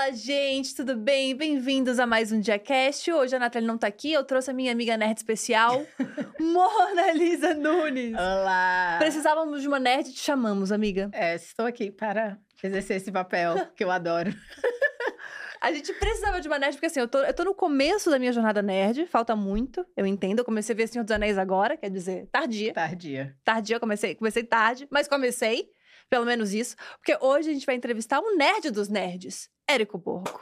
Fala, 0.00 0.12
gente, 0.12 0.74
tudo 0.74 0.96
bem? 0.96 1.36
Bem-vindos 1.36 1.98
a 1.98 2.06
mais 2.06 2.32
um 2.32 2.40
DiaCast. 2.40 3.12
Hoje 3.12 3.36
a 3.36 3.38
Natália 3.38 3.68
não 3.68 3.76
tá 3.76 3.86
aqui, 3.86 4.10
eu 4.10 4.24
trouxe 4.24 4.50
a 4.50 4.54
minha 4.54 4.72
amiga 4.72 4.96
nerd 4.96 5.18
especial, 5.18 5.84
Mona 6.40 7.12
Lisa 7.12 7.52
Nunes. 7.52 8.14
Olá! 8.14 8.96
Precisávamos 8.98 9.60
de 9.60 9.68
uma 9.68 9.78
nerd 9.78 10.10
te 10.10 10.18
chamamos, 10.18 10.72
amiga. 10.72 11.10
É, 11.12 11.34
estou 11.34 11.66
aqui 11.66 11.90
para 11.90 12.38
exercer 12.64 12.96
esse 12.96 13.12
papel 13.12 13.56
que 13.76 13.84
eu 13.84 13.90
adoro. 13.90 14.32
A 15.60 15.70
gente 15.70 15.92
precisava 15.92 16.40
de 16.40 16.48
uma 16.48 16.58
nerd, 16.58 16.72
porque 16.72 16.86
assim, 16.86 17.00
eu 17.00 17.06
tô, 17.06 17.18
eu 17.18 17.34
tô 17.34 17.44
no 17.44 17.54
começo 17.54 18.10
da 18.10 18.18
minha 18.18 18.32
jornada 18.32 18.62
nerd, 18.62 19.06
falta 19.06 19.36
muito, 19.36 19.84
eu 19.94 20.06
entendo. 20.06 20.38
Eu 20.38 20.44
comecei 20.46 20.74
a 20.74 20.76
ver 20.76 20.88
Senhor 20.88 21.04
dos 21.04 21.12
Anéis 21.12 21.36
agora, 21.36 21.76
quer 21.76 21.90
dizer, 21.90 22.26
tardia. 22.32 22.72
Tardia. 22.72 23.36
Tardia, 23.44 23.76
eu 23.76 23.80
comecei, 23.80 24.14
comecei 24.14 24.44
tarde, 24.44 24.88
mas 24.90 25.06
comecei, 25.06 25.68
pelo 26.10 26.26
menos 26.26 26.52
isso. 26.52 26.76
Porque 26.98 27.16
hoje 27.24 27.48
a 27.50 27.52
gente 27.54 27.64
vai 27.64 27.76
entrevistar 27.76 28.20
um 28.20 28.36
nerd 28.36 28.70
dos 28.70 28.88
nerds, 28.88 29.48
Érico 29.68 29.96
Borgo. 29.96 30.40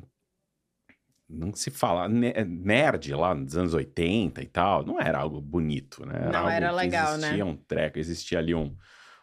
Não 1.28 1.54
se 1.54 1.70
fala. 1.70 2.08
ne- 2.08 2.34
Nerd 2.44 3.14
lá 3.14 3.34
nos 3.34 3.56
anos 3.56 3.72
80 3.74 4.42
e 4.42 4.46
tal, 4.46 4.84
não 4.84 5.00
era 5.00 5.18
algo 5.18 5.40
bonito, 5.40 6.04
né? 6.04 6.20
Não 6.30 6.34
algo 6.40 6.50
era 6.50 6.70
legal, 6.70 7.12
né? 7.12 7.16
Existia 7.28 7.44
um 7.46 7.56
treco, 7.56 7.98
existia 7.98 8.38
ali 8.38 8.54
um, 8.54 8.76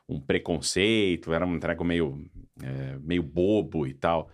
um 0.09 0.19
preconceito, 0.19 1.31
era 1.31 1.45
um 1.45 1.59
treco 1.59 1.83
meio, 1.83 2.25
é, 2.61 2.97
meio 2.99 3.21
bobo 3.21 3.85
e 3.85 3.93
tal. 3.93 4.29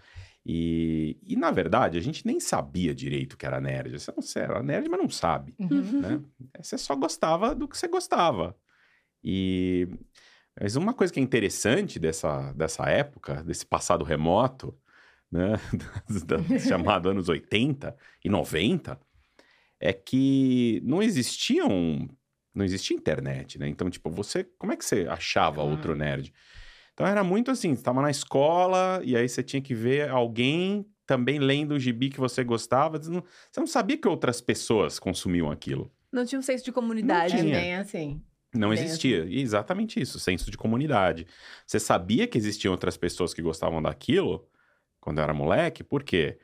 E, 0.45 1.19
e, 1.27 1.35
na 1.35 1.51
verdade, 1.51 1.97
a 1.97 2.01
gente 2.01 2.25
nem 2.25 2.39
sabia 2.39 2.95
direito 2.95 3.35
que 3.37 3.45
era 3.45 3.59
nerd. 3.59 3.99
Você 3.99 4.13
não 4.15 4.21
você 4.21 4.39
era 4.39 4.63
nerd, 4.63 4.87
mas 4.87 4.99
não 5.01 5.09
sabe 5.09 5.53
Uhum. 5.59 5.99
né? 6.01 6.21
Você 6.61 6.77
só 6.77 6.95
gostava 6.95 7.53
do 7.53 7.67
que 7.67 7.77
você 7.77 7.87
gostava. 7.89 8.55
E 9.21 9.87
mas 10.59 10.75
uma 10.75 10.93
coisa 10.93 11.13
que 11.13 11.19
é 11.19 11.23
interessante 11.23 11.99
dessa, 11.99 12.51
dessa 12.53 12.85
época, 12.89 13.43
desse 13.43 13.63
passado 13.65 14.03
remoto, 14.03 14.75
né, 15.31 15.53
chamado 16.67 17.09
anos 17.09 17.29
80 17.29 17.95
e 18.23 18.29
90, 18.29 18.99
é 19.79 19.93
que 19.93 20.81
não 20.83 21.01
existiam 21.03 22.07
não 22.53 22.65
existia 22.65 22.97
internet, 22.97 23.59
né? 23.59 23.67
Então, 23.67 23.87
tipo, 23.87 24.09
você, 24.09 24.43
como 24.57 24.73
é 24.73 24.75
que 24.75 24.83
você 24.83 25.05
achava 25.07 25.61
Ah. 25.61 25.63
outro 25.63 25.95
nerd? 25.95 26.33
Então 26.91 27.05
era 27.05 27.23
muito 27.23 27.51
assim, 27.51 27.69
você 27.75 27.81
estava 27.81 28.01
na 28.01 28.09
escola 28.09 28.99
e 29.03 29.15
aí 29.15 29.29
você 29.29 29.43
tinha 29.43 29.61
que 29.61 29.75
ver 29.75 30.09
alguém 30.09 30.83
também 31.05 31.37
lendo 31.37 31.73
o 31.75 31.79
gibi 31.79 32.09
que 32.09 32.19
você 32.19 32.43
gostava, 32.43 32.97
você 32.97 33.11
não, 33.11 33.23
você 33.51 33.59
não 33.59 33.67
sabia 33.67 33.95
que 33.95 34.07
outras 34.07 34.41
pessoas 34.41 34.97
consumiam 34.97 35.51
aquilo. 35.51 35.91
Não 36.11 36.25
tinha 36.25 36.39
um 36.39 36.41
senso 36.41 36.65
de 36.65 36.71
comunidade. 36.71 37.35
É 37.35 37.41
tinha. 37.41 37.59
bem 37.59 37.75
assim. 37.75 38.21
Não 38.55 38.69
Bem 38.69 38.79
existia. 38.79 39.25
E 39.25 39.39
exatamente 39.39 40.01
isso, 40.01 40.19
senso 40.19 40.49
de 40.49 40.57
comunidade. 40.57 41.27
Você 41.65 41.79
sabia 41.79 42.25
que 42.25 42.37
existiam 42.39 42.71
outras 42.71 42.97
pessoas 42.97 43.33
que 43.35 43.41
gostavam 43.41 43.81
daquilo 43.81 44.47
quando 45.07 45.19
eu 45.19 45.23
era 45.23 45.33
moleque, 45.33 45.85
por 45.85 46.03
quê? 46.03 46.37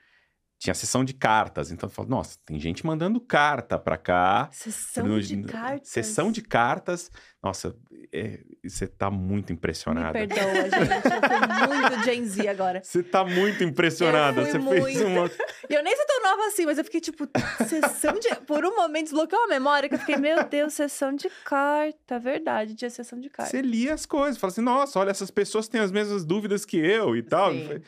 Tinha 0.58 0.74
sessão 0.74 1.04
de 1.04 1.14
cartas. 1.14 1.70
Então 1.70 1.90
eu 1.90 1.94
falo, 1.94 2.08
nossa, 2.08 2.38
tem 2.46 2.58
gente 2.58 2.86
mandando 2.86 3.20
carta 3.20 3.78
pra 3.78 3.98
cá. 3.98 4.48
Sessão 4.54 5.06
No- 5.06 5.22
de 5.22 5.44
cartas. 5.44 5.90
Sessão 5.90 6.32
de 6.32 6.42
cartas. 6.42 7.12
Nossa, 7.44 7.76
é, 8.14 8.40
você 8.64 8.88
tá 8.88 9.12
muito 9.12 9.50
Me 9.50 9.56
impressionada. 9.58 10.14
perdoa, 10.14 10.38
gente. 10.40 10.74
Eu 10.94 11.68
fui 11.68 11.78
muito 11.90 12.04
Gen 12.06 12.26
Z 12.26 12.48
agora. 12.48 12.82
Você 12.82 13.04
tá 13.04 13.26
muito 13.26 13.62
impressionada. 13.66 14.40
Eu 14.40 14.46
fui 14.46 14.62
Você 14.62 14.70
fez 14.70 15.02
muito. 15.02 15.06
uma. 15.08 15.30
E 15.70 15.74
eu 15.74 15.84
nem 15.84 15.94
sou 15.98 16.06
tão 16.06 16.24
nova 16.24 16.48
assim, 16.48 16.66
mas 16.66 16.78
eu 16.78 16.86
fiquei 16.86 17.02
tipo, 17.02 17.28
sessão 17.68 18.14
de. 18.18 18.34
Por 18.48 18.64
um 18.64 18.74
momento 18.78 19.08
desbloqueou 19.08 19.44
a 19.44 19.48
memória 19.48 19.90
que 19.90 19.96
eu 19.96 20.00
fiquei, 20.00 20.16
meu 20.16 20.46
Deus, 20.46 20.74
sessão 20.74 21.14
de 21.14 21.30
carta. 21.44 22.18
Verdade, 22.18 22.74
tinha 22.76 22.90
sessão 22.90 23.20
de 23.20 23.30
carta. 23.30 23.52
Você 23.52 23.62
lia 23.62 23.94
as 23.94 24.06
coisas, 24.06 24.38
fala 24.40 24.52
assim, 24.54 24.62
nossa, 24.62 24.98
olha, 24.98 25.10
essas 25.12 25.30
pessoas 25.30 25.68
têm 25.68 25.82
as 25.82 25.92
mesmas 25.92 26.24
dúvidas 26.24 26.64
que 26.64 26.78
eu 26.78 27.18
e 27.18 27.22
tal. 27.22 27.52
Sim. 27.52 27.82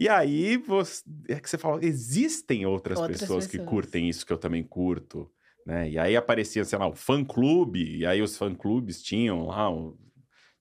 E 0.00 0.08
aí 0.08 0.56
você, 0.56 1.02
é 1.28 1.38
que 1.38 1.48
você 1.50 1.58
fala, 1.58 1.84
existem 1.84 2.64
outras, 2.64 2.98
Outras 2.98 3.20
pessoas, 3.20 3.46
que 3.46 3.58
pessoas. 3.58 3.68
curtem 3.68 4.08
isso 4.08 4.24
que 4.24 4.32
eu 4.32 4.38
também 4.38 4.62
curto, 4.64 5.30
né? 5.66 5.90
E 5.90 5.98
aí 5.98 6.16
aparecia, 6.16 6.64
sei 6.64 6.78
lá, 6.78 6.88
o 6.88 6.94
fã-clube, 6.94 7.98
e 7.98 8.06
aí 8.06 8.22
os 8.22 8.34
fã-clubes 8.38 9.02
tinham 9.02 9.46
lá, 9.46 9.68
um, 9.70 9.94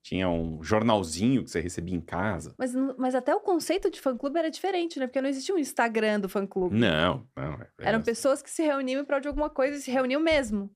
tinha 0.04 0.28
um 0.30 0.62
jornalzinho 0.62 1.42
que 1.44 1.50
você 1.52 1.62
recebia 1.62 1.96
em 1.96 2.02
casa. 2.02 2.54
Mas, 2.58 2.74
mas 2.98 3.16
até 3.16 3.34
o 3.34 3.40
conceito 3.40 3.90
de 3.90 4.02
fã-clube 4.02 4.38
era 4.38 4.52
diferente, 4.52 5.00
né? 5.00 5.08
Porque 5.08 5.22
não 5.22 5.30
existia 5.30 5.56
um 5.56 5.60
Instagram 5.60 6.20
do 6.20 6.28
fã-clube. 6.28 6.76
Não, 6.76 7.26
não. 7.34 7.54
é- 7.54 7.70
Eram 7.80 8.00
é- 8.00 8.04
pessoas 8.04 8.42
que 8.42 8.50
se 8.50 8.62
reuniam 8.64 9.02
em 9.02 9.06
prol 9.06 9.22
de 9.22 9.30
alguma 9.30 9.50
coisa 9.50 9.78
e 9.78 9.82
se 9.82 9.90
reuniam 9.90 10.20
mesmo. 10.22 10.70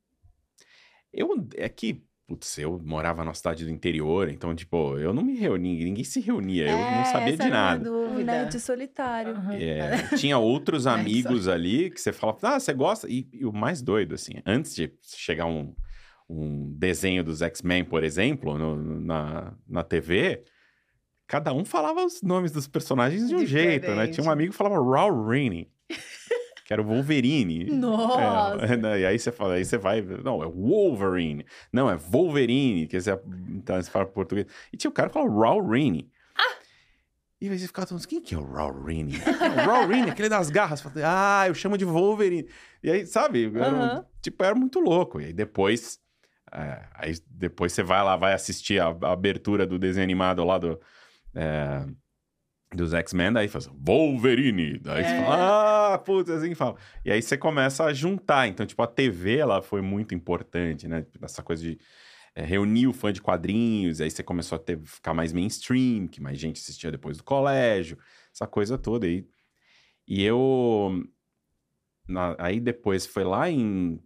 Eu, 1.11 1.27
é 1.55 1.67
que, 1.67 2.01
putz, 2.27 2.57
eu 2.57 2.79
morava 2.83 3.23
na 3.23 3.33
cidade 3.33 3.65
do 3.65 3.69
interior, 3.71 4.29
então, 4.29 4.55
tipo, 4.55 4.97
eu 4.97 5.13
não 5.13 5.21
me 5.23 5.35
reunia, 5.35 5.83
ninguém 5.85 6.03
se 6.03 6.19
reunia, 6.19 6.67
eu 6.67 6.77
não 6.77 7.01
É, 7.01 7.05
sabia 7.05 7.33
essa 7.33 7.43
de 7.43 7.49
minha 7.49 7.61
nada. 7.61 7.91
Um 7.91 8.07
Dúvida. 8.09 8.31
nerd 8.31 8.59
solitário. 8.59 9.31
Aham. 9.35 9.53
É, 9.55 10.07
tinha 10.17 10.37
outros 10.37 10.87
amigos 10.87 11.47
ali 11.47 11.89
que 11.89 11.99
você 11.99 12.11
fala, 12.13 12.37
ah, 12.43 12.59
você 12.59 12.73
gosta? 12.73 13.07
E, 13.09 13.27
e 13.33 13.45
o 13.45 13.51
mais 13.51 13.81
doido, 13.81 14.15
assim, 14.15 14.33
antes 14.45 14.73
de 14.73 14.91
chegar 15.01 15.45
um, 15.45 15.75
um 16.29 16.73
desenho 16.77 17.23
dos 17.23 17.41
X-Men, 17.41 17.83
por 17.83 18.03
exemplo, 18.03 18.57
no- 18.57 18.99
na, 19.01 19.53
na 19.67 19.83
TV, 19.83 20.43
cada 21.27 21.51
um 21.53 21.65
falava 21.65 22.05
os 22.05 22.21
nomes 22.21 22.51
dos 22.51 22.67
personagens 22.67 23.27
de 23.27 23.35
um 23.35 23.45
jeito, 23.45 23.83
né? 23.87 23.89
Diferente. 23.89 24.13
Tinha 24.13 24.27
um 24.27 24.31
amigo 24.31 24.51
que 24.51 24.57
falava 24.57 24.75
Raul 24.75 25.25
Rainey, 25.27 25.69
que 26.75 26.81
era 26.81 26.81
o 26.81 26.85
Wolverine. 26.85 27.65
Nossa! 27.65 28.65
É, 28.65 28.75
né, 28.77 28.99
e 29.01 29.05
aí 29.05 29.19
você 29.19 29.31
fala, 29.31 29.55
aí 29.55 29.65
você 29.65 29.77
vai, 29.77 30.01
não, 30.01 30.43
é 30.43 30.47
Wolverine, 30.47 31.45
não, 31.71 31.89
é 31.89 31.95
Wolverine, 31.95 32.87
que 32.87 32.99
você, 32.99 33.19
então, 33.49 33.81
você 33.81 33.89
fala 33.89 34.05
português. 34.05 34.47
E 34.71 34.77
tinha 34.77 34.89
o 34.89 34.93
cara 34.93 35.09
que 35.09 35.13
falava 35.13 35.31
Raul 35.33 35.67
Rainey. 35.67 36.09
E 37.41 37.49
aí 37.49 37.59
você 37.59 37.67
ficava 37.67 37.85
falando, 37.85 38.07
quem 38.07 38.21
que 38.21 38.33
é 38.33 38.37
o 38.37 38.45
Raul 38.45 38.83
Rainey, 38.83 40.09
aquele 40.09 40.29
das 40.29 40.49
garras. 40.49 40.81
Ah, 41.03 41.43
eu 41.45 41.53
chamo 41.53 41.77
de 41.77 41.83
Wolverine. 41.83 42.47
E 42.81 42.89
aí, 42.89 43.05
sabe, 43.05 43.51
era, 43.53 43.75
um- 43.75 43.81
Aham. 43.81 44.05
tipo, 44.21 44.41
era 44.41 44.55
muito 44.55 44.79
louco. 44.79 45.19
E 45.19 45.25
aí 45.25 45.33
depois, 45.33 45.99
é, 46.53 46.85
aí 46.95 47.13
depois 47.29 47.73
você 47.73 47.83
vai 47.83 48.01
lá, 48.01 48.15
vai 48.15 48.31
assistir 48.31 48.79
a, 48.81 48.85
a 49.01 49.11
abertura 49.11 49.67
do 49.67 49.77
desenho 49.77 50.05
animado 50.05 50.41
lá 50.45 50.57
do... 50.57 50.79
é, 51.35 51.85
dos 52.75 52.93
X-Men, 52.93 53.33
daí 53.33 53.47
faz 53.47 53.67
Wolverine. 53.67 54.79
Daí 54.79 55.03
você 55.03 55.09
É. 55.11 55.23
fala, 55.23 55.93
ah, 55.93 55.97
putz, 55.99 56.29
assim 56.29 56.53
fala. 56.55 56.75
E 57.05 57.11
aí 57.11 57.21
você 57.21 57.37
começa 57.37 57.83
a 57.85 57.93
juntar. 57.93 58.47
Então, 58.47 58.65
tipo, 58.65 58.81
a 58.81 58.87
TV, 58.87 59.37
ela 59.37 59.61
foi 59.61 59.81
muito 59.81 60.13
importante, 60.15 60.87
né? 60.87 61.05
Essa 61.21 61.41
coisa 61.43 61.61
de 61.63 61.77
é, 62.35 62.43
reunir 62.43 62.87
o 62.87 62.93
fã 62.93 63.13
de 63.13 63.21
quadrinhos. 63.21 64.01
Aí 64.01 64.09
você 64.09 64.23
começou 64.23 64.55
a 64.55 64.59
ter, 64.59 64.79
ficar 64.83 65.13
mais 65.13 65.31
mainstream, 65.31 66.07
que 66.07 66.19
mais 66.21 66.37
gente 66.39 66.59
assistia 66.59 66.91
depois 66.91 67.17
do 67.17 67.23
colégio. 67.23 67.97
Essa 68.33 68.47
coisa 68.47 68.77
toda 68.77 69.05
aí. 69.05 69.25
E 70.07 70.23
eu... 70.23 71.03
na- 72.07 72.35
aí 72.39 72.59
depois, 72.59 73.05
foi 73.05 73.23
lá 73.23 73.49
em 73.49 73.99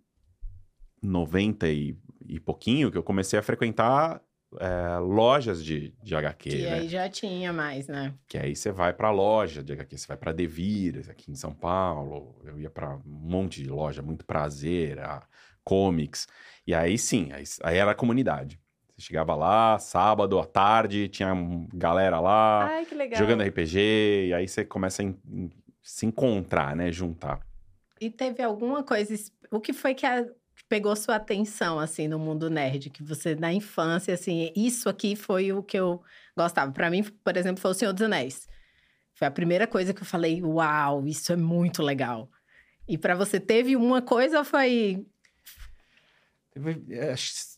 90 1.02 1.68
e, 1.70 1.98
e 2.28 2.40
pouquinho 2.40 2.92
que 2.92 2.98
eu 2.98 3.04
comecei 3.04 3.38
a 3.40 3.44
frequentar 3.44 4.22
é, 4.60 4.98
lojas 5.00 5.64
de, 5.64 5.94
de 6.04 6.16
HQ, 6.16 6.50
Que 6.50 6.62
né? 6.64 6.74
aí 6.80 6.88
já 6.90 7.10
tinha 7.10 7.52
mais, 7.54 7.88
né? 7.88 8.14
Que 8.28 8.38
aí 8.38 8.56
você 8.56 8.72
vai 8.72 8.94
pra 8.94 9.12
loja 9.12 9.64
de 9.64 9.74
HQ, 9.74 9.98
você 9.98 10.08
vai 10.08 10.18
pra 10.18 10.32
Devir, 10.32 11.06
aqui 11.10 11.32
em 11.32 11.36
São 11.36 11.54
Paulo. 11.54 12.40
Eu 12.44 12.60
ia 12.60 12.70
pra 12.70 12.96
um 12.96 13.02
monte 13.06 13.62
de 13.64 13.70
loja, 13.70 14.02
muito 14.02 14.26
prazer, 14.26 15.00
a 15.00 15.22
comics. 15.64 16.28
E 16.66 16.74
aí 16.74 16.98
sim, 16.98 17.30
aí, 17.32 17.44
aí 17.64 17.78
era 17.78 17.92
a 17.92 17.96
comunidade. 17.96 18.60
Você 18.96 19.02
chegava 19.08 19.36
lá, 19.36 19.78
sábado 19.78 20.40
à 20.40 20.46
tarde, 20.46 21.08
tinha 21.08 21.32
galera 21.74 22.20
lá 22.20 22.68
Ai, 22.68 22.88
jogando 23.16 23.44
RPG, 23.44 24.28
e 24.30 24.34
aí 24.34 24.48
você 24.48 24.66
começa 24.66 25.02
a 25.02 25.06
en- 25.06 25.20
en- 25.30 25.50
se 25.84 26.06
encontrar, 26.06 26.76
né? 26.76 26.92
Juntar. 26.92 27.40
E 28.02 28.10
teve 28.10 28.42
alguma 28.42 28.84
coisa. 28.84 29.14
O 29.52 29.60
que 29.60 29.72
foi 29.74 29.94
que 29.94 30.06
a- 30.06 30.26
pegou 30.70 30.96
sua 30.96 31.16
atenção, 31.16 31.80
assim, 31.80 32.08
no 32.08 32.20
mundo 32.20 32.50
nerd? 32.50 32.90
Que 32.90 33.04
você, 33.04 33.36
na 33.36 33.54
infância, 33.54 34.14
assim, 34.14 34.52
isso 34.56 34.90
aqui 34.90 35.16
foi 35.16 35.52
o 35.54 35.64
que 35.64 35.78
eu 35.78 36.02
gostava. 36.36 36.72
Pra 36.72 36.90
mim, 36.90 37.04
por 37.04 37.38
exemplo, 37.38 37.62
foi 37.62 37.72
O 37.72 37.74
Senhor 37.74 37.94
dos 37.94 38.02
Anéis. 38.04 38.48
Foi 39.14 39.28
a 39.28 39.32
primeira 39.32 39.66
coisa 39.66 39.94
que 39.94 40.02
eu 40.02 40.06
falei, 40.06 40.42
uau, 40.44 41.08
isso 41.08 41.32
é 41.34 41.36
muito 41.36 41.82
legal. 41.82 42.30
E 42.88 42.98
pra 42.98 43.16
você, 43.16 43.40
teve 43.40 43.76
uma 43.76 44.02
coisa 44.02 44.40
ou 44.40 44.46
foi... 44.46 45.06
Acho- 47.12 47.58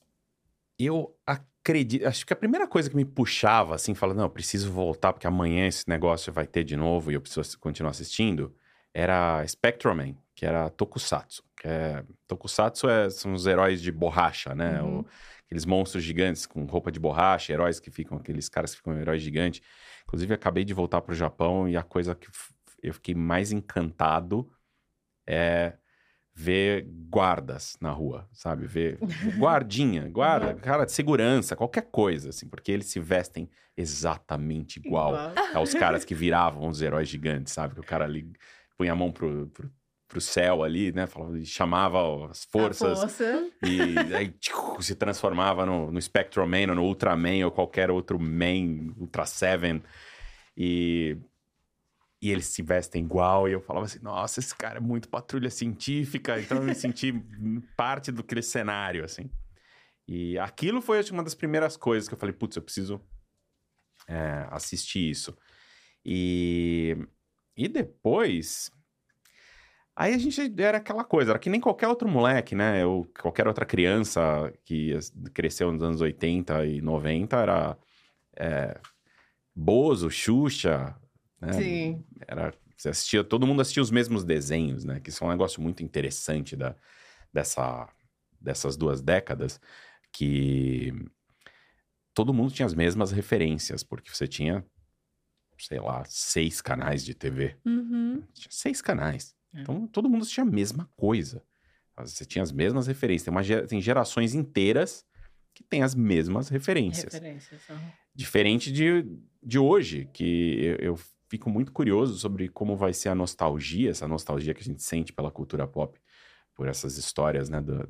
Eu 0.77 1.15
acredito. 1.25 2.05
Acho 2.05 2.25
que 2.25 2.33
a 2.33 2.35
primeira 2.35 2.67
coisa 2.67 2.89
que 2.89 2.95
me 2.95 3.05
puxava, 3.05 3.75
assim, 3.75 3.93
falando, 3.93 4.17
não, 4.17 4.25
eu 4.25 4.29
preciso 4.29 4.71
voltar, 4.71 5.13
porque 5.13 5.27
amanhã 5.27 5.67
esse 5.67 5.87
negócio 5.87 6.31
vai 6.31 6.47
ter 6.47 6.63
de 6.63 6.75
novo 6.75 7.11
e 7.11 7.13
eu 7.15 7.21
preciso 7.21 7.59
continuar 7.59 7.91
assistindo, 7.91 8.55
era 8.93 9.45
Spectrum 9.47 9.91
que 10.39 10.45
era 10.45 10.69
Tokusatsu. 10.69 11.43
Que 11.59 11.67
é... 11.67 12.03
Tokusatsu 12.25 12.87
é- 12.89 13.09
são 13.09 13.33
os 13.33 13.45
heróis 13.45 13.81
de 13.81 13.91
borracha, 13.91 14.55
né? 14.55 14.81
Uhum. 14.81 14.99
O- 15.01 15.05
aqueles 15.45 15.65
monstros 15.65 16.01
gigantes 16.01 16.45
com 16.45 16.63
roupa 16.63 16.89
de 16.89 16.97
borracha, 16.97 17.51
heróis 17.51 17.77
que 17.77 17.91
ficam, 17.91 18.17
aqueles 18.17 18.47
caras 18.47 18.71
que 18.71 18.77
ficam 18.77 18.97
heróis 18.97 19.21
gigantes. 19.21 19.61
Inclusive, 20.05 20.33
acabei 20.33 20.63
de 20.63 20.73
voltar 20.73 21.01
pro 21.01 21.13
Japão 21.13 21.67
e 21.67 21.75
a 21.75 21.83
coisa 21.83 22.15
que 22.15 22.29
eu 22.81 22.93
fiquei 22.93 23.13
mais 23.13 23.51
encantado 23.51 24.49
é 25.27 25.73
ver 26.33 26.87
guardas 27.09 27.75
na 27.81 27.91
rua, 27.91 28.25
sabe? 28.31 28.65
Ver 28.65 28.97
guardinha, 29.37 30.07
guarda, 30.07 30.53
cara 30.53 30.85
de 30.85 30.93
segurança, 30.93 31.53
qualquer 31.53 31.89
coisa, 31.91 32.29
assim, 32.29 32.47
porque 32.47 32.71
eles 32.71 32.85
se 32.85 32.97
vestem 33.01 33.49
exatamente 33.75 34.77
igual, 34.79 35.13
aos 35.53 35.73
caras 35.73 36.05
que 36.05 36.15
viravam 36.15 36.69
os 36.69 36.81
heróis 36.81 37.09
gigantes, 37.09 37.51
sabe? 37.51 37.73
Que 37.73 37.81
o 37.81 37.83
cara 37.83 38.05
ali 38.05 38.31
punha 38.77 38.93
a 38.93 38.95
mão 38.95 39.11
pro, 39.11 39.47
pro, 39.47 39.69
pro 40.09 40.19
céu 40.19 40.63
ali, 40.63 40.91
né? 40.91 41.05
Falava, 41.05 41.39
e 41.39 41.45
chamava 41.45 42.29
as 42.29 42.43
forças 42.43 42.99
força. 42.99 43.49
e 43.63 44.15
aí 44.15 44.29
tchiu, 44.31 44.81
se 44.81 44.95
transformava 44.95 45.65
no, 45.65 45.91
no 45.91 46.01
Spectrum 46.01 46.47
Man 46.47 46.69
ou 46.69 46.75
no 46.75 46.83
Ultraman 46.83 47.45
ou 47.45 47.51
qualquer 47.51 47.91
outro 47.91 48.19
Man, 48.19 48.91
Ultra 48.97 49.25
Seven. 49.27 49.83
E, 50.57 51.15
e 52.19 52.31
eles 52.31 52.47
se 52.47 52.63
vestem 52.63 53.03
igual. 53.05 53.47
E 53.47 53.53
eu 53.53 53.61
falava 53.61 53.85
assim: 53.85 53.99
nossa, 54.01 54.39
esse 54.39 54.55
cara 54.55 54.77
é 54.77 54.81
muito 54.81 55.07
patrulha 55.07 55.51
científica. 55.51 56.41
Então 56.41 56.57
eu 56.57 56.63
me 56.63 56.73
senti 56.75 57.13
parte 57.77 58.11
do 58.11 58.21
aquele 58.21 58.41
cenário, 58.41 59.05
assim. 59.05 59.29
E 60.07 60.39
aquilo 60.39 60.81
foi 60.81 60.97
acho, 60.97 61.13
uma 61.13 61.23
das 61.23 61.35
primeiras 61.35 61.77
coisas 61.77 62.09
que 62.09 62.15
eu 62.15 62.19
falei: 62.19 62.33
putz, 62.33 62.55
eu 62.55 62.63
preciso 62.63 62.99
é, 64.07 64.47
assistir 64.49 65.07
isso. 65.07 65.37
E, 66.03 66.97
e 67.55 67.67
depois. 67.67 68.71
Aí 69.99 70.13
a 70.13 70.17
gente 70.17 70.39
era 70.61 70.77
aquela 70.77 71.03
coisa, 71.03 71.31
era 71.31 71.39
que 71.39 71.49
nem 71.49 71.59
qualquer 71.59 71.89
outro 71.89 72.07
moleque, 72.07 72.55
né? 72.55 72.85
Ou 72.85 73.03
qualquer 73.21 73.45
outra 73.49 73.65
criança 73.65 74.49
que 74.63 74.97
cresceu 75.33 75.73
nos 75.73 75.83
anos 75.83 75.99
80 75.99 76.65
e 76.65 76.79
90 76.79 77.35
era 77.35 77.77
é, 78.33 78.79
Bozo, 79.53 80.09
Xuxa, 80.09 80.95
né? 81.41 81.51
Sim. 81.51 82.05
Era, 82.25 82.53
você 82.77 82.87
assistia, 82.87 83.25
todo 83.25 83.45
mundo 83.45 83.61
assistia 83.61 83.83
os 83.83 83.91
mesmos 83.91 84.23
desenhos, 84.23 84.85
né? 84.85 85.01
Que 85.01 85.09
isso 85.09 85.21
é 85.21 85.27
um 85.27 85.31
negócio 85.31 85.61
muito 85.61 85.83
interessante 85.83 86.55
da, 86.55 86.77
dessa, 87.33 87.89
dessas 88.39 88.77
duas 88.77 89.01
décadas, 89.01 89.59
que 90.13 90.93
todo 92.13 92.33
mundo 92.33 92.53
tinha 92.53 92.65
as 92.65 92.73
mesmas 92.73 93.11
referências, 93.11 93.83
porque 93.83 94.09
você 94.09 94.29
tinha, 94.29 94.65
sei 95.57 95.81
lá, 95.81 96.05
seis 96.05 96.61
canais 96.61 97.03
de 97.03 97.13
TV. 97.13 97.57
Uhum. 97.65 98.23
Tinha 98.33 98.49
seis 98.49 98.81
canais. 98.81 99.37
É. 99.53 99.61
Então 99.61 99.87
todo 99.87 100.09
mundo 100.09 100.21
assistia 100.21 100.43
a 100.43 100.47
mesma 100.47 100.89
coisa. 100.95 101.43
Você 101.97 102.23
tinha 102.25 102.41
as 102.41 102.51
mesmas 102.51 102.87
referências. 102.87 103.25
Tem, 103.25 103.31
uma, 103.31 103.67
tem 103.67 103.81
gerações 103.81 104.33
inteiras 104.33 105.05
que 105.53 105.63
têm 105.63 105.83
as 105.83 105.93
mesmas 105.93 106.47
referências. 106.47 107.13
Referências. 107.13 107.61
Diferente 108.15 108.71
de, 108.71 109.05
de 109.43 109.59
hoje, 109.59 110.09
que 110.13 110.61
eu, 110.63 110.75
eu 110.77 110.99
fico 111.27 111.49
muito 111.49 111.71
curioso 111.73 112.17
sobre 112.17 112.47
como 112.47 112.77
vai 112.77 112.93
ser 112.93 113.09
a 113.09 113.15
nostalgia, 113.15 113.89
essa 113.89 114.07
nostalgia 114.07 114.53
que 114.53 114.61
a 114.61 114.63
gente 114.63 114.81
sente 114.81 115.11
pela 115.11 115.29
cultura 115.29 115.67
pop, 115.67 115.99
por 116.55 116.67
essas 116.67 116.97
histórias, 116.97 117.49
né, 117.49 117.61
do- 117.61 117.87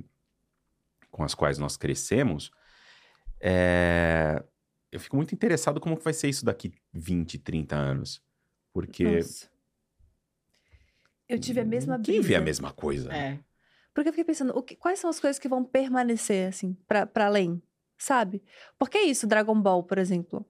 com 1.11 1.23
as 1.23 1.33
quais 1.35 1.57
nós 1.57 1.77
crescemos. 1.77 2.51
É, 3.39 4.43
eu 4.91 4.99
fico 4.99 5.15
muito 5.15 5.33
interessado 5.33 5.79
como 5.79 5.95
vai 5.97 6.13
ser 6.13 6.29
isso 6.29 6.43
daqui 6.43 6.73
20, 6.91 7.37
30 7.37 7.75
anos. 7.75 8.21
Porque 8.73 9.03
Nossa. 9.03 9.48
Eu 11.29 11.39
tive 11.39 11.61
a 11.61 11.65
mesma 11.65 11.97
brisa. 11.97 12.11
quem 12.11 12.21
vê 12.21 12.35
a 12.35 12.41
mesma 12.41 12.71
coisa? 12.73 13.13
É. 13.13 13.37
Porque 13.93 14.09
eu 14.09 14.13
fiquei 14.13 14.25
pensando, 14.25 14.51
o 14.57 14.63
que- 14.63 14.75
quais 14.75 14.99
são 14.99 15.09
as 15.09 15.19
coisas 15.19 15.37
que 15.39 15.47
vão 15.47 15.63
permanecer, 15.63 16.47
assim, 16.49 16.75
pra, 16.87 17.05
pra 17.05 17.27
além, 17.27 17.61
sabe? 17.97 18.41
Porque 18.77 18.97
é 18.97 19.03
isso, 19.03 19.27
Dragon 19.27 19.59
Ball, 19.61 19.83
por 19.83 19.97
exemplo. 19.97 20.45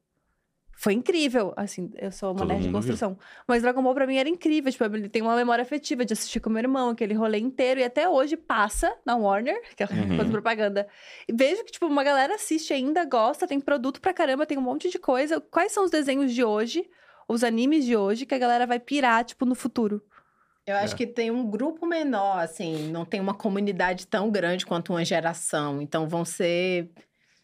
Foi 0.82 0.94
incrível, 0.94 1.54
assim, 1.58 1.92
eu 1.98 2.10
sou 2.10 2.30
uma 2.32 2.38
Todo 2.40 2.48
nerd 2.48 2.62
de 2.62 2.68
mundo 2.68 2.82
viu. 2.82 2.92
construção. 2.94 3.18
Mas 3.46 3.62
Dragon 3.62 3.84
Ball 3.84 3.94
pra 3.94 4.08
mim 4.08 4.16
era 4.16 4.30
incrível, 4.30 4.72
tipo, 4.72 4.86
ele 4.86 5.10
tem 5.10 5.22
uma 5.22 5.36
memória 5.36 5.62
afetiva 5.62 6.06
de 6.06 6.14
assistir 6.14 6.40
com 6.40 6.50
meu 6.50 6.60
irmão, 6.62 6.90
aquele 6.92 7.14
rolê 7.14 7.38
inteiro. 7.38 7.82
E 7.82 7.84
até 7.84 8.08
hoje 8.08 8.38
passa 8.38 8.96
na 9.06 9.18
Warner, 9.18 9.62
que 9.76 9.84
é 9.84 9.86
Uhum. 9.88 10.08
coisa 10.08 10.26
de 10.26 10.32
propaganda. 10.32 10.88
E 11.28 11.34
vejo 11.34 11.66
que, 11.66 11.72
tipo, 11.74 11.86
uma 11.86 12.02
galera 12.04 12.36
assiste 12.36 12.72
ainda, 12.74 13.04
gosta, 13.04 13.46
tem 13.46 13.60
produto 13.60 14.00
pra 14.00 14.14
caramba, 14.14 14.46
tem 14.46 14.58
um 14.58 14.62
monte 14.62 14.90
de 14.90 14.98
coisa. 14.98 15.42
Quais 15.42 15.74
são 15.74 15.84
os 15.84 15.92
desenhos 15.92 16.34
de 16.34 16.46
hoje, 16.46 16.90
os 17.28 17.44
animes 17.44 17.84
de 17.84 17.98
hoje, 17.98 18.26
que 18.26 18.34
a 18.36 18.40
galera 18.40 18.66
vai 18.66 18.80
pirar, 18.80 19.26
tipo, 19.26 19.46
no 19.46 19.56
futuro? 19.56 20.02
Eu 20.70 20.76
acho 20.78 20.94
É. 20.94 20.98
que 20.98 21.08
tem 21.08 21.32
um 21.32 21.50
grupo 21.50 21.86
menor, 21.86 22.40
assim, 22.40 22.90
não 22.92 23.04
tem 23.06 23.20
uma 23.20 23.34
comunidade 23.34 24.06
tão 24.08 24.30
grande 24.30 24.66
quanto 24.66 24.94
uma 24.94 25.04
geração. 25.04 25.82
Então 25.82 26.08
vão 26.08 26.24
ser 26.24 26.90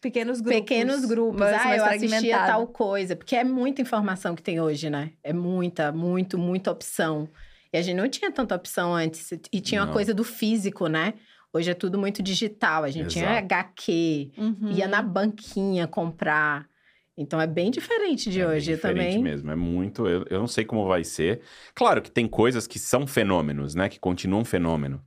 Pequenos 0.00 0.40
grupos. 0.40 0.60
pequenos 0.60 1.04
grupos. 1.04 1.40
mas 1.40 1.60
Ah, 1.60 1.64
mais 1.64 1.78
eu 1.82 1.84
assistia 1.86 2.38
tal 2.46 2.66
coisa. 2.68 3.16
Porque 3.16 3.34
é 3.34 3.42
muita 3.42 3.82
informação 3.82 4.34
que 4.36 4.42
tem 4.42 4.60
hoje, 4.60 4.88
né? 4.88 5.10
É 5.24 5.32
muita, 5.32 5.90
muito, 5.90 6.38
muita 6.38 6.70
opção. 6.70 7.28
E 7.72 7.76
a 7.76 7.82
gente 7.82 7.96
não 7.96 8.08
tinha 8.08 8.30
tanta 8.30 8.54
opção 8.54 8.94
antes. 8.94 9.32
E 9.52 9.60
tinha 9.60 9.80
Não. 9.80 9.88
uma 9.88 9.92
coisa 9.92 10.14
do 10.14 10.22
físico, 10.22 10.86
né? 10.86 11.14
Hoje 11.52 11.70
é 11.70 11.74
tudo 11.74 11.98
muito 11.98 12.22
digital. 12.22 12.84
A 12.84 12.90
gente 12.90 13.08
tinha 13.08 13.24
Exato. 13.24 13.38
HQ, 13.38 14.30
Uhum. 14.38 14.70
ia 14.72 14.86
na 14.86 15.02
banquinha 15.02 15.86
comprar. 15.88 16.66
Então 17.16 17.40
é 17.40 17.46
bem 17.46 17.70
diferente 17.70 18.30
de 18.30 18.40
É 18.40 18.46
bem 18.46 18.56
hoje 18.56 18.74
diferente 18.74 19.06
também. 19.14 19.22
mesmo, 19.22 19.50
é 19.50 19.56
muito. 19.56 20.06
Eu, 20.06 20.24
eu 20.28 20.38
não 20.38 20.46
sei 20.46 20.64
como 20.64 20.86
vai 20.86 21.02
ser. 21.02 21.40
Claro 21.74 22.02
que 22.02 22.10
tem 22.10 22.26
coisas 22.28 22.66
que 22.66 22.78
são 22.78 23.06
fenômenos, 23.06 23.74
né? 23.74 23.88
Que 23.88 23.98
continuam 23.98 24.44
fenômeno. 24.44 25.02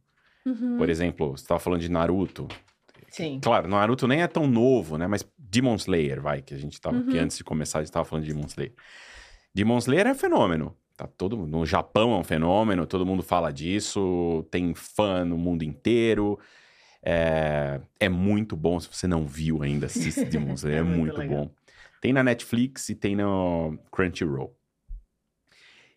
Uhum. 0.45 0.77
Por 0.77 0.89
exemplo, 0.89 1.31
você 1.37 1.43
estava 1.43 1.59
falando 1.59 1.81
de 1.81 1.89
Naruto. 1.91 2.47
Sim. 3.09 3.39
Claro, 3.41 3.67
Naruto 3.67 4.07
nem 4.07 4.21
é 4.21 4.27
tão 4.27 4.47
novo, 4.47 4.97
né? 4.97 5.05
Mas 5.07 5.23
Demon 5.37 5.75
Slayer, 5.75 6.21
vai, 6.21 6.41
que 6.41 6.53
a 6.53 6.57
gente 6.57 6.79
tava. 6.81 7.01
Que 7.03 7.17
Uhum. 7.17 7.23
antes 7.23 7.37
de 7.37 7.43
começar, 7.43 7.79
a 7.79 7.83
gente 7.83 7.91
tava 7.91 8.05
falando 8.05 8.25
de 8.25 8.33
Demon 8.33 8.47
Slayer. 8.47 8.73
Demon 9.53 9.77
Slayer 9.77 10.07
é 10.07 10.13
fenômeno. 10.15 10.75
Tá 10.97 11.07
todo, 11.07 11.37
no 11.37 11.65
Japão 11.65 12.13
é 12.13 12.17
um 12.17 12.23
fenômeno, 12.23 12.85
todo 12.85 13.05
mundo 13.05 13.23
fala 13.23 13.51
disso, 13.53 14.45
tem 14.51 14.73
fã 14.73 15.23
no 15.23 15.37
mundo 15.37 15.63
inteiro. 15.63 16.37
É, 17.01 17.79
é 17.99 18.09
muito 18.09 18.55
bom. 18.55 18.79
Se 18.79 18.89
você 18.91 19.07
não 19.07 19.25
viu 19.25 19.63
ainda, 19.63 19.85
assiste 19.85 20.25
Demon 20.25 20.53
Slayer, 20.55 20.79
É 20.79 20.81
é, 20.81 20.83
muito 20.83 21.17
muito, 21.17 21.29
bom. 21.33 21.49
Tem 22.01 22.13
na 22.13 22.23
Netflix 22.23 22.89
e 22.89 22.95
tem 22.95 23.15
no 23.15 23.77
Crunchyroll. 23.91 24.55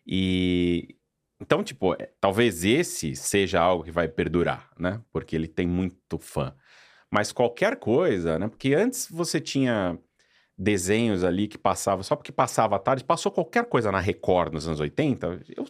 E 0.05 0.95
então, 1.39 1.61
tipo, 1.63 1.93
é, 1.93 2.09
talvez 2.21 2.63
esse 2.63 3.15
seja 3.15 3.59
algo 3.59 3.83
que 3.83 3.91
vai 3.91 4.07
perdurar, 4.07 4.69
né? 4.79 5.01
Porque 5.11 5.35
ele 5.35 5.47
tem 5.47 5.67
muito 5.67 6.17
fã. 6.17 6.55
Mas 7.11 7.31
qualquer 7.31 7.75
coisa, 7.75 8.39
né? 8.39 8.47
Porque 8.47 8.73
antes 8.73 9.07
você 9.11 9.39
tinha 9.41 9.97
desenhos 10.57 11.23
ali 11.23 11.47
que 11.47 11.57
passavam, 11.57 12.03
só 12.03 12.15
porque 12.15 12.31
passava 12.31 12.75
à 12.75 12.79
tarde, 12.79 13.03
passou 13.03 13.31
qualquer 13.31 13.65
coisa 13.65 13.91
na 13.91 13.99
Record 13.99 14.53
nos 14.53 14.67
anos 14.67 14.79
80, 14.79 15.41
eu, 15.55 15.65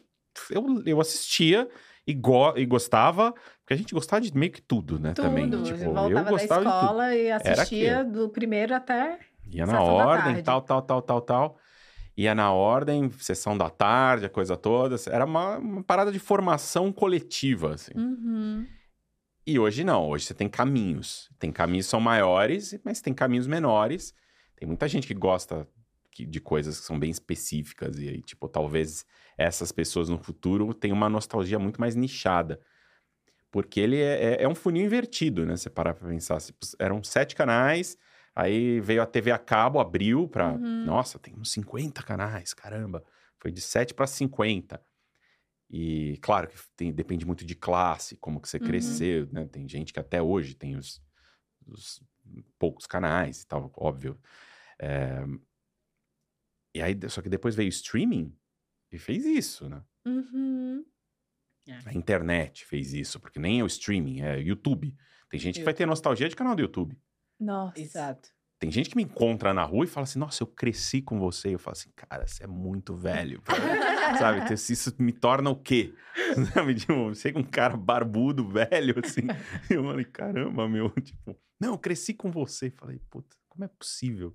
eu, 0.51 0.83
eu 0.85 1.01
assistia 1.01 1.67
e, 2.05 2.13
go, 2.13 2.53
e 2.55 2.65
gostava, 2.65 3.31
porque 3.61 3.73
a 3.73 3.77
gente 3.77 3.93
gostava 3.93 4.21
de 4.21 4.35
meio 4.37 4.51
que 4.51 4.61
tudo, 4.61 4.99
né? 4.99 5.13
Tudo. 5.13 5.25
Também. 5.25 5.49
Tipo, 5.49 5.83
eu 5.83 5.93
voltava 5.93 6.31
da 6.31 6.43
escola 6.43 7.15
e 7.15 7.31
assistia 7.31 8.03
do 8.03 8.29
primeiro 8.29 8.75
até. 8.75 9.19
Ia 9.51 9.65
na 9.65 9.81
ordem, 9.81 10.43
tal, 10.43 10.61
tal, 10.61 10.81
tal, 10.81 11.01
tal, 11.01 11.21
tal. 11.21 11.57
Ia 12.15 12.35
na 12.35 12.51
ordem, 12.51 13.11
sessão 13.19 13.57
da 13.57 13.69
tarde, 13.69 14.25
a 14.25 14.29
coisa 14.29 14.55
toda. 14.55 14.95
Era 15.09 15.25
uma, 15.25 15.57
uma 15.57 15.83
parada 15.83 16.11
de 16.11 16.19
formação 16.19 16.91
coletiva, 16.91 17.73
assim. 17.73 17.93
Uhum. 17.95 18.67
E 19.45 19.59
hoje 19.59 19.83
não, 19.83 20.07
hoje 20.07 20.25
você 20.25 20.33
tem 20.33 20.47
caminhos. 20.47 21.29
Tem 21.39 21.51
caminhos 21.51 21.87
que 21.87 21.91
são 21.91 21.99
maiores, 21.99 22.79
mas 22.83 23.01
tem 23.01 23.13
caminhos 23.13 23.47
menores. 23.47 24.13
Tem 24.55 24.67
muita 24.67 24.87
gente 24.87 25.07
que 25.07 25.13
gosta 25.13 25.67
de 26.15 26.39
coisas 26.39 26.79
que 26.79 26.85
são 26.85 26.99
bem 26.99 27.09
específicas. 27.09 27.97
E 27.97 28.07
aí, 28.07 28.21
tipo, 28.21 28.47
talvez 28.47 29.05
essas 29.37 29.71
pessoas 29.71 30.07
no 30.09 30.17
futuro 30.17 30.73
tenham 30.73 30.95
uma 30.95 31.09
nostalgia 31.09 31.57
muito 31.57 31.81
mais 31.81 31.95
nichada. 31.95 32.61
Porque 33.51 33.79
ele 33.79 33.97
é, 33.99 34.35
é- 34.35 34.43
é 34.43 34.47
um 34.47 34.55
funil 34.55 34.85
invertido, 34.85 35.45
né? 35.45 35.57
Você 35.57 35.69
parar 35.69 35.93
pra 35.95 36.07
pensar. 36.07 36.37
Eram 36.79 37.03
sete 37.03 37.35
canais, 37.35 37.97
aí 38.35 38.79
veio 38.79 39.01
a 39.01 39.05
TV 39.05 39.31
a 39.31 39.37
cabo, 39.39 39.79
abriu 39.79 40.27
pra. 40.27 40.53
Uhum. 40.53 40.85
Nossa, 40.85 41.19
tem 41.19 41.33
uns 41.35 41.51
50 41.51 42.01
canais, 42.03 42.53
caramba. 42.53 43.03
Foi 43.39 43.51
de 43.51 43.61
7 43.61 43.93
para 43.93 44.07
50. 44.07 44.81
E 45.69 46.17
claro 46.21 46.47
que 46.47 46.55
tem- 46.75 46.93
depende 46.93 47.25
muito 47.25 47.43
de 47.45 47.55
classe, 47.55 48.15
como 48.17 48.39
que 48.39 48.47
você 48.47 48.57
Uhum. 48.57 48.63
cresceu, 48.65 49.27
né? 49.31 49.45
Tem 49.47 49.67
gente 49.67 49.91
que 49.91 49.99
até 49.99 50.21
hoje 50.21 50.53
tem 50.55 50.75
os, 50.75 51.01
os 51.65 52.01
poucos 52.59 52.85
canais 52.85 53.41
e 53.41 53.47
tal, 53.47 53.71
óbvio. 53.75 54.19
É, 54.79 55.23
E 56.75 56.81
aí, 56.81 56.97
só 57.09 57.21
que 57.21 57.29
depois 57.29 57.55
veio 57.55 57.67
o 57.67 57.69
streaming 57.69 58.35
e 58.91 58.97
fez 58.97 59.25
isso, 59.25 59.69
né? 59.69 59.83
Uhum. 60.05 60.83
A 61.85 61.93
internet 61.93 62.65
fez 62.65 62.93
isso, 62.93 63.19
porque 63.19 63.39
nem 63.39 63.59
é 63.59 63.63
o 63.63 63.67
streaming, 63.67 64.21
é 64.21 64.35
o 64.37 64.41
YouTube. 64.41 64.95
Tem 65.29 65.39
gente 65.39 65.59
que 65.59 65.65
vai 65.65 65.73
ter 65.73 65.85
nostalgia 65.85 66.27
de 66.27 66.35
canal 66.35 66.55
do 66.55 66.61
YouTube. 66.61 66.99
Nossa. 67.43 67.79
Exato. 67.79 68.29
Tem 68.59 68.71
gente 68.71 68.89
que 68.89 68.95
me 68.95 69.03
encontra 69.03 69.53
na 69.53 69.63
rua 69.63 69.83
e 69.83 69.87
fala 69.87 70.05
assim: 70.05 70.17
Nossa, 70.17 70.41
eu 70.41 70.47
cresci 70.47 71.01
com 71.01 71.19
você. 71.19 71.53
Eu 71.53 71.59
falo 71.59 71.73
assim: 71.73 71.89
Cara, 71.95 72.25
você 72.25 72.45
é 72.45 72.47
muito 72.47 72.95
velho. 72.95 73.41
Sabe? 74.17 74.39
Então, 74.39 74.53
Isso 74.53 74.95
me 74.99 75.11
torna 75.11 75.49
o 75.49 75.55
quê? 75.55 75.93
Sabe? 76.53 76.75
Tipo, 76.75 77.13
chega 77.13 77.37
um 77.37 77.43
cara 77.43 77.75
barbudo, 77.75 78.47
velho, 78.47 78.95
assim. 79.03 79.23
E 79.69 79.73
eu 79.73 79.83
falei: 79.83 80.05
Caramba, 80.05 80.69
meu. 80.69 80.89
Tipo, 81.01 81.35
não, 81.59 81.73
eu 81.73 81.77
cresci 81.77 82.13
com 82.13 82.31
você. 82.31 82.69
Falei: 82.71 82.99
Puta, 83.09 83.35
como 83.49 83.65
é 83.65 83.67
possível? 83.67 84.33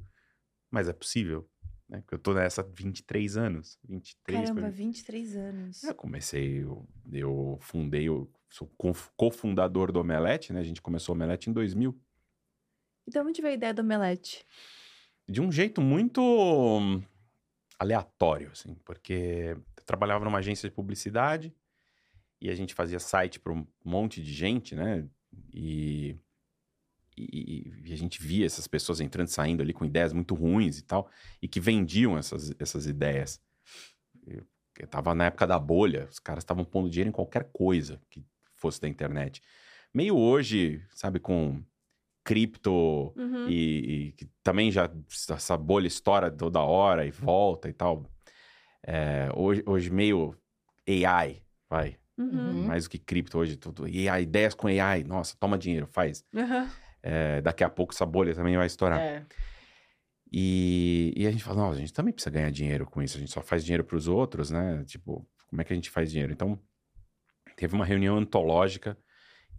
Mas 0.71 0.88
é 0.91 0.93
possível, 0.93 1.49
né? 1.88 2.03
Porque 2.03 2.15
eu 2.15 2.19
tô 2.19 2.35
nessa 2.35 2.61
há 2.61 2.65
23 2.65 3.38
anos. 3.38 3.79
23 3.88 4.41
Caramba, 4.43 4.61
pra- 4.61 4.71
23 4.71 5.37
anos. 5.37 5.83
eu 5.85 5.95
comecei, 5.95 6.62
eu, 6.65 6.87
eu 7.11 7.59
fundei, 7.62 8.07
eu 8.07 8.31
sou 8.50 8.71
cofundador 9.17 9.91
do 9.91 10.00
Omelete, 10.00 10.53
né? 10.53 10.61
A 10.61 10.65
gente 10.65 10.83
começou 10.83 11.15
o 11.15 11.17
Omelete 11.17 11.49
em 11.49 11.53
2000. 11.55 11.99
E 13.09 13.11
de 13.11 13.19
onde 13.21 13.41
veio 13.41 13.53
a 13.53 13.57
ideia 13.57 13.73
do 13.73 13.81
omelete? 13.81 14.45
De 15.27 15.41
um 15.41 15.50
jeito 15.50 15.81
muito 15.81 16.21
hum, 16.21 17.03
aleatório, 17.79 18.50
assim, 18.53 18.75
porque 18.85 19.57
eu 19.57 19.83
trabalhava 19.87 20.27
numa 20.27 20.41
agência 20.41 20.69
de 20.69 20.75
publicidade 20.75 21.55
e 22.38 22.50
a 22.50 22.55
gente 22.55 22.75
fazia 22.75 23.00
site 23.00 23.41
para 23.41 23.55
um 23.55 23.67
monte 23.83 24.23
de 24.23 24.31
gente, 24.31 24.75
né? 24.75 25.09
E, 25.55 26.19
e, 27.17 27.73
e 27.87 27.93
a 27.95 27.97
gente 27.97 28.23
via 28.23 28.45
essas 28.45 28.69
pessoas 28.69 29.00
entrando 29.00 29.29
e 29.29 29.33
saindo 29.33 29.62
ali 29.62 29.73
com 29.73 29.87
ideias 29.87 30.12
muito 30.12 30.35
ruins 30.35 30.79
e 30.79 30.83
tal, 30.83 31.11
e 31.41 31.49
que 31.49 31.61
vendiam 31.61 32.19
essas, 32.19 32.55
essas 32.59 32.85
ideias. 32.85 33.41
Eu, 34.27 34.47
eu 34.79 34.87
tava 34.87 35.15
na 35.15 35.25
época 35.25 35.47
da 35.47 35.59
bolha, 35.59 36.09
os 36.11 36.19
caras 36.19 36.43
estavam 36.43 36.62
pondo 36.62 36.91
dinheiro 36.91 37.09
em 37.09 37.12
qualquer 37.12 37.49
coisa 37.55 38.03
que 38.11 38.23
fosse 38.53 38.79
da 38.79 38.87
internet. 38.87 39.41
Meio 39.95 40.15
hoje, 40.15 40.85
sabe, 40.95 41.19
com 41.19 41.65
cripto 42.29 43.13
Uhum. 43.17 43.49
e, 43.49 44.09
e 44.09 44.13
que 44.13 44.29
também 44.43 44.71
já 44.71 44.91
essa 45.31 45.57
bolha 45.57 45.87
estoura 45.87 46.31
toda 46.31 46.61
hora 46.61 47.07
e 47.07 47.11
volta 47.11 47.69
e 47.71 47.73
tal. 47.73 48.05
É, 48.87 49.31
hoje, 49.35 49.63
hoje 49.67 49.91
meio 49.91 50.37
AI, 50.87 51.43
vai. 51.71 51.97
Uhum. 52.19 52.67
Mais 52.67 52.85
do 52.85 52.91
que 52.91 52.99
cripto 52.99 53.39
hoje, 53.39 53.57
tudo. 53.57 53.85
AI, 53.85 54.23
ideias 54.25 54.55
com 54.55 54.67
AI, 54.67 55.05
nossa, 55.05 55.35
toma 55.41 55.57
dinheiro, 55.57 55.87
faz. 55.87 56.23
Uhum. 56.35 56.69
É, 57.03 57.41
daqui 57.41 57.65
a 57.65 57.71
pouco 57.71 57.95
essa 57.95 58.05
bolha 58.05 58.35
também 58.35 58.57
vai 58.57 58.67
estourar. 58.67 59.01
É. 59.01 59.25
E, 60.31 61.15
e 61.17 61.27
a 61.27 61.31
gente 61.31 61.43
fala, 61.43 61.63
nossa, 61.63 61.79
a 61.79 61.81
gente 61.81 61.93
também 61.93 62.13
precisa 62.13 62.31
ganhar 62.31 62.51
dinheiro 62.51 62.85
com 62.85 63.03
isso, 63.03 63.17
a 63.17 63.21
gente 63.21 63.33
só 63.33 63.41
faz 63.41 63.65
dinheiro 63.65 63.85
para 63.85 63.97
os 63.97 64.07
outros, 64.07 64.51
né? 64.51 64.85
Tipo, 64.85 65.27
como 65.49 65.63
é 65.63 65.65
que 65.65 65.73
a 65.73 65.77
gente 65.77 65.89
faz 65.89 66.11
dinheiro? 66.11 66.33
Então, 66.33 66.59
teve 67.57 67.75
uma 67.75 67.85
reunião 67.87 68.19
antológica 68.19 68.99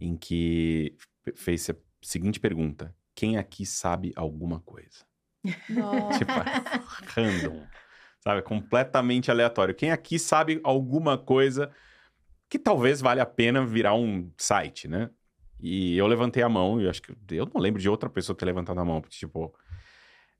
em 0.00 0.16
que 0.16 0.96
fe- 1.24 1.32
fez 1.34 1.62
seguinte 2.02 2.40
pergunta: 2.40 2.94
quem 3.14 3.36
aqui 3.36 3.64
sabe 3.66 4.12
alguma 4.16 4.60
coisa? 4.60 5.04
Nossa. 5.68 6.18
Tipo, 6.18 6.32
random. 7.14 7.66
Sabe? 8.20 8.42
Completamente 8.42 9.30
aleatório. 9.30 9.74
Quem 9.74 9.90
aqui 9.90 10.18
sabe 10.18 10.60
alguma 10.62 11.16
coisa 11.16 11.70
que 12.48 12.58
talvez 12.58 13.00
valha 13.00 13.22
a 13.22 13.26
pena 13.26 13.64
virar 13.64 13.94
um 13.94 14.30
site, 14.36 14.88
né? 14.88 15.10
E 15.58 15.96
eu 15.96 16.06
levantei 16.06 16.42
a 16.42 16.48
mão, 16.48 16.80
e 16.80 16.84
eu 16.84 16.90
acho 16.90 17.02
que 17.02 17.12
eu 17.30 17.46
não 17.52 17.60
lembro 17.60 17.80
de 17.80 17.88
outra 17.88 18.08
pessoa 18.08 18.36
ter 18.36 18.46
levantado 18.46 18.80
a 18.80 18.84
mão, 18.84 19.00
porque, 19.00 19.16
tipo, 19.16 19.54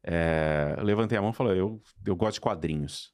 é, 0.03 0.75
eu 0.79 0.85
levantei 0.85 1.17
a 1.19 1.23
mão 1.23 1.31
e 1.31 1.35
falei, 1.35 1.61
eu, 1.61 1.81
eu 2.05 2.17
gosto 2.17 2.35
de 2.35 2.41
quadrinhos. 2.41 3.13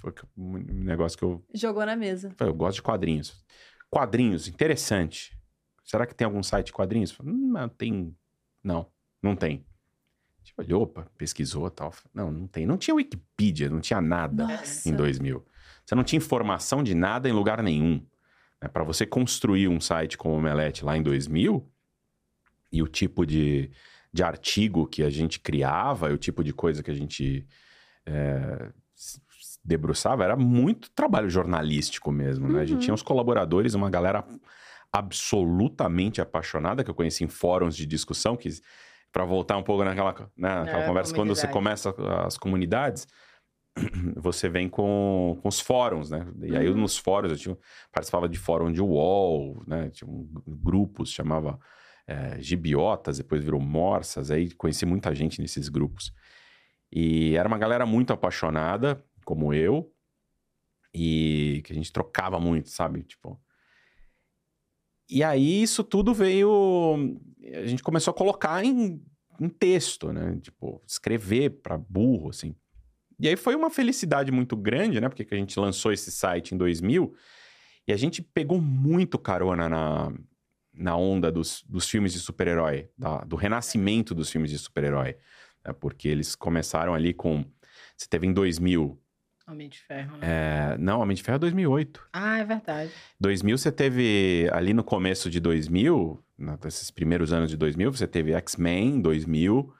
Foi 0.00 0.12
um 0.36 0.58
negócio 0.58 1.16
que 1.16 1.24
eu 1.24 1.44
Jogou 1.54 1.86
na 1.86 1.94
mesa. 1.94 2.34
Falei, 2.36 2.52
eu 2.52 2.56
gosto 2.56 2.76
de 2.76 2.82
quadrinhos. 2.82 3.44
Quadrinhos, 3.90 4.48
interessante. 4.48 5.38
Será 5.92 6.06
que 6.06 6.14
tem 6.14 6.24
algum 6.24 6.42
site 6.42 6.68
de 6.68 6.72
quadrinhos? 6.72 7.10
Falei, 7.12 7.34
"Hum, 7.34 7.52
Não, 7.52 7.68
tem. 7.68 8.16
Não, 8.64 8.86
não 9.22 9.36
tem. 9.36 9.62
Tipo, 10.42 10.62
olhou, 10.62 10.82
opa, 10.84 11.06
pesquisou 11.18 11.66
e 11.66 11.70
tal. 11.70 11.92
Não, 12.14 12.32
não 12.32 12.46
tem. 12.46 12.64
Não 12.64 12.78
tinha 12.78 12.94
Wikipedia, 12.94 13.68
não 13.68 13.78
tinha 13.78 14.00
nada 14.00 14.46
Nossa. 14.46 14.88
em 14.88 14.96
2000. 14.96 15.44
Você 15.84 15.94
não 15.94 16.02
tinha 16.02 16.16
informação 16.16 16.82
de 16.82 16.94
nada 16.94 17.28
em 17.28 17.32
lugar 17.32 17.62
nenhum. 17.62 18.02
Para 18.72 18.82
você 18.84 19.04
construir 19.04 19.68
um 19.68 19.82
site 19.82 20.16
como 20.16 20.34
o 20.34 20.38
Omelete 20.38 20.82
lá 20.82 20.96
em 20.96 21.02
2000, 21.02 21.70
e 22.72 22.82
o 22.82 22.88
tipo 22.88 23.26
de, 23.26 23.70
de 24.10 24.22
artigo 24.22 24.86
que 24.86 25.02
a 25.02 25.10
gente 25.10 25.38
criava, 25.40 26.08
e 26.10 26.14
o 26.14 26.18
tipo 26.18 26.42
de 26.42 26.54
coisa 26.54 26.82
que 26.82 26.90
a 26.90 26.94
gente 26.94 27.46
é, 28.06 28.72
debruçava, 29.62 30.24
era 30.24 30.36
muito 30.36 30.90
trabalho 30.92 31.28
jornalístico 31.28 32.10
mesmo, 32.10 32.48
né? 32.48 32.60
A 32.60 32.64
gente 32.64 32.76
Uhum. 32.76 32.80
tinha 32.80 32.94
os 32.94 33.02
colaboradores, 33.02 33.74
uma 33.74 33.90
galera 33.90 34.24
absolutamente 34.92 36.20
apaixonada 36.20 36.84
que 36.84 36.90
eu 36.90 36.94
conheci 36.94 37.24
em 37.24 37.28
fóruns 37.28 37.76
de 37.76 37.86
discussão, 37.86 38.36
que 38.36 38.48
para 39.12 39.24
voltar 39.24 39.56
um 39.56 39.62
pouco 39.62 39.84
naquela, 39.84 40.12
né, 40.36 40.60
naquela 40.60 40.82
É, 40.82 40.86
conversa, 40.86 41.14
quando 41.14 41.34
você 41.34 41.46
começa 41.48 41.94
as 42.26 42.38
comunidades, 42.38 43.06
você 44.16 44.48
vem 44.48 44.68
com, 44.68 45.38
com 45.42 45.48
os 45.48 45.60
fóruns, 45.60 46.10
né? 46.10 46.26
E 46.42 46.56
aí 46.56 46.68
Uhum. 46.68 46.76
nos 46.76 46.96
fóruns 46.98 47.32
eu 47.32 47.38
tinha, 47.38 47.58
participava 47.90 48.28
de 48.28 48.38
fórum 48.38 48.70
de 48.72 48.80
UOL, 48.82 49.62
né? 49.66 49.90
Tinha 49.90 50.08
um, 50.10 50.28
grupos, 50.46 51.10
chamava 51.10 51.58
é, 52.06 52.40
Gibiotas, 52.40 53.18
depois 53.18 53.42
virou 53.42 53.60
Morsas, 53.60 54.30
aí 54.30 54.50
conheci 54.52 54.84
muita 54.86 55.14
gente 55.14 55.40
nesses 55.40 55.68
grupos. 55.68 56.12
E 56.92 57.34
era 57.36 57.48
uma 57.48 57.58
galera 57.58 57.86
muito 57.86 58.12
apaixonada, 58.12 59.02
como 59.24 59.54
eu, 59.54 59.92
e 60.94 61.62
que 61.64 61.72
a 61.72 61.74
gente 61.76 61.92
trocava 61.92 62.38
muito, 62.38 62.68
sabe? 62.68 63.02
Tipo. 63.02 63.40
E 65.12 65.22
aí 65.22 65.62
isso 65.62 65.84
tudo 65.84 66.14
veio. 66.14 67.20
A 67.52 67.66
gente 67.66 67.82
começou 67.82 68.12
a 68.12 68.14
colocar 68.14 68.64
em, 68.64 68.98
em 69.38 69.48
texto, 69.50 70.10
né? 70.10 70.38
Tipo, 70.40 70.82
escrever 70.86 71.50
para 71.62 71.76
burro, 71.76 72.30
assim. 72.30 72.54
E 73.20 73.28
aí 73.28 73.36
foi 73.36 73.54
uma 73.54 73.68
felicidade 73.68 74.32
muito 74.32 74.56
grande, 74.56 74.98
né? 75.02 75.10
Porque 75.10 75.22
que 75.22 75.34
a 75.34 75.36
gente 75.36 75.60
lançou 75.60 75.92
esse 75.92 76.10
site 76.10 76.54
em 76.54 76.56
2000 76.56 77.14
e 77.86 77.92
a 77.92 77.96
gente 77.96 78.22
pegou 78.22 78.58
muito 78.58 79.18
carona 79.18 79.68
na, 79.68 80.12
na 80.72 80.96
onda 80.96 81.30
dos, 81.30 81.62
dos 81.68 81.86
filmes 81.86 82.14
de 82.14 82.18
super-herói, 82.18 82.88
do 83.26 83.36
renascimento 83.36 84.14
dos 84.14 84.30
filmes 84.30 84.50
de 84.50 84.58
super-herói. 84.58 85.18
né? 85.62 85.74
Porque 85.74 86.08
eles 86.08 86.34
começaram 86.34 86.94
ali 86.94 87.12
com. 87.12 87.44
Você 87.94 88.08
teve 88.08 88.26
em 88.26 88.32
2000. 88.32 88.98
Homem 89.48 89.68
de 89.68 89.78
Ferro. 89.80 90.16
né? 90.18 90.26
é, 90.74 90.78
não, 90.78 91.00
Homem 91.00 91.14
de 91.16 91.22
Ferro 91.22 91.36
é 91.36 91.38
2008. 91.40 92.08
Ah, 92.12 92.38
é 92.38 92.44
verdade. 92.44 92.90
2000 93.20 93.58
você 93.58 93.72
teve, 93.72 94.48
ali 94.52 94.72
no 94.72 94.84
começo 94.84 95.28
de 95.28 95.40
2000, 95.40 96.22
na- 96.38 96.58
nesses 96.64 96.90
primeiros 96.90 97.32
anos 97.32 97.50
de 97.50 97.56
2000, 97.56 97.92
você 97.92 98.06
teve 98.06 98.32
X-Men 98.32 99.00
2000, 99.00 99.72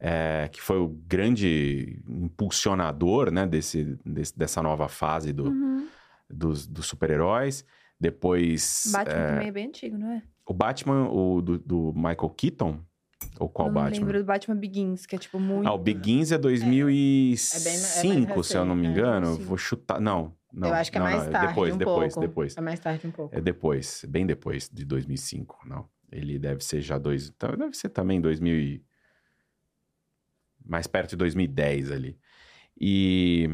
é, 0.00 0.48
que 0.52 0.60
foi 0.60 0.78
o 0.78 0.88
grande 0.88 2.02
impulsionador, 2.06 3.30
né, 3.30 3.46
desse, 3.46 3.96
desse- 4.04 4.36
dessa 4.36 4.62
nova 4.62 4.88
fase 4.88 5.32
do- 5.32 5.48
Uhum. 5.48 5.86
dos, 6.28 6.66
dos 6.66 6.86
super-heróis. 6.86 7.64
Depois, 8.00 8.90
Batman 8.92 9.14
é, 9.16 9.26
também 9.30 9.48
é 9.48 9.52
bem 9.52 9.66
antigo, 9.68 9.96
não 9.96 10.10
é? 10.10 10.22
o 10.46 10.52
Batman, 10.52 11.08
o 11.08 11.40
do, 11.40 11.58
do 11.58 11.92
Michael 11.94 12.28
Keaton, 12.36 12.80
ou 13.38 13.48
qual 13.48 13.68
não 13.68 13.74
Batman? 13.74 13.98
lembro 13.98 14.18
do 14.18 14.24
Batman 14.24 14.56
Begins, 14.56 15.06
que 15.06 15.16
é 15.16 15.18
tipo 15.18 15.40
muito... 15.40 15.68
Ah, 15.68 15.72
o 15.72 15.78
Begins 15.78 16.32
é 16.32 16.38
2005, 16.38 18.44
se 18.44 18.56
eu 18.56 18.64
não 18.64 18.74
me 18.74 18.82
recente, 18.82 18.98
é, 18.98 19.02
engano. 19.02 19.26
2005. 19.26 19.48
Vou 19.48 19.58
chutar. 19.58 20.00
Não, 20.00 20.34
não. 20.52 20.68
Eu 20.68 20.74
acho 20.74 20.90
que 20.90 20.98
é 20.98 21.00
não, 21.00 21.06
mais 21.06 21.24
não, 21.24 21.32
tarde 21.32 21.48
Depois, 21.48 21.74
um 21.74 21.78
depois, 21.78 22.14
pouco. 22.14 22.28
depois. 22.28 22.56
É 22.56 22.60
mais 22.60 22.80
tarde 22.80 23.06
um 23.06 23.10
pouco. 23.10 23.34
É 23.34 23.40
depois, 23.40 24.04
bem 24.08 24.24
depois 24.24 24.70
de 24.72 24.84
2005, 24.84 25.60
não. 25.66 25.88
Ele 26.12 26.38
deve 26.38 26.64
ser 26.64 26.80
já 26.80 26.96
dois, 26.96 27.28
então 27.28 27.56
deve 27.56 27.76
ser 27.76 27.88
também 27.88 28.20
2000 28.20 28.54
e... 28.54 28.84
mais 30.64 30.86
perto 30.86 31.10
de 31.10 31.16
2010 31.16 31.90
ali. 31.90 32.16
E 32.80 33.48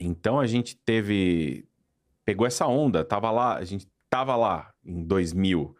então 0.00 0.40
a 0.40 0.46
gente 0.46 0.76
teve 0.76 1.66
pegou 2.24 2.46
essa 2.46 2.66
onda, 2.66 3.04
tava 3.04 3.30
lá, 3.30 3.56
a 3.56 3.64
gente 3.64 3.88
tava 4.10 4.36
lá 4.36 4.72
em 4.84 5.02
2000. 5.02 5.74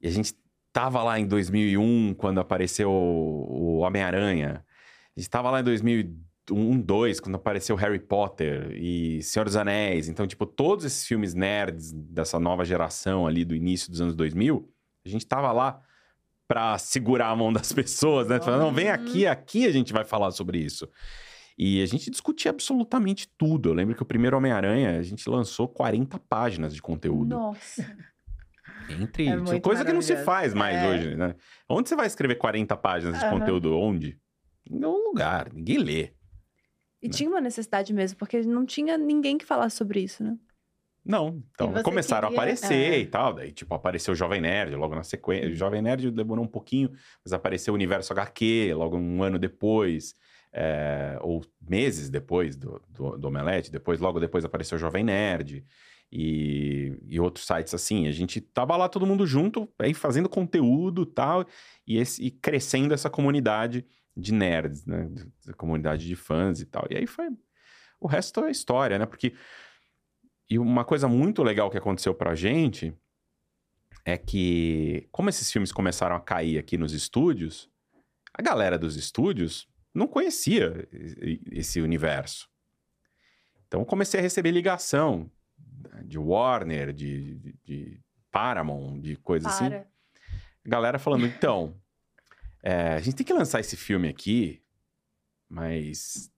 E 0.00 0.08
a 0.08 0.10
gente 0.10 0.34
tava 0.80 1.02
lá 1.02 1.18
em 1.18 1.26
2001 1.26 2.14
quando 2.14 2.38
apareceu 2.38 2.88
o 2.90 3.78
Homem-Aranha. 3.78 4.64
A 5.16 5.20
gente 5.20 5.28
tava 5.28 5.50
lá 5.50 5.60
em 5.60 5.64
2001, 5.64 6.80
2 6.80 7.18
quando 7.20 7.34
apareceu 7.34 7.74
Harry 7.74 7.98
Potter 7.98 8.70
e 8.72 9.20
Senhor 9.22 9.44
dos 9.44 9.56
Anéis. 9.56 10.08
Então, 10.08 10.24
tipo, 10.24 10.46
todos 10.46 10.84
esses 10.84 11.04
filmes 11.04 11.34
nerds 11.34 11.92
dessa 11.92 12.38
nova 12.38 12.64
geração 12.64 13.26
ali 13.26 13.44
do 13.44 13.56
início 13.56 13.90
dos 13.90 14.00
anos 14.00 14.14
2000, 14.14 14.68
a 15.04 15.08
gente 15.08 15.26
tava 15.26 15.50
lá 15.50 15.80
pra 16.46 16.78
segurar 16.78 17.28
a 17.30 17.36
mão 17.36 17.52
das 17.52 17.72
pessoas, 17.74 18.28
né? 18.28 18.40
Falando, 18.40 18.60
não, 18.60 18.72
vem 18.72 18.86
Uhum. 18.86 18.92
aqui, 18.94 19.26
aqui 19.26 19.66
a 19.66 19.72
gente 19.72 19.92
vai 19.92 20.04
falar 20.04 20.30
sobre 20.30 20.58
isso. 20.58 20.88
E 21.58 21.82
a 21.82 21.86
gente 21.86 22.08
discutia 22.08 22.52
absolutamente 22.52 23.26
tudo. 23.36 23.70
Eu 23.70 23.74
lembro 23.74 23.96
que 23.96 24.02
o 24.02 24.06
primeiro 24.06 24.36
Homem-Aranha, 24.36 24.96
a 24.96 25.02
gente 25.02 25.28
lançou 25.28 25.66
40 25.66 26.16
páginas 26.20 26.72
de 26.72 26.80
conteúdo. 26.80 27.30
Nossa. 27.34 27.84
Entre 28.88 29.28
É 29.28 29.60
coisa 29.60 29.84
que 29.84 29.92
não 29.92 30.02
se 30.02 30.16
faz 30.16 30.54
mais 30.54 30.76
É. 30.76 30.88
hoje, 30.88 31.14
né? 31.16 31.34
Onde 31.68 31.88
você 31.88 31.96
vai 31.96 32.06
escrever 32.06 32.36
40 32.36 32.76
páginas 32.76 33.18
de 33.18 33.24
Aham. 33.24 33.38
conteúdo? 33.38 33.76
Onde? 33.78 34.18
Em 34.68 34.74
nenhum 34.74 35.04
lugar. 35.08 35.52
Ninguém 35.52 35.78
lê. 35.78 36.12
E 37.02 37.06
Né? 37.08 37.12
tinha 37.12 37.28
uma 37.30 37.40
necessidade 37.40 37.92
mesmo, 37.92 38.18
porque 38.18 38.40
não 38.42 38.64
tinha 38.66 38.96
ninguém 38.98 39.38
que 39.38 39.44
falasse 39.44 39.76
sobre 39.76 40.00
isso, 40.00 40.22
né? 40.24 40.36
Não. 41.04 41.42
Então, 41.52 41.72
começaram 41.82 42.28
queria- 42.28 42.40
a 42.40 42.42
aparecer 42.42 42.92
é. 42.94 42.98
e 42.98 43.06
tal. 43.06 43.32
Daí, 43.32 43.50
tipo, 43.52 43.74
apareceu 43.74 44.12
o 44.12 44.16
Jovem 44.16 44.40
Nerd 44.42 44.74
logo 44.74 44.94
na 44.94 45.02
sequência. 45.02 45.46
Uhum. 45.46 45.52
O 45.52 45.56
Jovem 45.56 45.80
Nerd 45.80 46.10
demorou 46.10 46.44
um 46.44 46.48
pouquinho, 46.48 46.90
mas 47.24 47.32
apareceu 47.32 47.72
o 47.72 47.76
Universo 47.76 48.12
HQ 48.12 48.74
logo 48.74 48.96
um 48.96 49.22
ano 49.22 49.38
depois. 49.38 50.14
é, 50.50 51.18
ou 51.20 51.44
meses 51.60 52.08
depois 52.08 52.56
do, 52.56 52.80
do, 52.88 53.18
do 53.18 53.28
Omelete. 53.28 53.70
Depois, 53.70 54.00
logo 54.00 54.18
depois 54.18 54.46
apareceu 54.46 54.76
o 54.76 54.78
Jovem 54.78 55.04
Nerd. 55.04 55.62
E, 56.10 56.98
e 57.06 57.20
outros 57.20 57.46
sites 57.46 57.74
assim. 57.74 58.08
A 58.08 58.12
gente 58.12 58.40
tava 58.40 58.76
lá 58.76 58.88
todo 58.88 59.06
mundo 59.06 59.26
junto, 59.26 59.68
aí 59.78 59.92
fazendo 59.92 60.28
conteúdo 60.28 61.04
tal, 61.04 61.44
e, 61.86 61.98
esse, 61.98 62.22
e 62.24 62.30
crescendo 62.30 62.94
essa 62.94 63.10
comunidade 63.10 63.84
de 64.16 64.32
nerds, 64.32 64.86
né? 64.86 65.10
Essa 65.40 65.52
comunidade 65.52 66.06
de 66.06 66.16
fãs 66.16 66.60
e 66.60 66.66
tal. 66.66 66.86
E 66.90 66.96
aí 66.96 67.06
foi. 67.06 67.28
O 68.00 68.06
resto 68.06 68.44
é 68.44 68.50
história, 68.50 68.98
né? 68.98 69.06
Porque. 69.06 69.34
E 70.50 70.58
uma 70.58 70.84
coisa 70.84 71.06
muito 71.06 71.42
legal 71.42 71.70
que 71.70 71.76
aconteceu 71.76 72.14
pra 72.14 72.34
gente 72.34 72.94
é 74.04 74.16
que, 74.16 75.06
como 75.12 75.28
esses 75.28 75.52
filmes 75.52 75.70
começaram 75.70 76.16
a 76.16 76.20
cair 76.20 76.58
aqui 76.58 76.78
nos 76.78 76.94
estúdios, 76.94 77.68
a 78.32 78.40
galera 78.40 78.78
dos 78.78 78.96
estúdios 78.96 79.68
não 79.94 80.06
conhecia 80.06 80.88
esse 81.50 81.82
universo. 81.82 82.48
Então 83.66 83.84
comecei 83.84 84.18
a 84.18 84.22
receber 84.22 84.50
ligação 84.50 85.30
de 86.04 86.18
Warner, 86.18 86.92
de, 86.92 87.34
de, 87.38 87.54
de 87.64 88.00
Paramount, 88.30 89.00
de 89.00 89.16
coisas 89.16 89.52
assim. 89.52 89.68
Para. 89.68 89.86
Galera 90.64 90.98
falando, 90.98 91.26
então, 91.26 91.74
é, 92.62 92.94
a 92.94 93.00
gente 93.00 93.16
tem 93.16 93.26
que 93.26 93.32
lançar 93.32 93.60
esse 93.60 93.76
filme 93.76 94.08
aqui, 94.08 94.62
mas 95.48 96.30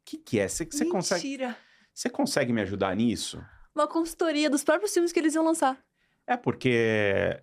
o 0.00 0.04
que, 0.04 0.18
que 0.18 0.40
é? 0.40 0.48
Você 0.48 0.64
consegue, 0.86 1.22
Mentira. 1.22 1.56
você 1.94 2.10
consegue 2.10 2.52
me 2.52 2.60
ajudar 2.62 2.96
nisso? 2.96 3.44
Uma 3.74 3.86
consultoria 3.86 4.50
dos 4.50 4.64
próprios 4.64 4.92
filmes 4.92 5.12
que 5.12 5.18
eles 5.18 5.34
iam 5.34 5.44
lançar. 5.44 5.78
É 6.26 6.36
porque 6.36 7.40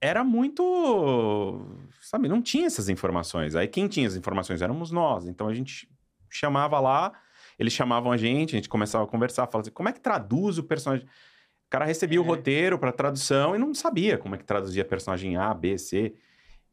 era 0.00 0.24
muito, 0.24 1.66
sabe, 2.00 2.28
não 2.28 2.40
tinha 2.40 2.66
essas 2.66 2.88
informações. 2.88 3.54
Aí 3.54 3.68
quem 3.68 3.88
tinha 3.88 4.06
as 4.06 4.16
informações 4.16 4.62
éramos 4.62 4.90
nós. 4.90 5.26
Então 5.26 5.48
a 5.48 5.54
gente 5.54 5.88
chamava 6.28 6.78
lá, 6.80 7.12
eles 7.60 7.74
chamavam 7.74 8.10
a 8.10 8.16
gente, 8.16 8.56
a 8.56 8.58
gente 8.58 8.68
começava 8.70 9.04
a 9.04 9.06
conversar, 9.06 9.46
falava 9.46 9.60
assim, 9.60 9.70
como 9.70 9.88
é 9.88 9.92
que 9.92 10.00
traduz 10.00 10.56
o 10.56 10.64
personagem? 10.64 11.06
O 11.06 11.70
cara 11.70 11.84
recebia 11.84 12.20
o 12.20 12.24
É. 12.24 12.26
roteiro 12.26 12.78
para 12.78 12.90
tradução 12.90 13.54
e 13.54 13.58
não 13.58 13.74
sabia 13.74 14.16
como 14.16 14.34
é 14.34 14.38
que 14.38 14.44
traduzia 14.44 14.84
personagem 14.84 15.36
A, 15.36 15.52
B, 15.52 15.76
C. 15.76 16.14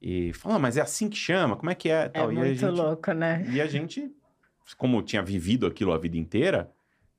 E 0.02 0.32
falava, 0.34 0.60
mas 0.60 0.78
é 0.78 0.82
assim 0.82 1.10
que 1.10 1.18
chama? 1.18 1.58
Como 1.58 1.70
é 1.70 1.76
que 1.76 1.90
é? 1.90 2.06
É 2.06 2.10
Tal. 2.10 2.32
e 2.32 2.36
a 2.36 2.40
muito 2.40 2.56
gente, 2.58 2.70
louco, 2.72 3.12
né? 3.12 3.46
E 3.52 3.60
a 3.60 3.68
gente, 3.68 4.10
como 4.78 5.02
tinha 5.04 5.22
vivido 5.22 5.68
aquilo 5.68 5.92
a 5.92 5.98
vida 5.98 6.16
inteira, 6.18 6.72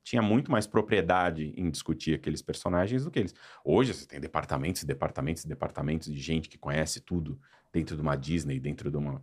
tinha 0.02 0.22
muito 0.22 0.50
mais 0.50 0.66
propriedade 0.66 1.52
em 1.54 1.68
discutir 1.70 2.14
aqueles 2.14 2.40
personagens 2.40 3.04
do 3.04 3.10
que 3.10 3.18
eles. 3.18 3.34
Hoje 3.62 3.92
você 3.92 4.06
tem 4.06 4.18
departamentos 4.18 4.82
e 4.82 4.86
departamentos 4.86 5.44
e 5.44 5.48
departamentos 5.48 6.10
de 6.10 6.18
gente 6.18 6.48
que 6.48 6.56
conhece 6.56 7.00
tudo 7.00 7.38
dentro 7.70 7.94
de 7.94 8.00
uma 8.00 8.16
Disney, 8.16 8.58
dentro 8.58 8.90
de 8.90 8.96
uma, 8.96 9.22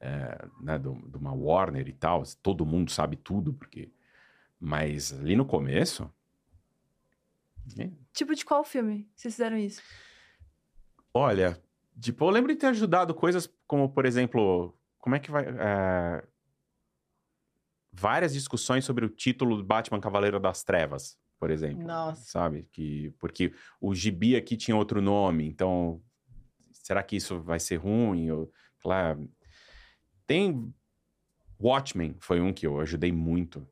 é, 0.00 0.48
né, 0.60 0.78
de 0.78 0.88
um- 0.88 1.10
uma 1.14 1.32
Warner 1.32 1.86
e 1.88 1.92
tal. 1.92 2.22
Todo 2.42 2.64
mundo 2.66 2.90
sabe 2.90 3.16
tudo, 3.16 3.52
porque. 3.52 3.92
Mas 4.58 5.12
ali 5.12 5.36
no 5.36 5.44
começo. 5.46 6.10
ninguém- 7.66 7.96
Tipo, 8.12 8.34
de 8.34 8.44
qual 8.44 8.64
filme 8.64 9.08
vocês 9.14 9.34
fizeram 9.34 9.56
isso? 9.56 9.80
Olha, 11.14 11.60
tipo, 12.00 12.24
eu 12.24 12.30
lembro 12.30 12.52
de 12.52 12.58
ter 12.58 12.66
ajudado 12.66 13.14
coisas 13.14 13.48
como, 13.66 13.88
por 13.90 14.04
exemplo, 14.06 14.76
como 14.98 15.14
é 15.14 15.18
que 15.20 15.30
vai. 15.30 15.44
é, 15.46 16.26
Várias 17.92 18.32
discussões 18.32 18.84
sobre 18.84 19.04
o 19.04 19.08
título 19.08 19.56
do 19.56 19.64
Batman 19.64 20.00
Cavaleiro 20.00 20.38
das 20.38 20.62
Trevas, 20.62 21.18
por 21.38 21.50
exemplo. 21.50 21.84
Nossa. 21.84 22.22
Sabe? 22.24 22.68
Que, 22.70 23.10
porque 23.18 23.52
o 23.80 23.94
gibi 23.94 24.36
aqui 24.36 24.56
tinha 24.56 24.76
outro 24.76 25.02
nome, 25.02 25.44
então. 25.46 26.00
Será 26.72 27.02
que 27.02 27.16
isso 27.16 27.40
vai 27.42 27.58
ser 27.58 27.76
ruim? 27.76 28.30
Ou, 28.30 28.50
lá, 28.84 29.16
tem. 30.34 30.72
Watchmen 31.60 32.14
foi 32.20 32.40
um 32.40 32.52
que 32.52 32.66
eu 32.66 32.80
ajudei 32.80 33.10
muito. 33.12 33.66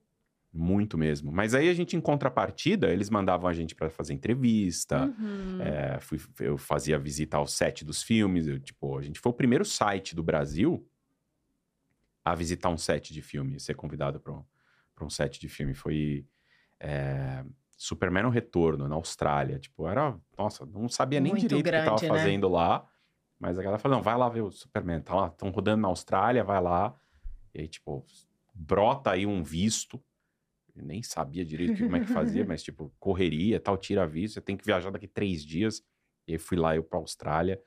Muito 0.52 0.96
mesmo. 0.98 1.30
Mas 1.30 1.54
aí 1.54 1.68
a 1.68 1.74
gente, 1.74 1.94
em 1.94 2.00
contrapartida, 2.00 2.90
eles 2.90 3.10
mandavam 3.10 3.48
a 3.48 3.52
gente 3.52 3.74
para 3.74 3.88
fazer 3.90 4.14
entrevista. 4.14 5.04
Uhum. 5.18 5.60
É, 5.62 6.00
fui- 6.00 6.18
eu 6.40 6.56
fazia 6.58 6.98
visita 6.98 7.36
ao 7.36 7.46
set 7.46 7.84
dos 7.84 8.02
filmes. 8.02 8.46
eu, 8.46 8.58
tipo, 8.58 8.98
a 8.98 9.02
gente 9.02 9.20
foi 9.20 9.30
o 9.30 9.34
primeiro 9.34 9.64
site 9.64 10.16
do 10.16 10.22
Brasil 10.22 10.84
a 12.24 12.34
visitar 12.34 12.70
um 12.70 12.76
set 12.78 13.12
de 13.12 13.22
filme, 13.22 13.60
ser 13.60 13.74
convidado 13.74 14.18
para 14.20 14.32
um, 14.32 14.44
pra 14.94 15.04
um 15.04 15.10
set 15.10 15.38
de 15.38 15.48
filme. 15.48 15.74
Foi 15.74 16.26
é, 16.80 17.44
Superman 17.76 18.24
no 18.24 18.30
Retorno, 18.30 18.88
na 18.88 18.94
Austrália. 18.96 19.58
Tipo, 19.58 19.86
era. 19.86 20.18
Nossa, 20.36 20.66
não 20.66 20.88
sabia 20.88 21.20
nem 21.20 21.32
Muito 21.32 21.42
direito 21.42 21.60
o 21.60 21.64
que 21.64 21.70
grande, 21.70 21.86
tava 22.00 22.02
né? 22.02 22.08
fazendo 22.08 22.48
lá. 22.48 22.86
Mas 23.38 23.58
a 23.58 23.62
galera 23.62 23.78
falou: 23.78 23.98
não, 23.98 24.02
vai 24.02 24.16
lá 24.16 24.28
ver 24.28 24.40
o 24.42 24.50
Superman. 24.50 25.00
Tá 25.00 25.14
lá, 25.14 25.26
estão 25.28 25.50
rodando 25.50 25.82
na 25.82 25.88
Austrália, 25.88 26.42
vai 26.44 26.60
lá. 26.60 26.98
E 27.54 27.60
aí, 27.62 27.68
tipo, 27.68 28.04
brota 28.54 29.10
aí 29.12 29.24
um 29.26 29.42
visto. 29.42 30.02
Eu 30.74 30.84
nem 30.84 31.02
sabia 31.02 31.44
direito 31.44 31.82
como 31.82 31.96
é 31.96 32.00
que 32.00 32.06
fazia, 32.06 32.44
mas, 32.46 32.62
tipo, 32.62 32.92
correria 33.00 33.58
tal, 33.60 33.76
tira 33.76 34.06
visto. 34.06 34.34
Você 34.34 34.40
tem 34.40 34.56
que 34.56 34.64
viajar 34.64 34.90
daqui 34.90 35.08
três 35.08 35.44
dias. 35.44 35.82
E 36.26 36.32
aí 36.32 36.38
fui 36.38 36.56
lá 36.56 36.76
eu 36.76 36.82
pra 36.84 36.98
Austrália 36.98 37.60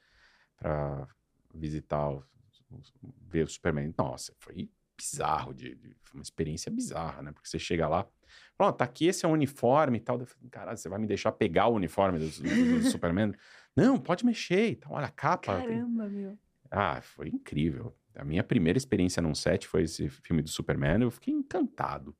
pra 0.58 1.08
visitar, 1.54 2.10
o, 2.10 2.24
o- 2.70 3.14
ver 3.28 3.44
o 3.46 3.48
Superman. 3.48 3.94
Nossa, 3.98 4.34
foi 4.38 4.70
bizarro, 4.98 5.54
de, 5.54 5.76
de- 5.76 5.96
foi 6.04 6.20
uma 6.20 6.24
experiência 6.24 6.72
bizarra, 6.72 7.22
né? 7.22 7.32
Porque 7.32 7.50
você 7.50 7.58
chega 7.58 7.88
lá, 7.88 8.08
pronto, 8.56 8.78
tá 8.78 8.86
aqui, 8.86 9.08
esse 9.08 9.26
é 9.26 9.28
o 9.28 9.32
uniforme 9.32 9.98
e 9.98 10.02
tal. 10.02 10.20
Eu 10.20 10.26
falei, 10.28 10.50
caralho, 10.50 10.78
você 10.78 10.88
vai 10.88 11.00
me 11.00 11.08
deixar 11.08 11.32
pegar 11.32 11.68
o 11.68 11.74
uniforme 11.76 12.20
do, 12.20 12.30
do- 12.30 12.80
do 12.80 12.84
Superman? 12.84 13.34
Não, 13.76 13.98
pode 13.98 14.26
mexer 14.26 14.72
e 14.72 14.76
tal, 14.76 14.94
olha 14.94 15.08
a 15.08 15.12
capa. 15.12 15.58
tem- 15.58 15.68
Caramba, 15.68 16.08
meu. 16.08 16.38
Ah, 16.70 17.02
foi 17.02 17.30
incrível. 17.30 17.96
A 18.16 18.24
minha 18.26 18.44
primeira 18.44 18.78
experiência 18.78 19.22
num 19.22 19.36
set 19.36 19.68
foi 19.68 19.84
esse 19.84 20.10
filme 20.10 20.42
do 20.42 20.50
Superman, 20.50 21.02
eu 21.02 21.12
fiquei 21.12 21.34
encantado. 21.34 22.16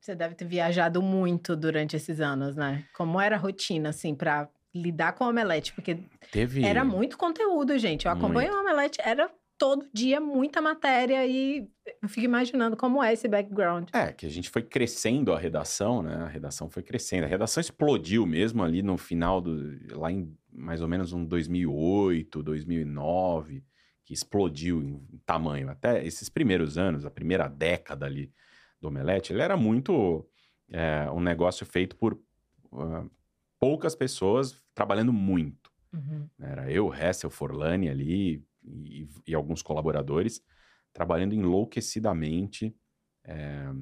Você 0.00 0.14
deve 0.14 0.34
ter 0.34 0.44
viajado 0.44 1.02
muito 1.02 1.56
durante 1.56 1.96
esses 1.96 2.20
anos, 2.20 2.56
né? 2.56 2.84
Como 2.96 3.20
era 3.20 3.36
a 3.36 3.38
rotina, 3.38 3.90
assim, 3.90 4.14
pra 4.14 4.48
lidar 4.74 5.12
com 5.12 5.24
o 5.24 5.28
Omelete? 5.28 5.72
Porque 5.72 5.98
Teve... 6.30 6.64
era 6.64 6.84
muito 6.84 7.18
conteúdo, 7.18 7.76
gente. 7.78 8.06
Eu 8.06 8.12
acompanho 8.12 8.54
o 8.54 8.60
Omelete, 8.60 8.98
era 9.02 9.30
todo 9.58 9.88
dia 9.92 10.20
muita 10.20 10.62
matéria 10.62 11.26
e 11.26 11.68
eu 12.00 12.08
fico 12.08 12.24
imaginando 12.24 12.76
como 12.76 13.02
é 13.02 13.12
esse 13.12 13.26
background. 13.26 13.88
É, 13.92 14.12
que 14.12 14.24
a 14.24 14.30
gente 14.30 14.48
foi 14.48 14.62
crescendo 14.62 15.32
a 15.32 15.38
redação, 15.38 16.00
né? 16.00 16.14
A 16.14 16.28
redação 16.28 16.70
foi 16.70 16.82
crescendo. 16.82 17.24
A 17.24 17.28
redação 17.28 17.60
explodiu 17.60 18.24
mesmo 18.24 18.62
ali 18.62 18.82
no 18.82 18.96
final 18.96 19.40
do. 19.40 19.76
lá 19.98 20.12
em 20.12 20.32
mais 20.58 20.82
ou 20.82 20.88
menos 20.88 21.12
um 21.12 21.24
2008, 21.24 22.42
2009, 22.42 23.64
que 24.04 24.12
explodiu 24.12 24.82
em 24.82 25.18
tamanho. 25.24 25.70
Até 25.70 26.04
esses 26.04 26.28
primeiros 26.28 26.76
anos, 26.76 27.06
a 27.06 27.10
primeira 27.10 27.48
década 27.48 28.06
ali 28.06 28.32
do 28.80 28.88
Omelete, 28.88 29.32
ele 29.32 29.42
era 29.42 29.56
muito 29.56 30.28
é, 30.70 31.10
um 31.10 31.20
negócio 31.20 31.64
feito 31.64 31.96
por 31.96 32.20
ah, 32.72 33.06
poucas 33.58 33.94
pessoas 33.94 34.62
trabalhando 34.74 35.12
muito. 35.12 35.70
Uhum. 35.92 36.28
Era 36.38 36.70
eu, 36.70 36.92
Hessel, 36.92 37.30
Forlani 37.30 37.88
ali 37.88 38.44
e, 38.64 39.08
e 39.26 39.34
alguns 39.34 39.62
colaboradores 39.62 40.42
trabalhando 40.92 41.34
enlouquecidamente. 41.34 42.74
é, 43.24 43.72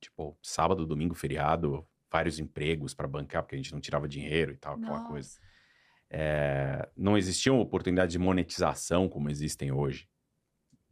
tipo, 0.00 0.36
sábado, 0.42 0.84
domingo, 0.84 1.14
feriado, 1.14 1.86
vários 2.12 2.38
empregos 2.38 2.92
para 2.92 3.08
bancar, 3.08 3.42
porque 3.42 3.54
a 3.54 3.58
gente 3.58 3.72
não 3.72 3.80
tirava 3.80 4.06
dinheiro 4.06 4.52
e 4.52 4.56
tal, 4.56 4.74
aquela 4.74 4.98
Nossa. 4.98 5.08
coisa. 5.08 5.40
É, 6.10 6.86
não 6.94 7.16
existiam 7.16 7.58
oportunidades 7.58 8.12
de 8.12 8.18
monetização 8.18 9.08
como 9.08 9.30
existem 9.30 9.72
hoje. 9.72 10.06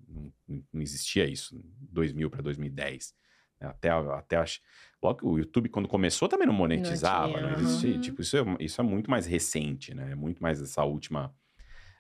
Não, 0.09 0.33
não 0.73 0.81
existia 0.81 1.27
isso 1.27 1.55
em 1.55 1.63
2000 1.93 2.31
para 2.31 2.41
2010. 2.43 3.15
né? 3.61 3.69
Até, 3.69 3.91
até 3.91 4.37
acho, 4.39 4.61
logo 5.03 5.19
que 5.19 5.27
o 5.27 5.39
YouTube, 5.39 5.69
quando 5.69 5.87
começou, 5.87 6.27
também 6.27 6.47
não 6.47 6.55
monetizava. 6.55 7.39
Não, 7.39 7.49
tinha, 7.51 7.61
existia. 7.61 7.91
aham. 7.93 8.01
Tipo, 8.01 8.23
isso 8.23 8.37
é, 8.39 8.57
isso 8.59 8.81
é 8.81 8.85
muito 8.85 9.11
mais 9.11 9.27
recente, 9.27 9.95
né? 9.95 10.13
É 10.13 10.15
muito 10.15 10.43
mais 10.43 10.59
dessa 10.59 10.83
última, 10.85 11.35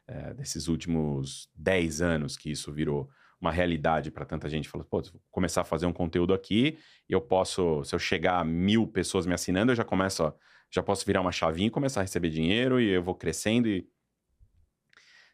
é, 0.06 0.32
desses 0.32 0.66
últimos 0.66 1.50
10 1.54 2.00
anos 2.00 2.38
que 2.38 2.50
isso 2.50 2.72
virou 2.72 3.10
uma 3.40 3.50
realidade 3.50 4.10
para 4.10 4.24
tanta 4.24 4.48
gente. 4.48 4.68
Falou, 4.68 4.86
pô, 4.86 5.00
vou 5.00 5.20
começar 5.30 5.62
a 5.62 5.64
fazer 5.64 5.86
um 5.86 5.92
conteúdo 5.92 6.34
aqui 6.34 6.78
e 7.08 7.12
eu 7.12 7.20
posso, 7.20 7.82
se 7.84 7.94
eu 7.94 7.98
chegar 7.98 8.38
a 8.40 8.44
mil 8.44 8.86
pessoas 8.86 9.26
me 9.26 9.34
assinando, 9.34 9.72
eu 9.72 9.76
já 9.76 9.84
começo, 9.84 10.24
a- 10.24 10.34
já 10.70 10.82
posso 10.82 11.04
virar 11.06 11.20
uma 11.20 11.32
chavinha 11.32 11.68
e 11.68 11.70
começar 11.70 12.00
a 12.00 12.02
receber 12.02 12.30
dinheiro 12.30 12.80
e 12.80 12.88
eu 12.90 13.02
vou 13.02 13.14
crescendo 13.14 13.68
e 13.68 13.88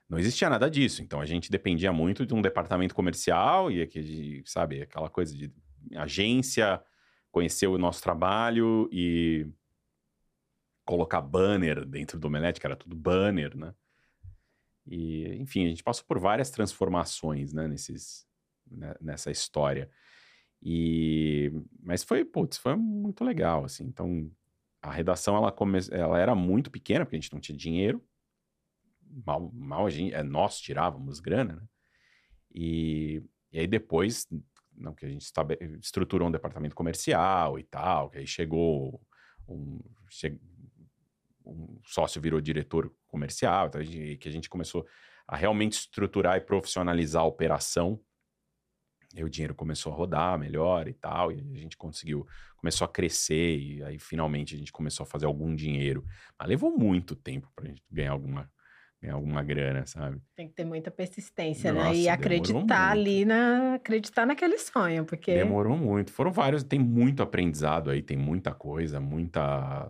não 0.09 0.19
existia 0.19 0.49
nada 0.49 0.71
disso. 0.71 1.03
Então 1.03 1.21
a 1.21 1.27
gente 1.27 1.51
dependia 1.51 1.93
muito 1.93 2.25
de 2.25 2.33
um 2.33 2.41
departamento 2.41 2.95
comercial 2.95 3.71
e 3.71 3.83
aquele, 3.83 4.43
sabe, 4.47 4.83
aquela 4.83 5.11
coisa 5.11 5.37
de 5.37 5.53
agência, 5.97 6.81
conhecer 7.31 7.67
o 7.67 7.77
nosso 7.77 8.03
trabalho 8.03 8.89
e 8.93 9.47
colocar 10.85 11.21
banner 11.21 11.85
dentro 11.85 12.19
do 12.19 12.29
Omelete, 12.29 12.61
que 12.61 12.67
era 12.67 12.77
tudo 12.77 12.95
banner, 12.95 13.57
né? 13.57 13.75
E, 14.87 15.37
enfim, 15.37 15.67
a 15.67 15.69
gente 15.69 15.83
passou 15.83 16.05
por 16.07 16.19
várias 16.19 16.51
transformações, 16.51 17.53
né, 17.53 17.67
nesses, 17.67 18.27
né, 18.71 18.95
nessa 19.01 19.31
história. 19.31 19.91
E, 20.63 21.53
mas 21.83 22.05
foi, 22.05 22.25
putz, 22.25 22.57
foi 22.57 22.77
muito 22.77 23.25
legal, 23.25 23.65
assim. 23.65 23.85
Então, 23.85 24.31
a 24.81 24.91
redação, 24.91 25.37
ela, 25.37 25.51
come... 25.51 25.79
ela 25.91 26.19
era 26.19 26.35
muito 26.35 26.71
pequena, 26.71 27.05
porque 27.05 27.17
a 27.17 27.21
gente 27.21 27.33
não 27.33 27.41
tinha 27.41 27.57
dinheiro. 27.57 28.05
Mal, 29.25 29.51
mal 29.53 29.87
a 29.87 29.91
gente, 29.91 30.15
é, 30.15 30.23
nós 30.23 30.59
tirávamos 30.61 31.21
grana, 31.21 31.57
né? 31.57 31.69
E, 32.55 33.23
e 33.53 33.59
aí 33.59 33.67
depois, 33.67 34.27
não, 34.75 34.95
que 34.95 35.05
a 35.05 35.09
gente 35.09 35.31
estruturou 35.83 36.29
um 36.29 36.33
departamento 36.33 36.75
comercial 36.75 37.59
e 37.59 37.65
tal, 37.65 38.11
que 38.11 38.19
aí 38.19 38.27
chegou 38.27 39.01
um, 39.49 39.79
che... 40.09 40.39
um 41.45 41.79
sócio 41.85 42.21
virou 42.21 42.41
diretor 42.41 42.93
comercial, 43.17 43.69
então 43.69 43.81
que 43.83 44.29
a 44.29 44.31
gente 44.31 44.49
começou 44.49 44.87
a 45.27 45.37
realmente 45.37 45.73
estruturar 45.73 46.37
e 46.37 46.41
profissionalizar 46.41 47.23
a 47.23 47.27
operação. 47.27 47.99
E 49.15 49.25
o 49.25 49.31
dinheiro 49.31 49.55
começou 49.55 49.93
a 49.93 49.97
rodar 49.97 50.39
melhor 50.39 50.87
e 50.87 50.93
tal, 50.93 51.33
e 51.33 51.41
a 51.41 51.59
gente 51.59 51.77
conseguiu, 51.77 52.27
começou 52.57 52.85
a 52.85 52.89
crescer, 52.89 53.57
e 53.57 53.83
aí 53.83 53.99
finalmente 53.99 54.55
a 54.55 54.59
gente 54.59 54.71
começou 54.71 55.05
a 55.05 55.07
fazer 55.07 55.25
algum 55.25 55.55
dinheiro. 55.55 56.05
Mas 56.39 56.49
levou 56.49 56.77
muito 56.77 57.17
tempo 57.17 57.51
para 57.57 57.65
a 57.65 57.69
gente 57.69 57.83
ganhar 57.91 58.13
alguma, 58.13 58.51
ganhar 59.01 59.15
alguma 59.15 59.43
grana, 59.43 59.87
sabe? 59.87 60.21
Tem 60.35 60.47
que 60.47 60.55
ter 60.55 60.67
muita 60.67 60.91
persistência, 60.91 61.73
Nossa, 61.73 61.91
né? 61.91 61.97
E 61.97 62.09
acreditar 62.11 62.91
ali 62.91 63.25
na. 63.25 63.75
acreditar 63.75 64.27
naquele 64.27 64.59
sonho, 64.59 65.07
porque. 65.07 65.33
Demorou 65.33 65.79
muito. 65.79 66.13
Foram 66.13 66.31
vários, 66.31 66.63
tem 66.63 66.79
muito 66.79 67.23
aprendizado 67.23 67.91
aí, 67.91 68.03
tem 68.03 68.19
muita 68.19 68.53
coisa, 68.53 69.01
muita. 69.01 69.89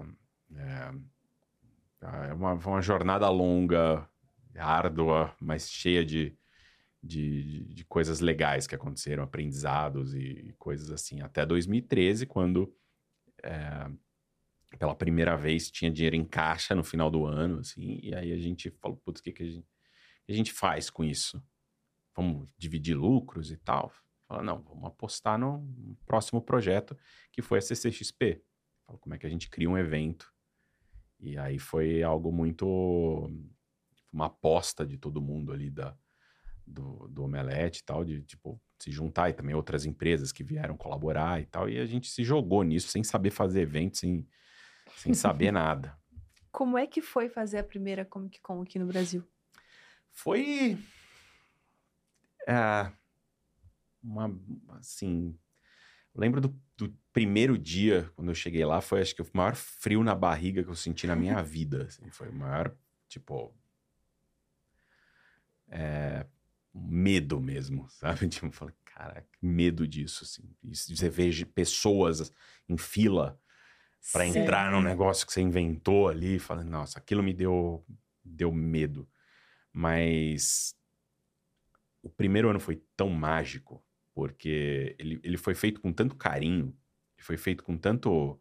É, 0.55 0.93
é 2.29 2.33
uma, 2.33 2.55
uma 2.55 2.83
jornada 2.83 3.29
longa, 3.29 4.09
árdua, 4.59 5.35
mas 5.40 5.71
cheia 5.71 6.05
de, 6.05 6.37
de, 7.03 7.64
de 7.64 7.85
coisas 7.85 8.21
legais 8.21 8.66
que 8.66 8.75
aconteceram, 8.75 9.23
aprendizados 9.23 10.14
e, 10.14 10.55
coisas 10.59 10.90
assim. 10.90 11.21
Até 11.21 11.45
2013, 11.45 12.27
quando 12.27 12.75
é, 13.42 13.90
pela 14.79 14.95
primeira 14.95 15.37
vez 15.37 15.71
tinha 15.71 15.90
dinheiro 15.90 16.16
em 16.16 16.25
caixa 16.25 16.75
no 16.75 16.85
final 16.85 17.11
do 17.11 17.25
ano, 17.25 17.61
assim, 17.61 18.01
e 18.03 18.14
aí 18.14 18.33
a 18.33 18.38
gente 18.38 18.71
falou, 18.81 18.97
putz, 18.99 19.21
o 19.21 19.23
que, 19.23 19.33
que 19.33 19.42
a, 19.42 19.47
gente, 19.47 19.66
a 20.29 20.33
gente 20.33 20.53
faz 20.53 20.90
com 20.90 21.05
isso? 21.05 21.42
Vamos 22.14 22.49
dividir 22.57 22.97
lucros 22.97 23.51
e 23.51 23.57
tal? 23.57 23.92
Fala, 24.27 24.42
não, 24.42 24.62
vamos 24.62 24.85
apostar 24.85 25.38
no 25.38 25.97
próximo 26.07 26.40
projeto, 26.40 26.97
que 27.31 27.42
foi 27.42 27.59
a 27.59 27.62
CCXP. 27.62 28.42
Fala, 28.87 28.99
como 28.99 29.14
é 29.14 29.19
que 29.19 29.27
a 29.27 29.31
gente 29.31 29.49
cria 29.49 29.69
um 29.69 29.79
evento 29.79 30.33
e 31.21 31.37
aí 31.39 31.59
foi 31.59 32.03
algo 32.03 32.33
muito. 32.33 33.31
Uma 34.13 34.27
aposta 34.27 34.87
de 34.87 34.97
todo 34.97 35.21
mundo 35.21 35.53
ali 35.53 35.71
da, 35.71 35.95
do, 36.67 37.07
do 37.09 37.25
Omelete 37.25 37.81
e 37.81 37.85
tal, 37.85 38.05
de 38.05 38.23
tipo, 38.23 38.61
se 38.79 38.91
juntar 38.91 39.31
e 39.31 39.35
também 39.35 39.55
outras 39.55 39.85
empresas 39.85 40.33
que 40.33 40.43
vieram 40.43 40.77
colaborar 40.77 41.41
e 41.41 41.47
tal. 41.47 41.69
E 41.69 41.79
a 41.79 41.87
gente 41.87 42.09
se 42.11 42.25
jogou 42.25 42.63
nisso 42.63 42.89
sem 42.89 43.05
saber 43.05 43.31
fazer 43.31 43.63
evento, 43.63 43.99
sem, 43.99 44.27
sem 44.97 45.13
saber 45.13 45.51
nada. 45.53 45.97
Como 46.51 46.79
é 46.79 46.87
que 46.87 47.03
foi 47.03 47.29
fazer 47.29 47.59
a 47.59 47.65
primeira 47.65 48.05
Comic 48.05 48.41
Con 48.41 48.63
aqui 48.63 48.79
no 48.79 48.87
Brasil? 48.87 49.23
Foi. 50.11 50.79
É, 52.49 52.91
uma. 54.03 54.35
Assim. 54.71 55.39
Lembro 56.17 56.41
do 56.41 56.49
do 56.77 56.95
primeiro 57.13 57.57
dia, 57.57 58.11
quando 58.15 58.29
eu 58.29 58.35
cheguei 58.35 58.65
lá, 58.65 58.81
foi 58.81 59.01
acho 59.01 59.15
que 59.15 59.23
o 59.23 59.27
maior 59.33 59.57
frio 59.57 60.05
na 60.05 60.15
barriga 60.15 60.63
que 60.63 60.69
eu 60.69 60.75
senti 60.75 61.07
na 61.07 61.17
minha 61.17 61.41
vida. 61.43 61.85
Assim, 61.85 62.11
foi 62.11 62.29
o 62.29 62.33
maior, 62.33 62.75
tipo. 63.09 63.55
É, 65.69 66.27
medo 66.75 67.41
mesmo, 67.41 67.89
sabe? 67.99 68.29
Tipo, 68.29 68.47
eu 68.47 68.53
falei, 68.53 68.75
cara, 68.85 69.27
que 69.33 69.47
medo 69.47 69.89
disso, 69.89 70.25
assim. 70.25 70.43
E 70.63 70.77
você 70.77 71.09
vê 71.09 71.31
pessoas 71.47 72.33
em 72.69 72.77
fila 72.77 73.41
para 74.13 74.27
entrar 74.27 74.71
num 74.71 74.83
negócio 74.83 75.27
que 75.27 75.33
você 75.33 75.41
inventou 75.41 76.09
ali, 76.09 76.39
falando, 76.39 76.69
nossa, 76.69 76.99
aquilo 76.99 77.23
me 77.23 77.33
deu, 77.33 77.85
deu 78.23 78.53
medo. 78.53 79.09
Mas 79.73 80.77
o 82.03 82.09
primeiro 82.09 82.49
ano 82.49 82.61
foi 82.61 82.81
tão 82.95 83.09
mágico 83.09 83.83
porque 84.17 84.97
ele, 84.99 85.21
ele 85.23 85.37
foi 85.37 85.55
feito 85.55 85.79
com 85.79 85.93
tanto 85.93 86.17
carinho, 86.17 86.75
foi 87.19 87.37
feito 87.37 87.63
com 87.63 87.77
tanto. 87.77 88.41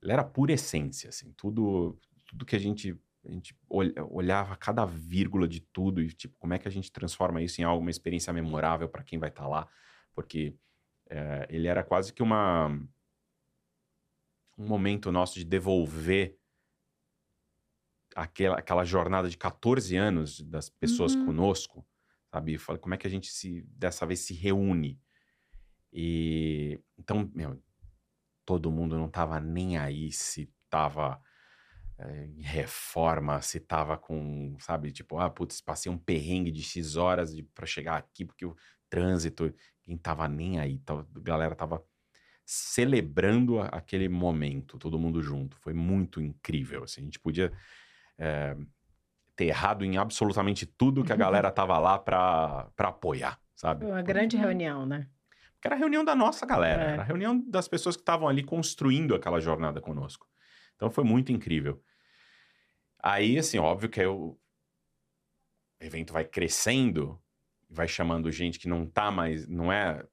Ele 0.00 0.12
era 0.12 0.22
pura 0.22 0.52
essência, 0.52 1.08
assim, 1.08 1.32
tudo, 1.32 1.98
tudo 2.24 2.46
que 2.46 2.54
a 2.54 2.60
gente, 2.60 2.96
a 3.26 3.32
gente 3.32 3.56
olhava 3.68 4.54
cada 4.54 4.84
vírgula 4.84 5.48
de 5.48 5.60
tudo 5.60 6.00
e, 6.00 6.12
tipo, 6.12 6.38
como 6.38 6.54
é 6.54 6.60
que 6.60 6.68
a 6.68 6.70
gente 6.70 6.92
transforma 6.92 7.42
isso 7.42 7.60
em 7.60 7.64
algo, 7.64 7.80
uma 7.80 7.90
experiência 7.90 8.32
memorável 8.32 8.88
para 8.88 9.02
quem 9.02 9.18
vai 9.18 9.30
estar 9.30 9.42
tá 9.42 9.48
lá, 9.48 9.68
porque 10.14 10.54
é, 11.10 11.48
ele 11.50 11.66
era 11.66 11.82
quase 11.82 12.12
que 12.12 12.22
uma. 12.22 12.68
um 14.56 14.64
momento 14.64 15.10
nosso 15.10 15.34
de 15.34 15.44
devolver 15.44 16.38
aquela, 18.14 18.58
aquela 18.58 18.84
jornada 18.84 19.28
de 19.28 19.36
14 19.36 19.96
anos 19.96 20.40
das 20.40 20.68
pessoas 20.68 21.16
uhum. 21.16 21.26
conosco 21.26 21.84
sabe? 22.34 22.58
Fala, 22.58 22.78
como 22.78 22.94
é 22.94 22.98
que 22.98 23.06
a 23.06 23.10
gente 23.10 23.28
se 23.28 23.62
dessa 23.68 24.04
vez 24.04 24.20
se 24.20 24.34
reúne? 24.34 25.00
E 25.92 26.80
então, 26.98 27.30
meu, 27.32 27.62
todo 28.44 28.72
mundo 28.72 28.98
não 28.98 29.08
tava 29.08 29.38
nem 29.38 29.78
aí 29.78 30.10
se 30.10 30.52
tava 30.68 31.20
é, 31.96 32.26
em 32.26 32.42
reforma, 32.42 33.40
se 33.40 33.60
tava 33.60 33.96
com, 33.96 34.56
sabe, 34.58 34.90
tipo, 34.90 35.18
ah, 35.18 35.30
putz, 35.30 35.60
passei 35.60 35.90
um 35.90 35.98
perrengue 35.98 36.50
de 36.50 36.62
X 36.62 36.96
horas 36.96 37.32
para 37.54 37.66
chegar 37.66 37.96
aqui 37.96 38.24
porque 38.24 38.44
o 38.44 38.56
trânsito, 38.90 39.54
quem 39.84 39.96
tava 39.96 40.26
nem 40.28 40.58
aí, 40.58 40.78
tava, 40.80 41.08
a 41.14 41.20
galera 41.20 41.54
tava 41.54 41.84
celebrando 42.44 43.60
aquele 43.60 44.08
momento, 44.08 44.78
todo 44.78 44.98
mundo 44.98 45.22
junto. 45.22 45.56
Foi 45.58 45.72
muito 45.72 46.20
incrível, 46.20 46.82
assim, 46.82 47.02
a 47.02 47.04
gente 47.04 47.20
podia 47.20 47.52
é, 48.18 48.56
ter 49.36 49.46
errado 49.46 49.84
em 49.84 49.96
absolutamente 49.96 50.66
tudo 50.66 51.04
que 51.04 51.12
a 51.12 51.16
galera 51.16 51.50
tava 51.52 51.78
lá 51.78 51.98
pra, 51.98 52.68
pra 52.76 52.88
apoiar, 52.88 53.40
sabe? 53.54 53.86
Uma 53.86 54.02
grande 54.02 54.36
reunião, 54.36 54.86
né? 54.86 55.08
Porque 55.54 55.68
era 55.68 55.76
a 55.76 55.78
reunião 55.78 56.04
da 56.04 56.14
nossa 56.14 56.44
galera, 56.44 56.82
é. 56.82 56.92
era 56.92 57.02
a 57.02 57.04
reunião 57.04 57.38
das 57.48 57.66
pessoas 57.66 57.96
que 57.96 58.02
estavam 58.02 58.28
ali 58.28 58.42
construindo 58.42 59.14
aquela 59.14 59.40
jornada 59.40 59.80
conosco. 59.80 60.28
Então 60.76 60.90
foi 60.90 61.04
muito 61.04 61.32
incrível. 61.32 61.82
Aí, 63.02 63.38
assim, 63.38 63.58
óbvio 63.58 63.88
que 63.88 64.04
o 64.04 64.38
evento 65.80 66.12
vai 66.12 66.24
crescendo, 66.24 67.20
vai 67.68 67.88
chamando 67.88 68.30
gente 68.30 68.58
que 68.58 68.68
não 68.68 68.86
tá 68.86 69.10
mais, 69.10 69.46
não 69.46 69.72
é 69.72 70.06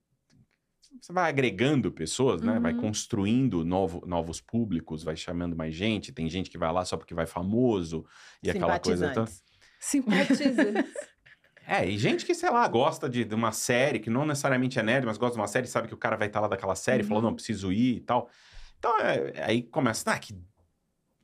você 1.00 1.14
vai 1.14 1.30
agregando 1.30 1.92
pessoas, 1.92 2.42
né? 2.42 2.54
Uhum. 2.54 2.62
Vai 2.62 2.74
construindo 2.74 3.64
novo, 3.64 4.04
novos 4.06 4.42
públicos, 4.42 5.04
vai 5.04 5.16
chamando 5.16 5.56
mais 5.56 5.76
gente. 5.76 6.12
Tem 6.12 6.30
gente 6.30 6.50
que 6.50 6.58
vai 6.58 6.72
lá 6.72 6.84
só 6.84 6.98
porque 6.98 7.14
vai 7.14 7.26
famoso 7.26 8.06
e 8.44 8.50
aquela 8.50 8.80
coisa. 8.80 9.12
Então... 9.12 9.26
Simpatizantes. 9.80 10.94
É, 11.68 11.88
e 11.88 11.98
gente 11.98 12.26
que, 12.26 12.34
sei 12.34 12.50
lá, 12.50 12.68
gosta 12.68 13.08
de, 13.08 13.24
de, 13.24 13.34
uma 13.34 13.54
série, 13.54 14.00
que 14.00 14.10
não 14.10 14.26
necessariamente 14.26 14.78
é 14.78 14.84
nerd, 14.84 15.06
mas 15.06 15.18
gosta 15.18 15.36
de 15.36 15.40
uma 15.40 15.48
série, 15.48 15.68
sabe 15.68 15.88
que 15.88 15.94
o 15.94 15.98
cara 15.98 16.18
vai 16.18 16.28
estar 16.28 16.40
tá 16.40 16.42
lá 16.42 16.48
daquela 16.50 16.76
série, 16.76 17.04
uhum. 17.04 17.08
falou, 17.08 17.24
não, 17.24 17.34
preciso 17.34 17.72
ir 17.72 17.98
e 17.98 18.00
tal. 18.02 18.30
Então, 18.78 19.00
é, 19.00 19.42
aí 19.44 19.64
começa, 19.64 20.12
ah, 20.12 20.20
que... 20.20 20.36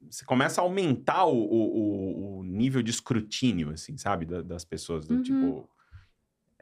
Você 0.10 0.24
começa 0.24 0.62
a 0.62 0.64
aumentar 0.64 1.26
o, 1.26 1.36
o, 1.36 2.38
o 2.38 2.44
nível 2.44 2.82
de 2.82 2.92
escrutínio, 2.92 3.72
assim, 3.72 3.98
sabe? 3.98 4.26
Da, 4.26 4.42
das 4.42 4.64
pessoas, 4.64 5.06
do 5.06 5.16
uhum. 5.16 5.24
tipo 5.24 5.70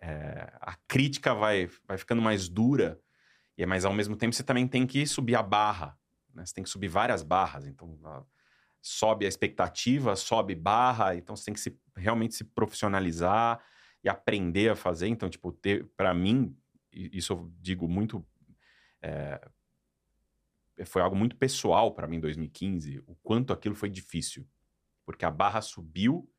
é, 0.05 0.53
a 0.61 0.75
crítica 0.87 1.33
vai, 1.33 1.67
vai 1.87 1.97
ficando 1.97 2.21
mais 2.21 2.47
dura, 2.47 2.99
e 3.57 3.65
mas 3.65 3.85
ao 3.85 3.93
mesmo 3.93 4.15
tempo 4.15 4.35
você 4.35 4.43
também 4.43 4.67
tem 4.67 4.85
que 4.85 5.05
subir 5.07 5.35
a 5.35 5.41
barra, 5.41 5.97
né? 6.33 6.45
Você 6.45 6.53
tem 6.53 6.63
que 6.63 6.69
subir 6.69 6.87
várias 6.87 7.23
barras, 7.23 7.65
então 7.65 7.97
sobe 8.81 9.25
a 9.25 9.27
expectativa, 9.27 10.15
sobe 10.15 10.53
barra, 10.53 11.15
então 11.15 11.35
você 11.35 11.45
tem 11.45 11.53
que 11.55 11.59
se, 11.59 11.75
realmente 11.95 12.35
se 12.35 12.43
profissionalizar 12.43 13.59
e 14.03 14.09
aprender 14.09 14.69
a 14.69 14.75
fazer. 14.75 15.07
Então, 15.07 15.27
tipo, 15.27 15.57
para 15.97 16.13
mim, 16.13 16.55
isso 16.91 17.33
eu 17.33 17.51
digo 17.59 17.87
muito, 17.87 18.23
é, 19.01 19.41
foi 20.85 21.01
algo 21.01 21.15
muito 21.15 21.35
pessoal 21.35 21.95
para 21.95 22.07
mim 22.07 22.17
em 22.17 22.21
2015, 22.21 23.01
o 23.07 23.15
quanto 23.23 23.51
aquilo 23.51 23.73
foi 23.73 23.89
difícil, 23.89 24.47
porque 25.03 25.25
a 25.25 25.31
barra 25.31 25.61
subiu, 25.61 26.29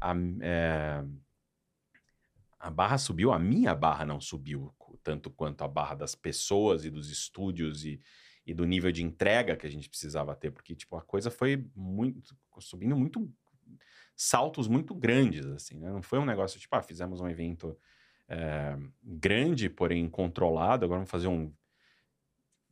a, 0.00 0.14
é, 0.40 1.04
a 2.64 2.70
barra 2.70 2.96
subiu, 2.96 3.30
a 3.30 3.38
minha 3.38 3.74
barra 3.74 4.06
não 4.06 4.18
subiu 4.20 4.74
tanto 5.02 5.30
quanto 5.30 5.62
a 5.62 5.68
barra 5.68 5.94
das 5.94 6.14
pessoas 6.14 6.86
e 6.86 6.90
dos 6.90 7.10
estúdios 7.10 7.84
e, 7.84 8.00
e 8.46 8.54
do 8.54 8.64
nível 8.64 8.90
de 8.90 9.02
entrega 9.02 9.54
que 9.54 9.66
a 9.66 9.70
gente 9.70 9.86
precisava 9.88 10.34
ter, 10.34 10.50
porque 10.50 10.74
tipo 10.74 10.96
a 10.96 11.02
coisa 11.02 11.30
foi 11.30 11.68
muito 11.76 12.34
subindo 12.60 12.96
muito 12.96 13.30
saltos 14.16 14.66
muito 14.66 14.94
grandes, 14.94 15.44
assim, 15.46 15.78
né? 15.78 15.90
Não 15.90 16.00
foi 16.02 16.18
um 16.18 16.24
negócio 16.24 16.58
tipo, 16.58 16.74
ah, 16.74 16.82
fizemos 16.82 17.20
um 17.20 17.28
evento 17.28 17.76
é, 18.28 18.78
grande, 19.02 19.68
porém 19.68 20.08
controlado, 20.08 20.86
agora 20.86 21.00
vamos 21.00 21.10
fazer 21.10 21.28
um 21.28 21.52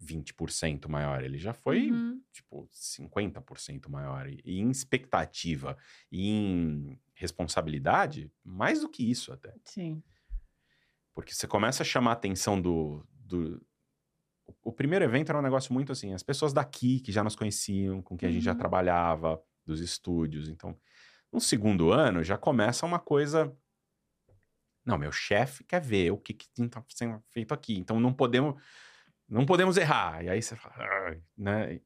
20% 0.01 0.89
maior. 0.89 1.23
Ele 1.23 1.39
já 1.39 1.53
foi, 1.53 1.91
Uhum. 1.91 2.21
tipo, 2.33 2.69
50% 2.73 3.89
maior. 3.89 4.29
E, 4.29 4.41
e 4.45 4.59
em 4.61 4.71
expectativa 4.71 5.77
e 6.11 6.29
em 6.31 7.01
responsabilidade, 7.23 8.31
mais 8.45 8.81
do 8.83 8.89
que 8.89 9.09
isso 9.11 9.33
até. 9.33 9.55
Sim. 9.65 10.03
Porque 11.15 11.35
você 11.35 11.47
começa 11.47 11.83
a 11.83 11.87
chamar 11.87 12.11
a 12.11 12.15
atenção 12.15 12.61
do, 12.61 13.07
do. 13.11 13.65
o- 14.63 14.73
primeiro 14.73 15.05
evento 15.05 15.31
era 15.31 15.39
um 15.39 15.43
negócio 15.43 15.73
muito 15.73 15.93
assim, 15.93 16.13
as 16.15 16.23
pessoas 16.23 16.53
daqui 16.53 17.01
que 17.01 17.13
já 17.13 17.23
nos 17.25 17.37
conheciam, 17.37 18.03
com 18.03 18.17
quem 18.17 18.29
a 18.29 18.33
gente 18.33 18.45
já 18.45 18.53
Uhum. 18.53 18.59
trabalhava, 18.59 19.43
dos 19.65 19.81
estúdios. 19.81 20.49
Então, 20.49 20.77
no 21.33 21.41
segundo 21.41 21.93
ano 21.93 22.23
já 22.25 22.37
começa 22.39 22.85
uma 22.87 22.99
coisa. 22.99 23.57
Não, 24.85 24.99
meu 24.99 25.13
chefe 25.13 25.63
quer 25.65 25.81
ver 25.81 26.11
o 26.11 26.19
que 26.19 26.37
está 26.59 26.85
sendo 26.89 27.23
feito 27.31 27.55
aqui. 27.55 27.77
Então 27.79 28.01
não 28.01 28.13
podemos. 28.13 28.61
Não 29.29 29.47
podemos 29.47 29.77
errar. 29.77 30.25
E 30.25 30.29
aí 30.29 30.43
você 30.43 30.57
fala. 30.57 30.75
"Ah", 30.79 31.17
né? 31.39 31.81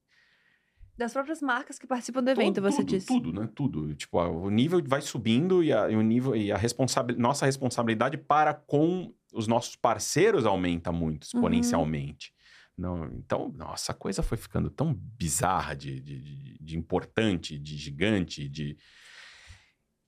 Das 0.98 1.12
próprias 1.12 1.42
marcas 1.42 1.78
que 1.78 1.86
participam 1.86 2.22
do 2.22 2.30
evento, 2.30 2.54
Tudo, 2.54 2.62
você 2.70 2.78
tudo, 2.78 2.88
disse. 2.90 3.06
Tudo, 3.06 3.32
né? 3.32 3.48
Tudo. 3.54 3.94
Tipo, 3.94 4.18
a- 4.18 4.30
o 4.30 4.48
nível 4.50 4.82
vai 4.86 5.02
subindo 5.02 5.62
e 5.62 5.72
a, 5.72 5.90
e 5.90 5.96
o 5.96 6.00
nível 6.02 6.34
e 6.34 6.50
a 6.50 6.56
responsabil, 6.56 7.18
nossa 7.18 7.44
responsabilidade 7.44 8.16
para 8.16 8.54
com 8.54 9.12
os 9.32 9.46
nossos 9.46 9.76
parceiros 9.76 10.46
aumenta 10.46 10.90
muito, 10.90 11.24
Uhum. 11.24 11.28
exponencialmente. 11.40 12.32
Não, 12.78 13.06
então, 13.12 13.48
nossa, 13.56 13.92
a 13.92 13.94
coisa 13.94 14.22
foi 14.22 14.38
ficando 14.38 14.70
tão 14.70 14.92
bizarra 14.94 15.74
de, 15.74 16.00
de, 16.00 16.58
de- 16.58 16.76
importante, 16.78 17.58
de 17.58 17.76
gigante, 17.76 18.48
de 18.48 18.76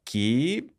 que 0.04 0.70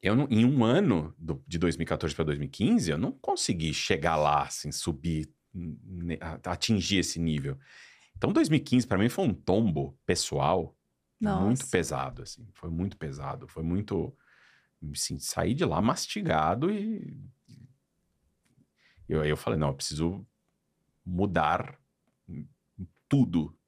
eu 0.00 0.14
não- 0.16 0.26
em 0.30 0.44
um 0.44 0.64
ano 0.64 1.14
do- 1.18 1.42
de 1.46 1.58
2014 1.58 2.14
para 2.14 2.24
2015 2.24 2.90
eu 2.90 2.98
não 2.98 3.12
consegui 3.12 3.72
chegar 3.74 4.16
lá, 4.16 4.42
assim, 4.44 4.70
subir, 4.72 5.28
atingir 6.44 6.98
esse 6.98 7.18
nível. 7.20 7.56
Então, 8.22 8.32
2015 8.32 8.86
para 8.86 8.98
mim 8.98 9.08
foi 9.08 9.24
um 9.24 9.34
tombo 9.34 9.98
pessoal 10.06 10.78
muito 11.20 11.58
Nossa. 11.58 11.70
pesado, 11.72 12.22
assim. 12.22 12.48
Foi 12.52 12.70
muito 12.70 12.96
pesado. 12.96 13.48
Foi 13.48 13.64
muito. 13.64 14.16
Assim, 14.92 15.18
saí 15.18 15.54
de 15.54 15.64
lá 15.64 15.82
mastigado 15.82 16.70
e. 16.70 17.20
e 19.08 19.14
aí 19.16 19.28
eu 19.28 19.36
falei: 19.36 19.58
não, 19.58 19.70
eu 19.70 19.74
preciso 19.74 20.24
mudar 21.04 21.76
tudo 23.08 23.58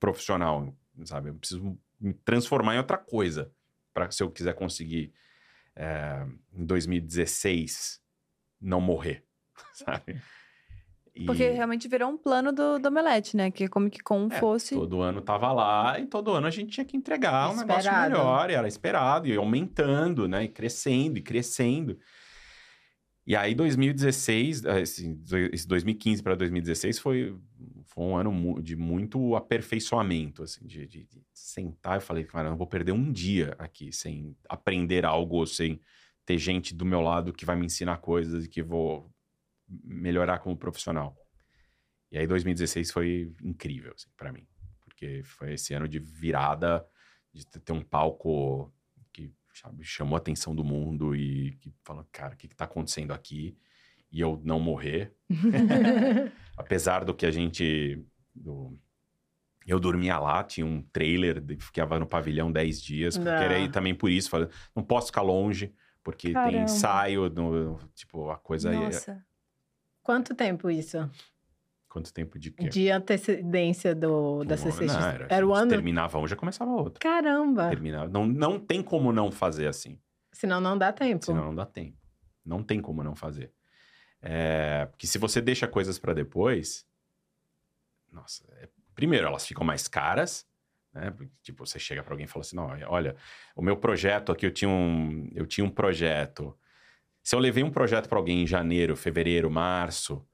profissional, 0.00 0.76
sabe? 1.04 1.30
Eu 1.30 1.36
preciso 1.36 1.78
me 2.00 2.12
transformar 2.12 2.74
em 2.74 2.78
outra 2.78 2.98
coisa 2.98 3.54
para 3.94 4.10
se 4.10 4.20
eu 4.20 4.32
quiser 4.32 4.54
conseguir 4.56 5.14
é, 5.76 6.26
em 6.52 6.66
2016 6.66 8.02
não 8.60 8.80
morrer, 8.80 9.24
sabe? 9.72 10.20
E- 11.14 11.26
Porque 11.26 11.50
realmente 11.50 11.86
virou 11.88 12.08
um 12.10 12.16
plano 12.16 12.52
do, 12.52 12.78
do 12.78 12.88
Omelete, 12.88 13.36
né? 13.36 13.50
Que 13.50 13.64
a 13.64 13.68
Comic 13.68 14.02
Con 14.02 14.28
É, 14.30 14.38
fosse. 14.40 14.74
Todo 14.74 15.02
ano 15.02 15.20
tava 15.20 15.52
lá 15.52 16.00
e 16.00 16.06
todo 16.06 16.30
ano 16.32 16.46
a 16.46 16.50
gente 16.50 16.70
tinha 16.70 16.84
que 16.86 16.96
entregar 16.96 17.50
um 17.50 17.56
negócio 17.56 17.80
Esperado. 17.80 18.10
melhor, 18.10 18.50
e 18.50 18.54
era 18.54 18.66
esperado, 18.66 19.28
e 19.28 19.36
aumentando, 19.36 20.26
né? 20.26 20.44
E 20.44 20.48
crescendo, 20.48 21.18
e 21.18 21.22
crescendo. 21.22 21.98
E 23.26 23.36
aí, 23.36 23.54
2016, 23.54 24.64
eh, 24.64 24.80
esse 24.80 25.16
esse 25.52 25.68
2015 25.68 26.22
para 26.22 26.34
2016 26.34 26.98
foi, 26.98 27.36
foi 27.84 28.04
um 28.04 28.16
ano 28.16 28.60
de 28.60 28.74
muito 28.74 29.36
aperfeiçoamento, 29.36 30.42
assim, 30.42 30.66
de, 30.66 30.86
de- 30.88 31.04
de 31.04 31.22
sentar 31.32 31.98
e 31.98 32.00
falei, 32.00 32.24
cara, 32.24 32.46
eu 32.48 32.50
não 32.50 32.56
vou 32.58 32.66
perder 32.66 32.90
um 32.92 33.12
dia 33.12 33.54
aqui 33.58 33.92
sem 33.92 34.34
aprender 34.48 35.04
algo, 35.04 35.36
ou 35.36 35.46
sem 35.46 35.78
ter 36.24 36.36
gente 36.38 36.74
do 36.74 36.84
meu 36.84 37.00
lado 37.00 37.32
que 37.32 37.44
vai 37.44 37.54
me 37.54 37.66
ensinar 37.66 37.98
coisas 37.98 38.46
e 38.46 38.48
que 38.48 38.62
vou 38.62 39.08
melhorar 39.84 40.38
como 40.40 40.56
profissional. 40.56 41.16
E 42.10 42.18
aí 42.18 42.26
2016 42.26 42.90
foi 42.90 43.32
incrível 43.42 43.92
assim, 43.94 44.08
para 44.16 44.32
mim, 44.32 44.46
porque 44.84 45.22
foi 45.24 45.54
esse 45.54 45.72
ano 45.74 45.88
de 45.88 45.98
virada, 45.98 46.86
de 47.32 47.46
ter 47.46 47.72
um 47.72 47.82
palco 47.82 48.72
que 49.12 49.32
sabe, 49.54 49.82
chamou 49.84 50.16
a 50.16 50.18
atenção 50.18 50.54
do 50.54 50.62
mundo 50.62 51.16
e 51.16 51.56
que 51.60 51.72
falou, 51.82 52.06
cara, 52.12 52.34
o 52.34 52.36
que, 52.36 52.48
que 52.48 52.56
tá 52.56 52.64
acontecendo 52.64 53.12
aqui? 53.12 53.56
E 54.10 54.20
eu 54.20 54.40
não 54.44 54.60
morrer, 54.60 55.14
apesar 56.56 57.04
do 57.04 57.14
que 57.14 57.24
a 57.24 57.30
gente 57.30 58.04
do- 58.34 58.78
eu 59.66 59.78
dormia 59.78 60.18
lá, 60.18 60.42
tinha 60.42 60.66
um 60.66 60.82
trailer, 60.82 61.42
ficava 61.60 61.98
no 61.98 62.06
pavilhão 62.06 62.50
10 62.50 62.82
dias, 62.82 63.16
porque 63.16 63.28
era 63.44 63.54
aí 63.54 63.68
também 63.68 63.94
por 63.94 64.10
isso, 64.10 64.28
falei, 64.28 64.48
não 64.74 64.82
posso 64.82 65.06
ficar 65.06 65.22
longe, 65.22 65.72
porque 66.02 66.28
tem 66.28 66.34
Caramba. 66.34 66.62
ensaio, 66.64 67.30
no, 67.30 67.78
tipo, 67.94 68.28
a 68.30 68.36
coisa 68.36 68.70
aí. 68.70 68.76
Nossa. 68.76 69.24
Quanto 70.02 70.34
tempo 70.34 70.70
isso? 70.70 71.08
Quanto 71.88 72.12
tempo 72.12 72.38
de 72.38 72.50
quê? 72.50 72.68
De 72.68 72.90
antecedência 72.90 73.94
do, 73.94 74.44
da 74.44 74.56
CCX? 74.56 74.92
não, 74.92 75.00
Era, 75.08 75.26
era, 75.28 75.46
o 75.46 75.52
a 75.52 75.58
gente 75.58 75.62
ano? 75.62 75.70
Terminava 75.70 76.18
um, 76.18 76.26
já 76.26 76.34
começava 76.34 76.70
outro. 76.70 77.00
Caramba! 77.00 77.68
Terminava. 77.68 78.08
Não, 78.08 78.26
não 78.26 78.58
tem 78.58 78.82
como 78.82 79.12
não 79.12 79.30
fazer 79.30 79.66
assim. 79.66 80.00
Senão 80.32 80.60
não 80.60 80.76
dá 80.76 80.92
tempo. 80.92 81.24
Senão 81.24 81.44
não 81.46 81.54
dá 81.54 81.66
tempo. 81.66 81.98
Não 82.44 82.62
tem 82.62 82.80
como 82.80 83.04
não 83.04 83.14
fazer. 83.14 83.52
É, 84.20 84.86
porque 84.86 85.06
se 85.06 85.18
você 85.18 85.40
deixa 85.40 85.68
coisas 85.68 85.98
para 85.98 86.14
depois, 86.14 86.86
nossa, 88.10 88.44
é- 88.58 88.68
primeiro 88.94 89.26
elas 89.26 89.46
ficam 89.46 89.64
mais 89.64 89.86
caras, 89.86 90.46
né? 90.92 91.14
Tipo, 91.42 91.66
você 91.66 91.78
chega 91.78 92.02
para 92.02 92.14
alguém 92.14 92.24
e 92.24 92.28
fala 92.28 92.42
assim, 92.42 92.56
não, 92.56 92.66
olha, 92.86 93.16
o 93.56 93.62
meu 93.62 93.76
projeto 93.76 94.32
aqui 94.32 94.46
eu 94.46 94.50
tinha 94.50 94.68
um, 94.70 95.28
eu 95.34 95.46
tinha 95.46 95.64
um 95.64 95.70
projeto. 95.70 96.56
Se 97.22 97.34
eu 97.34 97.38
levei 97.38 97.62
um 97.62 97.70
projeto 97.70 98.08
para 98.08 98.18
alguém 98.18 98.42
em 98.42 98.46
janeiro, 98.46 98.96
fevereiro, 98.96 99.50
março, 99.50 100.24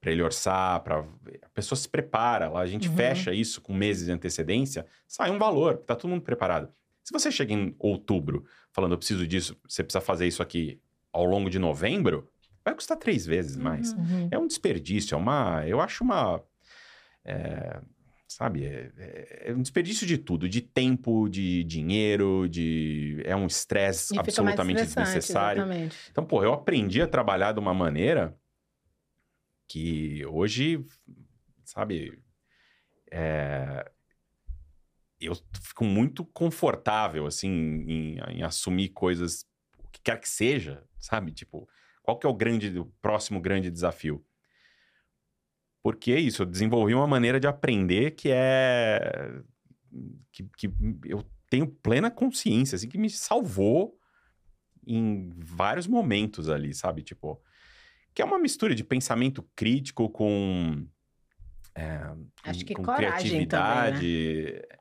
para 0.00 0.12
ele 0.12 0.22
orçar, 0.22 0.80
para 0.84 1.00
a 1.00 1.48
pessoa 1.52 1.76
se 1.76 1.88
prepara, 1.88 2.48
lá 2.48 2.60
a 2.60 2.66
gente 2.66 2.88
Uhum. 2.88 2.94
fecha 2.96 3.32
isso 3.32 3.60
com 3.60 3.74
meses 3.74 4.06
de 4.06 4.12
antecedência, 4.12 4.86
sai 5.08 5.30
um 5.30 5.38
valor, 5.38 5.78
tá 5.78 5.96
todo 5.96 6.10
mundo 6.10 6.22
preparado. 6.22 6.68
Se 7.02 7.12
você 7.12 7.30
chega 7.30 7.52
em 7.52 7.74
outubro 7.78 8.44
falando, 8.72 8.92
eu 8.92 8.98
preciso 8.98 9.26
disso, 9.26 9.56
você 9.66 9.82
precisa 9.82 10.00
fazer 10.00 10.26
isso 10.26 10.42
aqui 10.42 10.80
ao 11.12 11.24
longo 11.24 11.48
de 11.50 11.58
novembro, 11.58 12.28
vai 12.64 12.74
custar 12.74 12.96
três 12.96 13.24
vezes 13.26 13.56
mais. 13.56 13.92
Uhum. 13.92 13.98
Uhum. 14.22 14.28
É 14.30 14.38
um 14.38 14.46
desperdício, 14.46 15.14
é 15.14 15.18
uma. 15.18 15.66
Eu 15.66 15.80
acho 15.80 16.04
uma. 16.04 16.42
é, 17.24 17.80
sabe, 18.28 18.64
é, 18.66 18.92
é- 18.96 19.50
é 19.50 19.54
um 19.54 19.62
desperdício 19.62 20.06
de 20.06 20.18
tudo, 20.18 20.48
de 20.48 20.60
tempo, 20.60 21.28
de 21.28 21.62
dinheiro, 21.64 22.48
de. 22.48 23.20
É 23.24 23.34
um 23.36 23.46
estresse 23.46 24.18
absolutamente 24.18 24.82
desnecessário. 24.82 25.62
Exatamente. 25.62 25.96
Então, 26.10 26.24
pô, 26.24 26.42
eu 26.42 26.52
aprendi 26.52 27.00
a 27.02 27.06
trabalhar 27.08 27.52
de 27.52 27.60
uma 27.60 27.72
maneira 27.74 28.36
que 29.68 30.24
hoje, 30.26 30.84
sabe, 31.64 32.22
é, 33.10 33.90
eu 35.20 35.34
fico 35.60 35.84
muito 35.84 36.24
confortável, 36.24 37.26
assim, 37.26 37.48
em, 37.48 38.18
em 38.18 38.42
assumir 38.42 38.90
coisas, 38.90 39.46
o 39.78 39.88
que 39.90 40.00
quer 40.02 40.20
que 40.20 40.28
seja, 40.28 40.84
sabe? 40.98 41.32
Tipo, 41.32 41.68
qual 42.02 42.18
que 42.18 42.26
é 42.26 42.30
o 42.30 42.34
grande, 42.34 42.78
o 42.78 42.86
próximo 43.00 43.40
grande 43.40 43.70
desafio? 43.70 44.24
Porque 45.86 46.10
é 46.10 46.18
isso, 46.18 46.42
eu 46.42 46.46
desenvolvi 46.46 46.92
uma 46.94 47.06
maneira 47.06 47.38
de 47.38 47.46
aprender 47.46 48.10
que 48.16 48.28
é... 48.28 49.40
que, 50.32 50.42
que 50.58 50.68
eu 51.04 51.24
tenho 51.48 51.68
plena 51.68 52.10
consciência, 52.10 52.74
assim, 52.74 52.88
que 52.88 52.98
me 52.98 53.08
salvou 53.08 53.96
em 54.84 55.30
vários 55.38 55.86
momentos 55.86 56.48
ali, 56.48 56.74
sabe? 56.74 57.02
Tipo, 57.04 57.40
que 58.12 58.20
é 58.20 58.24
uma 58.24 58.36
mistura 58.36 58.74
de 58.74 58.82
pensamento 58.82 59.48
crítico 59.54 60.10
com. 60.10 60.88
é, 61.76 62.00
Acho 62.42 62.64
que 62.64 62.74
com 62.74 62.82
coragem 62.82 63.46
né? 64.00 64.75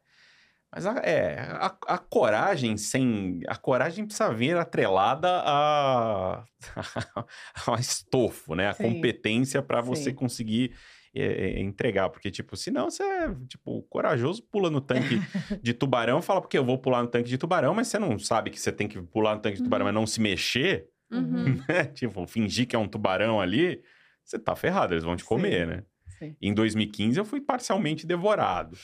Mas 0.76 0.86
a, 0.86 0.98
é, 1.00 1.40
a, 1.52 1.76
a 1.88 1.98
coragem 1.98 2.76
sem. 2.76 3.40
A 3.48 3.56
coragem 3.56 4.06
precisa 4.06 4.34
vir 4.34 4.58
atrelada 4.58 5.42
a, 5.46 6.44
a 7.68 7.80
estofo, 7.80 8.56
né? 8.56 8.68
A 8.68 8.74
Sim. 8.74 8.84
competência 8.84 9.62
para 9.62 9.80
você 9.80 10.10
Sim. 10.10 10.16
conseguir 10.16 10.76
é, 11.16 11.24
é, 11.24 11.60
entregar. 11.62 12.10
Porque, 12.10 12.30
tipo, 12.30 12.58
senão 12.58 12.90
você 12.92 13.04
é, 13.04 13.34
tipo, 13.48 13.84
corajoso, 13.84 14.44
pula 14.52 14.70
no 14.70 14.82
tanque 14.82 15.18
de 15.64 15.74
tubarão, 15.74 16.22
fala, 16.22 16.42
porque 16.42 16.58
eu 16.58 16.66
vou 16.66 16.78
pular 16.78 17.02
no 17.02 17.08
tanque 17.08 17.30
de 17.30 17.38
tubarão, 17.38 17.74
mas 17.74 17.88
você 17.88 17.98
não 17.98 18.20
sabe 18.20 18.50
que 18.50 18.60
você 18.60 18.72
tem 18.72 18.86
que 18.88 19.02
pular 19.02 19.36
no 19.36 19.42
tanque 19.42 19.58
de 19.58 19.64
tubarão, 19.64 19.86
Uhum. 19.86 19.94
mas 19.94 20.02
não 20.02 20.06
se 20.06 20.20
mexer, 20.20 20.90
Uhum. 21.10 21.56
né? 21.70 21.86
Tipo, 21.94 22.28
fingir 22.28 22.68
que 22.68 22.76
é 22.76 22.80
um 22.80 22.88
tubarão 22.88 23.40
ali, 23.40 23.82
você 24.26 24.38
tá 24.38 24.56
ferrado, 24.58 24.94
eles 24.94 25.06
vão 25.06 25.16
te 25.16 25.24
comer, 25.24 25.62
Sim. 25.62 25.72
né? 25.74 25.84
Sim. 26.20 26.36
Em 26.42 26.54
2015 26.54 27.18
eu 27.18 27.24
fui 27.26 27.40
parcialmente 27.40 28.06
devorado. 28.06 28.78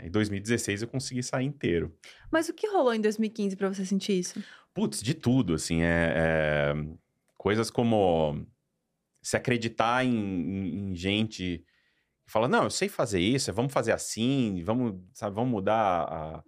Em 0.00 0.10
2016 0.10 0.82
eu 0.82 0.88
consegui 0.88 1.22
sair 1.22 1.44
inteiro. 1.46 1.96
Mas 2.30 2.48
o 2.48 2.54
que 2.54 2.66
rolou 2.68 2.94
em 2.94 3.00
2015 3.00 3.56
pra 3.56 3.68
você 3.72 3.84
sentir 3.84 4.18
isso? 4.18 4.42
Putz, 4.72 5.02
de 5.02 5.14
tudo, 5.14 5.54
assim, 5.54 5.82
é, 5.82 6.12
é, 6.16 6.74
coisas 7.36 7.70
como 7.70 8.44
se 9.22 9.36
acreditar 9.36 10.04
em, 10.04 10.10
em- 10.14 10.90
em 10.90 10.96
gente 10.96 11.64
que 12.26 12.32
fala, 12.32 12.48
não, 12.48 12.64
eu 12.64 12.70
sei 12.70 12.88
fazer 12.88 13.20
isso, 13.20 13.52
vamos 13.52 13.72
fazer 13.72 13.92
assim, 13.92 14.62
vamos, 14.64 15.00
sabe, 15.12 15.36
vamos 15.36 15.50
mudar 15.50 16.02
a... 16.10 16.44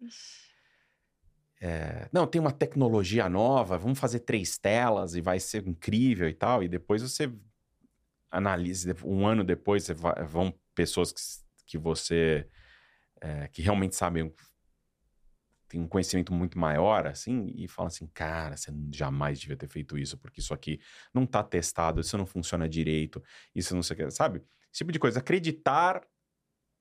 é, 1.61 2.09
não, 2.13 2.27
tem 2.27 2.41
uma 2.41 2.53
tecnologia 2.53 3.29
nova, 3.29 3.79
vamos 3.79 3.99
fazer 3.99 4.21
três 4.21 4.59
telas 4.59 5.15
e 5.15 5.21
vai 5.21 5.39
ser 5.41 5.67
incrível 5.67 6.29
e 6.29 6.35
tal. 6.35 6.63
E 6.63 6.69
depois 6.69 7.03
você 7.03 7.31
analisa, 8.31 8.95
um 9.05 9.27
ano 9.27 9.45
depois 9.45 9.89
vai, 9.89 10.25
vão 10.25 10.53
pessoas 10.75 11.13
que, 11.13 11.21
que 11.67 11.79
você 11.79 12.47
é, 13.21 13.49
que 13.49 13.63
realmente 13.63 13.97
sabem 13.97 14.33
tem 15.69 15.81
um 15.81 15.89
conhecimento 15.89 16.33
muito 16.33 16.57
maior, 16.59 17.09
assim, 17.09 17.53
e 17.57 17.67
falam 17.67 17.89
assim, 17.89 18.07
cara, 18.15 18.57
você 18.57 18.73
jamais 18.95 19.41
devia 19.41 19.57
ter 19.57 19.69
feito 19.69 19.99
isso, 19.99 20.17
porque 20.17 20.41
isso 20.41 20.55
aqui 20.55 20.81
não 21.13 21.27
tá 21.27 21.43
testado, 21.43 22.01
isso 22.01 22.17
não 22.17 22.25
funciona 22.25 22.69
direito, 22.69 23.21
isso 23.53 23.75
não 23.75 23.83
sei 23.83 23.95
o 23.95 23.97
que, 23.97 24.11
sabe? 24.13 24.39
Esse 24.73 24.79
tipo 24.79 24.93
de 24.93 24.99
coisa. 25.01 25.19
Acreditar 25.19 26.07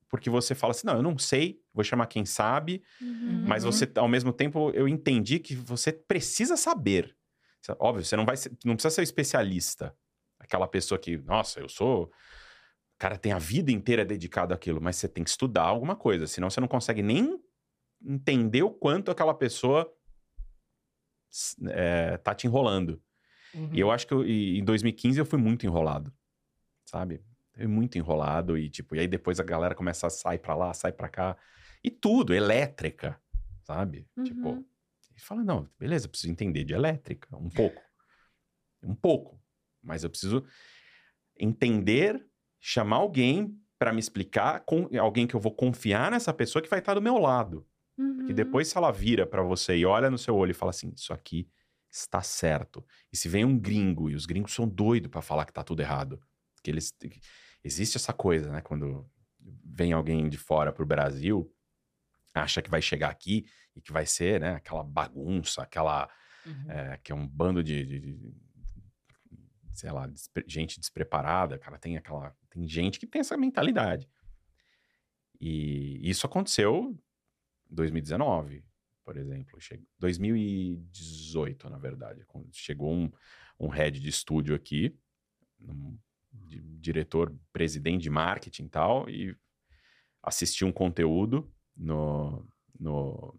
porque 0.07 0.29
você 0.29 0.53
fala 0.55 0.71
assim, 0.71 0.87
não, 0.87 0.95
eu 0.95 1.01
não 1.01 1.17
sei, 1.17 1.59
vou 1.73 1.83
chamar 1.83 2.07
quem 2.07 2.25
sabe, 2.25 2.83
uhum. 3.01 3.43
mas 3.47 3.63
você, 3.63 3.91
ao 3.95 4.07
mesmo 4.07 4.31
tempo, 4.31 4.69
eu 4.71 4.87
entendi 4.87 5.39
que 5.39 5.55
você 5.55 5.91
precisa 5.91 6.55
saber. 6.55 7.15
Óbvio, 7.79 8.05
você 8.05 8.15
não 8.15 8.25
vai 8.25 8.37
ser, 8.37 8.51
não 8.63 8.75
precisa 8.75 8.93
ser 8.93 9.01
especialista. 9.01 9.95
Aquela 10.39 10.67
pessoa 10.67 10.99
que, 10.99 11.17
nossa, 11.17 11.59
eu 11.59 11.67
sou. 11.67 12.11
O 12.95 12.97
cara 12.97 13.17
tem 13.17 13.31
a 13.31 13.39
vida 13.39 13.71
inteira 13.71 14.05
dedicado 14.05 14.53
àquilo, 14.53 14.81
mas 14.81 14.95
você 14.95 15.07
tem 15.07 15.23
que 15.23 15.29
estudar 15.29 15.63
alguma 15.63 15.95
coisa, 15.95 16.27
senão 16.27 16.49
você 16.49 16.61
não 16.61 16.67
consegue 16.67 17.01
nem 17.01 17.39
entender 18.01 18.63
o 18.63 18.71
quanto 18.71 19.11
aquela 19.11 19.33
pessoa 19.33 19.91
é, 21.69 22.17
tá 22.17 22.33
te 22.33 22.47
enrolando. 22.47 23.01
Uhum. 23.53 23.69
E 23.73 23.79
eu 23.79 23.91
acho 23.91 24.07
que 24.07 24.13
eu, 24.13 24.25
em 24.25 24.63
2015 24.63 25.19
eu 25.19 25.25
fui 25.25 25.39
muito 25.39 25.65
enrolado, 25.65 26.13
sabe? 26.85 27.23
É 27.53 27.67
muito 27.67 27.97
enrolado 27.97 28.57
e 28.57 28.69
tipo, 28.69 28.95
e 28.95 28.99
aí 28.99 29.07
depois 29.07 29.39
a 29.39 29.43
galera 29.43 29.75
começa 29.75 30.07
a 30.07 30.09
sair 30.09 30.39
para 30.39 30.55
lá, 30.55 30.73
sai 30.73 30.91
para 30.91 31.09
cá 31.09 31.37
e 31.83 31.89
tudo, 31.91 32.33
elétrica, 32.33 33.19
sabe? 33.63 34.07
Tipo, 34.23 34.49
uhum. 34.49 34.55
Tipo, 34.61 34.75
e 35.15 35.21
fala, 35.21 35.43
não, 35.43 35.69
beleza, 35.79 36.05
eu 36.05 36.09
preciso 36.09 36.31
entender 36.31 36.63
de 36.65 36.73
elétrica 36.73 37.35
um 37.37 37.49
pouco. 37.49 37.81
Um 38.83 38.93
pouco, 38.93 39.41
mas 39.81 40.03
eu 40.03 40.09
preciso 40.09 40.45
entender, 41.37 42.25
chamar 42.67 42.95
alguém 42.95 43.55
para 43.77 43.93
me 43.93 43.99
explicar, 43.99 44.61
com 44.61 44.89
alguém 44.99 45.27
que 45.27 45.35
eu 45.35 45.39
vou 45.39 45.53
confiar 45.53 46.09
nessa 46.09 46.33
pessoa 46.33 46.63
que 46.63 46.69
vai 46.69 46.79
estar 46.79 46.95
do 46.95 47.01
meu 47.01 47.19
lado. 47.19 47.63
Uhum. 47.95 48.17
Porque 48.17 48.33
depois 48.33 48.67
se 48.67 48.75
ela 48.75 48.91
vira 48.91 49.27
para 49.27 49.43
você 49.43 49.77
e 49.77 49.85
olha 49.85 50.09
no 50.09 50.17
seu 50.17 50.35
olho 50.35 50.49
e 50.49 50.55
fala 50.55 50.71
assim, 50.71 50.91
isso 50.95 51.13
aqui 51.13 51.47
está 51.91 52.23
certo. 52.23 52.83
E 53.13 53.17
se 53.17 53.29
vem 53.29 53.45
um 53.45 53.59
gringo 53.59 54.09
e 54.09 54.15
os 54.15 54.25
gringos 54.25 54.51
são 54.51 54.67
doidos 54.67 55.11
para 55.11 55.21
falar 55.21 55.45
que 55.45 55.53
tá 55.53 55.63
tudo 55.63 55.81
errado, 55.81 56.19
que 56.63 56.71
eles 56.71 56.91
existe 57.63 57.97
essa 57.97 58.11
coisa, 58.11 58.51
né? 58.51 58.61
Quando 58.61 59.07
vem 59.63 59.93
alguém 59.93 60.27
de 60.27 60.37
fora 60.37 60.73
pro 60.73 60.87
Brasil, 60.87 61.53
acha 62.33 62.63
que 62.63 62.69
vai 62.69 62.81
chegar 62.81 63.11
aqui 63.11 63.45
e 63.75 63.81
que 63.81 63.93
vai 63.93 64.07
ser, 64.07 64.41
né? 64.41 64.55
Aquela 64.55 64.83
bagunça, 64.83 65.61
aquela... 65.61 66.09
Uhum. 66.43 66.71
É, 66.71 66.97
que 67.03 67.11
é 67.11 67.15
um 67.15 67.27
bando 67.27 67.63
de, 67.63 67.85
de, 67.85 67.99
de 67.99 68.33
sei 69.73 69.91
lá, 69.91 70.07
despre, 70.07 70.43
gente 70.47 70.79
despreparada, 70.79 71.59
cara, 71.59 71.77
tem 71.77 71.95
aquela... 71.95 72.35
Tem 72.55 72.65
gente 72.69 72.97
que 72.97 73.05
tem 73.05 73.19
essa 73.19 73.35
mentalidade. 73.35 74.09
E 75.41 75.99
isso 76.09 76.25
aconteceu 76.25 76.97
em 77.69 77.75
2019, 77.75 78.63
por 79.03 79.17
exemplo. 79.17 79.59
Che... 79.59 79.77
2018, 79.99 81.69
na 81.69 81.77
verdade. 81.77 82.25
Chegou 82.53 82.93
um, 82.93 83.11
um 83.59 83.67
head 83.67 83.99
de 83.99 84.07
estúdio 84.07 84.55
aqui, 84.55 84.97
de 86.31 86.61
diretor, 86.79 87.37
presidente 87.51 88.03
de 88.03 88.09
marketing 88.09 88.63
e 88.63 88.69
tal, 88.69 89.09
e 89.09 89.37
assisti 90.23 90.63
um 90.63 90.71
conteúdo 90.71 91.53
no, 91.75 92.47
no, 92.79 93.37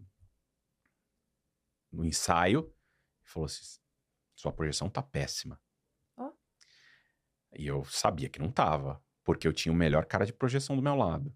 no 1.91 2.05
ensaio 2.05 2.71
e 3.25 3.27
falou 3.27 3.47
assim: 3.47 3.79
sua 4.35 4.51
projeção 4.51 4.91
tá 4.91 5.01
péssima. 5.01 5.59
Oh. 6.15 6.31
E 7.57 7.65
eu 7.65 7.83
sabia 7.85 8.29
que 8.29 8.37
não 8.37 8.51
tava, 8.51 9.03
porque 9.27 9.45
eu 9.45 9.51
tinha 9.51 9.73
o 9.73 9.75
melhor 9.75 10.05
cara 10.05 10.25
de 10.25 10.31
projeção 10.31 10.73
do 10.73 10.81
meu 10.81 10.95
lado. 10.95 11.35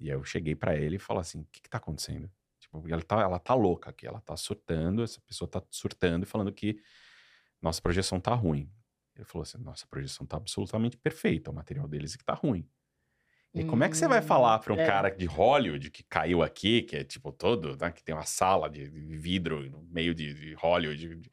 E 0.00 0.10
aí 0.10 0.16
eu 0.16 0.24
cheguei 0.24 0.56
para 0.56 0.74
ele 0.74 0.96
e 0.96 0.98
falei 0.98 1.20
assim: 1.20 1.42
o 1.42 1.48
que, 1.52 1.60
que 1.60 1.68
tá 1.68 1.76
acontecendo? 1.76 2.32
Tipo, 2.58 2.82
ela 2.88 3.02
tá, 3.02 3.20
ela 3.20 3.38
tá 3.38 3.52
louca 3.52 3.90
aqui, 3.90 4.06
ela 4.06 4.18
tá 4.22 4.34
surtando, 4.34 5.02
essa 5.02 5.20
pessoa 5.20 5.46
tá 5.46 5.62
surtando 5.70 6.22
e 6.22 6.26
falando 6.26 6.50
que 6.50 6.80
nossa 7.60 7.82
projeção 7.82 8.18
tá 8.18 8.34
ruim. 8.34 8.72
Ele 9.14 9.26
falou 9.26 9.42
assim: 9.42 9.58
nossa, 9.58 9.86
projeção 9.86 10.24
tá 10.24 10.38
absolutamente 10.38 10.96
perfeita, 10.96 11.50
o 11.50 11.54
material 11.54 11.86
deles 11.86 12.14
é 12.14 12.16
que 12.16 12.24
tá 12.24 12.32
ruim. 12.32 12.66
E 13.52 13.62
hum, 13.62 13.66
como 13.66 13.84
é 13.84 13.90
que 13.90 13.96
você 13.96 14.08
vai 14.08 14.22
falar 14.22 14.58
para 14.60 14.72
um 14.72 14.80
é. 14.80 14.86
cara 14.86 15.10
de 15.10 15.26
Hollywood 15.26 15.90
que 15.90 16.02
caiu 16.04 16.42
aqui, 16.42 16.80
que 16.80 16.96
é 16.96 17.04
tipo 17.04 17.30
todo, 17.30 17.76
né, 17.76 17.92
que 17.92 18.02
tem 18.02 18.14
uma 18.14 18.24
sala 18.24 18.70
de 18.70 18.86
vidro 18.86 19.68
no 19.68 19.82
meio 19.82 20.14
de, 20.14 20.32
de 20.32 20.54
Hollywood, 20.54 21.14
de, 21.14 21.30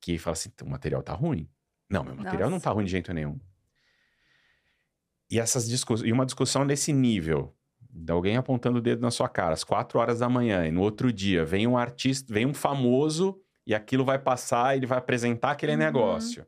que 0.00 0.18
fala 0.18 0.32
assim: 0.32 0.50
o 0.62 0.68
material 0.68 1.00
tá 1.00 1.12
ruim? 1.12 1.48
Não, 1.88 2.02
meu 2.02 2.16
material 2.16 2.50
nossa. 2.50 2.50
não 2.50 2.60
tá 2.60 2.70
ruim 2.72 2.86
de 2.86 2.90
jeito 2.90 3.14
nenhum. 3.14 3.38
E 5.34 5.40
essas 5.40 5.68
discussões, 5.68 6.08
e 6.08 6.12
uma 6.12 6.24
discussão 6.24 6.64
desse 6.64 6.92
nível, 6.92 7.52
de 7.90 8.12
alguém 8.12 8.36
apontando 8.36 8.78
o 8.78 8.80
dedo 8.80 9.02
na 9.02 9.10
sua 9.10 9.28
cara 9.28 9.52
às 9.52 9.64
quatro 9.64 9.98
horas 9.98 10.20
da 10.20 10.28
manhã, 10.28 10.64
e 10.64 10.70
no 10.70 10.80
outro 10.80 11.12
dia 11.12 11.44
vem 11.44 11.66
um 11.66 11.76
artista, 11.76 12.32
vem 12.32 12.46
um 12.46 12.54
famoso, 12.54 13.42
e 13.66 13.74
aquilo 13.74 14.04
vai 14.04 14.16
passar, 14.16 14.76
ele 14.76 14.86
vai 14.86 14.96
apresentar 14.96 15.50
aquele 15.50 15.72
uhum. 15.72 15.78
negócio. 15.78 16.46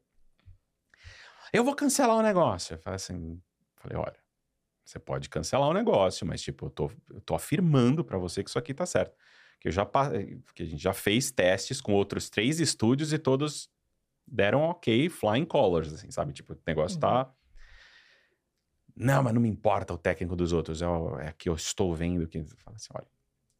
Eu 1.53 1.64
vou 1.64 1.75
cancelar 1.75 2.16
o 2.16 2.22
negócio. 2.22 2.75
Eu 2.75 2.79
falei 2.79 2.94
assim, 2.94 3.42
falei, 3.75 3.99
olha, 3.99 4.18
você 4.85 5.01
pode 5.01 5.29
cancelar 5.29 5.68
o 5.68 5.75
negócio, 5.75 6.25
mas 6.25 6.40
tipo, 6.40 6.66
eu 6.66 6.70
tô, 6.70 6.92
eu 7.11 7.20
tô 7.22 7.35
afirmando 7.35 8.05
para 8.05 8.18
você 8.18 8.40
que 8.40 8.51
isso 8.51 8.59
aqui 8.59 8.72
tá 8.72 8.87
certo. 8.87 9.16
Que 9.59 9.66
eu 9.66 9.72
já 9.72 9.85
que 10.55 10.62
a 10.62 10.66
gente 10.66 10.81
já 10.81 10.92
fez 10.92 11.33
testes 11.33 11.81
com 11.81 11.92
outros 11.92 12.31
três 12.31 12.61
estúdios 12.61 13.12
e 13.12 13.18
todos 13.18 13.68
deram 14.25 14.61
ok, 14.61 15.09
flying 15.09 15.44
colors, 15.44 15.92
assim, 15.92 16.12
sabe? 16.12 16.33
Tipo, 16.33 16.53
o 16.53 16.59
negócio 16.64 17.01
tá 17.01 17.09
uhum. 17.09 17.25
tá 17.25 17.35
não, 18.96 19.22
mas 19.22 19.35
não 19.35 19.40
me 19.42 19.48
importa 19.48 19.92
o 19.92 19.98
técnico 19.98 20.35
dos 20.35 20.52
outros, 20.52 20.80
é, 20.80 20.87
é 21.26 21.32
que 21.32 21.48
eu 21.48 21.54
estou 21.54 21.94
vendo 21.94 22.26
que 22.26 22.42
fala 22.56 22.76
assim, 22.76 22.88
olha, 22.94 23.06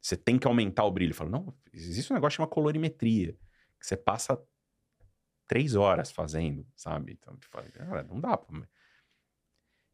você 0.01 0.17
tem 0.17 0.39
que 0.39 0.47
aumentar 0.47 0.85
o 0.85 0.91
brilho. 0.91 1.15
Fala, 1.15 1.31
não, 1.31 1.55
existe 1.73 2.13
um 2.13 2.15
negócio 2.15 2.37
chamado 2.37 2.51
colorimetria, 2.51 3.33
que 3.79 3.87
você 3.87 3.97
passa 3.97 4.41
três 5.47 5.75
horas 5.75 6.11
fazendo, 6.11 6.67
sabe? 6.75 7.13
Então, 7.13 7.37
tipo, 7.37 7.59
cara, 7.73 8.03
não 8.05 8.19
dá 8.19 8.37
pra... 8.37 8.67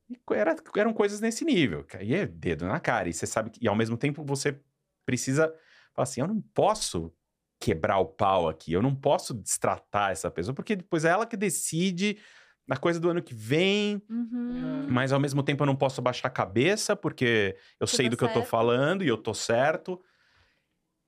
E 0.09 0.20
era, 0.35 0.55
eram 0.76 0.92
coisas 0.92 1.20
nesse 1.20 1.44
nível, 1.44 1.85
que 1.85 1.96
aí 1.96 2.14
é 2.14 2.26
dedo 2.26 2.66
na 2.66 2.78
cara, 2.78 3.09
e 3.09 3.12
você 3.12 3.26
sabe 3.26 3.50
que, 3.50 3.64
e 3.64 3.66
ao 3.66 3.74
mesmo 3.74 3.96
tempo 3.96 4.22
você 4.24 4.61
precisa 5.05 5.48
falar 5.94 6.05
assim, 6.05 6.20
eu 6.20 6.28
não 6.28 6.40
posso 6.40 7.12
quebrar 7.59 7.98
o 7.98 8.07
pau 8.07 8.48
aqui, 8.48 8.72
eu 8.72 8.83
não 8.83 8.94
posso 8.94 9.33
destratar 9.33 10.11
essa 10.11 10.31
pessoa, 10.31 10.55
porque 10.55 10.76
depois 10.76 11.05
é 11.05 11.11
ela 11.11 11.26
que 11.26 11.37
decide 11.37 12.18
na 12.66 12.77
coisa 12.77 13.01
do 13.01 13.11
ano 13.11 13.22
que 13.22 13.35
vem, 13.35 14.03
uhum. 14.09 14.87
mas 14.88 15.12
ao 15.12 15.20
mesmo 15.20 15.42
tempo 15.42 15.62
eu 15.62 15.66
não 15.66 15.77
posso 15.77 16.01
baixar 16.01 16.29
a 16.29 16.31
cabeça, 16.31 16.94
porque 16.94 17.57
eu 17.81 17.87
Tudo 17.87 17.96
sei 17.96 18.09
do 18.09 18.16
certo. 18.16 18.33
que 18.33 18.38
eu 18.38 18.42
tô 18.42 18.48
falando 18.48 19.03
e 19.03 19.09
eu 19.09 19.18
tô 19.18 19.35
certo, 19.35 20.01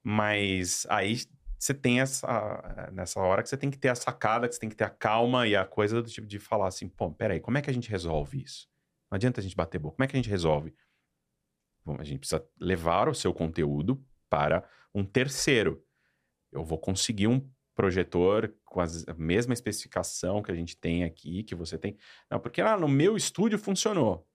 mas 0.02 0.86
aí 0.90 1.18
você 1.64 1.72
tem 1.72 2.00
essa. 2.00 2.90
Nessa 2.92 3.20
hora 3.20 3.42
que 3.42 3.48
você 3.48 3.56
tem 3.56 3.70
que 3.70 3.78
ter 3.78 3.88
a 3.88 3.94
sacada, 3.94 4.46
que 4.46 4.54
você 4.54 4.60
tem 4.60 4.68
que 4.68 4.76
ter 4.76 4.84
a 4.84 4.90
calma 4.90 5.46
e 5.46 5.56
a 5.56 5.64
coisa 5.64 6.02
do 6.02 6.08
tipo 6.10 6.26
de 6.26 6.38
falar 6.38 6.68
assim: 6.68 6.88
pô, 6.88 7.10
peraí, 7.10 7.40
como 7.40 7.56
é 7.56 7.62
que 7.62 7.70
a 7.70 7.72
gente 7.72 7.88
resolve 7.88 8.42
isso? 8.42 8.68
Não 9.10 9.16
adianta 9.16 9.40
a 9.40 9.42
gente 9.42 9.56
bater 9.56 9.78
boca. 9.78 9.96
Como 9.96 10.04
é 10.04 10.06
que 10.06 10.16
a 10.16 10.18
gente 10.18 10.28
resolve? 10.28 10.74
Bom, 11.84 11.96
a 11.98 12.04
gente 12.04 12.18
precisa 12.18 12.46
levar 12.60 13.08
o 13.08 13.14
seu 13.14 13.32
conteúdo 13.32 14.04
para 14.28 14.68
um 14.94 15.04
terceiro. 15.04 15.82
Eu 16.52 16.64
vou 16.64 16.78
conseguir 16.78 17.28
um 17.28 17.48
projetor 17.74 18.54
com 18.64 18.80
a 18.80 18.86
mesma 19.16 19.52
especificação 19.52 20.42
que 20.42 20.50
a 20.50 20.54
gente 20.54 20.76
tem 20.76 21.04
aqui, 21.04 21.42
que 21.42 21.54
você 21.54 21.76
tem. 21.76 21.96
Não, 22.30 22.38
porque 22.38 22.62
lá 22.62 22.78
no 22.78 22.88
meu 22.88 23.16
estúdio 23.16 23.58
funcionou. 23.58 24.28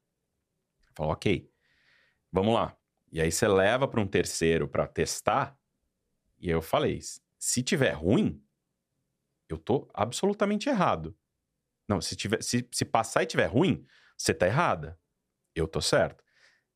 Falou, 0.96 1.14
ok, 1.14 1.50
vamos 2.32 2.54
lá. 2.54 2.76
E 3.12 3.22
aí 3.22 3.32
você 3.32 3.48
leva 3.48 3.88
para 3.88 4.02
um 4.02 4.08
terceiro 4.08 4.68
para 4.68 4.88
testar. 4.88 5.58
E 6.38 6.50
eu 6.50 6.62
falei: 6.62 7.00
se 7.38 7.64
tiver 7.64 7.92
ruim, 7.92 8.44
eu 9.48 9.58
tô 9.58 9.90
absolutamente 9.94 10.70
errado. 10.70 11.18
Não, 11.88 12.00
se, 12.00 12.16
tiver, 12.16 12.44
se, 12.44 12.68
se 12.72 12.86
passar 12.86 13.24
e 13.24 13.26
tiver 13.26 13.48
ruim, 13.48 13.84
você 14.16 14.34
tá 14.34 14.46
errada. 14.46 15.00
Eu 15.56 15.68
tô 15.68 15.82
certo. 15.82 16.24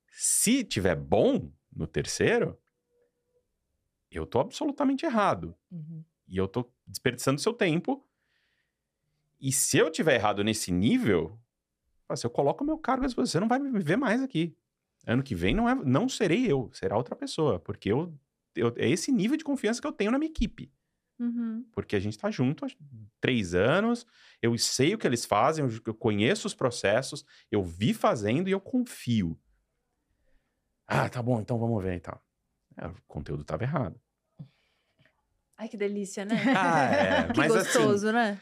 Se 0.08 0.64
tiver 0.64 0.96
bom 0.96 1.52
no 1.72 1.86
terceiro, 1.86 2.60
eu 4.10 4.26
tô 4.26 4.40
absolutamente 4.40 5.06
errado. 5.06 5.56
Uhum. 5.72 6.04
E 6.28 6.38
eu 6.38 6.48
tô 6.48 6.72
desperdiçando 6.86 7.42
seu 7.42 7.54
tempo. 7.54 8.06
E 9.40 9.52
se 9.52 9.78
eu 9.78 9.92
tiver 9.92 10.16
errado 10.16 10.44
nesse 10.44 10.72
nível, 10.72 11.40
assim, 12.08 12.28
eu 12.28 12.32
coloco 12.32 12.64
meu 12.64 12.78
cargo 12.78 13.04
à 13.04 13.08
disposição, 13.08 13.34
você 13.34 13.40
não 13.42 13.48
vai 13.48 13.60
me 13.60 13.80
ver 13.80 13.98
mais 13.98 14.22
aqui. 14.22 14.56
Ano 15.06 15.22
que 15.22 15.36
vem 15.36 15.54
não, 15.54 15.68
é, 15.68 15.76
não 15.76 16.08
serei 16.08 16.50
eu, 16.50 16.70
será 16.72 16.96
outra 16.96 17.16
pessoa, 17.16 17.60
porque 17.60 17.92
eu 17.92 18.18
eu, 18.56 18.74
é 18.78 18.90
esse 18.90 19.12
nível 19.12 19.38
de 19.38 19.44
confiança 19.44 19.82
que 19.82 19.88
eu 19.88 19.92
tenho 19.92 20.12
na 20.12 20.20
minha 20.20 20.30
equipe. 20.30 20.72
Uhum. 21.20 21.66
Porque 21.72 21.96
a 21.96 22.00
gente 22.00 22.14
está 22.14 22.30
junto 22.30 22.66
há 22.66 22.68
três 23.22 23.54
anos, 23.54 24.06
eu 24.42 24.58
sei 24.58 24.94
o 24.94 24.98
que 24.98 25.08
eles 25.08 25.26
fazem, 25.26 25.66
eu 25.86 25.94
conheço 25.94 26.48
os 26.48 26.54
processos, 26.54 27.26
eu 27.52 27.64
vi 27.64 27.94
fazendo 27.94 28.48
e 28.48 28.52
eu 28.52 28.60
confio. 28.60 29.40
Ah, 30.88 31.10
tá 31.10 31.22
bom, 31.22 31.40
então 31.40 31.58
vamos 31.58 31.82
ver 31.82 31.96
e 31.96 32.00
tal. 32.00 32.22
É, 32.78 32.88
o 32.88 32.96
conteúdo 33.08 33.42
estava 33.42 33.64
errado. 33.64 34.00
Ai, 35.64 35.70
que 35.70 35.78
delícia, 35.78 36.26
né? 36.26 36.36
Ah, 36.58 36.84
é. 36.92 37.28
que 37.32 37.38
Mas 37.38 37.56
assim, 37.56 37.72
gostoso, 37.72 38.12
né? 38.12 38.38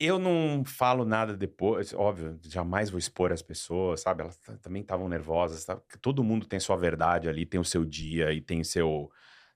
eu 0.00 0.18
não 0.18 0.64
falo 0.64 1.04
nada 1.04 1.36
depois, 1.36 1.94
óbvio, 1.94 2.36
jamais 2.42 2.90
vou 2.90 2.98
expor 2.98 3.30
as 3.32 3.42
pessoas, 3.42 4.00
sabe? 4.00 4.22
Elas 4.22 4.36
também 4.60 4.82
estavam 4.82 5.08
nervosas, 5.08 5.60
sabe? 5.62 5.82
Todo 6.00 6.24
mundo 6.24 6.46
tem 6.46 6.58
sua 6.58 6.76
verdade 6.76 7.28
ali, 7.28 7.46
tem 7.46 7.60
o 7.60 7.64
seu 7.64 7.84
dia 7.84 8.32
e 8.32 8.40
tem 8.40 8.64
seu, 8.64 9.08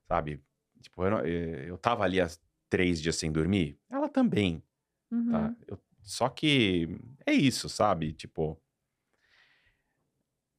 sabe? 0.07 0.41
Tipo, 0.81 1.03
eu, 1.03 1.11
não- 1.11 1.19
eh, 1.25 1.65
eu 1.69 1.77
tava 1.77 2.05
ali 2.05 2.21
há 2.21 2.27
três 2.69 3.01
dias 3.01 3.17
sem 3.17 3.29
dormir, 3.31 3.77
ela 3.89 4.07
também, 4.07 4.63
Uhum. 5.11 5.31
tá? 5.31 5.55
Eu- 5.67 5.79
só 6.03 6.29
que 6.29 6.87
é 7.25 7.33
isso, 7.33 7.67
sabe? 7.69 8.13
Tipo. 8.13 8.57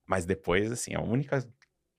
Mas 0.06 0.26
depois, 0.26 0.70
assim, 0.70 0.94
a 0.94 1.00
única 1.00 1.40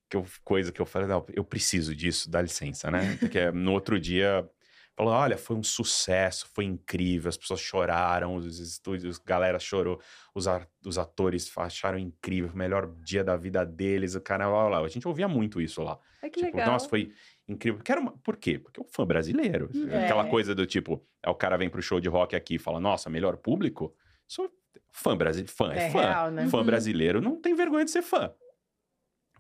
que 0.10 0.16
eu- 0.18 0.26
coisa 0.44 0.72
que 0.72 0.82
eu 0.82 0.86
falei, 0.86 1.08
não, 1.08 1.26
eu 1.34 1.44
preciso 1.44 1.96
disso, 1.96 2.30
dá 2.30 2.42
licença, 2.42 2.90
né? 2.92 3.18
Porque 3.20 3.52
no 3.52 3.72
outro 3.74 4.00
dia, 4.00 4.48
falou: 4.96 5.14
olha, 5.14 5.38
foi 5.38 5.56
um 5.56 5.64
sucesso, 5.64 6.48
foi 6.54 6.64
incrível, 6.66 7.28
as 7.30 7.36
pessoas 7.38 7.60
choraram, 7.60 8.36
os 8.36 8.60
estúdios, 8.60 9.20
a 9.20 9.28
galera 9.30 9.60
chorou, 9.60 10.00
os, 10.34 10.46
os 10.86 10.98
atores 10.98 11.52
acharam 11.58 11.98
incrível, 11.98 12.52
o 12.54 12.58
melhor 12.58 12.88
dia 13.04 13.24
da 13.24 13.36
vida 13.36 13.66
deles, 13.66 14.16
o 14.16 14.22
cara, 14.22 14.48
lá, 14.48 14.70
lá. 14.70 14.80
A 14.80 14.88
gente 14.88 15.08
ouvia 15.08 15.28
muito 15.28 15.60
isso 15.60 15.82
lá. 15.84 16.00
Ai, 16.24 16.30
que 16.30 16.40
Tipo, 16.40 16.58
legal. 16.58 16.72
nossa, 16.74 16.88
foi 16.88 17.12
incrível. 17.48 17.78
Porque 17.80 17.94
uma- 17.94 18.12
Por 18.24 18.38
quê? 18.38 18.58
Porque 18.60 18.80
é 18.80 18.84
um 18.84 18.88
fã 18.88 19.06
brasileiro. 19.06 19.70
É. 19.92 20.06
Aquela 20.06 20.26
coisa 20.28 20.54
do 20.56 20.66
tipo, 20.66 21.06
é 21.24 21.30
o 21.30 21.36
cara 21.36 21.58
vem 21.58 21.70
pro 21.70 21.82
show 21.82 22.00
de 22.00 22.08
rock 22.08 22.36
aqui 22.36 22.56
e 22.56 22.60
fala, 22.60 22.80
nossa, 22.80 23.10
melhor 23.10 23.38
público? 23.38 23.94
Sou 24.28 24.50
fã 24.94 25.16
brasileiro. 25.18 25.52
Fã 25.52 25.74
é, 25.74 25.88
É 25.88 25.90
fã. 25.90 26.00
real, 26.02 26.32
né? 26.32 26.48
Fã 26.48 26.60
Uhum. 26.60 26.64
brasileiro 26.66 27.20
não 27.22 27.40
tem 27.42 27.54
vergonha 27.54 27.84
de 27.86 27.92
ser 27.92 28.02
fã. 28.02 28.32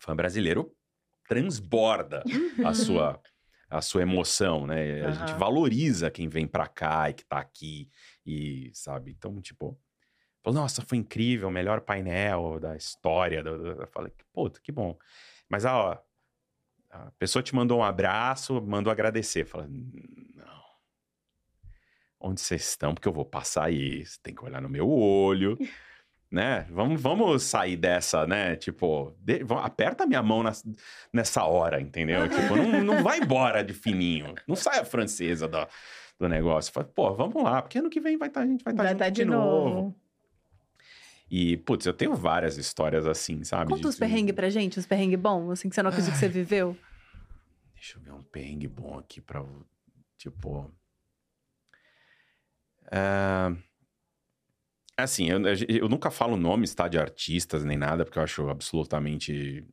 Fã 0.05 0.15
brasileiro 0.15 0.71
transborda 1.27 2.23
a 2.63 2.73
sua 2.75 3.19
a 3.67 3.81
sua 3.81 4.03
emoção, 4.03 4.67
né? 4.67 5.03
A 5.03 5.11
gente 5.11 5.33
valoriza 5.33 6.11
quem 6.11 6.29
vem 6.29 6.45
pra 6.47 6.67
cá 6.67 7.09
e 7.09 7.15
que 7.15 7.25
tá 7.25 7.39
aqui 7.39 7.89
e 8.23 8.69
sabe. 8.75 9.11
Então, 9.11 9.41
tipo, 9.41 9.77
falou, 10.43 10.61
nossa, 10.61 10.83
foi 10.83 10.99
incrível, 10.99 11.47
o 11.47 11.51
melhor 11.51 11.81
painel 11.81 12.59
da 12.59 12.77
história. 12.77 13.43
do- 13.43 13.57
do-" 13.57 13.81
Eu 13.81 13.87
falei, 13.87 14.13
puta, 14.31 14.61
que 14.61 14.71
bom. 14.71 14.95
Mas 15.49 15.65
ó, 15.65 15.99
a 16.91 17.11
pessoa 17.17 17.41
te 17.41 17.55
mandou 17.55 17.79
um 17.79 17.83
abraço, 17.83 18.61
mandou 18.61 18.91
agradecer. 18.91 19.45
Falei, 19.45 19.67
não. 19.67 20.63
Onde 22.19 22.39
vocês 22.41 22.61
estão? 22.69 22.93
Porque 22.93 23.07
eu 23.07 23.13
vou 23.13 23.25
passar 23.25 23.73
isso. 23.73 24.19
Tem 24.21 24.33
que 24.35 24.45
olhar 24.45 24.61
no 24.61 24.69
meu 24.69 24.87
olho. 24.87 25.57
Né? 26.35 26.67
Vamos, 26.69 27.01
vamos 27.01 27.43
sair 27.43 27.77
dessa, 27.77 28.27
né? 28.27 28.57
Tipo, 28.57 29.15
de- 29.21 29.45
aperta 29.63 30.05
minha 30.05 30.21
mão 30.21 30.43
nas- 30.43 30.65
nessa 31.13 31.45
hora, 31.45 31.79
entendeu? 31.79 32.27
Tipo, 32.27 32.57
não, 32.57 32.83
não 32.83 33.01
vai 33.01 33.19
embora 33.19 33.63
de 33.63 33.73
fininho. 33.73 34.35
Não 34.45 34.53
sai 34.53 34.79
a 34.79 34.83
francesa 34.83 35.47
da- 35.47 35.65
do 36.19 36.27
negócio. 36.27 36.73
Fala, 36.73 36.85
pô, 36.93 37.13
vamos 37.13 37.41
lá, 37.41 37.61
porque 37.61 37.77
ano 37.79 37.89
que 37.89 38.01
vem 38.01 38.17
vai 38.17 38.29
tá, 38.29 38.41
a 38.41 38.45
gente 38.45 38.65
vai 38.65 38.73
estar 38.73 38.83
junto 38.83 38.93
estar 38.95 39.09
de, 39.11 39.21
de 39.21 39.25
novo. 39.25 39.69
novo. 39.69 39.95
E, 41.31 41.55
putz, 41.55 41.85
eu 41.85 41.93
tenho 41.93 42.13
várias 42.15 42.57
histórias 42.57 43.05
assim, 43.07 43.41
sabe? 43.45 43.69
Conta 43.69 43.83
de- 43.83 43.87
uns 43.87 43.97
perrengues 43.97 44.35
pra 44.35 44.49
gente, 44.49 44.77
uns 44.77 44.85
perrengues 44.85 45.17
bons, 45.17 45.51
assim, 45.51 45.69
que 45.69 45.75
você 45.75 45.81
não 45.81 45.89
acredita 45.89 46.11
que 46.11 46.19
você 46.19 46.27
viveu. 46.27 46.77
Deixa 47.75 47.97
eu 47.97 48.01
ver 48.01 48.11
um 48.11 48.21
perrengue 48.21 48.67
bom 48.67 48.99
aqui 48.99 49.21
pra. 49.21 49.41
Tipo. 50.17 50.69
É, 52.91 53.55
Assim, 54.97 55.29
eu, 55.29 55.39
eu 55.67 55.89
nunca 55.89 56.09
falo 56.09 56.37
nomes, 56.37 56.73
tá? 56.73 56.87
De 56.87 56.97
artistas 56.97 57.63
nem 57.65 57.77
nada, 57.77 58.05
porque 58.05 58.17
eu 58.19 58.23
acho 58.23 58.49
absolutamente. 58.49 59.65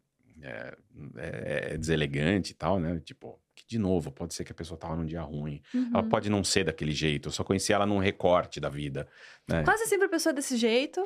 É, 0.43 0.77
é- 1.17 1.69
é 1.75 1.79
deselegante 1.79 2.51
e 2.51 2.55
tal, 2.55 2.81
né? 2.81 3.01
Tipo, 3.05 3.41
de 3.69 3.79
novo, 3.79 4.11
pode 4.11 4.35
ser 4.35 4.43
que 4.45 4.51
a 4.51 4.55
pessoa 4.55 4.77
tava 4.77 4.97
num 4.97 5.07
dia 5.07 5.23
ruim. 5.23 5.63
Ela 5.73 6.03
Uhum. 6.03 6.09
pode 6.09 6.29
não 6.29 6.43
ser 6.43 6.65
daquele 6.65 6.91
jeito. 6.93 7.29
Eu 7.29 7.33
só 7.33 7.45
conheci 7.45 7.73
ela 7.73 7.87
num 7.87 7.99
recorte 7.99 8.59
da 8.59 8.69
vida. 8.69 9.07
Né? 9.49 9.63
Quase 9.63 9.87
sempre 9.87 10.07
a 10.07 10.11
pessoa 10.11 10.33
é 10.33 10.35
desse 10.35 10.57
jeito, 10.57 11.03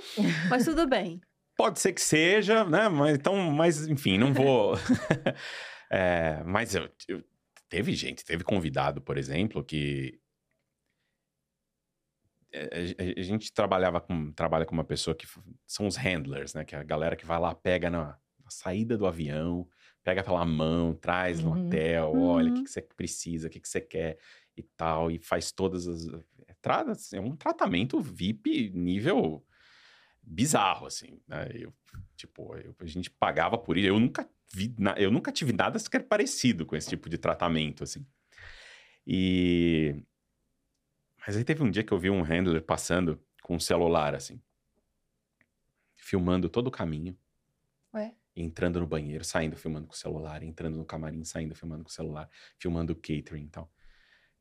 mas 0.49 0.65
tudo 0.65 0.87
bem. 0.89 1.21
Pode 1.57 1.79
ser 1.81 1.93
que 1.95 2.01
seja, 2.03 2.65
né? 2.65 2.89
Mas 2.89 3.17
então, 3.17 3.35
mas 3.51 3.87
enfim, 3.87 4.17
não 4.19 4.33
vou. 4.33 4.75
É, 5.91 6.43
mas 6.45 6.75
eu, 6.75 6.89
eu- 7.09 7.23
teve 7.69 7.93
gente, 7.95 8.25
teve 8.25 8.43
convidado, 8.43 9.01
por 9.01 9.17
exemplo, 9.17 9.63
que 9.65 10.19
a, 12.57 13.21
a 13.21 13.23
gente 13.23 13.53
trabalhava 13.53 14.01
com 14.01 14.33
trabalha 14.33 14.65
com 14.67 14.75
uma 14.75 14.85
pessoa 14.85 15.15
que 15.15 15.27
são 15.67 15.87
os 15.87 15.97
handlers, 15.97 16.55
né? 16.55 16.65
Que 16.65 16.75
é 16.75 16.79
a 16.79 16.83
galera 16.85 17.17
que 17.17 17.27
vai 17.27 17.39
lá, 17.39 17.55
pega 17.55 17.89
na, 17.91 18.07
na 18.45 18.51
saída 18.51 18.97
do 18.97 19.07
avião, 19.07 19.69
pega 20.03 20.23
pela 20.23 20.45
mão, 20.45 20.95
traz 20.95 21.41
no 21.43 21.51
Uhum. 21.53 21.67
hotel, 21.67 22.15
olha 22.15 22.51
o 22.51 22.53
que, 22.53 22.59
Uhum. 22.61 22.65
que 22.65 22.71
você 22.71 22.83
precisa, 22.83 23.49
o 23.49 23.51
que, 23.51 23.61
que 23.61 23.69
você 23.69 23.81
quer 23.81 24.19
e 24.57 24.63
tal, 24.63 25.11
e 25.11 25.19
faz 25.19 25.51
todas 25.53 25.87
as. 25.87 26.07
É, 26.47 26.55
tra- 26.63 26.85
é 27.13 27.21
um 27.21 27.35
tratamento 27.37 28.01
VIP 28.01 28.71
nível 28.75 29.45
bizarro, 30.23 30.87
assim, 30.87 31.21
né? 31.29 31.49
Eu, 31.55 31.73
tipo, 32.17 32.57
eu- 32.57 32.75
a 32.81 32.87
gente 32.87 33.11
pagava 33.11 33.57
por 33.59 33.77
isso. 33.77 33.87
Eu 33.89 33.99
nunca 34.01 34.29
vi, 34.53 34.75
eu 34.97 35.11
nunca 35.11 35.31
tive 35.33 35.53
nada 35.53 35.79
sequer 35.79 36.05
parecido 36.09 36.65
com 36.67 36.75
esse 36.77 36.89
tipo 36.89 37.09
de 37.09 37.19
tratamento, 37.19 37.85
assim. 37.85 38.05
E... 39.07 39.95
Mas 41.27 41.37
aí 41.37 41.45
teve 41.45 41.63
um 41.63 41.71
dia 41.71 41.83
que 41.83 41.93
eu 41.93 41.99
vi 41.99 42.09
um 42.09 42.23
handler 42.23 42.63
passando 42.63 43.21
com 43.43 43.57
um 43.57 43.61
celular, 43.61 44.15
assim, 44.15 44.41
filmando 45.97 46.49
todo 46.49 46.69
o 46.69 46.71
caminho. 46.71 47.19
Ué? 47.93 48.15
Entrando 48.35 48.79
no 48.79 48.87
banheiro, 48.87 49.25
saindo, 49.25 49.57
filmando 49.57 49.89
com 49.89 49.95
o 49.95 49.97
celular, 49.97 50.43
entrando 50.43 50.77
no 50.77 50.85
camarim, 50.85 51.25
saindo, 51.25 51.55
filmando 51.55 51.83
com 51.83 51.91
o 51.91 51.93
celular, 51.93 52.31
filmando 52.59 52.93
o 52.93 52.97
catering 52.97 53.47
e 53.47 53.49
tal. 53.49 53.73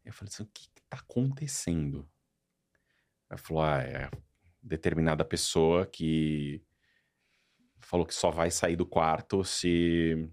Eu 0.03 0.13
falei 0.13 0.31
assim, 0.31 0.43
o 0.43 0.49
que, 0.53 0.69
que 0.75 0.81
tá 0.87 0.97
acontecendo? 0.97 2.07
Aí 3.29 3.37
falou, 3.37 3.63
ah, 3.63 3.81
é 3.81 4.11
determinada 4.61 5.25
pessoa 5.25 5.87
que 5.87 6.63
falou 7.79 8.05
que 8.05 8.13
só 8.13 8.29
vai 8.29 8.51
sair 8.51 8.75
do 8.75 8.85
quarto 8.85 9.43
se 9.43 10.29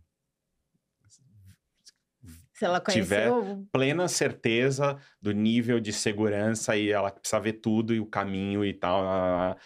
Se 2.62 2.66
ela 2.66 2.80
Tiver- 2.80 3.28
conheceu. 3.28 3.66
plena 3.72 4.06
certeza 4.06 4.96
do 5.20 5.32
nível 5.32 5.80
de 5.80 5.92
segurança 5.92 6.76
e 6.76 6.90
ela 6.92 7.10
precisa 7.10 7.40
ver 7.40 7.54
tudo 7.54 7.92
e 7.92 7.98
o 7.98 8.06
caminho 8.06 8.64
e 8.64 8.72
tal. 8.72 9.02
lá, 9.02 9.36
lá. 9.36 9.56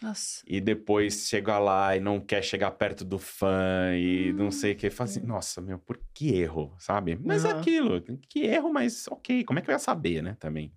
Nossa. 0.00 0.42
E 0.46 0.60
depois 0.62 1.28
chega 1.28 1.58
lá 1.58 1.94
e 1.94 2.00
não 2.00 2.18
quer 2.18 2.42
chegar 2.42 2.70
perto 2.70 3.04
do 3.04 3.18
fã 3.18 3.94
e 3.94 4.32
não 4.32 4.50
sei 4.50 4.72
o 4.72 4.76
que. 4.76 4.88
Fala 4.88 5.10
assim, 5.10 5.20
nossa, 5.20 5.60
meu, 5.60 5.78
por 5.78 6.00
que 6.14 6.34
erro, 6.34 6.74
sabe? 6.78 7.18
Mas 7.22 7.44
é 7.44 7.50
Aham. 7.50 7.60
aquilo, 7.60 8.02
que 8.30 8.40
erro, 8.44 8.72
mas 8.72 9.06
ok, 9.08 9.44
como 9.44 9.58
é 9.58 9.62
que 9.62 9.68
eu 9.68 9.74
ia 9.74 9.78
saber, 9.78 10.22
né, 10.22 10.34
também? 10.40 10.72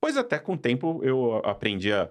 Pois 0.00 0.16
até 0.16 0.38
com 0.38 0.54
o 0.54 0.58
tempo 0.58 1.00
eu 1.04 1.36
aprendi 1.44 1.92
a 1.92 2.10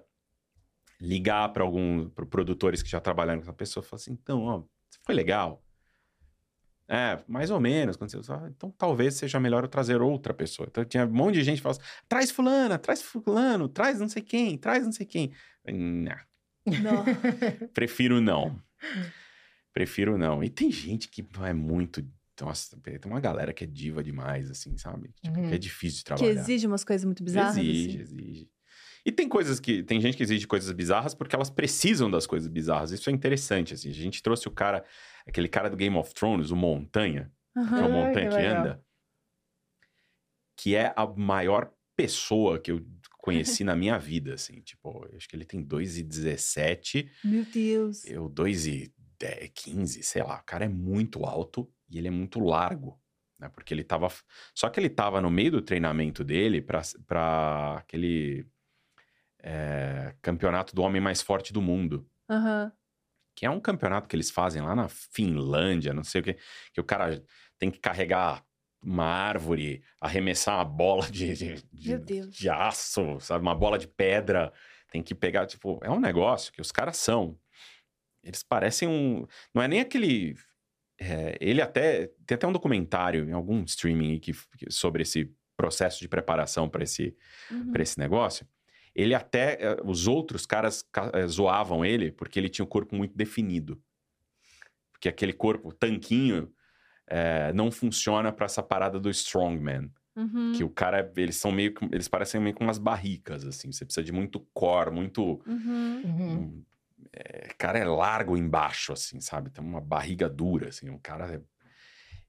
ligar 1.01 1.51
para 1.51 1.63
alguns 1.63 2.09
pro 2.13 2.27
produtores 2.27 2.83
que 2.83 2.89
já 2.89 2.99
trabalharam 3.01 3.39
com 3.39 3.45
essa 3.45 3.53
pessoa 3.53 3.83
e 3.83 3.87
falar 3.87 3.99
assim, 3.99 4.11
então, 4.13 4.43
ó, 4.43 4.63
foi 5.03 5.15
legal. 5.15 5.63
É, 6.93 7.23
mais 7.25 7.49
ou 7.49 7.59
menos. 7.59 7.95
Quando 7.95 8.11
você, 8.11 8.31
ah, 8.33 8.49
então 8.49 8.69
talvez 8.77 9.13
seja 9.13 9.39
melhor 9.39 9.63
eu 9.63 9.69
trazer 9.69 10.01
outra 10.01 10.33
pessoa. 10.33 10.67
Então 10.69 10.83
tinha 10.83 11.05
um 11.05 11.11
monte 11.13 11.35
de 11.35 11.43
gente 11.43 11.57
que 11.57 11.61
falava 11.63 11.79
assim, 11.81 11.89
traz 12.09 12.31
fulana, 12.31 12.77
traz 12.77 13.01
fulano, 13.01 13.69
traz 13.69 13.99
não 13.99 14.09
sei 14.09 14.21
quem, 14.21 14.57
traz 14.57 14.83
não 14.83 14.91
sei 14.91 15.05
quem. 15.05 15.31
Nah, 15.65 16.19
Não. 16.65 17.05
prefiro 17.73 18.19
não. 18.19 18.59
Prefiro 19.73 20.17
não. 20.17 20.43
E 20.43 20.49
tem 20.49 20.69
gente 20.69 21.07
que 21.07 21.25
é 21.45 21.53
muito. 21.53 22.05
Nossa, 22.41 22.75
tem 22.81 22.99
uma 23.05 23.19
galera 23.21 23.53
que 23.53 23.63
é 23.63 23.67
diva 23.67 24.03
demais, 24.03 24.49
assim, 24.51 24.75
sabe? 24.77 25.11
Tipo, 25.23 25.39
Uhum. 25.39 25.47
que 25.47 25.55
é 25.55 25.57
difícil 25.57 25.99
de 25.99 26.03
Que 26.03 26.07
trabalhar. 26.07 26.41
exige 26.41 26.67
umas 26.67 26.83
coisas 26.83 27.05
muito 27.05 27.23
bizarras. 27.23 27.55
Exige, 27.55 28.01
assim. 28.01 28.15
exige. 28.15 28.49
E 29.05 29.11
tem 29.11 29.27
coisas 29.27 29.59
que. 29.59 29.83
Tem 29.83 29.99
gente 29.99 30.15
que 30.15 30.23
exige 30.23 30.45
coisas 30.45 30.71
bizarras 30.71 31.13
porque 31.13 31.35
elas 31.35 31.49
precisam 31.49 32.09
das 32.09 32.27
coisas 32.27 32.47
bizarras. 32.47 32.91
Isso 32.91 33.09
é 33.09 33.13
interessante, 33.13 33.73
assim. 33.73 33.89
A 33.89 33.93
gente 33.93 34.21
trouxe 34.21 34.47
o 34.47 34.51
cara, 34.51 34.83
aquele 35.25 35.47
cara 35.47 35.69
do 35.69 35.77
Game 35.77 35.95
of 35.97 36.13
Thrones, 36.13 36.51
o 36.51 36.55
Montanha, 36.55 37.31
que 37.53 37.59
é 37.75 37.85
o 37.85 37.91
Montanha 37.91 38.29
que 38.29 38.35
que, 38.35 38.45
anda, 38.45 38.85
que 40.55 40.75
é 40.75 40.93
a 40.95 41.05
maior 41.07 41.71
pessoa 41.95 42.59
que 42.59 42.71
eu 42.71 42.85
conheci 43.17 43.63
na 43.63 43.75
minha 43.75 43.97
vida, 43.97 44.33
assim. 44.33 44.61
Tipo, 44.61 45.07
acho 45.15 45.27
que 45.27 45.35
ele 45.35 45.45
tem 45.45 45.63
2,17, 45.65 47.09
Meu 47.23 47.45
Deus. 47.45 48.05
eu 48.05 48.29
2,15, 48.29 50.03
sei 50.03 50.23
lá. 50.23 50.39
O 50.39 50.43
cara 50.45 50.65
é 50.65 50.69
muito 50.69 51.25
alto 51.25 51.71
e 51.89 51.97
ele 51.97 52.07
é 52.07 52.11
muito 52.11 52.39
largo. 52.39 52.99
Né? 53.39 53.49
Porque 53.49 53.73
ele 53.73 53.83
tava. 53.83 54.07
Só 54.53 54.69
que 54.69 54.79
ele 54.79 54.89
tava 54.89 55.19
no 55.19 55.31
meio 55.31 55.51
do 55.51 55.61
treinamento 55.61 56.23
dele 56.23 56.61
pra 56.61 57.77
aquele 57.77 58.45
é, 59.43 60.15
campeonato 60.21 60.75
do 60.75 60.81
homem 60.81 61.01
mais 61.01 61.21
forte 61.21 61.51
do 61.53 61.61
mundo. 61.61 62.07
Aham. 62.29 62.71
Que 63.35 63.45
é 63.45 63.49
um 63.49 63.59
campeonato 63.59 64.07
que 64.07 64.15
eles 64.15 64.29
fazem 64.29 64.61
lá 64.61 64.75
na 64.75 64.87
Finlândia, 64.89 65.93
não 65.93 66.03
sei 66.03 66.21
o 66.21 66.23
que. 66.23 66.37
Que 66.73 66.81
o 66.81 66.83
cara 66.83 67.23
tem 67.57 67.71
que 67.71 67.79
carregar 67.79 68.43
uma 68.83 69.05
árvore, 69.05 69.83
arremessar 70.01 70.55
uma 70.57 70.65
bola 70.65 71.09
de, 71.09 71.33
de, 71.35 71.97
de, 71.99 72.27
de 72.27 72.49
aço, 72.49 73.19
sabe? 73.19 73.41
Uma 73.41 73.55
bola 73.55 73.77
de 73.77 73.87
pedra. 73.87 74.51
Tem 74.91 75.01
que 75.01 75.15
pegar, 75.15 75.45
tipo, 75.45 75.79
é 75.83 75.89
um 75.89 75.99
negócio 75.99 76.51
que 76.51 76.59
os 76.61 76.71
caras 76.71 76.97
são. 76.97 77.37
Eles 78.23 78.43
parecem 78.43 78.87
um. 78.87 79.25
Não 79.53 79.61
é 79.61 79.67
nem 79.67 79.79
aquele. 79.79 80.35
é, 80.99 81.37
ele 81.39 81.61
até. 81.61 82.07
Tem 82.27 82.35
até 82.35 82.45
um 82.45 82.51
documentário 82.51 83.27
em 83.29 83.31
algum 83.33 83.63
streaming 83.63 84.19
que, 84.19 84.33
que, 84.57 84.69
sobre 84.71 85.03
esse 85.03 85.33
processo 85.55 85.99
de 86.01 86.07
preparação 86.09 86.67
para 86.67 86.83
esse, 86.83 87.15
Uhum. 87.49 87.71
pra 87.71 87.81
esse 87.81 87.97
negócio. 87.97 88.45
Ele 88.95 89.13
até. 89.15 89.57
eh, 89.61 89.77
Os 89.83 90.07
outros 90.07 90.45
caras 90.45 90.81
ca- 90.91 91.11
eh, 91.13 91.27
zoavam 91.27 91.83
ele 91.85 92.11
porque 92.11 92.37
ele 92.39 92.49
tinha 92.49 92.65
um 92.65 92.69
corpo 92.69 92.95
muito 92.95 93.15
definido. 93.15 93.81
Porque 94.91 95.09
aquele 95.09 95.33
corpo 95.33 95.73
tanquinho 95.73 96.51
eh, 97.07 97.51
não 97.53 97.71
funciona 97.71 98.31
para 98.31 98.45
essa 98.45 98.63
parada 98.63 98.99
do 98.99 99.09
strongman. 99.09 99.91
Uhum. 100.15 100.51
Que 100.53 100.63
o 100.63 100.69
cara, 100.69 101.11
eles 101.15 101.35
são 101.37 101.51
meio. 101.51 101.73
que- 101.73 101.85
Eles 101.85 102.07
parecem 102.07 102.39
meio 102.41 102.55
com 102.55 102.63
umas 102.63 102.77
barricas, 102.77 103.45
assim. 103.45 103.71
Você 103.71 103.85
precisa 103.85 104.03
de 104.03 104.11
muito 104.11 104.39
core, 104.53 104.91
muito. 104.91 105.41
Uhum. 105.47 106.01
Uhum. 106.05 106.33
um- 106.33 106.63
é, 107.13 107.47
cara 107.57 107.79
é 107.79 107.83
largo 107.85 108.37
embaixo, 108.37 108.93
assim, 108.93 109.19
sabe? 109.19 109.49
Tem 109.49 109.63
uma 109.63 109.81
barriga 109.81 110.29
dura, 110.29 110.69
assim. 110.69 110.89
Um 110.89 110.99
cara. 110.99 111.35
é- 111.35 111.41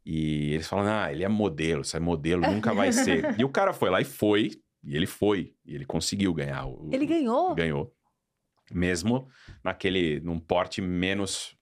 E 0.04 0.54
eles 0.54 0.66
falam, 0.66 0.86
ah, 0.92 1.12
ele 1.12 1.22
é 1.22 1.28
modelo, 1.28 1.82
isso 1.82 1.96
é 1.96 2.00
modelo, 2.00 2.42
nunca 2.42 2.74
vai 2.74 2.90
ser. 2.92 3.22
e 3.40 3.44
o 3.44 3.48
cara 3.48 3.72
foi 3.72 3.88
lá 3.90 4.00
e 4.00 4.04
foi, 4.04 4.50
e 4.82 4.96
ele 4.96 5.06
foi, 5.06 5.54
e 5.64 5.74
ele 5.74 5.84
conseguiu 5.84 6.34
ganhar. 6.34 6.66
O, 6.66 6.90
Ele 6.92 7.06
ganhou? 7.06 7.54
ganhou. 7.54 7.94
Mesmo 8.70 9.28
naquele, 9.62 10.20
num 10.20 10.40
porte 10.40 10.80
menos 10.80 11.56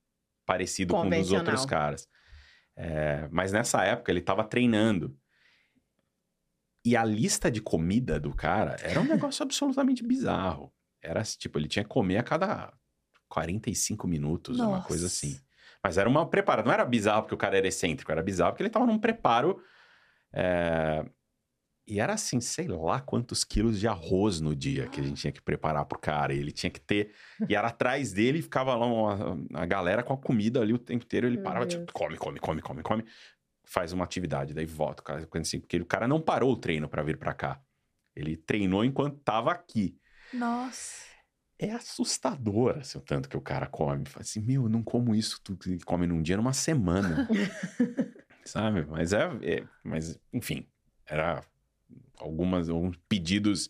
parecido 0.46 0.94
com 0.94 1.02
um 1.02 1.10
dos 1.10 1.32
outros 1.32 1.66
caras. 1.66 2.08
É, 2.76 3.28
mas 3.30 3.52
nessa 3.52 3.84
época 3.84 4.10
ele 4.10 4.20
tava 4.20 4.44
treinando. 4.44 5.16
E 6.84 6.96
a 6.96 7.04
lista 7.04 7.50
de 7.50 7.60
comida 7.60 8.18
do 8.18 8.34
cara 8.34 8.76
era 8.80 9.00
um 9.00 9.04
negócio 9.04 9.42
absolutamente 9.42 10.02
bizarro. 10.02 10.72
Era 11.02 11.22
tipo, 11.22 11.58
ele 11.58 11.68
tinha 11.68 11.82
que 11.82 11.90
comer 11.90 12.16
a 12.18 12.22
cada 12.22 12.72
45 13.28 14.08
minutos, 14.08 14.58
uma 14.58 14.82
coisa 14.82 15.04
Nossa. 15.04 15.26
assim. 15.26 15.38
Mas 15.82 15.98
era 15.98 16.08
uma 16.08 16.28
prepara, 16.28 16.62
não 16.62 16.72
era 16.72 16.84
bizarro 16.84 17.22
porque 17.22 17.34
o 17.34 17.38
cara 17.38 17.56
era 17.56 17.68
excêntrico, 17.68 18.10
era 18.10 18.22
bizarro 18.22 18.52
porque 18.52 18.62
ele 18.62 18.70
tava 18.70 18.86
num 18.86 18.98
preparo. 18.98 19.62
é, 20.32 21.04
E 21.90 21.98
era 21.98 22.12
assim, 22.14 22.40
sei 22.40 22.68
lá 22.68 23.00
quantos 23.00 23.42
quilos 23.42 23.80
de 23.80 23.88
arroz 23.88 24.40
no 24.40 24.54
dia 24.54 24.86
que 24.86 25.00
a 25.00 25.02
gente 25.02 25.20
tinha 25.20 25.32
que 25.32 25.42
preparar 25.42 25.84
pro 25.86 25.98
cara. 25.98 26.32
E 26.32 26.38
ele 26.38 26.52
tinha 26.52 26.70
que 26.70 26.80
ter. 26.80 27.12
E 27.48 27.54
era 27.56 27.66
atrás 27.66 28.12
dele 28.12 28.38
e 28.38 28.42
ficava 28.42 28.76
lá 28.76 28.86
uma- 28.86 29.36
a 29.54 29.66
galera 29.66 30.02
com 30.04 30.12
a 30.12 30.16
comida 30.16 30.60
ali 30.60 30.72
o 30.72 30.78
tempo 30.78 31.04
inteiro. 31.04 31.26
Ele 31.26 31.34
Meu 31.36 31.44
parava, 31.44 31.66
Deus. 31.66 31.80
tipo, 31.80 31.92
come, 31.92 32.16
come, 32.16 32.38
come, 32.38 32.62
come, 32.62 32.82
come. 32.82 33.04
Faz 33.64 33.92
uma 33.92 34.04
atividade, 34.04 34.54
daí 34.54 34.66
volta. 34.66 35.02
cara, 35.02 35.28
assim, 35.34 35.58
Porque 35.58 35.78
o 35.78 35.84
cara 35.84 36.06
não 36.06 36.20
parou 36.20 36.52
o 36.52 36.56
treino 36.56 36.88
pra 36.88 37.02
vir 37.02 37.16
pra 37.18 37.34
cá. 37.34 37.60
Ele 38.14 38.36
treinou 38.36 38.84
enquanto 38.84 39.18
tava 39.24 39.50
aqui. 39.50 39.96
Nossa. 40.32 41.04
É 41.58 41.72
assustador, 41.72 42.78
assim, 42.78 42.98
o 42.98 43.00
tanto 43.00 43.28
que 43.28 43.36
o 43.36 43.40
cara 43.40 43.66
come. 43.66 44.06
Fala 44.06 44.22
assim, 44.22 44.40
meu, 44.40 44.62
eu 44.62 44.68
não 44.68 44.82
como 44.82 45.12
isso 45.14 45.40
tudo 45.42 45.58
que 45.58 45.78
come 45.80 46.06
num 46.06 46.22
dia, 46.22 46.36
numa 46.36 46.52
semana. 46.52 47.26
Sabe? 48.44 48.84
Mas 48.86 49.12
é, 49.12 49.24
é- 49.42 49.64
Mas, 49.84 50.18
enfim, 50.32 50.66
era 51.06 51.42
algumas, 52.20 52.68
alguns 52.68 52.96
pedidos 53.08 53.68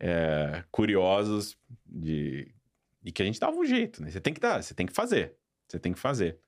é, 0.00 0.64
curiosos 0.70 1.56
de, 1.86 2.54
de 3.02 3.12
que 3.12 3.22
a 3.22 3.26
gente 3.26 3.40
dava 3.40 3.56
um 3.56 3.64
jeito, 3.64 4.02
né? 4.02 4.10
Você 4.10 4.20
tem 4.20 4.34
que 4.34 4.40
dar, 4.40 4.62
você 4.62 4.74
tem 4.74 4.86
que 4.86 4.92
fazer. 4.92 5.36
Você 5.68 5.78
tem 5.78 5.92
que 5.92 5.98
fazer. 5.98 6.38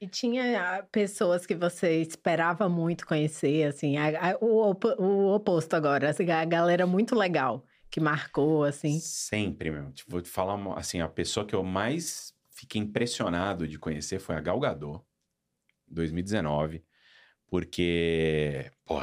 E 0.00 0.06
tinha 0.08 0.78
ah, 0.78 0.82
pessoas 0.84 1.46
que 1.46 1.54
você 1.54 2.00
esperava 2.00 2.68
muito 2.68 3.06
conhecer, 3.06 3.68
assim, 3.68 3.96
a- 3.96 4.32
a- 4.32 4.38
o, 4.40 4.70
opo- 4.70 5.00
o 5.00 5.32
oposto 5.34 5.74
agora, 5.74 6.10
assim, 6.10 6.28
a 6.30 6.44
galera 6.44 6.86
muito 6.86 7.14
legal 7.14 7.64
que 7.90 8.00
marcou, 8.00 8.64
assim. 8.64 8.98
Sempre, 8.98 9.70
meu. 9.70 9.92
Tipo, 9.92 10.10
vou 10.10 10.20
te 10.22 10.28
falar, 10.28 10.54
uma- 10.54 10.78
assim, 10.78 11.00
a 11.00 11.08
pessoa 11.08 11.46
que 11.46 11.54
eu 11.54 11.62
mais 11.62 12.34
fiquei 12.50 12.80
impressionado 12.80 13.68
de 13.68 13.78
conhecer 13.78 14.18
foi 14.18 14.34
a 14.34 14.40
Gal 14.40 14.58
Gadot, 14.58 15.04
2019, 15.86 16.84
porque, 17.46 18.70
pô, 18.84 19.00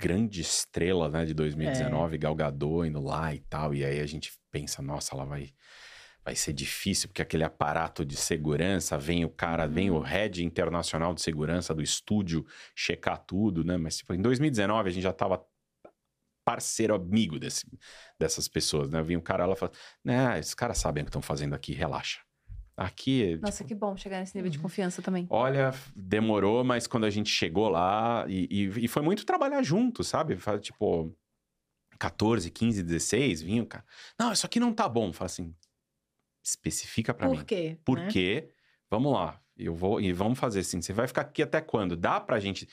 grande 0.00 0.40
estrela, 0.40 1.08
né, 1.08 1.24
de 1.24 1.34
2019, 1.34 2.18
Gal 2.18 2.34
Gadot 2.34 2.86
indo 2.86 3.00
lá 3.00 3.34
e 3.34 3.40
tal, 3.40 3.74
e 3.74 3.84
aí 3.84 4.00
a 4.00 4.06
gente 4.06 4.32
pensa, 4.50 4.80
nossa, 4.82 5.14
ela 5.14 5.24
vai 5.24 5.52
vai 6.24 6.36
ser 6.36 6.52
difícil, 6.52 7.08
porque 7.08 7.22
aquele 7.22 7.42
aparato 7.42 8.04
de 8.04 8.14
segurança, 8.14 8.98
vem 8.98 9.24
o 9.24 9.30
cara, 9.30 9.66
vem 9.66 9.90
o 9.90 9.98
head 9.98 10.44
internacional 10.44 11.14
de 11.14 11.22
segurança 11.22 11.74
do 11.74 11.80
estúdio 11.82 12.44
checar 12.76 13.24
tudo, 13.24 13.64
né, 13.64 13.78
mas 13.78 13.96
tipo, 13.96 14.12
em 14.12 14.20
2019 14.20 14.90
a 14.90 14.92
gente 14.92 15.02
já 15.02 15.12
tava 15.12 15.42
parceiro, 16.48 16.94
amigo 16.94 17.38
desse, 17.38 17.66
dessas 18.18 18.48
pessoas, 18.48 18.88
né? 18.88 19.02
Vinha 19.02 19.18
um 19.18 19.22
cara 19.22 19.44
lá 19.44 19.52
e 19.52 19.56
falava, 19.56 19.78
né, 20.02 20.38
esses 20.38 20.54
caras 20.54 20.78
sabem 20.78 21.02
o 21.02 21.04
que 21.04 21.10
estão 21.10 21.20
fazendo 21.20 21.54
aqui, 21.54 21.74
relaxa. 21.74 22.20
Aqui, 22.80 23.36
Nossa, 23.42 23.64
tipo, 23.64 23.68
que 23.68 23.74
bom 23.74 23.96
chegar 23.96 24.20
nesse 24.20 24.36
nível 24.36 24.48
de 24.48 24.58
confiança 24.60 25.02
também. 25.02 25.26
olha, 25.28 25.74
demorou, 25.96 26.62
mas 26.62 26.86
quando 26.86 27.06
a 27.06 27.10
gente 27.10 27.28
chegou 27.28 27.68
lá, 27.68 28.24
e, 28.28 28.46
e- 28.48 28.84
e 28.84 28.88
foi 28.88 29.02
muito 29.02 29.26
trabalhar 29.26 29.60
junto, 29.64 30.04
sabe? 30.04 30.38
Tipo, 30.60 31.12
14, 31.98 32.48
15, 32.52 32.80
16, 32.84 33.42
vinha 33.42 33.64
o 33.64 33.66
cara, 33.66 33.84
não, 34.16 34.32
isso 34.32 34.46
aqui 34.46 34.60
não 34.60 34.72
tá 34.72 34.88
bom. 34.88 35.12
Fala 35.12 35.26
assim, 35.26 35.52
especifica 36.44 37.12
pra 37.12 37.28
mim. 37.28 37.38
Por 37.38 37.44
quê? 37.44 37.78
Por 37.84 37.98
né? 37.98 38.08
quê? 38.08 38.48
Vamos 38.88 39.12
lá. 39.12 39.40
Eu 39.56 39.74
vou 39.74 40.00
e 40.00 40.12
vamos 40.12 40.38
fazer 40.38 40.60
assim. 40.60 40.80
Você 40.80 40.92
vai 40.92 41.08
ficar 41.08 41.22
aqui 41.22 41.42
até 41.42 41.60
quando? 41.60 41.96
Dá 41.96 42.20
pra 42.20 42.38
gente 42.38 42.68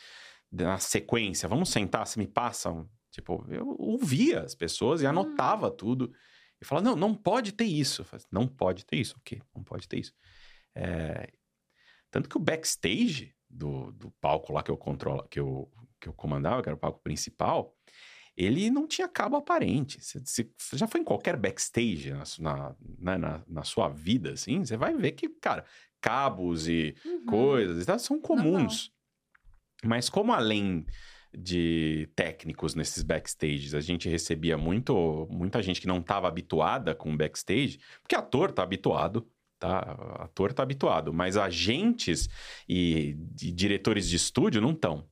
na 0.52 0.78
sequência? 0.78 1.50
Vamos 1.50 1.70
sentar, 1.70 2.06
você 2.06 2.20
me 2.20 2.28
passa 2.28 2.70
um, 2.72 2.88
tipo, 3.10 3.44
eu 3.50 3.76
ouvia 3.80 4.42
as 4.42 4.54
pessoas 4.54 5.02
e 5.02 5.08
anotava 5.08 5.72
tudo. 5.72 6.14
E 6.66 6.68
falava, 6.68 6.90
não, 6.90 6.96
não 6.96 7.16
pode 7.16 7.52
ter 7.52 7.66
isso. 7.66 8.02
Eu 8.02 8.06
falava, 8.06 8.28
não 8.32 8.48
pode 8.48 8.86
ter 8.86 8.98
isso. 8.98 9.16
Ok, 9.18 9.42
não 9.56 9.64
pode 9.64 9.88
ter 9.88 10.00
isso. 10.00 10.14
É, 10.74 11.30
Tanto 12.16 12.30
que 12.30 12.38
o 12.38 12.40
backstage 12.40 13.36
do, 13.50 13.92
do 13.92 14.10
palco 14.22 14.54
lá 14.54 14.64
que 14.64 14.72
eu 14.72 14.78
controlo, 14.78 15.28
que 15.28 15.38
eu, 15.38 15.70
que 16.00 16.08
eu 16.08 16.14
comandava, 16.14 16.64
que 16.64 16.70
era 16.70 16.76
o 16.76 16.80
palco 16.80 17.02
principal, 17.04 17.76
ele 18.38 18.70
não 18.70 18.88
tinha 18.88 19.08
cabo 19.08 19.36
aparente. 19.36 20.00
Você, 20.02 20.50
já 20.74 20.88
foi 20.88 21.02
em 21.02 21.04
qualquer 21.04 21.36
backstage 21.36 22.12
na, 22.12 22.24
na, 22.40 22.76
né, 23.00 23.18
na, 23.18 23.44
na 23.46 23.64
sua 23.64 23.90
vida, 23.90 24.32
assim, 24.32 24.64
você 24.64 24.78
vai 24.78 24.94
ver 24.96 25.12
que, 25.12 25.28
cara, 25.28 25.66
cabos 26.00 26.70
e 26.70 26.96
Uhum. 27.06 27.26
coisas 27.26 27.84
e 27.84 27.86
tal 27.86 28.00
são 28.00 28.18
comuns. 28.20 28.94
Mas 29.84 30.10
como 30.10 30.32
além 30.32 30.86
de 31.38 32.10
técnicos 32.16 32.76
nesses 32.76 33.04
backstages, 33.04 33.74
a 33.74 33.82
gente 33.82 34.08
recebia 34.10 34.58
muito, 34.58 35.28
muita 35.30 35.62
gente 35.62 35.82
que 35.82 35.88
não 35.88 36.00
estava 36.00 36.28
habituada 36.28 36.96
com 36.96 37.16
backstage, 37.16 37.80
porque 38.02 38.16
ator 38.16 38.52
tá 38.52 38.64
habituado, 38.64 39.28
tá? 39.60 39.80
Ator 40.20 40.54
tá 40.54 40.64
habituado, 40.64 41.14
mas 41.14 41.38
agentes 41.38 42.28
e, 42.68 43.16
de 43.18 43.52
diretores 43.52 44.08
de 44.08 44.16
estúdio 44.16 44.62
não 44.62 44.72
estão. 44.72 45.08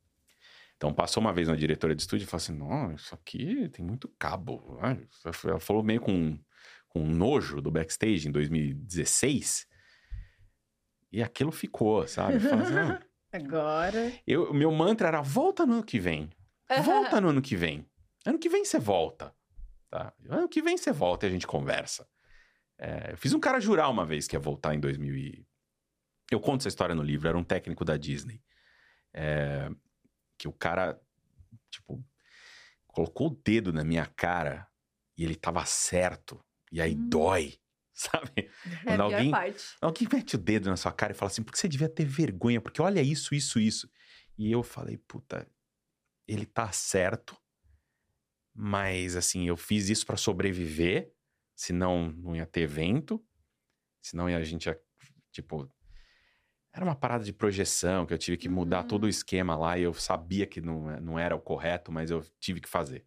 Então 0.78 0.94
passou 0.94 1.22
uma 1.22 1.32
vez 1.32 1.48
na 1.48 1.56
diretora 1.56 1.96
de 1.96 2.02
estúdio 2.02 2.26
e 2.26 2.28
falou 2.28 2.42
assim: 2.44 2.58
não, 2.58 2.94
isso 2.94 3.16
aqui 3.16 3.70
tem 3.70 3.86
muito 3.86 4.10
cabo. 4.20 4.78
Ah, 4.82 4.98
Ela 5.46 5.60
falou 5.60 5.82
meio 5.82 6.02
com, 6.02 6.38
com 6.90 7.06
nojo 7.08 7.62
do 7.62 7.72
backstage 7.72 8.28
em 8.28 8.32
2016. 8.32 9.66
E 11.12 11.22
aquilo 11.22 11.52
ficou, 11.52 12.06
sabe? 12.08 12.40
Falou 12.40 12.66
assim, 12.66 12.74
"Ah, 12.76 13.02
Agora. 13.34 14.14
eu, 14.28 14.52
o 14.52 14.54
meu 14.54 14.72
mantra 14.72 15.08
era: 15.08 15.22
volta 15.22 15.66
no 15.66 15.74
ano 15.74 15.84
que 15.84 16.00
vem. 16.00 16.30
Volta 16.84 17.20
no 17.20 17.30
ano 17.30 17.42
que 17.42 17.56
vem. 17.56 17.86
Ano 18.26 18.40
que 18.40 18.48
vem 18.50 18.64
você 18.64 18.80
volta. 18.80 19.36
Tá? 19.90 20.14
Ano 20.30 20.48
que 20.48 20.62
vem 20.62 20.78
você 20.78 20.92
volta 20.92 21.26
e 21.26 21.30
a 21.30 21.32
gente 21.32 21.46
conversa. 21.46 22.08
É, 22.78 23.12
eu 23.12 23.18
fiz 23.18 23.34
um 23.34 23.40
cara 23.40 23.60
jurar 23.60 23.90
uma 23.90 24.06
vez 24.06 24.28
que 24.28 24.36
ia 24.36 24.40
voltar 24.40 24.74
em 24.74 24.80
2000 24.80 25.16
e... 25.16 25.48
Eu 26.32 26.40
conto 26.40 26.62
essa 26.62 26.70
história 26.70 26.96
no 26.96 27.04
livro. 27.04 27.28
Era 27.28 27.38
um 27.38 27.44
técnico 27.44 27.84
da 27.86 27.98
Disney. 27.98 28.42
É, 29.14 29.70
que 30.38 30.48
o 30.48 30.54
cara, 30.54 31.00
tipo, 31.70 32.04
colocou 32.88 33.28
o 33.28 33.42
dedo 33.44 33.72
na 33.72 33.84
minha 33.84 34.06
cara 34.06 34.68
e 35.18 35.24
ele 35.24 35.36
tava 35.36 35.64
certo. 35.66 36.44
E 36.72 36.82
aí 36.82 36.96
Hum. 36.96 37.10
dói, 37.10 37.60
sabe? 38.26 38.50
É 38.66 38.70
a 38.76 38.84
Quando 38.86 39.02
alguém- 39.02 39.30
pior 39.30 39.32
parte. 39.32 39.64
Alguém 39.82 40.08
mete 40.12 40.36
o 40.36 40.38
dedo 40.40 40.70
na 40.70 40.76
sua 40.78 40.92
cara 40.92 41.12
e 41.14 41.16
fala 41.16 41.32
assim, 41.32 41.44
porque 41.44 41.58
você 41.60 41.68
devia 41.68 41.90
ter 41.90 42.06
vergonha, 42.06 42.60
porque 42.60 42.82
olha 42.82 43.02
isso, 43.02 43.34
isso, 43.36 43.60
isso. 43.60 43.90
E 44.38 44.52
eu 44.52 44.64
falei, 44.64 44.98
puta, 44.98 45.48
ele 46.28 46.46
tá 46.46 46.72
certo, 46.72 47.38
mas 48.56 49.16
assim, 49.16 49.48
eu 49.48 49.58
fiz 49.58 49.90
isso 49.90 50.06
pra 50.06 50.18
sobreviver, 50.18 51.12
senão 51.56 52.12
não 52.12 52.36
ia 52.36 52.46
ter 52.46 52.62
evento, 52.62 53.24
senão 54.02 54.30
ia- 54.30 54.38
a 54.38 54.44
gente 54.44 54.66
ia, 54.66 54.80
tipo... 55.32 55.70
Era 56.76 56.84
uma 56.84 56.96
parada 56.96 57.24
de 57.24 57.32
projeção 57.32 58.04
que 58.04 58.14
eu 58.16 58.18
tive 58.18 58.36
que 58.36 58.50
mudar 58.50 58.82
Uhum. 58.82 58.88
todo 58.88 59.04
o 59.04 59.08
esquema 59.08 59.56
lá 59.56 59.78
e 59.78 59.84
eu 59.84 59.94
sabia 59.94 60.48
que 60.48 60.60
não, 60.60 61.00
não 61.02 61.20
era 61.20 61.36
o 61.36 61.40
correto, 61.40 61.92
mas 61.92 62.10
eu 62.10 62.22
tive 62.40 62.60
que 62.60 62.68
fazer. 62.68 63.06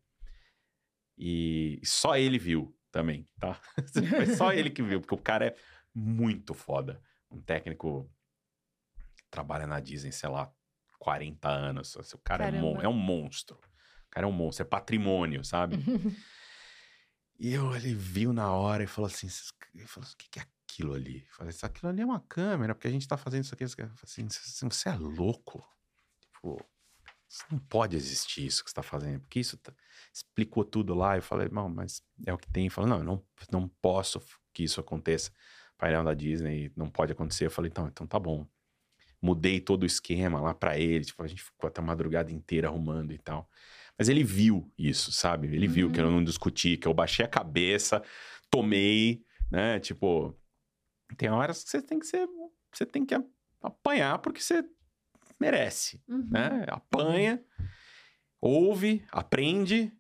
E 1.19 1.81
só 1.83 2.17
ele 2.17 2.39
viu 2.39 2.73
também, 2.97 3.29
tá? 3.39 3.61
Foi 4.11 4.27
só 4.35 4.53
ele 4.53 4.71
que 4.71 4.83
viu, 4.83 5.01
porque 5.01 5.15
o 5.15 5.19
cara 5.19 5.47
é 5.47 5.57
muito 5.95 6.55
foda. 6.55 7.03
Um 7.31 7.41
técnico 7.43 8.11
que 9.17 9.25
trabalha 9.31 9.67
na 9.67 9.81
Disney, 9.81 10.13
sei 10.13 10.29
lá, 10.31 10.51
40 10.99 11.49
anos. 11.49 11.95
O 11.95 12.19
cara 12.19 12.47
é, 12.47 12.53
mon- 12.53 12.81
é 12.81 12.89
um 12.89 12.95
monstro. 12.95 13.57
O 13.57 14.11
cara 14.11 14.27
é 14.27 14.29
um 14.29 14.33
monstro, 14.33 14.65
é 14.65 14.69
patrimônio, 14.69 15.45
sabe? 15.45 15.77
E 17.39 17.53
eu, 17.53 17.77
ele 17.77 17.93
viu 17.93 18.33
na 18.33 18.51
hora 18.51 18.83
e 18.83 18.87
falou 18.87 19.09
assim: 19.11 19.29
ele 19.75 19.87
falou, 19.87 20.09
o 20.11 20.17
que, 20.17 20.27
que 20.31 20.39
é 20.39 20.43
aquilo 20.43 20.95
ali? 20.95 21.19
Eu 21.29 21.35
falei, 21.35 21.55
aquilo 21.63 21.91
ali 21.91 22.01
é 22.01 22.05
uma 22.07 22.21
câmera, 22.21 22.75
porque 22.75 22.89
a 22.89 22.91
gente 22.91 23.07
tá 23.07 23.19
fazendo 23.19 23.45
isso 23.45 23.53
aqui. 23.55 23.65
Eu 23.65 23.69
falei 23.69 23.91
assim, 24.05 24.27
você 24.71 24.89
é 24.89 24.95
louco? 24.95 25.63
Tipo, 26.33 26.65
não 27.51 27.59
pode 27.59 27.95
existir 27.95 28.47
isso 28.47 28.65
que 28.65 28.71
você 28.71 28.75
tá 28.75 28.83
fazendo, 28.83 29.21
porque 29.21 29.39
isso 29.39 29.59
tá... 29.59 29.71
explicou 30.17 30.65
tudo 30.65 30.95
lá. 30.95 31.17
Eu 31.17 31.23
falei, 31.23 31.49
não, 31.51 31.69
mas 31.69 32.03
é 32.27 32.33
o 32.33 32.39
que 32.39 32.51
tem. 32.51 32.71
Falou, 32.71 32.89
não, 32.89 32.99
eu 32.99 33.05
não, 33.05 33.23
não 33.51 33.69
posso 33.83 34.21
que 34.53 34.65
isso 34.65 34.81
aconteça. 34.81 35.31
Painel 35.77 36.05
da 36.05 36.15
Disney 36.15 36.73
não 36.75 36.89
pode 36.89 37.13
acontecer. 37.13 37.47
Eu 37.47 37.51
falei, 37.51 37.71
então, 37.71 37.87
então 37.87 38.07
tá 38.07 38.19
bom. 38.19 38.47
Mudei 39.21 39.61
todo 39.61 39.83
o 39.83 39.87
esquema 39.87 40.41
lá 40.41 40.55
para 40.55 40.79
ele, 40.79 41.05
tipo, 41.05 41.23
a 41.23 41.27
gente 41.27 41.43
ficou 41.43 41.69
até 41.69 41.81
a 41.81 41.85
madrugada 41.85 42.33
inteira 42.33 42.69
arrumando 42.69 43.13
e 43.13 43.19
tal. 43.19 43.49
Mas 43.99 44.09
ele 44.09 44.23
viu 44.23 44.71
isso, 44.79 45.11
sabe? 45.11 45.49
Ele 45.49 45.67
viu 45.67 45.87
uhum. 45.87 45.93
que 45.93 46.01
eu 46.01 46.07
uhum. 46.07 46.13
não 46.13 46.25
discuti, 46.25 46.77
que 46.77 46.87
eu 46.87 46.95
baixei 46.95 47.25
a 47.25 47.29
cabeça, 47.29 48.03
tomei, 48.51 49.25
né? 49.51 49.81
Tipo, 49.81 50.35
tem 51.17 51.31
horas 51.31 51.65
que 51.65 51.71
você 51.71 51.83
tem 51.83 51.99
que 51.99 52.07
ser, 52.07 52.29
você 52.73 52.85
tem 52.85 53.05
que 53.05 53.15
apanhar 53.63 54.19
porque 54.19 54.41
você 54.41 54.63
merece, 55.41 56.03
uhum. 56.09 56.29
né? 56.31 56.67
Apanha, 56.69 57.43
ouve, 58.41 59.05
aprende, 59.11 59.93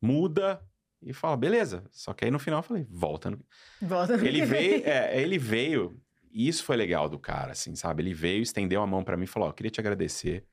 muda 0.00 0.60
e 1.02 1.12
fala, 1.12 1.36
beleza. 1.36 1.84
Só 1.90 2.12
que 2.12 2.24
aí 2.24 2.30
no 2.30 2.38
final 2.38 2.60
eu 2.60 2.62
falei, 2.62 2.86
volta. 2.90 3.30
No... 3.30 3.44
Volta. 3.80 4.16
No... 4.16 4.26
Ele 4.26 4.44
veio, 4.46 4.86
é, 4.86 5.20
ele 5.20 5.38
veio, 5.38 6.00
e 6.30 6.48
isso 6.48 6.64
foi 6.64 6.76
legal 6.76 7.08
do 7.08 7.18
cara, 7.18 7.52
assim, 7.52 7.74
sabe? 7.74 8.02
Ele 8.02 8.14
veio, 8.14 8.42
estendeu 8.42 8.82
a 8.82 8.86
mão 8.86 9.04
para 9.04 9.16
mim 9.16 9.24
e 9.24 9.28
falou, 9.28 9.48
ó, 9.48 9.50
oh, 9.50 9.54
queria 9.54 9.70
te 9.70 9.80
agradecer 9.80 10.44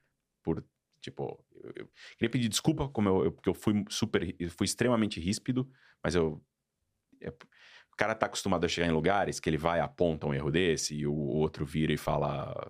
por, 0.43 0.64
tipo, 1.02 1.43
eu, 1.56 1.74
eu 1.76 1.89
queria 2.18 2.30
pedir 2.30 2.48
desculpa, 2.48 2.88
como 2.89 3.10
eu, 3.10 3.26
eu, 3.26 3.32
porque 3.32 3.50
eu 3.50 3.54
fui 3.54 3.84
super, 3.89 4.36
eu 4.39 4.50
fui 4.52 4.66
extremamente 4.66 5.20
ríspido, 5.20 5.70
mas 6.04 6.16
eu, 6.16 6.43
eu 7.20 7.36
o 7.91 7.98
cara 7.98 8.14
tá 8.14 8.26
acostumado 8.26 8.66
a 8.66 8.68
chegar 8.68 8.88
em 8.88 8.91
lugares 8.91 9.39
que 9.39 9.50
ele 9.50 9.58
vai 9.58 9.80
aponta 9.80 10.28
um 10.28 10.34
erro 10.34 10.52
desse 10.52 10.93
e 10.93 11.08
o 11.08 11.16
outro 11.16 11.66
vira 11.66 11.93
e 11.93 11.98
fala 11.98 12.70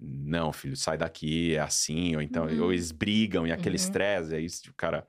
não, 0.00 0.52
filho, 0.54 0.74
sai 0.74 0.96
daqui, 0.96 1.54
é 1.54 1.60
assim, 1.60 2.16
ou 2.16 2.22
então, 2.22 2.46
uhum. 2.46 2.62
ou 2.62 2.72
eles 2.72 2.90
brigam 2.90 3.46
e 3.46 3.52
aquele 3.52 3.76
uhum. 3.76 3.84
estresse, 3.84 4.34
é 4.34 4.40
isso, 4.40 4.70
o 4.70 4.74
cara, 4.74 5.06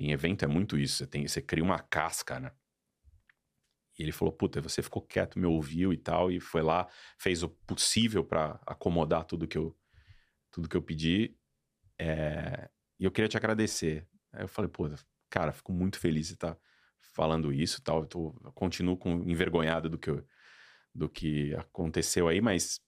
em 0.00 0.12
evento 0.12 0.44
é 0.44 0.48
muito 0.48 0.78
isso, 0.78 0.96
você, 0.96 1.06
tem, 1.06 1.26
você 1.26 1.42
cria 1.42 1.64
uma 1.64 1.78
casca, 1.78 2.40
né? 2.40 2.52
E 3.98 4.02
ele 4.02 4.12
falou, 4.12 4.32
puta, 4.32 4.60
você 4.60 4.82
ficou 4.82 5.02
quieto, 5.02 5.38
me 5.38 5.46
ouviu 5.46 5.92
e 5.92 5.96
tal, 5.96 6.30
e 6.30 6.40
foi 6.40 6.62
lá, 6.62 6.88
fez 7.18 7.42
o 7.42 7.48
possível 7.48 8.24
para 8.24 8.58
acomodar 8.66 9.24
tudo 9.24 9.46
que 9.46 9.58
eu, 9.58 9.76
tudo 10.50 10.68
que 10.68 10.76
eu 10.76 10.82
pedi, 10.82 11.36
é... 11.98 12.70
e 12.98 13.04
eu 13.04 13.10
queria 13.10 13.28
te 13.28 13.36
agradecer. 13.36 14.08
Aí 14.32 14.42
eu 14.44 14.48
falei, 14.48 14.70
pô, 14.70 14.88
cara, 15.28 15.52
fico 15.52 15.72
muito 15.72 15.98
feliz 15.98 16.28
de 16.28 16.34
estar 16.34 16.56
falando 17.00 17.52
isso 17.52 17.82
tal, 17.82 18.00
eu, 18.00 18.06
tô, 18.06 18.40
eu 18.42 18.52
continuo 18.52 18.96
com, 18.96 19.22
envergonhado 19.28 19.90
do 19.90 19.98
que, 19.98 20.10
eu, 20.10 20.26
do 20.94 21.08
que 21.08 21.54
aconteceu 21.56 22.28
aí, 22.28 22.40
mas 22.40 22.80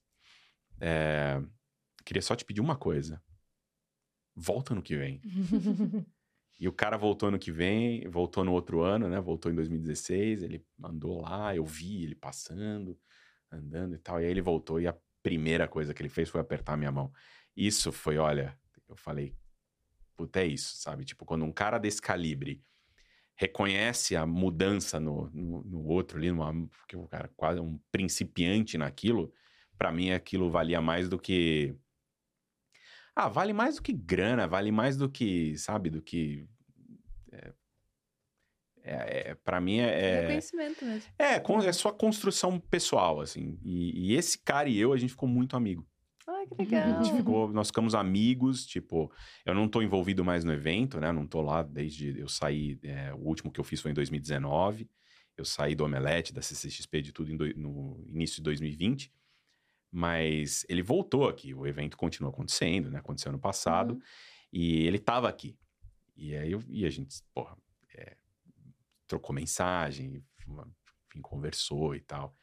é, 0.79 1.41
queria 2.03 2.21
só 2.21 2.35
te 2.35 2.45
pedir 2.45 2.61
uma 2.61 2.75
coisa. 2.75 3.21
Volta 4.35 4.73
no 4.73 4.81
que 4.81 4.97
vem. 4.97 5.21
e 6.59 6.67
o 6.67 6.71
cara 6.71 6.97
voltou 6.97 7.31
no 7.31 7.39
que 7.39 7.51
vem, 7.51 8.07
voltou 8.07 8.43
no 8.43 8.53
outro 8.53 8.81
ano, 8.81 9.09
né? 9.09 9.19
Voltou 9.19 9.51
em 9.51 9.55
2016, 9.55 10.43
ele 10.43 10.65
andou 10.83 11.21
lá, 11.21 11.55
eu 11.55 11.65
vi 11.65 12.03
ele 12.03 12.15
passando, 12.15 12.97
andando 13.51 13.95
e 13.95 13.97
tal. 13.97 14.21
E 14.21 14.25
aí 14.25 14.31
ele 14.31 14.41
voltou 14.41 14.79
e 14.79 14.87
a 14.87 14.95
primeira 15.21 15.67
coisa 15.67 15.93
que 15.93 16.01
ele 16.01 16.09
fez 16.09 16.29
foi 16.29 16.41
apertar 16.41 16.73
a 16.73 16.77
minha 16.77 16.91
mão. 16.91 17.11
Isso 17.55 17.91
foi, 17.91 18.17
olha, 18.17 18.57
eu 18.87 18.95
falei, 18.95 19.35
puta, 20.15 20.41
é 20.41 20.45
isso, 20.45 20.77
sabe? 20.77 21.05
Tipo, 21.05 21.25
quando 21.25 21.45
um 21.45 21.51
cara 21.51 21.77
desse 21.77 22.01
calibre 22.01 22.63
reconhece 23.35 24.15
a 24.15 24.25
mudança 24.25 24.99
no, 24.99 25.29
no, 25.31 25.63
no 25.63 25.85
outro 25.85 26.17
ali, 26.17 26.31
numa, 26.31 26.53
porque 26.67 26.95
o 26.95 27.07
cara 27.07 27.29
quase 27.35 27.59
um 27.59 27.79
principiante 27.91 28.77
naquilo, 28.77 29.33
para 29.77 29.91
mim 29.91 30.11
aquilo 30.11 30.49
valia 30.49 30.81
mais 30.81 31.09
do 31.09 31.17
que. 31.17 31.75
Ah, 33.15 33.29
vale 33.29 33.53
mais 33.53 33.75
do 33.75 33.81
que 33.81 33.93
grana, 33.93 34.47
vale 34.47 34.71
mais 34.71 34.97
do 34.97 35.09
que, 35.09 35.55
sabe, 35.57 35.89
do 35.89 36.01
que. 36.01 36.47
É, 37.31 37.53
é, 38.83 39.29
é 39.29 39.35
para 39.35 39.61
mim 39.61 39.79
é, 39.79 39.99
é. 39.99 40.21
Reconhecimento 40.21 40.83
mesmo. 40.83 41.11
É, 41.17 41.67
é 41.67 41.71
sua 41.71 41.93
construção 41.93 42.59
pessoal, 42.59 43.21
assim. 43.21 43.59
E, 43.63 44.09
e, 44.09 44.15
esse 44.15 44.37
cara 44.39 44.67
e 44.67 44.77
eu, 44.77 44.93
a 44.93 44.97
gente 44.97 45.11
ficou 45.11 45.29
muito 45.29 45.55
amigo. 45.55 45.87
Ai, 46.27 46.47
que 46.47 46.55
legal. 46.55 46.99
A 46.99 47.03
gente 47.03 47.15
ficou, 47.15 47.47
nós 47.53 47.67
ficamos 47.67 47.93
amigos, 47.93 48.65
tipo, 48.65 49.11
eu 49.45 49.53
não 49.53 49.67
tô 49.67 49.81
envolvido 49.81 50.25
mais 50.25 50.43
no 50.43 50.51
evento, 50.51 50.99
né? 50.99 51.11
Não 51.11 51.27
tô 51.27 51.41
lá 51.41 51.61
desde 51.61 52.19
eu 52.19 52.27
saí, 52.27 52.79
é, 52.83 53.13
o 53.13 53.19
último 53.19 53.51
que 53.51 53.59
eu 53.59 53.63
fiz 53.63 53.79
foi 53.79 53.91
em 53.91 53.93
2019. 53.93 54.89
Eu 55.37 55.45
saí 55.45 55.75
do 55.75 55.83
Omelete, 55.85 56.33
da 56.33 56.41
CCXP, 56.41 57.01
de 57.01 57.11
tudo 57.11 57.35
do, 57.35 57.45
no 57.55 58.03
início 58.07 58.37
de 58.37 58.43
2020. 58.43 59.11
Mas 59.95 60.65
ele 60.67 60.81
voltou 60.81 61.29
aqui, 61.29 61.53
o 61.53 61.67
evento 61.67 61.95
continua 61.95 62.31
acontecendo, 62.31 62.89
né? 62.89 62.97
Aconteceu 62.97 63.29
ano 63.29 63.37
passado. 63.37 63.93
Uhum. 63.93 64.01
E 64.51 64.87
ele 64.87 64.97
tava 64.97 65.29
aqui. 65.29 65.55
E 66.15 66.35
aí 66.35 66.51
eu, 66.51 66.63
e 66.67 66.83
a 66.83 66.89
gente, 66.89 67.15
porra, 67.31 67.55
é, 67.95 68.17
trocou 69.07 69.35
mensagem, 69.35 70.23
enfim, 70.39 71.21
conversou 71.21 71.95
e 71.95 71.99
tal. 71.99 72.35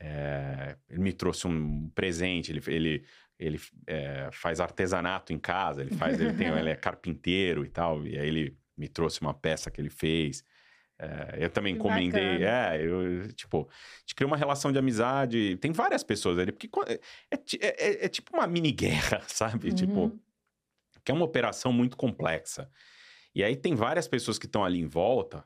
É, 0.00 0.78
ele 0.88 1.00
me 1.02 1.12
trouxe 1.12 1.46
um 1.46 1.90
presente, 1.90 2.50
ele, 2.50 2.62
ele, 2.66 3.04
ele 3.38 3.60
é, 3.86 4.30
faz 4.32 4.58
artesanato 4.58 5.30
em 5.30 5.38
casa, 5.38 5.82
ele 5.82 5.94
faz, 5.94 6.18
ele, 6.18 6.32
tem, 6.32 6.48
ele 6.48 6.70
é 6.70 6.76
carpinteiro 6.76 7.66
e 7.66 7.68
tal, 7.68 8.06
e 8.06 8.18
aí 8.18 8.26
ele 8.26 8.58
me 8.76 8.88
trouxe 8.88 9.20
uma 9.20 9.34
peça 9.34 9.70
que 9.70 9.78
ele 9.78 9.90
fez. 9.90 10.42
É, 10.98 11.44
eu 11.44 11.50
também 11.50 11.74
encomendei. 11.74 12.44
É, 12.44 12.80
eu, 12.80 13.32
tipo, 13.32 13.68
a 13.68 14.00
gente 14.00 14.14
criou 14.14 14.30
uma 14.30 14.36
relação 14.36 14.70
de 14.70 14.78
amizade. 14.78 15.56
Tem 15.56 15.72
várias 15.72 16.02
pessoas 16.04 16.38
ali, 16.38 16.52
porque 16.52 16.68
é, 16.86 17.00
é, 17.30 17.38
é, 17.60 18.04
é 18.04 18.08
tipo 18.08 18.36
uma 18.36 18.46
mini 18.46 18.72
guerra, 18.72 19.22
sabe? 19.26 19.72
Tipo, 19.72 19.92
uhum. 19.92 20.10
Tipo, 20.10 21.02
que 21.04 21.12
é 21.12 21.14
uma 21.14 21.24
operação 21.24 21.72
muito 21.72 21.96
complexa. 21.96 22.70
E 23.34 23.42
aí 23.42 23.56
tem 23.56 23.74
várias 23.74 24.06
pessoas 24.06 24.38
que 24.38 24.46
estão 24.46 24.64
ali 24.64 24.80
em 24.80 24.86
volta 24.86 25.44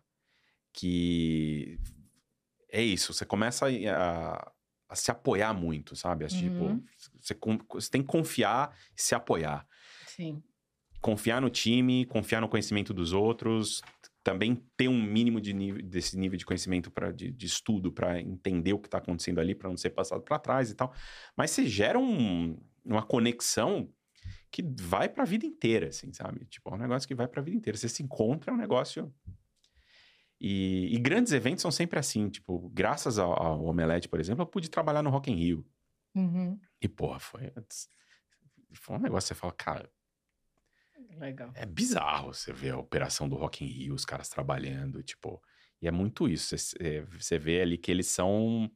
que. 0.72 1.78
É 2.70 2.82
isso, 2.82 3.14
você 3.14 3.24
começa 3.24 3.66
a, 3.66 4.52
a 4.88 4.94
se 4.94 5.10
apoiar 5.10 5.54
muito, 5.54 5.96
sabe? 5.96 6.26
Tipo, 6.26 6.64
uhum. 6.64 6.84
Você, 7.18 7.34
você 7.70 7.90
tem 7.90 8.02
que 8.02 8.08
confiar 8.08 8.76
e 8.96 9.00
se 9.00 9.14
apoiar. 9.14 9.66
Sim. 10.06 10.42
Confiar 11.00 11.40
no 11.40 11.48
time, 11.48 12.04
confiar 12.04 12.42
no 12.42 12.48
conhecimento 12.48 12.92
dos 12.92 13.14
outros, 13.14 13.80
também 14.28 14.62
ter 14.76 14.88
um 14.88 15.02
mínimo 15.02 15.40
de 15.40 15.54
nível, 15.54 15.82
desse 15.82 16.18
nível 16.18 16.36
de 16.36 16.44
conhecimento 16.44 16.90
pra, 16.90 17.10
de, 17.10 17.30
de 17.30 17.46
estudo 17.46 17.90
para 17.90 18.20
entender 18.20 18.74
o 18.74 18.78
que 18.78 18.86
está 18.86 18.98
acontecendo 18.98 19.38
ali, 19.40 19.54
para 19.54 19.70
não 19.70 19.76
ser 19.76 19.88
passado 19.88 20.20
para 20.20 20.38
trás 20.38 20.70
e 20.70 20.74
tal. 20.74 20.92
Mas 21.34 21.50
você 21.50 21.66
gera 21.66 21.98
um, 21.98 22.60
uma 22.84 23.02
conexão 23.02 23.90
que 24.50 24.62
vai 24.62 25.08
para 25.08 25.22
a 25.22 25.26
vida 25.26 25.46
inteira, 25.46 25.88
assim, 25.88 26.12
sabe? 26.12 26.44
Tipo, 26.44 26.68
é 26.68 26.74
um 26.74 26.78
negócio 26.78 27.08
que 27.08 27.14
vai 27.14 27.26
para 27.26 27.40
a 27.40 27.42
vida 27.42 27.56
inteira. 27.56 27.78
Você 27.78 27.88
se 27.88 28.02
encontra, 28.02 28.50
é 28.50 28.54
um 28.54 28.58
negócio. 28.58 29.10
E, 30.38 30.94
e, 30.94 30.98
grandes 30.98 31.32
eventos 31.32 31.62
são 31.62 31.70
sempre 31.70 31.98
assim, 31.98 32.28
tipo, 32.28 32.68
graças 32.68 33.18
ao, 33.18 33.32
ao 33.32 33.64
Omelete, 33.64 34.10
por 34.10 34.20
exemplo, 34.20 34.42
eu 34.42 34.46
pude 34.46 34.68
trabalhar 34.68 35.02
no 35.02 35.08
Rock 35.08 35.30
in 35.30 35.36
Rio. 35.36 35.66
Uhum. 36.14 36.60
E, 36.82 36.86
porra, 36.86 37.18
foi, 37.18 37.50
foi 38.74 38.96
um 38.96 39.00
negócio 39.00 39.28
que 39.28 39.34
você 39.34 39.40
fala, 39.40 39.52
cara, 39.54 39.90
Legal. 41.18 41.50
É 41.54 41.66
bizarro 41.66 42.32
você 42.32 42.52
ver 42.52 42.70
a 42.70 42.78
operação 42.78 43.28
do 43.28 43.36
Rock 43.36 43.64
in 43.64 43.68
Rio, 43.68 43.94
os 43.94 44.04
caras 44.04 44.28
trabalhando, 44.28 45.02
tipo... 45.02 45.42
E 45.80 45.86
é 45.86 45.90
muito 45.92 46.28
isso. 46.28 46.56
Você 46.56 47.38
vê 47.38 47.60
ali 47.60 47.78
que 47.78 47.90
eles 47.90 48.08
são 48.08 48.68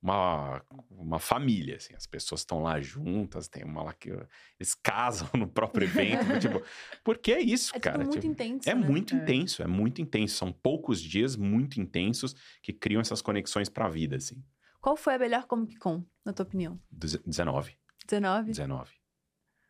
uma, 0.00 0.64
uma 0.90 1.18
família, 1.18 1.76
assim. 1.76 1.94
As 1.94 2.06
pessoas 2.06 2.40
estão 2.40 2.62
lá 2.62 2.80
juntas, 2.80 3.48
tem 3.48 3.64
uma 3.64 3.82
lá 3.82 3.92
que... 3.92 4.10
Eles 4.58 4.74
casam 4.74 5.28
no 5.36 5.46
próprio 5.46 5.84
evento, 5.84 6.38
tipo... 6.40 6.62
Porque 7.04 7.32
é 7.32 7.40
isso, 7.40 7.76
é, 7.76 7.80
cara. 7.80 7.98
Tipo, 7.98 8.10
muito 8.10 8.20
tipo, 8.22 8.32
intenso, 8.32 8.70
É 8.70 8.74
né? 8.74 8.86
muito 8.86 9.14
é. 9.14 9.18
intenso, 9.18 9.62
é 9.62 9.66
muito 9.66 10.00
intenso. 10.00 10.36
São 10.36 10.52
poucos 10.52 11.02
dias 11.02 11.36
muito 11.36 11.80
intensos 11.80 12.34
que 12.62 12.72
criam 12.72 13.00
essas 13.00 13.20
conexões 13.20 13.68
pra 13.68 13.88
vida, 13.88 14.16
assim. 14.16 14.42
Qual 14.80 14.96
foi 14.96 15.14
a 15.14 15.18
melhor 15.18 15.46
Comic 15.46 15.76
Con, 15.76 16.04
na 16.24 16.32
tua 16.32 16.44
opinião? 16.44 16.80
19. 16.90 17.78
19? 18.04 18.48
19. 18.48 18.90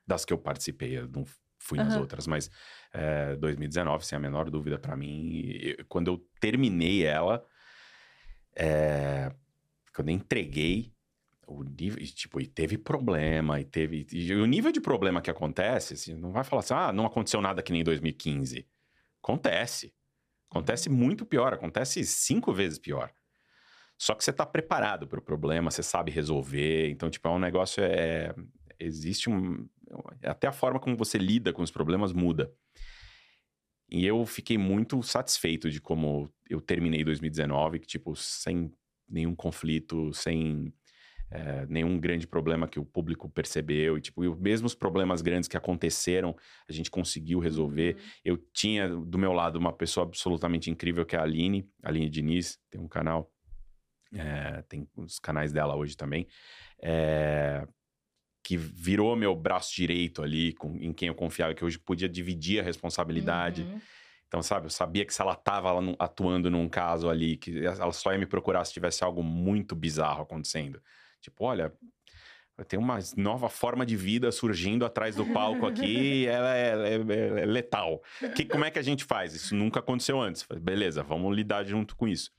Das 0.06 0.24
que 0.24 0.32
eu 0.32 0.38
participei, 0.38 0.96
eu 0.96 1.06
não 1.08 1.24
fui 1.62 1.78
nas 1.78 1.94
uhum. 1.94 2.00
outras, 2.00 2.26
mas 2.26 2.50
é, 2.92 3.36
2019, 3.36 4.04
sem 4.04 4.16
a 4.16 4.20
menor 4.20 4.50
dúvida 4.50 4.78
para 4.78 4.96
mim. 4.96 5.50
Eu, 5.60 5.84
quando 5.88 6.08
eu 6.08 6.18
terminei 6.40 7.04
ela, 7.04 7.44
é, 8.56 9.32
quando 9.94 10.08
eu 10.08 10.14
entreguei, 10.14 10.92
o 11.46 11.62
nível, 11.62 12.02
tipo, 12.04 12.40
e 12.40 12.46
teve 12.46 12.78
problema, 12.78 13.60
e 13.60 13.64
teve. 13.64 14.06
E 14.12 14.32
o 14.34 14.46
nível 14.46 14.72
de 14.72 14.80
problema 14.80 15.20
que 15.20 15.30
acontece, 15.30 15.94
assim, 15.94 16.14
não 16.14 16.32
vai 16.32 16.44
falar 16.44 16.60
assim, 16.60 16.74
ah, 16.74 16.92
não 16.92 17.04
aconteceu 17.04 17.40
nada 17.40 17.62
que 17.62 17.72
nem 17.72 17.82
em 17.82 17.84
2015. 17.84 18.66
Acontece. 19.22 19.92
Acontece 20.50 20.88
uhum. 20.88 20.94
muito 20.94 21.24
pior, 21.24 21.52
acontece 21.54 22.04
cinco 22.04 22.52
vezes 22.52 22.78
pior. 22.78 23.12
Só 23.98 24.14
que 24.14 24.24
você 24.24 24.30
está 24.30 24.44
preparado 24.44 25.06
para 25.06 25.18
o 25.18 25.22
problema, 25.22 25.70
você 25.70 25.82
sabe 25.82 26.10
resolver. 26.10 26.90
Então, 26.90 27.08
tipo, 27.08 27.28
é 27.28 27.30
um 27.30 27.38
negócio. 27.38 27.82
É, 27.82 28.34
existe 28.78 29.30
um. 29.30 29.68
Até 30.22 30.46
a 30.46 30.52
forma 30.52 30.80
como 30.80 30.96
você 30.96 31.18
lida 31.18 31.52
com 31.52 31.62
os 31.62 31.70
problemas 31.70 32.12
muda. 32.12 32.52
E 33.90 34.06
eu 34.06 34.24
fiquei 34.24 34.56
muito 34.56 35.02
satisfeito 35.02 35.70
de 35.70 35.80
como 35.80 36.32
eu 36.48 36.60
terminei 36.60 37.04
2019, 37.04 37.78
que, 37.80 37.86
tipo, 37.86 38.16
sem 38.16 38.72
nenhum 39.06 39.34
conflito, 39.34 40.14
sem 40.14 40.72
é, 41.30 41.66
nenhum 41.66 41.98
grande 41.98 42.26
problema 42.26 42.68
que 42.68 42.78
o 42.78 42.84
público 42.84 43.28
percebeu. 43.28 43.96
E, 43.96 44.00
tipo, 44.00 44.24
e 44.24 44.34
mesmo 44.36 44.66
os 44.66 44.74
problemas 44.74 45.22
grandes 45.22 45.48
que 45.48 45.56
aconteceram, 45.56 46.36
a 46.68 46.72
gente 46.72 46.90
conseguiu 46.90 47.38
resolver. 47.38 47.94
Uhum. 47.94 48.00
Eu 48.24 48.36
tinha 48.52 48.88
do 48.88 49.18
meu 49.18 49.32
lado 49.32 49.58
uma 49.58 49.72
pessoa 49.72 50.06
absolutamente 50.06 50.70
incrível, 50.70 51.04
que 51.04 51.16
é 51.16 51.18
a 51.18 51.22
Aline, 51.22 51.68
a 51.82 51.88
Aline 51.88 52.08
Diniz, 52.08 52.58
tem 52.70 52.80
um 52.80 52.88
canal, 52.88 53.30
é, 54.14 54.62
tem 54.68 54.88
os 54.96 55.18
canais 55.18 55.52
dela 55.52 55.74
hoje 55.74 55.96
também, 55.96 56.26
é, 56.82 57.66
que 58.42 58.56
virou 58.56 59.14
meu 59.14 59.34
braço 59.36 59.74
direito 59.74 60.22
ali, 60.22 60.52
com, 60.54 60.76
em 60.76 60.92
quem 60.92 61.08
eu 61.08 61.14
confiava, 61.14 61.54
que 61.54 61.64
hoje 61.64 61.78
podia 61.78 62.08
dividir 62.08 62.60
a 62.60 62.62
responsabilidade. 62.62 63.62
Uhum. 63.62 63.80
Então, 64.26 64.42
sabe, 64.42 64.66
eu 64.66 64.70
sabia 64.70 65.04
que 65.04 65.12
se 65.12 65.20
ela 65.20 65.34
estava 65.34 65.70
atuando 65.98 66.50
num 66.50 66.68
caso 66.68 67.08
ali, 67.08 67.36
que 67.36 67.64
ela 67.64 67.92
só 67.92 68.12
ia 68.12 68.18
me 68.18 68.26
procurar 68.26 68.64
se 68.64 68.72
tivesse 68.72 69.04
algo 69.04 69.22
muito 69.22 69.76
bizarro 69.76 70.22
acontecendo. 70.22 70.82
Tipo, 71.20 71.44
olha, 71.44 71.72
tem 72.66 72.78
uma 72.78 72.98
nova 73.16 73.48
forma 73.48 73.84
de 73.84 73.96
vida 73.96 74.32
surgindo 74.32 74.84
atrás 74.84 75.16
do 75.16 75.26
palco 75.26 75.66
aqui, 75.66 76.26
ela 76.28 76.56
é, 76.56 76.94
é, 76.94 77.42
é 77.42 77.46
letal. 77.46 78.02
Que, 78.34 78.44
como 78.44 78.64
é 78.64 78.70
que 78.70 78.78
a 78.78 78.82
gente 78.82 79.04
faz? 79.04 79.34
Isso 79.34 79.54
nunca 79.54 79.80
aconteceu 79.80 80.20
antes. 80.20 80.46
Beleza, 80.60 81.02
vamos 81.02 81.34
lidar 81.34 81.64
junto 81.64 81.94
com 81.94 82.08
isso. 82.08 82.32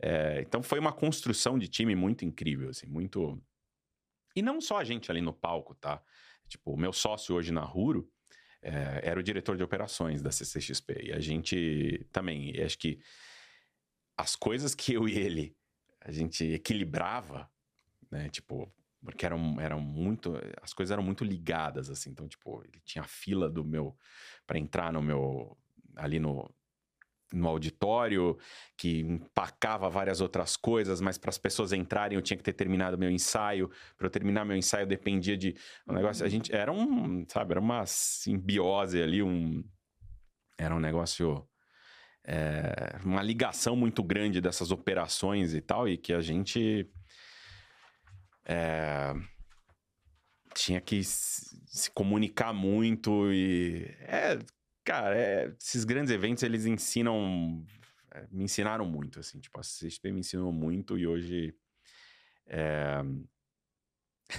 É, 0.00 0.42
então 0.46 0.62
foi 0.62 0.78
uma 0.78 0.92
construção 0.92 1.58
de 1.58 1.68
time 1.68 1.94
muito 1.94 2.24
incrível, 2.24 2.70
assim, 2.70 2.86
muito. 2.86 3.40
E 4.34 4.42
não 4.42 4.60
só 4.60 4.78
a 4.78 4.84
gente 4.84 5.10
ali 5.10 5.20
no 5.20 5.32
palco, 5.32 5.74
tá? 5.74 6.02
Tipo, 6.48 6.72
o 6.72 6.76
meu 6.76 6.92
sócio 6.92 7.34
hoje 7.34 7.52
na 7.52 7.62
Ruro 7.62 8.10
é, 8.60 9.00
era 9.02 9.18
o 9.18 9.22
diretor 9.22 9.56
de 9.56 9.62
operações 9.62 10.22
da 10.22 10.30
CCXP. 10.30 11.08
E 11.08 11.12
a 11.12 11.20
gente 11.20 12.06
também, 12.12 12.60
acho 12.62 12.78
que 12.78 13.00
as 14.16 14.36
coisas 14.36 14.74
que 14.74 14.92
eu 14.92 15.08
e 15.08 15.18
ele 15.18 15.56
a 16.00 16.10
gente 16.10 16.44
equilibrava, 16.44 17.50
né? 18.10 18.28
Tipo, 18.28 18.72
porque 19.04 19.26
eram, 19.26 19.60
eram 19.60 19.80
muito. 19.80 20.34
As 20.60 20.72
coisas 20.72 20.92
eram 20.92 21.02
muito 21.02 21.24
ligadas, 21.24 21.90
assim. 21.90 22.10
Então, 22.10 22.28
tipo, 22.28 22.62
ele 22.64 22.80
tinha 22.84 23.02
a 23.02 23.08
fila 23.08 23.48
do 23.50 23.64
meu. 23.64 23.96
para 24.46 24.58
entrar 24.58 24.92
no 24.92 25.02
meu. 25.02 25.56
ali 25.96 26.18
no, 26.18 26.52
no 27.32 27.48
auditório, 27.48 28.36
que 28.76 29.00
empacava 29.00 29.88
várias 29.88 30.20
outras 30.20 30.56
coisas, 30.56 31.00
mas 31.00 31.18
para 31.18 31.30
as 31.30 31.38
pessoas 31.38 31.72
entrarem 31.72 32.16
eu 32.16 32.22
tinha 32.22 32.36
que 32.36 32.42
ter 32.42 32.52
terminado 32.52 32.98
meu 32.98 33.10
ensaio. 33.10 33.70
Para 33.96 34.06
eu 34.06 34.10
terminar 34.10 34.44
meu 34.44 34.56
ensaio 34.56 34.86
dependia 34.86 35.36
de 35.36 35.54
um 35.88 35.94
negócio. 35.94 36.24
A 36.24 36.28
gente 36.28 36.54
era 36.54 36.72
um, 36.72 37.24
sabe, 37.28 37.52
era 37.52 37.60
uma 37.60 37.84
simbiose 37.86 39.02
ali, 39.02 39.22
um 39.22 39.64
era 40.58 40.74
um 40.74 40.80
negócio 40.80 41.46
é, 42.24 42.98
uma 43.04 43.22
ligação 43.22 43.74
muito 43.74 44.02
grande 44.02 44.40
dessas 44.40 44.70
operações 44.70 45.54
e 45.54 45.60
tal, 45.60 45.88
e 45.88 45.96
que 45.96 46.12
a 46.12 46.20
gente 46.20 46.88
é, 48.46 49.14
tinha 50.54 50.80
que 50.80 51.02
se, 51.02 51.90
comunicar 51.92 52.52
muito 52.52 53.32
e 53.32 53.84
é, 54.00 54.38
cara, 54.84 55.16
é, 55.16 55.54
esses 55.60 55.84
grandes 55.84 56.12
eventos 56.12 56.42
eles 56.42 56.66
ensinam, 56.66 57.64
é, 58.14 58.26
me 58.30 58.44
ensinaram 58.44 58.84
muito, 58.84 59.20
assim, 59.20 59.40
tipo, 59.40 59.58
a 59.58 59.62
CCXP 59.62 60.12
me 60.12 60.20
ensinou 60.20 60.52
muito 60.52 60.98
e 60.98 61.06
hoje 61.06 61.54
é, 62.46 63.02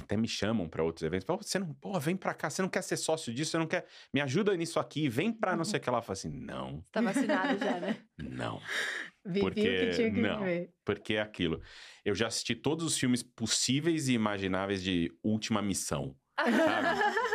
até 0.02 0.18
me 0.18 0.28
chamam 0.28 0.68
para 0.68 0.84
outros 0.84 1.04
eventos. 1.04 1.26
Pô, 1.26 1.38
você 1.38 1.60
não, 1.60 1.74
pô, 1.74 2.00
vem 2.00 2.16
para 2.16 2.34
cá, 2.34 2.50
você 2.50 2.62
não 2.62 2.70
quer 2.70 2.82
ser 2.82 2.98
sócio 2.98 3.34
disso, 3.34 3.52
você 3.52 3.58
não 3.58 3.68
quer, 3.68 3.86
me 4.14 4.22
ajuda 4.22 4.56
nisso 4.56 4.80
aqui, 4.80 5.08
vem 5.08 5.32
para 5.32 5.56
não 5.56 5.64
sei 5.64 5.80
o 5.80 5.82
que 5.82 5.90
lá. 5.90 6.00
Eu 6.00 6.02
falo 6.02 6.14
assim, 6.14 6.30
não. 6.30 6.84
Tá 6.92 7.02
vacinado 7.02 7.58
já, 7.60 7.80
né? 7.80 7.98
Não. 8.18 8.62
Vivi 9.26 9.40
Porque, 9.40 9.62
o 9.62 9.64
que 9.64 9.90
tinha 9.92 10.12
que 10.14 10.22
não. 10.22 10.40
viver. 10.40 10.74
Porque 10.84 11.14
é 11.14 11.22
aquilo. 11.22 11.62
Eu 12.04 12.14
já 12.14 12.28
assisti 12.28 12.56
todos 12.56 12.86
os 12.86 12.98
filmes 12.98 13.24
possíveis 13.24 14.10
e 14.10 14.14
imagináveis 14.14 14.84
de 14.84 15.14
Última 15.24 15.62
Missão. 15.62 16.16
Sabe? 16.38 16.52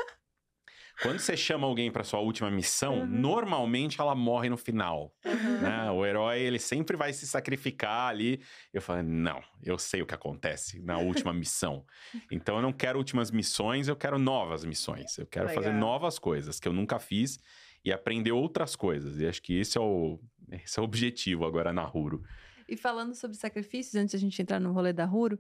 Quando 1.03 1.19
você 1.19 1.37
chama 1.37 1.67
alguém 1.67 1.91
para 1.91 2.03
sua 2.05 2.21
última 2.21 2.51
missão, 2.51 3.01
Uhum. 3.01 3.07
normalmente 3.07 4.01
ela 4.01 4.15
morre 4.15 4.49
no 4.49 4.57
final. 4.57 5.15
Uhum. 5.25 5.61
né? 5.61 5.91
O 5.91 6.05
herói, 6.05 6.41
ele 6.41 6.59
sempre 6.59 6.97
vai 6.97 7.13
se 7.13 7.27
sacrificar 7.27 8.09
ali. 8.11 8.41
Eu 8.73 8.83
falei, 8.83 9.03
não, 9.03 9.41
eu 9.63 9.79
sei 9.79 10.03
o 10.03 10.07
que 10.07 10.15
acontece 10.15 10.81
na 10.81 10.99
última 10.99 11.33
missão. 11.35 11.85
Então 12.31 12.57
eu 12.57 12.63
não 12.63 12.73
quero 12.73 12.99
últimas 12.99 13.31
missões, 13.31 13.89
eu 13.89 13.97
quero 13.97 14.19
novas 14.19 14.65
missões. 14.65 15.17
Eu 15.19 15.27
quero 15.27 15.49
fazer 15.49 15.69
Legal. 15.69 15.81
novas 15.81 16.19
coisas 16.19 16.59
que 16.59 16.67
eu 16.67 16.73
nunca 16.73 16.99
fiz 16.99 17.39
e 17.85 17.93
aprender 17.93 18.33
outras 18.33 18.75
coisas. 18.75 19.21
E 19.21 19.27
acho 19.27 19.41
que 19.41 19.59
esse 19.59 19.79
é 19.79 19.81
o, 19.81 20.19
esse 20.51 20.79
é 20.79 20.83
o 20.83 20.85
objetivo 20.85 21.47
agora 21.47 21.73
na 21.73 21.83
Ruro. 21.83 22.23
E 22.69 22.77
falando 22.77 23.15
sobre 23.15 23.37
sacrifícios, 23.37 23.95
antes 23.95 24.13
da 24.13 24.19
gente 24.19 24.41
entrar 24.43 24.61
no 24.61 24.73
rolê 24.73 24.93
da 24.93 25.07
Ruro, 25.07 25.39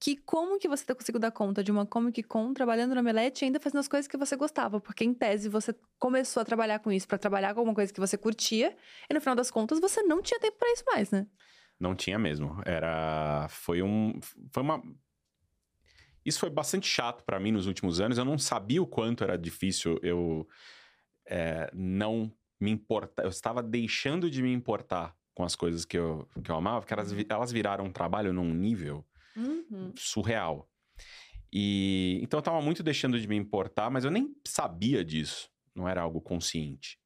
que 0.00 0.16
como 0.16 0.58
que 0.58 0.66
você 0.66 0.84
tá 0.84 0.94
conseguindo 0.94 1.20
dar 1.20 1.30
conta 1.30 1.62
de 1.62 1.70
uma 1.70 1.86
Comic 1.86 2.22
Con 2.24 2.52
trabalhando 2.52 2.94
no 2.94 3.00
Omelete 3.00 3.44
e 3.44 3.46
ainda 3.46 3.60
fazendo 3.60 3.78
as 3.78 3.86
coisas 3.86 4.08
que 4.08 4.16
você 4.16 4.34
gostava? 4.34 4.80
Porque 4.80 5.04
em 5.04 5.14
tese 5.14 5.48
você 5.48 5.74
começou 5.98 6.40
a 6.40 6.44
trabalhar 6.44 6.80
com 6.80 6.90
isso 6.90 7.06
pra 7.06 7.16
trabalhar 7.16 7.54
com 7.54 7.60
alguma 7.60 7.74
coisa 7.74 7.92
que 7.92 8.00
você 8.00 8.18
curtia 8.18 8.76
e 9.08 9.14
no 9.14 9.20
final 9.20 9.36
das 9.36 9.52
contas 9.52 9.78
você 9.78 10.02
não 10.02 10.20
tinha 10.20 10.40
tempo 10.40 10.58
pra 10.58 10.72
isso 10.72 10.84
mais, 10.86 11.10
né? 11.12 11.26
Não 11.78 11.94
tinha 11.94 12.18
mesmo. 12.18 12.60
Era. 12.64 13.46
Foi 13.48 13.82
um. 13.82 14.18
Foi 14.52 14.62
uma. 14.62 14.82
Isso 16.24 16.40
foi 16.40 16.50
bastante 16.50 16.88
chato 16.88 17.22
pra 17.24 17.38
mim 17.38 17.52
nos 17.52 17.66
últimos 17.66 18.00
anos. 18.00 18.18
Eu 18.18 18.24
não 18.24 18.38
sabia 18.38 18.82
o 18.82 18.86
quanto 18.86 19.22
era 19.22 19.36
difícil 19.36 19.98
eu 20.02 20.48
é, 21.26 21.70
não 21.72 22.32
me 22.58 22.70
importar. 22.70 23.22
Eu 23.22 23.28
estava 23.28 23.62
deixando 23.62 24.30
de 24.30 24.42
me 24.42 24.52
importar 24.52 25.14
com 25.34 25.42
as 25.44 25.56
coisas 25.56 25.84
que 25.84 25.98
eu, 25.98 26.28
que 26.42 26.50
eu 26.50 26.56
amava, 26.56 26.80
porque 26.80 26.92
elas, 26.94 27.10
vi- 27.12 27.26
elas 27.28 27.50
viraram 27.52 27.84
um 27.86 27.92
trabalho 27.92 28.32
num 28.32 28.52
nível 28.54 29.04
Uhum. 29.36 29.92
surreal. 29.96 30.70
E 31.52 32.20
então 32.22 32.38
eu 32.38 32.42
tava 32.42 32.60
muito 32.62 32.82
deixando 32.82 33.18
de 33.20 33.26
me 33.26 33.36
importar, 33.36 33.90
mas 33.90 34.04
eu 34.04 34.10
nem 34.10 34.34
sabia 34.46 35.04
disso. 35.04 35.50
Não 35.74 35.88
era 35.88 36.00
algo 36.02 36.20
consciente. 36.20 36.98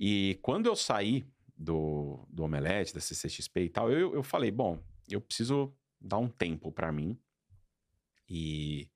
E 0.00 0.38
quando 0.42 0.66
eu 0.66 0.76
saí 0.76 1.26
do, 1.56 2.26
do 2.30 2.44
Omelete, 2.44 2.94
da 2.94 3.00
CCXP 3.00 3.60
e 3.64 3.68
tal, 3.68 3.90
eu, 3.90 4.14
eu 4.14 4.22
falei, 4.22 4.50
bom, 4.50 4.82
eu 5.08 5.20
preciso 5.20 5.74
dar 6.00 6.18
um 6.18 6.28
tempo 6.28 6.70
pra 6.72 6.90
mim. 6.92 7.18
E, 8.28 8.88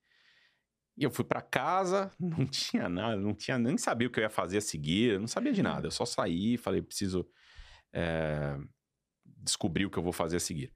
e 0.97 1.05
eu 1.05 1.11
fui 1.11 1.25
pra 1.25 1.41
casa, 1.43 2.11
não 2.21 2.47
tinha 2.47 2.89
nada, 2.89 3.17
não 3.17 3.35
tinha 3.35 3.59
nem 3.59 3.77
sabia 3.79 4.09
o 4.09 4.11
que 4.11 4.21
eu 4.21 4.25
ia 4.25 4.31
fazer 4.31 4.59
a 4.59 4.63
seguir, 4.63 5.19
não 5.19 5.27
sabia 5.27 5.53
de 5.53 5.63
nada. 5.63 5.87
Eu 5.87 5.91
só 5.91 6.05
saí, 6.05 6.57
falei, 6.57 6.81
preciso 6.83 7.27
é, 7.93 8.59
descobrir 9.25 9.87
o 9.87 9.91
que 9.91 9.99
eu 9.99 10.03
vou 10.03 10.13
fazer 10.13 10.37
a 10.37 10.41
seguir. 10.41 10.73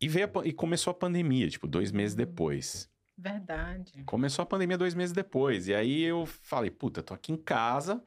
E, 0.00 0.08
veio 0.08 0.26
a 0.26 0.46
e 0.46 0.52
começou 0.52 0.90
a 0.90 0.94
pandemia, 0.94 1.48
tipo, 1.48 1.68
dois 1.68 1.92
meses 1.92 2.14
depois. 2.14 2.90
Verdade. 3.16 4.02
Começou 4.04 4.42
a 4.42 4.46
pandemia 4.46 4.76
dois 4.76 4.94
meses 4.94 5.12
depois. 5.12 5.68
E 5.68 5.74
aí 5.74 6.02
eu 6.02 6.26
falei, 6.26 6.70
puta, 6.70 7.02
tô 7.02 7.14
aqui 7.14 7.32
em 7.32 7.36
casa. 7.36 8.02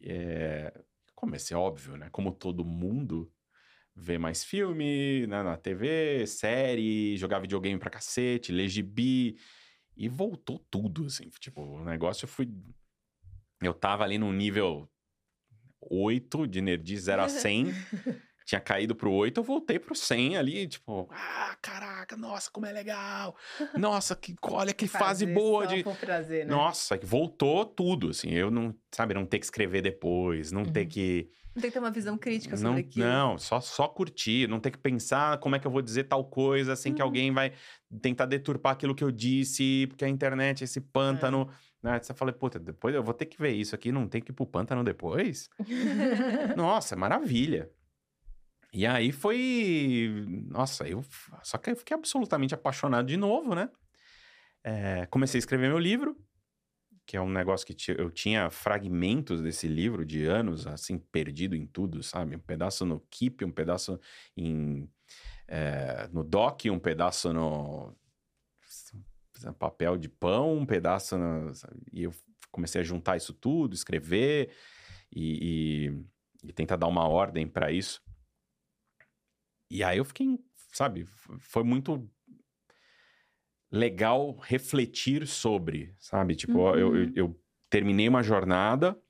É... 0.00 0.72
Comecei, 1.14 1.56
óbvio, 1.56 1.96
né? 1.96 2.08
Como 2.10 2.32
todo 2.32 2.64
mundo, 2.64 3.30
ver 3.94 4.18
mais 4.18 4.42
filme 4.42 5.26
né, 5.26 5.42
na 5.42 5.56
TV, 5.56 6.26
série, 6.26 7.16
jogar 7.16 7.38
videogame 7.38 7.78
pra 7.78 7.90
cacete, 7.90 8.50
ler 8.50 8.68
gibi. 8.68 9.36
E 9.94 10.08
voltou 10.08 10.58
tudo, 10.70 11.04
assim. 11.04 11.28
Tipo, 11.38 11.62
o 11.62 11.84
negócio 11.84 12.26
foi... 12.26 12.48
Eu 13.60 13.74
tava 13.74 14.04
ali 14.04 14.16
num 14.16 14.32
nível 14.32 14.88
8 15.90 16.46
de 16.46 16.60
nerdice 16.60 17.02
0 17.04 17.22
a 17.22 17.28
100. 17.30 17.72
Tinha 18.44 18.60
caído 18.60 18.94
pro 18.94 19.10
8, 19.12 19.38
eu 19.38 19.44
voltei 19.44 19.78
pro 19.78 19.94
100 19.94 20.36
ali, 20.36 20.66
tipo, 20.66 21.08
ah, 21.12 21.56
caraca, 21.62 22.16
nossa, 22.16 22.50
como 22.50 22.66
é 22.66 22.72
legal. 22.72 23.36
Nossa, 23.78 24.16
que, 24.16 24.34
olha 24.42 24.72
que 24.74 24.86
fase 24.88 25.24
boa 25.24 25.64
de. 25.66 25.84
prazer, 26.00 26.44
né? 26.44 26.50
Nossa, 26.52 26.98
que 26.98 27.06
voltou 27.06 27.64
tudo, 27.64 28.10
assim. 28.10 28.30
Eu 28.30 28.50
não, 28.50 28.74
sabe, 28.92 29.14
não 29.14 29.24
ter 29.24 29.38
que 29.38 29.44
escrever 29.46 29.80
depois, 29.80 30.50
não 30.50 30.64
ter 30.64 30.80
Uhum. 30.82 30.88
que. 30.88 31.30
Não 31.54 31.60
tem 31.62 31.70
que 31.70 31.74
ter 31.74 31.78
uma 31.78 31.90
visão 31.90 32.16
crítica 32.18 32.56
Não, 32.56 32.62
sobre 32.70 32.80
aquilo. 32.80 33.06
não 33.06 33.38
só, 33.38 33.60
só 33.60 33.86
curtir, 33.86 34.48
não 34.48 34.58
ter 34.58 34.70
que 34.72 34.78
pensar 34.78 35.38
como 35.38 35.54
é 35.54 35.58
que 35.58 35.66
eu 35.66 35.70
vou 35.70 35.82
dizer 35.82 36.04
tal 36.04 36.24
coisa 36.24 36.74
sem 36.74 36.92
que 36.94 37.00
Uhum. 37.00 37.08
alguém 37.08 37.30
vai 37.30 37.52
tentar 38.00 38.26
deturpar 38.26 38.72
aquilo 38.72 38.94
que 38.94 39.04
eu 39.04 39.12
disse, 39.12 39.86
porque 39.86 40.04
a 40.04 40.08
internet, 40.08 40.64
esse 40.64 40.80
pântano. 40.80 41.48
Né? 41.82 42.00
Você 42.00 42.14
fala, 42.14 42.32
puta, 42.32 42.58
depois 42.58 42.94
eu 42.94 43.02
vou 43.02 43.12
ter 43.12 43.26
que 43.26 43.38
ver 43.38 43.50
isso 43.50 43.74
aqui, 43.74 43.90
não 43.90 44.08
tem 44.08 44.22
que 44.22 44.30
ir 44.30 44.34
pro 44.34 44.46
pântano 44.46 44.84
depois? 44.84 45.50
Nossa, 46.56 46.94
maravilha. 46.94 47.70
E 48.72 48.86
aí 48.86 49.12
foi. 49.12 50.24
Nossa, 50.48 50.88
eu. 50.88 51.04
Só 51.42 51.58
que 51.58 51.70
eu 51.70 51.76
fiquei 51.76 51.94
absolutamente 51.94 52.54
apaixonado 52.54 53.06
de 53.06 53.16
novo, 53.16 53.54
né? 53.54 53.68
É, 54.64 55.06
comecei 55.06 55.38
a 55.38 55.40
escrever 55.40 55.68
meu 55.68 55.78
livro, 55.78 56.16
que 57.04 57.16
é 57.16 57.20
um 57.20 57.28
negócio 57.28 57.66
que 57.66 57.76
eu 57.90 58.10
tinha 58.10 58.48
fragmentos 58.48 59.42
desse 59.42 59.66
livro 59.66 60.06
de 60.06 60.24
anos, 60.24 60.66
assim, 60.66 60.98
perdido 60.98 61.54
em 61.54 61.66
tudo, 61.66 62.02
sabe? 62.02 62.36
Um 62.36 62.38
pedaço 62.38 62.86
no 62.86 63.00
Keep, 63.10 63.44
um 63.44 63.50
pedaço 63.50 64.00
em, 64.36 64.88
é, 65.48 66.08
no 66.12 66.22
Doc, 66.24 66.62
um 66.66 66.78
pedaço 66.78 67.32
no 67.32 67.94
papel 69.58 69.96
de 69.96 70.08
pão, 70.08 70.58
um 70.58 70.66
pedaço 70.66 71.16
sabe? 71.54 71.80
E 71.92 72.04
eu 72.04 72.14
comecei 72.50 72.80
a 72.80 72.84
juntar 72.84 73.16
isso 73.16 73.32
tudo, 73.32 73.74
escrever 73.74 74.50
e, 75.10 75.88
e, 76.44 76.48
e 76.48 76.52
tentar 76.52 76.76
dar 76.76 76.86
uma 76.86 77.08
ordem 77.08 77.46
para 77.48 77.72
isso. 77.72 78.02
E 79.70 79.82
aí 79.82 79.98
eu 79.98 80.04
fiquei, 80.04 80.38
sabe, 80.72 81.06
foi 81.40 81.64
muito 81.64 82.08
legal 83.70 84.36
refletir 84.42 85.26
sobre, 85.26 85.94
sabe? 85.98 86.34
Tipo, 86.36 86.58
uhum. 86.58 86.76
eu, 86.76 86.96
eu, 86.96 87.12
eu, 87.14 87.42
terminei 87.70 88.06
uma 88.06 88.22
jornada 88.22 89.00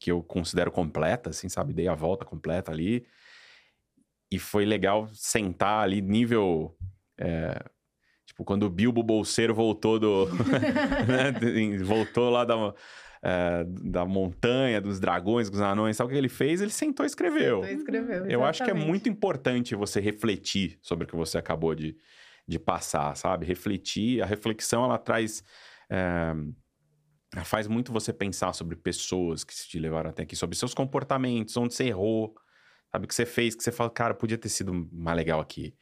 que 0.00 0.10
eu 0.10 0.20
considero 0.24 0.72
completa, 0.72 1.30
assim, 1.30 1.48
sabe? 1.48 1.72
Dei 1.72 1.86
a 1.86 1.94
volta 1.94 2.24
completa 2.24 2.72
ali. 2.72 3.06
E 4.28 4.40
foi 4.40 4.64
legal 4.64 5.08
sentar 5.14 5.84
ali, 5.84 6.02
nível. 6.02 6.76
É, 7.16 7.64
tipo, 8.42 8.44
quando 8.44 8.64
o 8.64 8.70
Bilbo 8.70 9.02
Bolseiro 9.02 9.54
voltou 9.54 9.98
do. 9.98 10.26
né? 11.06 11.78
voltou 11.84 12.28
lá 12.28 12.44
da. 12.44 12.74
É, 13.24 13.64
da 13.64 14.04
montanha, 14.04 14.80
dos 14.80 14.98
dragões, 14.98 15.48
dos 15.48 15.60
anões, 15.60 15.96
sabe 15.96 16.08
o 16.08 16.12
que 16.12 16.18
ele 16.18 16.28
fez? 16.28 16.60
Ele 16.60 16.72
sentou 16.72 17.04
e 17.04 17.06
escreveu. 17.06 17.60
Sentou 17.60 17.70
e 17.70 17.78
escreveu. 17.78 18.10
Exatamente. 18.10 18.34
Eu 18.34 18.44
acho 18.44 18.64
que 18.64 18.70
é 18.70 18.74
muito 18.74 19.08
importante 19.08 19.76
você 19.76 20.00
refletir 20.00 20.76
sobre 20.82 21.04
o 21.04 21.06
que 21.06 21.14
você 21.14 21.38
acabou 21.38 21.72
de, 21.72 21.96
de 22.48 22.58
passar, 22.58 23.16
sabe? 23.16 23.46
Refletir. 23.46 24.20
A 24.20 24.26
reflexão, 24.26 24.84
ela 24.84 24.98
traz. 24.98 25.44
É, 25.88 26.34
faz 27.44 27.68
muito 27.68 27.92
você 27.92 28.12
pensar 28.12 28.52
sobre 28.54 28.74
pessoas 28.74 29.44
que 29.44 29.54
te 29.54 29.78
levaram 29.78 30.10
até 30.10 30.24
aqui, 30.24 30.34
sobre 30.34 30.56
seus 30.56 30.74
comportamentos, 30.74 31.56
onde 31.56 31.74
você 31.74 31.84
errou, 31.84 32.34
sabe? 32.90 33.04
O 33.04 33.08
que 33.08 33.14
você 33.14 33.24
fez, 33.24 33.54
que 33.54 33.62
você 33.62 33.70
fala, 33.70 33.88
cara, 33.88 34.14
podia 34.14 34.36
ter 34.36 34.48
sido 34.48 34.88
mais 34.90 35.16
legal 35.16 35.38
aqui. 35.38 35.76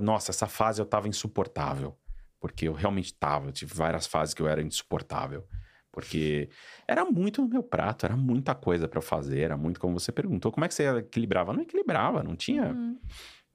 Nossa, 0.00 0.30
essa 0.30 0.46
fase 0.46 0.80
eu 0.80 0.86
tava 0.86 1.08
insuportável. 1.08 1.96
Porque 2.40 2.68
eu 2.68 2.72
realmente 2.72 3.14
tava. 3.14 3.48
Eu 3.48 3.52
tive 3.52 3.74
várias 3.74 4.06
fases 4.06 4.34
que 4.34 4.42
eu 4.42 4.48
era 4.48 4.62
insuportável. 4.62 5.46
Porque 5.90 6.48
era 6.88 7.04
muito 7.04 7.40
no 7.40 7.48
meu 7.48 7.62
prato, 7.62 8.04
era 8.04 8.16
muita 8.16 8.52
coisa 8.52 8.88
para 8.88 9.00
fazer, 9.00 9.42
era 9.42 9.56
muito 9.56 9.78
como 9.78 9.98
você 9.98 10.10
perguntou, 10.10 10.50
como 10.50 10.64
é 10.64 10.68
que 10.68 10.74
você 10.74 10.88
equilibrava? 10.98 11.52
Não 11.52 11.62
equilibrava, 11.62 12.20
não 12.20 12.34
tinha, 12.34 12.72
uhum. 12.72 12.98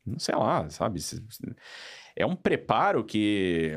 não 0.06 0.20
sei 0.20 0.36
lá, 0.36 0.70
sabe? 0.70 1.02
É 2.16 2.26
um 2.26 2.38
preparo 2.38 3.04
que 3.04 3.76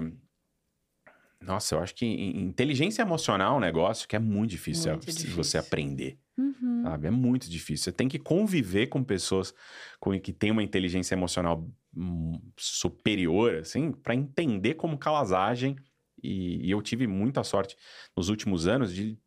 nossa, 1.41 1.75
eu 1.75 1.81
acho 1.81 1.95
que 1.95 2.07
inteligência 2.07 3.03
emocional 3.03 3.55
é 3.55 3.57
um 3.57 3.61
negócio 3.61 4.07
que 4.07 4.15
é 4.15 4.19
muito 4.19 4.51
difícil, 4.51 4.93
muito 4.93 5.07
difícil. 5.07 5.35
você 5.35 5.59
aprender. 5.59 6.19
Uhum. 6.37 6.83
Sabe? 6.83 7.07
É 7.07 7.11
muito 7.11 7.51
difícil. 7.51 7.85
Você 7.85 7.93
tem 7.93 8.09
que 8.09 8.19
conviver 8.19 8.87
com 8.87 9.05
pessoas 9.05 9.55
com, 10.01 10.19
que 10.19 10.33
têm 10.33 10.51
uma 10.51 10.63
inteligência 10.63 11.15
emocional 11.15 11.69
hum, 11.95 12.41
superior, 12.57 13.57
assim, 13.57 13.93
para 13.93 14.15
entender 14.15 14.75
como 14.75 14.99
que 14.99 15.09
elas 15.09 15.33
agem. 15.33 15.77
E, 16.23 16.67
e, 16.67 16.71
eu 16.71 16.81
tive 16.81 17.07
muita 17.07 17.43
sorte 17.43 17.77
nos 18.17 18.29
últimos 18.29 18.67
anos 18.69 18.95
de, 18.95 19.19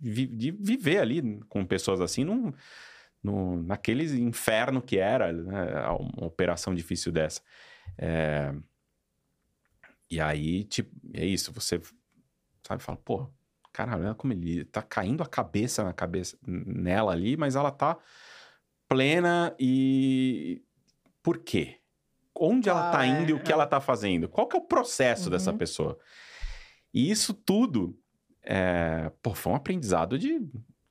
de, 0.00 0.26
de 0.26 0.50
viver 0.50 0.98
ali 0.98 1.40
com 1.48 1.64
pessoas 1.64 2.00
assim 2.00 2.24
num, 2.24 2.52
no, 3.22 3.62
naquele 3.62 4.04
inferno 4.20 4.82
que 4.82 4.98
era 4.98 5.32
né, 5.32 5.88
uma 5.88 6.26
operação 6.26 6.74
difícil 6.74 7.12
dessa. 7.12 7.40
É, 7.96 8.52
e 10.10 10.20
aí, 10.20 10.64
tipo, 10.64 10.90
é 11.12 11.24
isso, 11.24 11.52
você 11.52 11.80
sabe, 12.66 12.82
fala, 12.82 12.98
pô, 12.98 13.28
caralho, 13.74 14.04
olha 14.04 14.14
como 14.14 14.32
ele 14.32 14.64
tá 14.66 14.80
caindo 14.80 15.20
a 15.20 15.26
cabeça 15.26 15.82
na 15.82 15.92
cabeça 15.92 16.38
nela 16.46 17.10
ali, 17.10 17.36
mas 17.36 17.56
ela 17.56 17.72
tá 17.72 17.98
plena 18.88 19.52
e 19.58 20.62
por 21.20 21.38
quê? 21.38 21.80
Onde 22.38 22.68
ela 22.68 22.92
tá 22.92 23.04
indo 23.04 23.26
é, 23.26 23.30
e 23.30 23.32
o 23.32 23.42
que 23.42 23.50
é. 23.50 23.54
ela 23.54 23.66
tá 23.66 23.80
fazendo? 23.80 24.28
Qual 24.28 24.46
que 24.46 24.56
é 24.56 24.60
o 24.60 24.64
processo 24.64 25.24
uhum. 25.24 25.30
dessa 25.30 25.52
pessoa? 25.52 25.98
E 26.92 27.10
isso 27.10 27.34
tudo, 27.34 27.98
é, 28.44 29.10
pô, 29.20 29.34
foi 29.34 29.52
um 29.52 29.56
aprendizado 29.56 30.16
de 30.16 30.40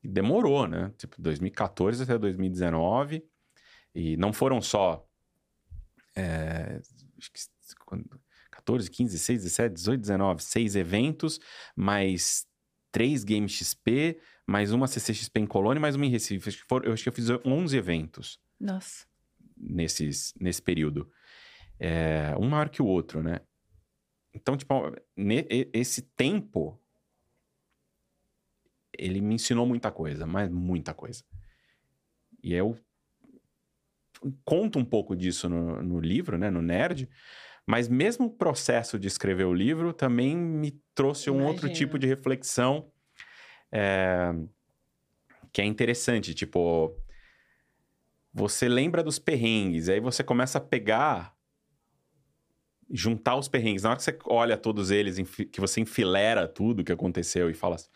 demorou, 0.04 0.68
né? 0.68 0.92
Tipo, 0.98 1.22
2014 1.22 2.04
até 2.04 2.18
2019 2.18 3.26
e 3.96 4.18
não 4.18 4.34
foram 4.34 4.62
só 4.62 5.08
é, 6.18 6.82
acho 7.18 7.32
que, 7.32 7.40
quando, 7.86 8.20
14, 8.52 8.92
15, 8.92 9.14
16, 9.14 9.44
17, 9.44 9.74
18, 9.74 10.02
19, 10.02 10.44
seis 10.44 10.76
eventos, 10.76 11.40
mais 11.76 12.46
três 12.94 13.24
Game 13.24 13.50
XP, 13.50 14.22
mais 14.46 14.72
uma 14.72 14.88
CCXP 14.88 15.40
em 15.40 15.48
Colônia, 15.48 15.82
mais 15.82 15.96
uma 15.96 16.06
em 16.06 16.10
Recife. 16.10 16.48
Acho 16.48 16.60
que 16.60 16.68
for, 16.68 16.86
eu 16.86 16.94
acho 16.94 17.02
que 17.02 17.10
eu 17.10 17.14
fiz 17.14 17.28
11 17.44 17.76
eventos. 17.76 18.40
Nossa. 18.60 19.08
Nesses, 19.58 20.34
nesse 20.40 20.62
período. 20.62 21.12
É, 21.80 22.36
um 22.40 22.48
maior 22.48 22.70
que 22.70 22.82
o 22.82 22.86
outro, 22.86 23.24
né? 23.24 23.42
Então, 24.32 24.56
tipo, 24.56 24.74
ne, 25.18 25.46
esse 25.74 26.04
tempo, 26.04 26.80
ele 28.96 29.22
me 29.22 29.36
ensinou 29.36 29.66
muita 29.66 29.92
coisa, 29.92 30.28
mas 30.28 30.50
muita 30.50 30.94
coisa. 30.94 31.24
E 32.44 32.54
eu 32.54 32.78
conto 34.46 34.78
um 34.78 34.86
pouco 34.86 35.16
disso 35.16 35.50
no, 35.50 35.82
no 35.82 36.00
livro, 36.00 36.38
né, 36.38 36.52
no 36.52 36.62
Nerd, 36.62 37.10
mas 37.66 37.88
mesmo 37.88 38.28
o 38.28 38.30
processo 38.30 39.00
de 39.00 39.08
escrever 39.08 39.46
o 39.46 39.54
livro 39.54 39.94
também 39.94 40.36
me 40.36 40.82
trouxe 40.94 41.30
um 41.30 41.46
outro 41.46 41.72
tipo 41.72 41.98
de 41.98 42.08
reflexão 42.08 42.92
é, 43.72 44.34
que 45.52 45.62
é 45.62 45.66
interessante. 45.66 46.34
Tipo, 46.34 46.96
você 48.34 48.68
lembra 48.68 49.04
dos 49.04 49.18
perrengues, 49.18 49.88
aí 49.88 50.00
você 50.00 50.24
começa 50.24 50.58
a 50.58 50.62
pegar, 50.62 51.36
juntar 52.92 53.36
os 53.36 53.48
perrengues. 53.48 53.84
Na 53.84 53.90
hora 53.90 53.98
que 53.98 54.04
você 54.04 54.18
olha 54.26 54.58
todos 54.58 54.92
eles, 54.92 55.18
que 55.52 55.62
você 55.62 55.82
enfilera 55.82 56.48
tudo 56.48 56.84
que 56.84 56.92
aconteceu 56.92 57.50
e 57.50 57.54
fala 57.54 57.76
assim, 57.76 57.90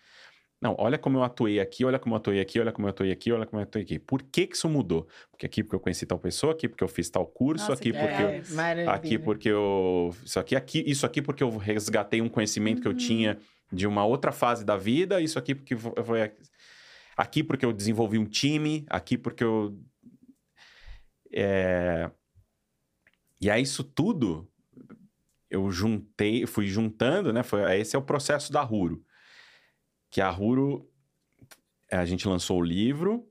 não, 0.60 0.76
olha 0.80 0.98
como 0.98 1.20
eu 1.20 1.24
atuei 1.24 1.60
aqui, 1.60 1.86
olha 1.86 2.00
como 2.00 2.16
eu 2.16 2.18
atuei 2.18 2.40
aqui, 2.40 2.60
olha 2.60 2.72
como 2.72 2.88
eu 2.88 2.90
atuei 2.90 3.12
aqui, 3.12 3.32
olha 3.32 3.46
como 3.46 3.60
eu 3.60 3.64
atuei 3.64 3.84
aqui. 3.84 4.00
Por 4.00 4.24
que 4.24 4.48
que 4.48 4.56
isso 4.56 4.68
mudou? 4.68 5.08
Porque 5.30 5.46
aqui 5.46 5.64
porque 5.64 5.76
eu 5.76 5.80
conheci 5.80 6.06
tal 6.06 6.18
pessoa, 6.18 6.54
aqui 6.54 6.68
porque 6.68 6.84
eu 6.84 6.88
fiz 6.88 7.10
tal 7.12 7.28
curso, 7.28 7.70
Nossa, 7.70 7.80
aqui 7.80 7.94
porque 7.94 8.24
é, 8.24 8.42
eu, 8.84 8.90
aqui 8.90 9.20
porque 9.20 9.50
eu 9.50 10.16
isso 10.26 10.40
aqui, 10.40 10.56
aqui, 10.56 10.84
isso 10.88 11.06
aqui 11.06 11.22
porque 11.22 11.44
eu 11.44 11.56
resgatei 11.58 12.22
um 12.22 12.30
conhecimento 12.30 12.78
uhum. 12.78 12.82
que 12.82 12.88
eu 12.88 12.94
tinha 12.96 13.34
uhum. 13.34 13.78
de 13.78 13.86
uma 13.86 14.04
outra 14.04 14.32
fase 14.32 14.66
da 14.66 14.76
vida, 14.76 15.22
isso 15.22 15.38
aqui 15.38 15.54
porque 15.54 15.76
foi 15.76 16.32
aqui 17.16 17.44
porque 17.44 17.66
eu 17.66 17.72
desenvolvi 17.72 18.18
um 18.18 18.26
time, 18.26 18.84
aqui 18.90 19.16
porque 19.16 19.44
eu 19.44 19.78
é... 21.32 22.10
E 23.40 23.52
aí 23.52 23.62
isso 23.62 23.84
tudo 23.84 24.50
eu 25.52 25.70
juntei, 25.70 26.48
fui 26.48 26.66
juntando, 26.66 27.32
né? 27.32 27.44
Foi, 27.44 27.80
esse 27.80 27.96
é 27.96 28.00
o 28.00 28.02
processo 28.02 28.52
da 28.52 28.62
Ruro 28.62 29.06
que 30.10 30.22
a 30.22 30.30
Ruro, 30.30 30.90
a 31.92 32.06
gente 32.06 32.28
lançou 32.28 32.60
o 32.60 32.64
livro, 32.64 33.28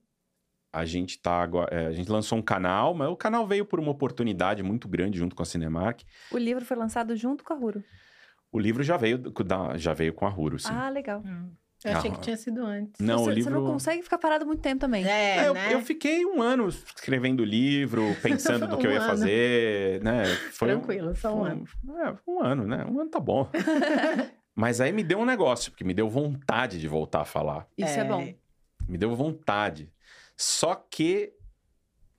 a 0.72 0.84
gente 0.84 1.18
tá 1.18 1.42
agora, 1.42 1.74
é, 1.74 1.86
a 1.86 1.92
gente 1.92 2.10
lançou 2.10 2.38
um 2.38 2.42
canal, 2.42 2.94
mas 2.94 3.08
o 3.08 3.16
canal 3.16 3.46
veio 3.46 3.64
por 3.64 3.80
uma 3.80 3.90
oportunidade 3.90 4.62
muito 4.62 4.86
grande 4.86 5.18
junto 5.18 5.34
com 5.34 5.42
a 5.42 5.46
Cinemark. 5.46 6.02
O 6.30 6.38
livro 6.38 6.64
foi 6.64 6.76
lançado 6.76 7.16
junto 7.16 7.42
com 7.42 7.52
a 7.52 7.56
Ruro. 7.56 7.82
O 8.52 8.58
livro 8.58 8.82
já 8.82 8.96
veio, 8.96 9.22
já 9.76 9.94
veio 9.94 10.12
com 10.12 10.26
a 10.26 10.28
Ruro, 10.28 10.58
sim. 10.58 10.68
Ah, 10.70 10.88
legal. 10.90 11.22
Hum. 11.24 11.50
Eu 11.84 11.92
achei 11.92 12.10
que 12.10 12.20
tinha 12.20 12.36
sido 12.36 12.64
antes. 12.64 13.00
Não, 13.00 13.18
você, 13.18 13.30
o 13.30 13.32
livro... 13.32 13.50
você 13.50 13.58
não 13.58 13.66
consegue 13.66 14.02
ficar 14.02 14.18
parado 14.18 14.46
muito 14.46 14.60
tempo 14.60 14.80
também. 14.80 15.04
É, 15.06 15.38
é 15.38 15.48
eu, 15.48 15.54
né? 15.54 15.74
eu, 15.74 15.80
fiquei 15.82 16.24
um 16.24 16.42
ano 16.42 16.68
escrevendo 16.68 17.40
o 17.40 17.44
livro, 17.44 18.02
pensando 18.22 18.66
no 18.66 18.78
que 18.78 18.86
um 18.86 18.90
eu 18.90 18.94
ia 18.94 19.00
ano. 19.00 19.08
fazer, 19.08 20.02
né? 20.02 20.24
Foi 20.52 20.68
Tranquilo, 20.68 21.14
só 21.14 21.34
um, 21.34 21.40
um 21.40 21.44
ano. 21.44 21.64
É, 21.98 22.14
um 22.26 22.42
ano, 22.42 22.66
né? 22.66 22.84
Um 22.84 23.00
ano 23.00 23.10
tá 23.10 23.20
bom. 23.20 23.48
Mas 24.57 24.80
aí 24.80 24.90
me 24.90 25.04
deu 25.04 25.18
um 25.18 25.24
negócio, 25.26 25.70
porque 25.70 25.84
me 25.84 25.92
deu 25.92 26.09
vontade 26.09 26.80
de 26.80 26.88
voltar 26.88 27.20
a 27.20 27.24
falar. 27.26 27.68
Isso 27.76 27.98
é, 27.98 28.00
é 28.00 28.04
bom. 28.04 28.34
Me 28.88 28.96
deu 28.96 29.14
vontade. 29.14 29.92
Só 30.34 30.74
que 30.74 31.34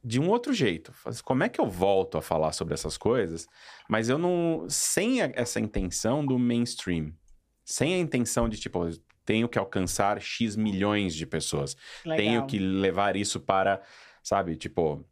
de 0.04 0.20
um 0.20 0.30
outro 0.30 0.54
jeito. 0.54 0.94
Como 1.24 1.44
é 1.44 1.50
que 1.50 1.60
eu 1.60 1.68
volto 1.68 2.18
a 2.18 2.22
falar 2.22 2.54
sobre 2.54 2.74
essas 2.74 2.98
coisas, 2.98 3.48
mas 3.90 4.08
eu 4.08 4.18
não. 4.18 4.66
sem 4.70 5.22
essa 5.22 5.60
intenção 5.60 6.26
do 6.26 6.40
mainstream. 6.40 7.12
Sem 7.66 7.96
a 7.96 7.98
intenção 7.98 8.48
de, 8.48 8.58
tipo, 8.58 8.88
tenho 9.26 9.50
que 9.50 9.60
alcançar 9.60 10.22
X 10.22 10.56
milhões 10.56 11.14
de 11.14 11.26
pessoas. 11.26 11.76
Legal. 12.06 12.18
Tenho 12.18 12.48
que 12.48 12.58
levar 12.58 13.18
isso 13.18 13.40
para, 13.40 13.82
sabe, 14.24 14.56
tipo. 14.56 15.06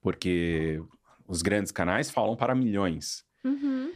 Porque 0.00 0.82
os 1.28 1.42
grandes 1.42 1.70
canais 1.70 2.10
falam 2.10 2.34
para 2.34 2.54
milhões. 2.54 3.24
Uhum. 3.44 3.92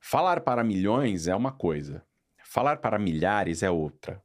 Falar 0.00 0.40
para 0.40 0.64
milhões 0.64 1.26
é 1.26 1.34
uma 1.34 1.52
coisa, 1.52 2.04
falar 2.44 2.76
para 2.78 2.98
milhares 2.98 3.62
é 3.62 3.70
outra. 3.70 4.22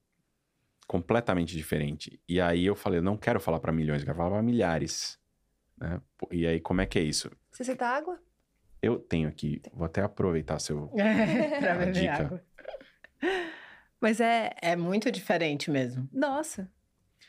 Completamente 0.88 1.56
diferente. 1.56 2.22
E 2.28 2.40
aí 2.40 2.66
eu 2.66 2.76
falei, 2.76 3.00
eu 3.00 3.04
não 3.04 3.18
quero 3.18 3.40
falar 3.40 3.60
para 3.60 3.72
milhões, 3.72 4.02
eu 4.02 4.06
quero 4.06 4.18
falar 4.18 4.32
para 4.32 4.44
milhares. 4.44 5.18
Né? 5.78 6.00
E 6.32 6.46
aí, 6.46 6.60
como 6.60 6.82
é 6.82 6.86
que 6.86 7.00
é 7.00 7.02
isso? 7.02 7.32
Você 7.52 7.64
aceita 7.64 7.88
água? 7.88 8.20
Eu 8.82 9.00
tenho 9.00 9.30
aqui, 9.30 9.62
vou 9.74 9.86
até 9.86 10.02
aproveitar 10.02 10.60
seu 10.60 10.88
pra 11.60 11.76
beber 11.76 11.92
dica. 11.94 12.26
água. 12.26 12.46
Mas 14.00 14.20
é. 14.20 14.52
É 14.62 14.76
muito 14.76 15.10
diferente 15.10 15.72
mesmo. 15.72 16.08
Nossa. 16.12 16.70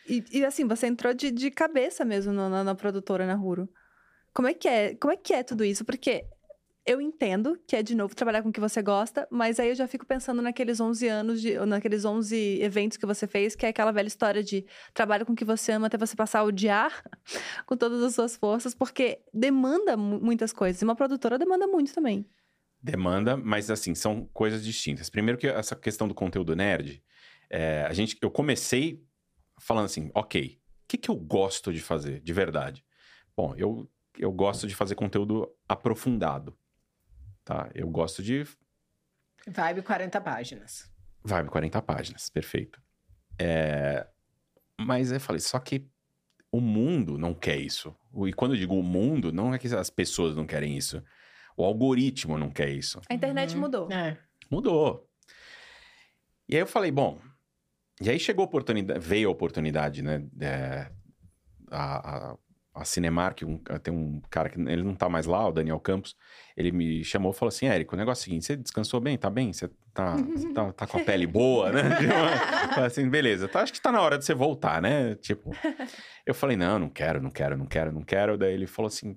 E, 0.08 0.24
e 0.32 0.44
assim, 0.44 0.66
você 0.66 0.88
entrou 0.88 1.14
de, 1.14 1.30
de 1.30 1.50
cabeça 1.50 2.04
mesmo 2.04 2.32
na, 2.32 2.48
na, 2.48 2.64
na 2.64 2.74
produtora 2.74 3.26
na 3.26 3.34
Ruro. 3.34 3.68
Como 4.32 4.48
é 4.48 4.54
que 4.54 4.68
é? 4.68 4.94
Como 4.96 5.12
é 5.12 5.16
que 5.16 5.32
é 5.32 5.44
tudo 5.44 5.64
isso? 5.64 5.84
Porque 5.84 6.26
Eu 6.86 7.00
entendo 7.00 7.58
que 7.66 7.74
é, 7.76 7.82
de 7.82 7.94
novo, 7.94 8.14
trabalhar 8.14 8.42
com 8.42 8.50
o 8.50 8.52
que 8.52 8.60
você 8.60 8.82
gosta, 8.82 9.26
mas 9.30 9.58
aí 9.58 9.70
eu 9.70 9.74
já 9.74 9.88
fico 9.88 10.04
pensando 10.04 10.42
naqueles 10.42 10.80
11 10.80 11.08
anos, 11.08 11.40
de, 11.40 11.58
naqueles 11.60 12.04
11 12.04 12.60
eventos 12.60 12.98
que 12.98 13.06
você 13.06 13.26
fez, 13.26 13.56
que 13.56 13.64
é 13.64 13.70
aquela 13.70 13.90
velha 13.90 14.06
história 14.06 14.42
de 14.42 14.66
trabalho 14.92 15.24
com 15.24 15.32
o 15.32 15.36
que 15.36 15.46
você 15.46 15.72
ama 15.72 15.86
até 15.86 15.96
você 15.96 16.14
passar 16.14 16.40
a 16.40 16.44
odiar 16.44 17.02
com 17.64 17.74
todas 17.74 18.02
as 18.02 18.14
suas 18.14 18.36
forças, 18.36 18.74
porque 18.74 19.22
demanda 19.32 19.96
mu- 19.96 20.20
muitas 20.20 20.52
coisas. 20.52 20.82
E 20.82 20.84
uma 20.84 20.94
produtora 20.94 21.38
demanda 21.38 21.66
muito 21.66 21.94
também. 21.94 22.28
Demanda, 22.82 23.34
mas 23.34 23.70
assim, 23.70 23.94
são 23.94 24.26
coisas 24.26 24.62
distintas. 24.62 25.08
Primeiro 25.08 25.38
que 25.38 25.46
essa 25.46 25.74
questão 25.74 26.06
do 26.06 26.14
conteúdo 26.14 26.54
nerd, 26.54 27.02
é, 27.48 27.86
a 27.88 27.94
gente, 27.94 28.18
eu 28.20 28.30
comecei 28.30 29.02
falando 29.58 29.86
assim, 29.86 30.10
ok, 30.14 30.60
o 30.82 30.86
que, 30.86 30.98
que 30.98 31.10
eu 31.10 31.16
gosto 31.16 31.72
de 31.72 31.80
fazer, 31.80 32.20
de 32.20 32.32
verdade? 32.34 32.84
Bom, 33.34 33.54
eu, 33.56 33.90
eu 34.18 34.30
gosto 34.30 34.66
de 34.66 34.74
fazer 34.74 34.94
conteúdo 34.96 35.50
aprofundado, 35.66 36.54
tá? 37.44 37.70
Eu 37.74 37.88
gosto 37.88 38.22
de 38.22 38.44
Vibe 39.46 39.82
40 39.82 40.20
páginas. 40.20 40.90
Vibe 41.22 41.48
40 41.50 41.82
páginas, 41.82 42.30
perfeito. 42.30 42.80
É, 43.38 44.06
Mas 44.80 45.12
eu 45.12 45.20
falei, 45.20 45.40
só 45.40 45.58
que 45.58 45.86
o 46.50 46.60
mundo 46.60 47.18
não 47.18 47.34
quer 47.34 47.56
isso. 47.56 47.94
E 48.26 48.32
quando 48.32 48.54
eu 48.54 48.58
digo 48.58 48.74
o 48.78 48.82
mundo, 48.82 49.32
não 49.32 49.52
é 49.52 49.58
que 49.58 49.66
as 49.74 49.90
pessoas 49.90 50.34
não 50.36 50.46
querem 50.46 50.76
isso. 50.76 51.02
O 51.56 51.64
algoritmo 51.64 52.38
não 52.38 52.50
quer 52.50 52.70
isso. 52.70 53.00
A 53.08 53.14
internet 53.14 53.54
Uhum. 53.54 53.60
mudou. 53.60 53.90
É. 53.92 54.18
Mudou. 54.50 55.08
E 56.48 56.54
aí 56.54 56.62
eu 56.62 56.66
falei, 56.66 56.90
bom. 56.90 57.20
E 58.00 58.08
aí 58.10 58.18
chegou 58.18 58.42
a 58.44 58.46
oportunidade, 58.46 59.00
veio 59.00 59.28
a 59.28 59.32
oportunidade, 59.32 60.02
né? 60.02 60.26
é, 60.40 60.90
a, 61.70 62.30
a, 62.32 62.38
a 62.74 62.84
Cinemark, 62.84 63.42
um- 63.44 63.58
tem 63.78 63.94
um 63.94 64.20
cara 64.28 64.48
que 64.48 64.58
ele 64.60 64.82
não 64.82 64.94
tá 64.96 65.08
mais 65.08 65.26
lá, 65.26 65.46
o 65.48 65.52
Daniel 65.52 65.78
Campos, 65.78 66.16
ele 66.56 66.72
me 66.72 67.04
chamou 67.04 67.30
e 67.32 67.34
falou 67.34 67.48
assim: 67.48 67.66
Érico, 67.66 67.94
o 67.94 67.98
negócio 67.98 68.22
é 68.22 68.22
o 68.22 68.24
seguinte, 68.24 68.44
você 68.46 68.56
descansou 68.56 69.00
bem? 69.00 69.16
Tá 69.16 69.30
bem? 69.30 69.52
Você 69.52 69.70
tá, 69.92 70.16
você 70.16 70.52
tá, 70.52 70.72
tá 70.72 70.86
com 70.86 70.98
a 70.98 71.04
pele 71.04 71.26
boa, 71.26 71.70
né? 71.70 71.82
Falei 72.74 72.86
assim, 72.86 73.08
beleza, 73.08 73.46
tá, 73.46 73.60
acho 73.62 73.72
que 73.72 73.80
tá 73.80 73.92
na 73.92 74.00
hora 74.02 74.18
de 74.18 74.24
você 74.24 74.34
voltar, 74.34 74.82
né? 74.82 75.14
Tipo, 75.16 75.52
eu 76.26 76.34
falei, 76.34 76.56
não, 76.56 76.78
não 76.80 76.88
quero, 76.88 77.22
não 77.22 77.30
quero, 77.30 77.56
não 77.56 77.66
quero, 77.66 77.92
não 77.92 78.02
quero. 78.02 78.36
Daí 78.36 78.52
ele 78.54 78.66
falou 78.66 78.88
assim: 78.88 79.16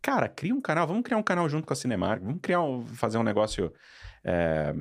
cara, 0.00 0.28
cria 0.28 0.54
um 0.54 0.60
canal, 0.60 0.86
vamos 0.86 1.02
criar 1.02 1.16
um 1.18 1.22
canal 1.22 1.48
junto 1.48 1.66
com 1.66 1.72
a 1.72 1.76
Cinemark, 1.76 2.22
vamos 2.22 2.40
criar 2.40 2.62
um, 2.62 2.86
fazer 2.86 3.18
um 3.18 3.22
negócio. 3.24 3.72
é, 4.22 4.72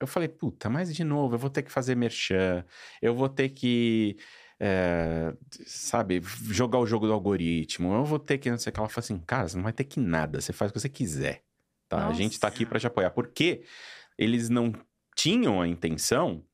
Eu 0.00 0.06
falei, 0.06 0.28
puta, 0.28 0.70
mas 0.70 0.92
de 0.94 1.04
novo, 1.04 1.34
eu 1.34 1.38
vou 1.38 1.50
ter 1.50 1.62
que 1.62 1.70
fazer 1.70 1.94
merchan, 1.94 2.64
eu 3.02 3.14
vou 3.14 3.28
ter 3.28 3.50
que, 3.50 4.16
é, 4.60 5.34
sabe, 5.64 6.20
jogar 6.22 6.78
o 6.78 6.86
jogo 6.86 7.06
do 7.06 7.12
algoritmo, 7.14 7.94
eu 7.94 8.04
vou 8.04 8.18
ter 8.18 8.36
que, 8.36 8.50
não 8.50 8.58
sei 8.58 8.70
o 8.70 8.72
que. 8.74 8.78
Ela 8.78 8.88
falou 8.88 9.02
assim, 9.02 9.18
cara, 9.20 9.48
você 9.48 9.56
não 9.56 9.64
vai 9.64 9.72
ter 9.72 9.84
que 9.84 9.98
nada, 9.98 10.40
você 10.40 10.52
faz 10.52 10.70
o 10.70 10.74
que 10.74 10.80
você 10.80 10.88
quiser, 10.88 11.42
tá? 11.88 12.06
A 12.06 12.12
gente 12.12 12.38
tá 12.38 12.48
Nossa. 12.48 12.56
aqui 12.56 12.66
pra 12.66 12.78
te 12.78 12.86
apoiar, 12.86 13.10
porque 13.10 13.64
eles 14.18 14.50
não 14.50 14.72
tinham 15.16 15.62
a 15.62 15.66
intenção 15.66 16.44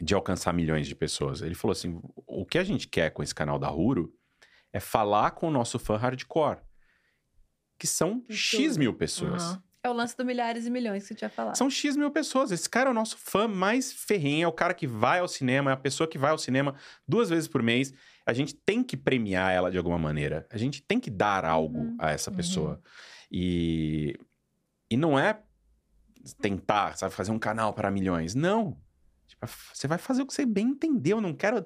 de 0.00 0.14
alcançar 0.14 0.52
milhões 0.52 0.86
de 0.86 0.94
pessoas. 0.94 1.42
Ele 1.42 1.56
falou 1.56 1.72
assim, 1.72 2.00
o 2.24 2.46
que 2.46 2.56
a 2.56 2.62
gente 2.62 2.86
quer 2.86 3.10
com 3.10 3.20
esse 3.20 3.34
canal 3.34 3.58
da 3.58 3.70
Huro 3.70 4.14
é 4.72 4.78
falar 4.78 5.32
com 5.32 5.48
o 5.48 5.50
nosso 5.50 5.76
fã 5.76 5.96
hardcore, 5.96 6.60
que 7.76 7.86
são 7.86 8.24
X 8.28 8.76
mil 8.76 8.94
pessoas. 8.94 9.42
Aham. 9.42 9.62
É 9.88 9.90
o 9.90 9.94
lance 9.94 10.16
do 10.16 10.24
milhares 10.24 10.66
e 10.66 10.70
milhões 10.70 11.02
que 11.02 11.08
você 11.08 11.14
tinha 11.14 11.30
falado. 11.30 11.56
São 11.56 11.68
X 11.70 11.96
mil 11.96 12.10
pessoas. 12.10 12.50
Esse 12.52 12.68
cara 12.68 12.88
é 12.88 12.92
o 12.92 12.94
nosso 12.94 13.16
fã 13.16 13.48
mais 13.48 13.92
ferrenho, 13.92 14.44
é 14.44 14.48
o 14.48 14.52
cara 14.52 14.74
que 14.74 14.86
vai 14.86 15.18
ao 15.20 15.28
cinema, 15.28 15.70
é 15.70 15.74
a 15.74 15.76
pessoa 15.76 16.06
que 16.08 16.18
vai 16.18 16.30
ao 16.30 16.38
cinema 16.38 16.74
duas 17.06 17.28
vezes 17.30 17.48
por 17.48 17.62
mês. 17.62 17.92
A 18.26 18.32
gente 18.32 18.54
tem 18.54 18.82
que 18.84 18.96
premiar 18.96 19.52
ela 19.52 19.70
de 19.70 19.78
alguma 19.78 19.98
maneira. 19.98 20.46
A 20.50 20.58
gente 20.58 20.82
tem 20.82 21.00
que 21.00 21.10
dar 21.10 21.44
algo 21.44 21.78
Uhum. 21.78 21.96
a 21.98 22.10
essa 22.10 22.30
Uhum. 22.30 22.36
pessoa. 22.36 22.82
E, 23.32 24.14
e 24.90 24.96
não 24.96 25.18
é 25.18 25.40
tentar, 26.40 26.96
sabe, 26.98 27.14
fazer 27.14 27.30
um 27.30 27.38
canal 27.38 27.72
para 27.72 27.90
milhões. 27.90 28.34
Não. 28.34 28.76
Tipo, 29.26 29.46
você 29.72 29.86
vai 29.86 29.96
fazer 29.98 30.22
o 30.22 30.26
que 30.26 30.34
você 30.34 30.44
bem 30.44 30.68
entendeu. 30.68 31.16
Eu 31.16 31.20
não 31.22 31.32
quero 31.34 31.64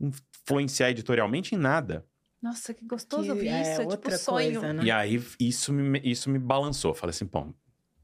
influenciar 0.00 0.90
editorialmente 0.90 1.54
em 1.54 1.58
nada. 1.58 2.04
Nossa, 2.44 2.74
que 2.74 2.84
gostoso 2.84 3.22
Que 3.24 3.30
ouvir 3.30 3.46
isso. 3.46 3.70
É 3.70 3.78
tipo 3.78 3.90
outra 3.90 4.18
sonho. 4.18 4.60
coisa, 4.60 4.72
né? 4.74 4.84
E 4.84 4.90
aí, 4.90 5.24
isso 5.40 5.72
me, 5.72 5.98
isso 6.04 6.28
me 6.28 6.38
balançou. 6.38 6.90
Eu 6.90 6.94
Falei 6.94 7.10
assim, 7.10 7.24
bom... 7.24 7.54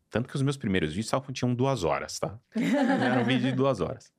Tanto 0.09 0.29
que 0.29 0.35
os 0.35 0.41
meus 0.43 0.57
primeiros 0.57 0.91
vídeos 0.91 1.09
só 1.09 1.21
tinham 1.31 1.55
duas 1.55 1.85
horas, 1.85 2.19
tá? 2.19 2.41
Era 2.57 3.21
um 3.21 3.25
vídeo 3.25 3.51
de 3.51 3.53
duas 3.53 3.81
horas. 3.81 4.11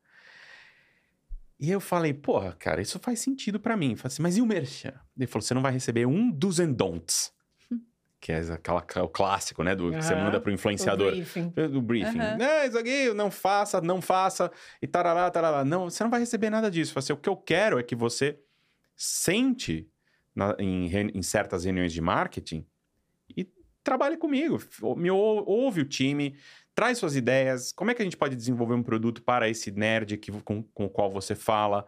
E 1.60 1.70
eu 1.72 1.80
falei, 1.82 2.14
porra, 2.14 2.54
cara, 2.54 2.82
isso 2.82 3.00
faz 3.00 3.20
sentido 3.20 3.60
pra 3.60 3.76
mim. 3.76 3.92
Eu 3.92 3.98
Falei 3.98 4.14
assim, 4.14 4.22
mas 4.22 4.38
e 4.38 4.42
o 4.42 4.46
merchan? 4.46 4.94
Ele 5.18 5.28
falou, 5.28 5.42
você 5.42 5.54
não 5.56 5.62
vai 5.62 5.72
receber 5.74 6.06
um 6.06 6.30
dos 6.32 6.60
and 6.60 6.74
don'ts. 6.74 7.34
Que 8.22 8.32
é 8.32 8.40
aquela, 8.54 8.86
o 9.04 9.08
clássico, 9.10 9.64
né? 9.64 9.76
Do, 9.76 9.92
que 9.92 10.02
você 10.02 10.14
manda 10.14 10.40
pro 10.40 10.52
O 10.52 10.54
influenciador. 10.54 11.12
briefing. 11.12 11.50
Do 11.50 11.82
briefing. 11.82 12.20
Aham. 12.20 12.42
É, 12.42 12.68
isso 12.68 12.78
aqui, 12.78 13.12
não 13.16 13.32
faça, 13.32 13.82
não 13.82 14.00
faça. 14.00 14.52
E 14.80 14.86
tarará, 14.86 15.30
tarará. 15.32 15.66
Não, 15.66 15.90
você 15.90 16.04
não 16.04 16.12
vai 16.12 16.20
receber 16.20 16.52
nada 16.52 16.70
disso. 16.70 16.92
Eu 16.92 16.94
Falei 16.94 17.04
assim, 17.06 17.14
o 17.14 17.18
que 17.18 17.28
eu 17.28 17.36
quero 17.36 17.80
é 17.80 17.84
que 17.84 17.96
você 17.96 18.40
sente 18.96 19.90
na- 20.36 20.56
em, 20.60 20.90
em 21.14 21.22
certas 21.22 21.64
reuniões 21.64 21.94
de 21.94 22.02
marketing 22.02 22.66
e 23.36 23.48
trabalhe 23.84 24.18
comigo. 24.18 24.60
Me 24.96 25.10
ou- 25.12 25.46
ouve 25.48 25.82
o 25.82 25.86
time, 25.86 26.38
traz 26.74 26.98
suas 26.98 27.16
ideias. 27.16 27.72
Como 27.72 27.92
é 27.92 27.94
que 27.94 28.02
a 28.02 28.06
gente 28.06 28.18
pode 28.18 28.36
desenvolver 28.36 28.76
um 28.76 28.84
produto 28.84 29.22
para 29.24 29.50
esse 29.50 29.72
nerd 29.72 30.18
que, 30.18 30.32
com, 30.42 30.64
com 30.64 30.86
o 30.86 30.90
qual 30.90 31.12
você 31.12 31.36
fala? 31.36 31.86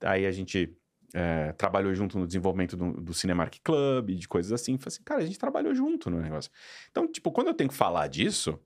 Aí 0.00 0.26
a 0.26 0.32
gente 0.32 0.76
é, 1.14 1.52
trabalhou 1.52 1.94
junto 1.94 2.18
no 2.18 2.26
desenvolvimento 2.26 2.76
do, 2.76 2.92
do 3.00 3.14
Cinemark 3.14 3.56
Club, 3.62 4.10
de 4.10 4.26
coisas 4.26 4.52
assim. 4.52 4.78
Falei 4.78 4.94
assim, 4.94 5.02
cara, 5.04 5.20
a 5.20 5.26
gente 5.26 5.38
trabalhou 5.38 5.74
junto 5.74 6.10
no 6.10 6.20
negócio. 6.20 6.50
Então, 6.90 7.06
tipo, 7.06 7.30
quando 7.30 7.48
eu 7.48 7.54
tenho 7.54 7.70
que 7.70 7.76
falar 7.76 8.08
disso, 8.08 8.58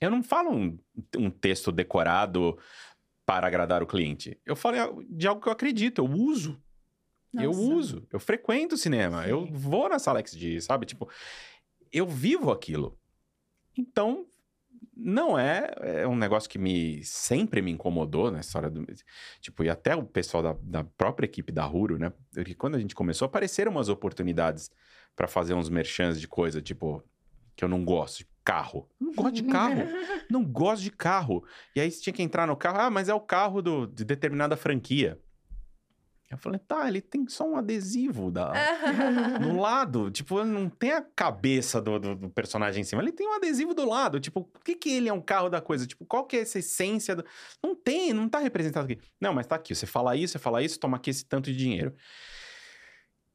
eu 0.00 0.10
não 0.10 0.22
falo 0.22 0.50
um, 0.50 0.78
um 1.16 1.30
texto 1.30 1.72
decorado 1.72 2.58
para 3.24 3.46
agradar 3.46 3.82
o 3.82 3.86
cliente. 3.86 4.38
Eu 4.44 4.54
falo 4.54 5.02
de 5.08 5.26
algo 5.26 5.40
que 5.40 5.48
eu 5.48 5.52
acredito, 5.52 6.00
eu 6.02 6.10
uso. 6.10 6.60
Eu 7.42 7.50
Nossa. 7.50 7.60
uso, 7.60 8.08
eu 8.12 8.20
frequento 8.20 8.74
o 8.74 8.78
cinema, 8.78 9.24
Sim. 9.24 9.30
eu 9.30 9.46
vou 9.46 9.88
na 9.88 9.98
sala 9.98 10.20
XD, 10.24 10.60
sabe? 10.60 10.86
Tipo, 10.86 11.08
eu 11.92 12.06
vivo 12.06 12.50
aquilo. 12.50 12.98
Então, 13.76 14.26
não 14.96 15.38
é, 15.38 15.74
é 15.80 16.08
um 16.08 16.16
negócio 16.16 16.48
que 16.48 16.58
me 16.58 17.04
sempre 17.04 17.60
me 17.60 17.70
incomodou 17.70 18.30
na 18.30 18.40
história 18.40 18.70
do. 18.70 18.86
Tipo, 19.40 19.64
e 19.64 19.68
até 19.68 19.94
o 19.94 20.02
pessoal 20.02 20.42
da, 20.42 20.56
da 20.62 20.84
própria 20.84 21.26
equipe 21.26 21.52
da 21.52 21.64
Ruro, 21.64 21.98
né? 21.98 22.12
Porque 22.32 22.54
quando 22.54 22.76
a 22.76 22.78
gente 22.78 22.94
começou, 22.94 23.26
apareceram 23.26 23.72
umas 23.72 23.88
oportunidades 23.88 24.70
para 25.14 25.26
fazer 25.26 25.54
uns 25.54 25.68
merchans 25.68 26.20
de 26.20 26.26
coisa, 26.26 26.62
tipo, 26.62 27.02
que 27.54 27.64
eu 27.64 27.68
não 27.68 27.84
gosto, 27.84 28.18
de 28.18 28.26
carro. 28.44 28.88
Eu 29.00 29.06
não 29.08 29.14
gosto 29.14 29.34
de 29.34 29.42
carro. 29.44 29.82
não 30.30 30.44
gosto 30.44 30.82
de 30.82 30.90
carro. 30.90 31.44
E 31.74 31.80
aí 31.80 31.90
você 31.90 32.00
tinha 32.00 32.12
que 32.12 32.22
entrar 32.22 32.46
no 32.46 32.56
carro, 32.56 32.80
ah, 32.80 32.90
mas 32.90 33.08
é 33.08 33.14
o 33.14 33.20
carro 33.20 33.60
do, 33.60 33.86
de 33.86 34.04
determinada 34.04 34.56
franquia. 34.56 35.20
Eu 36.28 36.36
falei, 36.38 36.58
tá, 36.58 36.88
ele 36.88 37.00
tem 37.00 37.28
só 37.28 37.48
um 37.48 37.56
adesivo 37.56 38.32
da, 38.32 38.52
no 39.40 39.60
lado. 39.60 40.10
Tipo, 40.10 40.44
não 40.44 40.68
tem 40.68 40.90
a 40.92 41.00
cabeça 41.00 41.80
do, 41.80 42.00
do, 42.00 42.16
do 42.16 42.30
personagem 42.30 42.80
em 42.80 42.84
cima. 42.84 43.00
Ele 43.00 43.12
tem 43.12 43.28
um 43.28 43.34
adesivo 43.34 43.72
do 43.74 43.88
lado. 43.88 44.18
Tipo, 44.18 44.42
por 44.42 44.64
que, 44.64 44.74
que 44.74 44.88
ele 44.90 45.08
é 45.08 45.12
um 45.12 45.20
carro 45.20 45.48
da 45.48 45.60
coisa? 45.60 45.86
Tipo, 45.86 46.04
qual 46.04 46.24
que 46.26 46.36
é 46.36 46.40
essa 46.40 46.58
essência? 46.58 47.14
Do... 47.14 47.24
Não 47.62 47.76
tem, 47.76 48.12
não 48.12 48.28
tá 48.28 48.40
representado 48.40 48.90
aqui. 48.90 49.00
Não, 49.20 49.32
mas 49.32 49.46
tá 49.46 49.54
aqui. 49.54 49.72
Você 49.72 49.86
fala 49.86 50.16
isso, 50.16 50.32
você 50.32 50.38
fala 50.40 50.62
isso, 50.62 50.80
toma 50.80 50.96
aqui 50.96 51.10
esse 51.10 51.24
tanto 51.24 51.52
de 51.52 51.56
dinheiro. 51.56 51.94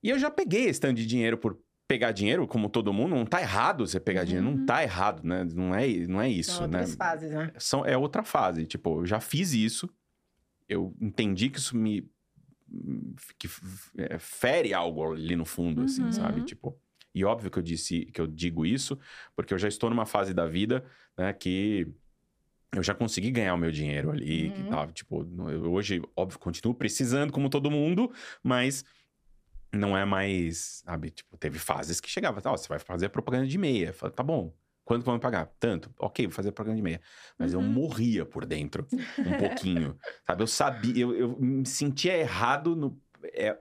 E 0.03 0.09
eu 0.09 0.19
já 0.19 0.29
peguei 0.29 0.65
esse 0.65 0.79
tanto 0.81 0.95
de 0.95 1.05
dinheiro 1.05 1.37
por 1.37 1.57
pegar 1.87 2.11
dinheiro, 2.11 2.45
como 2.47 2.69
todo 2.69 2.91
mundo. 2.91 3.15
Não 3.15 3.25
tá 3.25 3.41
errado 3.41 3.87
você 3.87 3.99
pegar 4.01 4.23
dinheiro. 4.25 4.45
Não 4.45 4.53
Uhum. 4.59 4.65
tá 4.65 4.83
errado, 4.83 5.23
né? 5.25 5.45
Não 5.53 5.73
é, 5.75 5.87
não 6.07 6.21
é 6.21 6.29
isso, 6.29 6.51
São 6.57 6.67
né? 6.67 6.79
outras 6.79 6.95
fases, 6.95 7.31
né? 7.31 7.51
são, 7.57 7.85
é 7.85 7.97
outra 7.97 8.23
fase. 8.23 8.65
Tipo, 8.65 9.01
eu 9.01 9.05
já 9.05 9.19
fiz 9.19 9.53
isso, 9.53 9.89
eu 10.67 10.93
entendi 10.99 11.49
que 11.49 11.57
isso 11.59 11.77
me. 11.77 12.09
Que 13.37 13.47
é, 13.97 14.17
fere 14.19 14.73
algo 14.73 15.13
ali 15.13 15.35
no 15.35 15.45
fundo, 15.45 15.83
assim, 15.83 16.05
Uhum. 16.05 16.11
sabe? 16.11 16.41
Tipo. 16.43 16.79
E 17.13 17.25
óbvio 17.25 17.51
que 17.51 17.59
eu 17.59 17.63
disse 17.63 18.05
que 18.05 18.21
eu 18.21 18.25
digo 18.27 18.65
isso, 18.65 18.97
porque 19.35 19.53
eu 19.53 19.57
já 19.57 19.67
estou 19.67 19.89
numa 19.89 20.05
fase 20.05 20.33
da 20.33 20.47
vida, 20.47 20.85
né, 21.17 21.33
que 21.33 21.85
eu 22.73 22.81
já 22.81 22.95
consegui 22.95 23.31
ganhar 23.31 23.53
o 23.53 23.57
meu 23.57 23.69
dinheiro 23.69 24.11
ali, 24.11 24.49
que 24.51 24.61
Uhum. 24.61 24.69
tava, 24.69 24.93
tipo, 24.93 25.25
hoje, 25.69 26.01
óbvio, 26.15 26.39
continuo 26.39 26.73
precisando 26.73 27.33
como 27.33 27.49
todo 27.49 27.69
mundo, 27.69 28.09
mas 28.41 28.85
não 29.73 29.97
é 29.97 30.05
mais, 30.05 30.81
sabe, 30.85 31.11
tipo, 31.11 31.37
teve 31.37 31.59
fases 31.59 31.99
que 31.99 32.09
chegava, 32.09 32.41
tá, 32.41 32.51
ó, 32.51 32.55
você 32.55 32.69
vai 32.69 32.79
fazer 32.79 33.09
propaganda 33.09 33.45
de 33.45 33.57
meia. 33.57 33.91
Falei, 33.91 34.15
tá 34.15 34.23
bom, 34.23 34.53
quanto 34.91 35.05
vão 35.05 35.13
me 35.15 35.19
pagar? 35.21 35.49
Tanto. 35.59 35.93
Ok, 35.97 36.25
vou 36.27 36.35
fazer 36.35 36.51
propaganda 36.51 36.75
de 36.75 36.81
meia. 36.81 37.01
Mas 37.39 37.53
eu 37.53 37.59
Uhum. 37.59 37.67
morria 37.67 38.25
por 38.25 38.45
dentro, 38.45 38.85
um 38.91 39.37
pouquinho, 39.37 39.97
sabe? 40.27 40.43
Eu 40.43 40.47
sabia, 40.47 41.01
eu, 41.03 41.15
eu 41.15 41.39
me 41.39 41.65
sentia 41.65 42.17
errado 42.17 42.75
no... 42.75 43.01
é, 43.33 43.57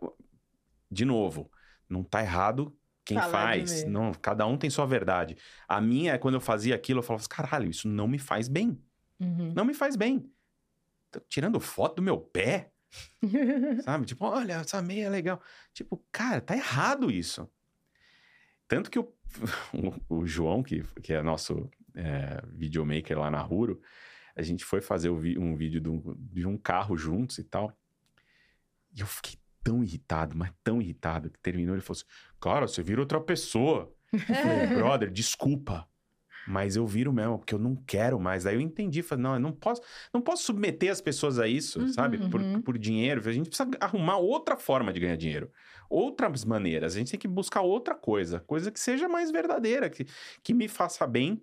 de 0.90 1.04
novo, 1.04 1.50
não 1.88 2.02
tá 2.02 2.20
errado 2.20 2.76
quem 3.04 3.16
Falar 3.16 3.30
faz. 3.30 3.84
Não, 3.84 4.12
cada 4.12 4.44
um 4.46 4.56
tem 4.56 4.68
sua 4.70 4.86
verdade. 4.86 5.36
A 5.68 5.80
minha 5.80 6.14
é 6.14 6.18
quando 6.18 6.34
eu 6.34 6.40
fazia 6.40 6.74
aquilo, 6.74 6.98
eu 6.98 7.02
falava 7.02 7.20
assim, 7.20 7.28
caralho, 7.28 7.70
isso 7.70 7.88
não 7.88 8.08
me 8.08 8.18
faz 8.18 8.48
bem. 8.48 8.80
Uhum. 9.20 9.52
Não 9.54 9.64
me 9.64 9.74
faz 9.74 9.94
bem. 9.96 10.28
Tô 11.10 11.20
tirando 11.28 11.60
foto 11.60 11.96
do 11.96 12.02
meu 12.02 12.18
pé, 12.18 12.72
sabe? 13.84 14.04
Tipo, 14.06 14.24
olha, 14.26 14.54
essa 14.54 14.82
meia 14.82 15.06
é 15.06 15.08
legal. 15.08 15.40
Tipo, 15.72 16.04
cara, 16.10 16.40
tá 16.40 16.56
errado 16.56 17.10
isso. 17.10 17.48
tanto 18.68 18.90
que 18.90 18.98
o, 18.98 19.12
o, 20.08 20.20
o 20.20 20.26
João, 20.26 20.62
que, 20.62 20.82
que 21.02 21.12
é 21.12 21.22
nosso 21.22 21.68
é, 21.94 22.42
videomaker 22.52 23.18
lá 23.18 23.30
na 23.30 23.40
Ruro, 23.40 23.80
a 24.34 24.42
gente 24.42 24.64
foi 24.64 24.80
fazer 24.80 25.10
um 25.10 25.56
vídeo 25.56 25.80
de 25.80 25.88
um, 25.88 26.14
de 26.16 26.46
um 26.46 26.56
carro 26.56 26.96
juntos 26.96 27.38
e 27.38 27.44
tal. 27.44 27.76
E 28.94 29.00
eu 29.00 29.06
fiquei 29.06 29.38
tão 29.62 29.84
irritado, 29.84 30.36
mas 30.36 30.52
tão 30.64 30.80
irritado, 30.80 31.30
que 31.30 31.38
terminou 31.40 31.74
ele 31.74 31.82
falou 31.82 31.98
assim: 31.98 32.10
Cara, 32.40 32.66
você 32.66 32.82
vira 32.82 33.00
outra 33.00 33.20
pessoa. 33.20 33.92
Eu 34.12 34.18
falei, 34.18 34.66
brother, 34.74 35.10
desculpa. 35.10 35.88
Mas 36.46 36.76
eu 36.76 36.86
viro 36.86 37.12
mesmo, 37.12 37.38
porque 37.38 37.54
eu 37.54 37.58
não 37.58 37.76
quero 37.76 38.18
mais. 38.18 38.44
Daí 38.44 38.54
eu 38.54 38.60
entendi, 38.60 39.02
falei, 39.02 39.22
não, 39.22 39.34
eu 39.34 39.40
não 39.40 39.52
posso, 39.52 39.82
não 40.12 40.20
posso 40.20 40.44
submeter 40.44 40.90
as 40.90 41.00
pessoas 41.00 41.38
a 41.38 41.46
isso, 41.46 41.80
uhum, 41.80 41.88
sabe? 41.88 42.18
Por, 42.28 42.40
uhum. 42.40 42.62
por 42.62 42.78
dinheiro. 42.78 43.20
A 43.28 43.32
gente 43.32 43.48
precisa 43.48 43.68
arrumar 43.78 44.16
outra 44.16 44.56
forma 44.56 44.92
de 44.92 45.00
ganhar 45.00 45.16
dinheiro. 45.16 45.50
Outras 45.88 46.44
maneiras. 46.44 46.94
A 46.94 46.98
gente 46.98 47.10
tem 47.10 47.20
que 47.20 47.28
buscar 47.28 47.60
outra 47.60 47.94
coisa. 47.94 48.40
Coisa 48.40 48.70
que 48.70 48.80
seja 48.80 49.08
mais 49.08 49.30
verdadeira, 49.30 49.90
que, 49.90 50.06
que 50.42 50.54
me 50.54 50.66
faça 50.68 51.06
bem 51.06 51.42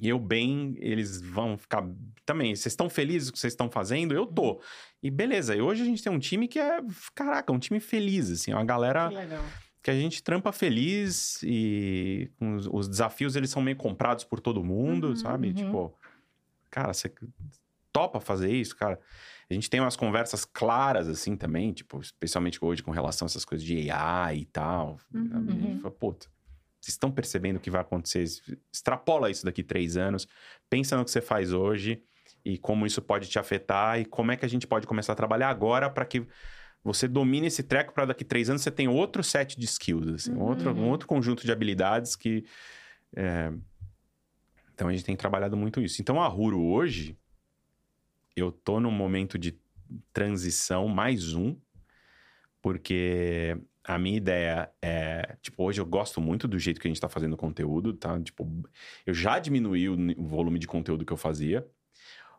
e 0.00 0.08
eu 0.08 0.18
bem, 0.18 0.76
eles 0.78 1.20
vão 1.20 1.56
ficar 1.56 1.88
também. 2.24 2.54
Vocês 2.54 2.72
estão 2.72 2.88
felizes 2.88 3.30
com 3.30 3.32
o 3.32 3.34
que 3.34 3.40
vocês 3.40 3.52
estão 3.52 3.70
fazendo? 3.70 4.14
Eu 4.14 4.26
tô. 4.26 4.52
Uhum. 4.52 4.60
E 5.02 5.10
beleza, 5.10 5.54
e 5.54 5.60
hoje 5.60 5.82
a 5.82 5.84
gente 5.84 6.02
tem 6.02 6.12
um 6.12 6.18
time 6.18 6.48
que 6.48 6.58
é, 6.58 6.80
caraca, 7.14 7.52
um 7.52 7.58
time 7.58 7.80
feliz, 7.80 8.30
assim, 8.30 8.52
uma 8.52 8.64
galera 8.64 9.08
que, 9.08 9.16
que 9.86 9.90
a 9.92 9.94
gente 9.94 10.20
trampa 10.20 10.50
feliz 10.50 11.40
e 11.44 12.28
os, 12.40 12.66
os, 12.66 12.88
desafios 12.88 13.36
eles 13.36 13.50
são 13.50 13.62
meio 13.62 13.76
comprados 13.76 14.24
por 14.24 14.40
todo 14.40 14.64
mundo, 14.64 15.10
uhum, 15.10 15.16
sabe? 15.16 15.46
Uhum. 15.46 15.54
Tipo, 15.54 15.94
cara, 16.68 16.92
você 16.92 17.14
topa 17.92 18.18
fazer 18.18 18.50
isso, 18.50 18.74
cara? 18.74 18.98
A 19.48 19.54
gente 19.54 19.70
tem 19.70 19.78
umas 19.78 19.94
conversas 19.94 20.44
claras, 20.44 21.06
assim, 21.06 21.36
também, 21.36 21.72
tipo, 21.72 22.00
especialmente 22.00 22.58
hoje 22.64 22.82
com 22.82 22.90
relação 22.90 23.26
a 23.26 23.28
essas 23.28 23.44
coisas 23.44 23.64
de 23.64 23.88
AI 23.88 24.38
e 24.38 24.44
tal. 24.46 24.98
Uhum. 25.14 25.30
A 25.32 25.52
gente 25.52 25.66
uhum. 25.66 25.78
fala, 25.78 25.94
puta, 25.94 26.26
vocês 26.80 26.94
estão 26.94 27.12
percebendo 27.12 27.58
o 27.58 27.60
que 27.60 27.70
vai 27.70 27.80
acontecer? 27.80 28.24
Extrapola 28.72 29.30
isso 29.30 29.44
daqui 29.44 29.62
três 29.62 29.96
anos. 29.96 30.26
Pensa 30.68 30.96
no 30.96 31.04
que 31.04 31.12
você 31.12 31.20
faz 31.20 31.52
hoje 31.52 32.02
e 32.44 32.58
como 32.58 32.86
isso 32.86 33.00
pode 33.00 33.28
te 33.28 33.38
afetar 33.38 34.00
e 34.00 34.04
como 34.04 34.32
é 34.32 34.36
que 34.36 34.44
a 34.44 34.48
gente 34.48 34.66
pode 34.66 34.84
começar 34.84 35.12
a 35.12 35.16
trabalhar 35.16 35.48
agora 35.48 35.88
para 35.88 36.04
que 36.04 36.26
você 36.86 37.08
domine 37.08 37.48
esse 37.48 37.64
treco 37.64 37.92
para 37.92 38.06
daqui 38.06 38.24
três 38.24 38.48
anos 38.48 38.62
você 38.62 38.70
tem 38.70 38.86
outro 38.86 39.22
set 39.22 39.58
de 39.58 39.64
skills, 39.64 40.08
assim, 40.08 40.32
uhum. 40.32 40.42
outro, 40.42 40.70
um 40.72 40.88
outro 40.88 41.08
conjunto 41.08 41.44
de 41.44 41.50
habilidades 41.50 42.14
que. 42.14 42.44
É... 43.14 43.52
Então 44.72 44.88
a 44.88 44.92
gente 44.92 45.04
tem 45.04 45.16
trabalhado 45.16 45.56
muito 45.56 45.80
isso. 45.80 46.00
Então 46.00 46.22
a 46.22 46.28
Ruro 46.28 46.62
hoje, 46.62 47.18
eu 48.36 48.52
tô 48.52 48.78
num 48.78 48.90
momento 48.90 49.36
de 49.38 49.58
transição 50.12 50.86
mais 50.86 51.34
um, 51.34 51.56
porque 52.60 53.58
a 53.82 53.98
minha 53.98 54.16
ideia 54.16 54.70
é, 54.82 55.36
tipo, 55.40 55.64
hoje 55.64 55.80
eu 55.80 55.86
gosto 55.86 56.20
muito 56.20 56.46
do 56.46 56.58
jeito 56.58 56.80
que 56.80 56.86
a 56.86 56.90
gente 56.90 57.00
tá 57.00 57.08
fazendo 57.08 57.36
conteúdo, 57.36 57.94
tá? 57.94 58.20
Tipo, 58.20 58.46
eu 59.04 59.14
já 59.14 59.38
diminui 59.38 59.88
o 59.88 60.26
volume 60.26 60.58
de 60.58 60.66
conteúdo 60.66 61.04
que 61.04 61.12
eu 61.12 61.16
fazia. 61.16 61.66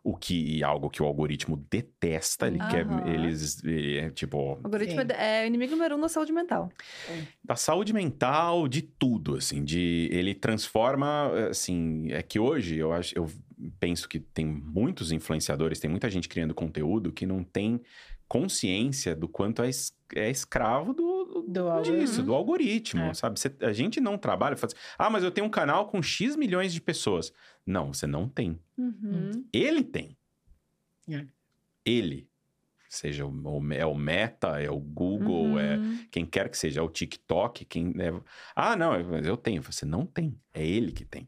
O 0.09 0.15
que 0.15 0.61
é 0.61 0.65
algo 0.65 0.89
que 0.89 1.03
o 1.03 1.05
algoritmo 1.05 1.57
detesta, 1.69 2.47
ele 2.47 2.61
uhum. 2.61 2.69
quer, 2.69 2.87
eles, 3.09 3.61
é, 3.65 4.09
tipo... 4.11 4.53
O 4.53 4.59
algoritmo 4.63 5.01
Sim. 5.01 5.07
é 5.11 5.43
o 5.43 5.47
inimigo 5.47 5.73
número 5.73 5.97
um 5.97 5.99
da 5.99 6.07
saúde 6.07 6.31
mental. 6.31 6.71
Da 7.43 7.57
saúde 7.57 7.91
mental, 7.91 8.69
de 8.69 8.81
tudo, 8.81 9.35
assim, 9.35 9.65
de... 9.65 10.07
Ele 10.09 10.33
transforma, 10.33 11.49
assim, 11.49 12.09
é 12.11 12.23
que 12.23 12.39
hoje 12.39 12.77
eu 12.77 12.93
acho, 12.93 13.17
eu 13.17 13.29
penso 13.81 14.07
que 14.07 14.17
tem 14.17 14.45
muitos 14.45 15.11
influenciadores, 15.11 15.77
tem 15.77 15.89
muita 15.89 16.09
gente 16.09 16.29
criando 16.29 16.55
conteúdo 16.55 17.11
que 17.11 17.25
não 17.25 17.43
tem 17.43 17.81
consciência 18.27 19.15
do 19.15 19.27
quanto 19.27 19.61
é, 19.61 19.69
es, 19.69 19.95
é 20.15 20.29
escravo 20.29 20.93
do, 20.93 21.45
do 21.47 21.81
disso, 21.81 22.21
do 22.23 22.33
algoritmo, 22.33 23.03
é. 23.03 23.13
sabe? 23.13 23.39
A 23.61 23.71
gente 23.71 23.99
não 23.99 24.17
trabalha, 24.17 24.57
faz, 24.57 24.73
ah, 24.97 25.09
mas 25.09 25.23
eu 25.23 25.31
tenho 25.31 25.47
um 25.47 25.51
canal 25.51 25.87
com 25.87 26.01
X 26.01 26.35
milhões 26.35 26.73
de 26.73 26.81
pessoas. 26.81 27.31
Não, 27.65 27.93
você 27.93 28.07
não 28.07 28.27
tem. 28.27 28.59
Uhum. 28.77 29.45
Ele 29.51 29.83
tem. 29.83 30.17
É. 31.09 31.25
Ele. 31.85 32.29
Seja 32.89 33.25
o, 33.25 33.73
é 33.73 33.85
o 33.85 33.95
Meta, 33.95 34.61
é 34.61 34.69
o 34.69 34.79
Google, 34.79 35.59
é 35.59 35.77
uhum. 35.77 35.93
é 35.93 36.07
quem 36.09 36.25
quer 36.25 36.49
que 36.49 36.57
seja, 36.57 36.79
é 36.79 36.83
o 36.83 36.89
TikTok, 36.89 37.65
quem... 37.65 37.93
É, 37.99 38.13
ah, 38.55 38.77
não, 38.77 38.95
eu 38.95 39.35
tenho. 39.35 39.61
Você 39.61 39.85
não 39.85 40.05
tem. 40.05 40.39
É 40.53 40.65
ele 40.65 40.91
que 40.93 41.03
tem. 41.03 41.27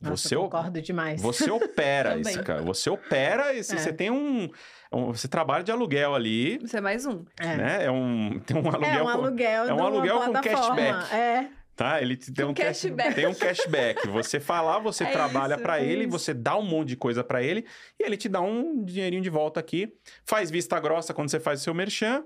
Nossa, 0.00 0.28
você, 0.28 0.34
eu 0.34 0.42
concordo 0.42 0.80
demais. 0.80 1.20
Você 1.20 1.50
opera 1.50 2.16
isso, 2.18 2.42
cara. 2.42 2.62
Você 2.62 2.88
opera 2.88 3.52
e 3.52 3.58
é. 3.58 3.62
você 3.62 3.92
tem 3.92 4.10
um, 4.10 4.48
um, 4.90 5.12
Você 5.12 5.28
trabalha 5.28 5.62
de 5.62 5.70
aluguel 5.70 6.14
ali. 6.14 6.58
Você 6.58 6.78
é 6.78 6.80
mais 6.80 7.04
um. 7.04 7.24
É. 7.38 7.56
Né? 7.56 7.84
é 7.84 7.90
um, 7.90 8.40
tem 8.40 8.56
um 8.56 8.66
aluguel. 8.66 8.90
É 8.90 9.02
um 9.02 9.08
aluguel. 9.08 9.64
Com, 9.64 9.70
é 9.70 9.74
um 9.74 9.86
aluguel 9.86 10.20
com 10.20 10.32
cashback. 10.32 11.14
É. 11.14 11.50
Tá? 11.76 12.00
Ele 12.00 12.16
tem 12.16 12.44
um, 12.44 12.50
um 12.50 12.54
cashback. 12.54 13.14
tem 13.14 13.26
um 13.26 13.34
cashback. 13.34 14.08
Você 14.08 14.40
fala, 14.40 14.78
você 14.78 15.04
é 15.04 15.10
trabalha 15.10 15.58
para 15.58 15.80
é 15.80 15.86
ele, 15.86 16.02
isso. 16.02 16.10
você 16.10 16.32
dá 16.32 16.56
um 16.56 16.62
monte 16.62 16.88
de 16.88 16.96
coisa 16.96 17.22
para 17.22 17.42
ele 17.42 17.66
e 17.98 18.04
ele 18.04 18.16
te 18.16 18.28
dá 18.28 18.40
um 18.40 18.82
dinheirinho 18.84 19.22
de 19.22 19.30
volta 19.30 19.60
aqui. 19.60 19.92
Faz 20.24 20.50
vista 20.50 20.78
grossa 20.80 21.12
quando 21.12 21.30
você 21.30 21.40
faz 21.40 21.60
o 21.60 21.64
seu 21.64 21.74
merchan. 21.74 22.24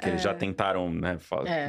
Que 0.00 0.08
eles 0.08 0.22
já 0.22 0.30
é. 0.30 0.34
tentaram 0.34 0.88
né, 0.88 1.18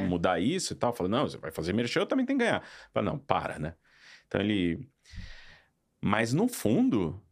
mudar 0.08 0.38
isso 0.38 0.74
e 0.74 0.76
tal. 0.76 0.92
Falou, 0.92 1.10
não, 1.10 1.28
você 1.28 1.36
vai 1.38 1.50
fazer 1.50 1.72
merchan, 1.72 2.00
eu 2.00 2.06
também 2.06 2.24
tenho 2.24 2.38
que 2.38 2.44
ganhar. 2.44 2.62
Fala, 2.94 3.04
não, 3.04 3.18
para, 3.18 3.58
né? 3.58 3.74
Então 4.28 4.40
ele 4.40 4.88
mas 6.02 6.32
no 6.32 6.48
fundo, 6.48 7.22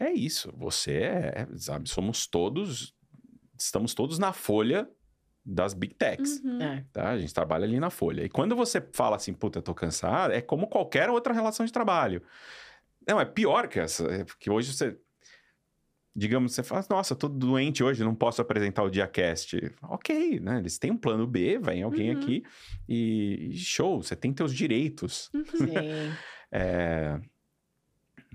é 0.00 0.10
isso. 0.12 0.52
Você 0.56 0.94
é, 0.94 1.46
sabe, 1.56 1.88
somos 1.88 2.26
todos, 2.26 2.92
estamos 3.56 3.94
todos 3.94 4.18
na 4.18 4.32
folha 4.32 4.88
das 5.44 5.72
big 5.72 5.94
techs. 5.94 6.40
Uhum. 6.44 6.60
É. 6.60 6.84
Tá? 6.92 7.10
A 7.10 7.18
gente 7.18 7.32
trabalha 7.32 7.64
ali 7.64 7.78
na 7.78 7.88
folha. 7.88 8.24
E 8.24 8.28
quando 8.28 8.56
você 8.56 8.80
fala 8.92 9.14
assim, 9.14 9.32
puta, 9.32 9.60
eu 9.60 9.62
tô 9.62 9.72
cansado, 9.72 10.32
é 10.32 10.40
como 10.40 10.66
qualquer 10.66 11.08
outra 11.08 11.32
relação 11.32 11.64
de 11.64 11.72
trabalho. 11.72 12.20
Não, 13.06 13.20
é 13.20 13.24
pior 13.24 13.68
que 13.68 13.78
essa. 13.78 14.04
É 14.06 14.24
porque 14.24 14.50
hoje 14.50 14.72
você. 14.72 14.98
Digamos, 16.18 16.54
você 16.54 16.62
fala, 16.62 16.84
nossa, 16.88 17.14
tô 17.14 17.28
doente 17.28 17.84
hoje, 17.84 18.02
não 18.02 18.14
posso 18.14 18.40
apresentar 18.40 18.82
o 18.82 18.90
DiaCast. 18.90 19.70
Ok, 19.82 20.40
né? 20.40 20.58
Eles 20.58 20.78
têm 20.78 20.90
um 20.90 20.96
plano 20.96 21.26
B, 21.26 21.58
vem 21.58 21.82
alguém 21.82 22.14
uhum. 22.14 22.22
aqui 22.22 22.42
e 22.88 23.52
show, 23.54 24.02
você 24.02 24.16
tem 24.16 24.32
teus 24.32 24.54
direitos. 24.54 25.30
Uhum. 25.34 25.44
Sim. 25.44 25.74
é, 26.50 27.20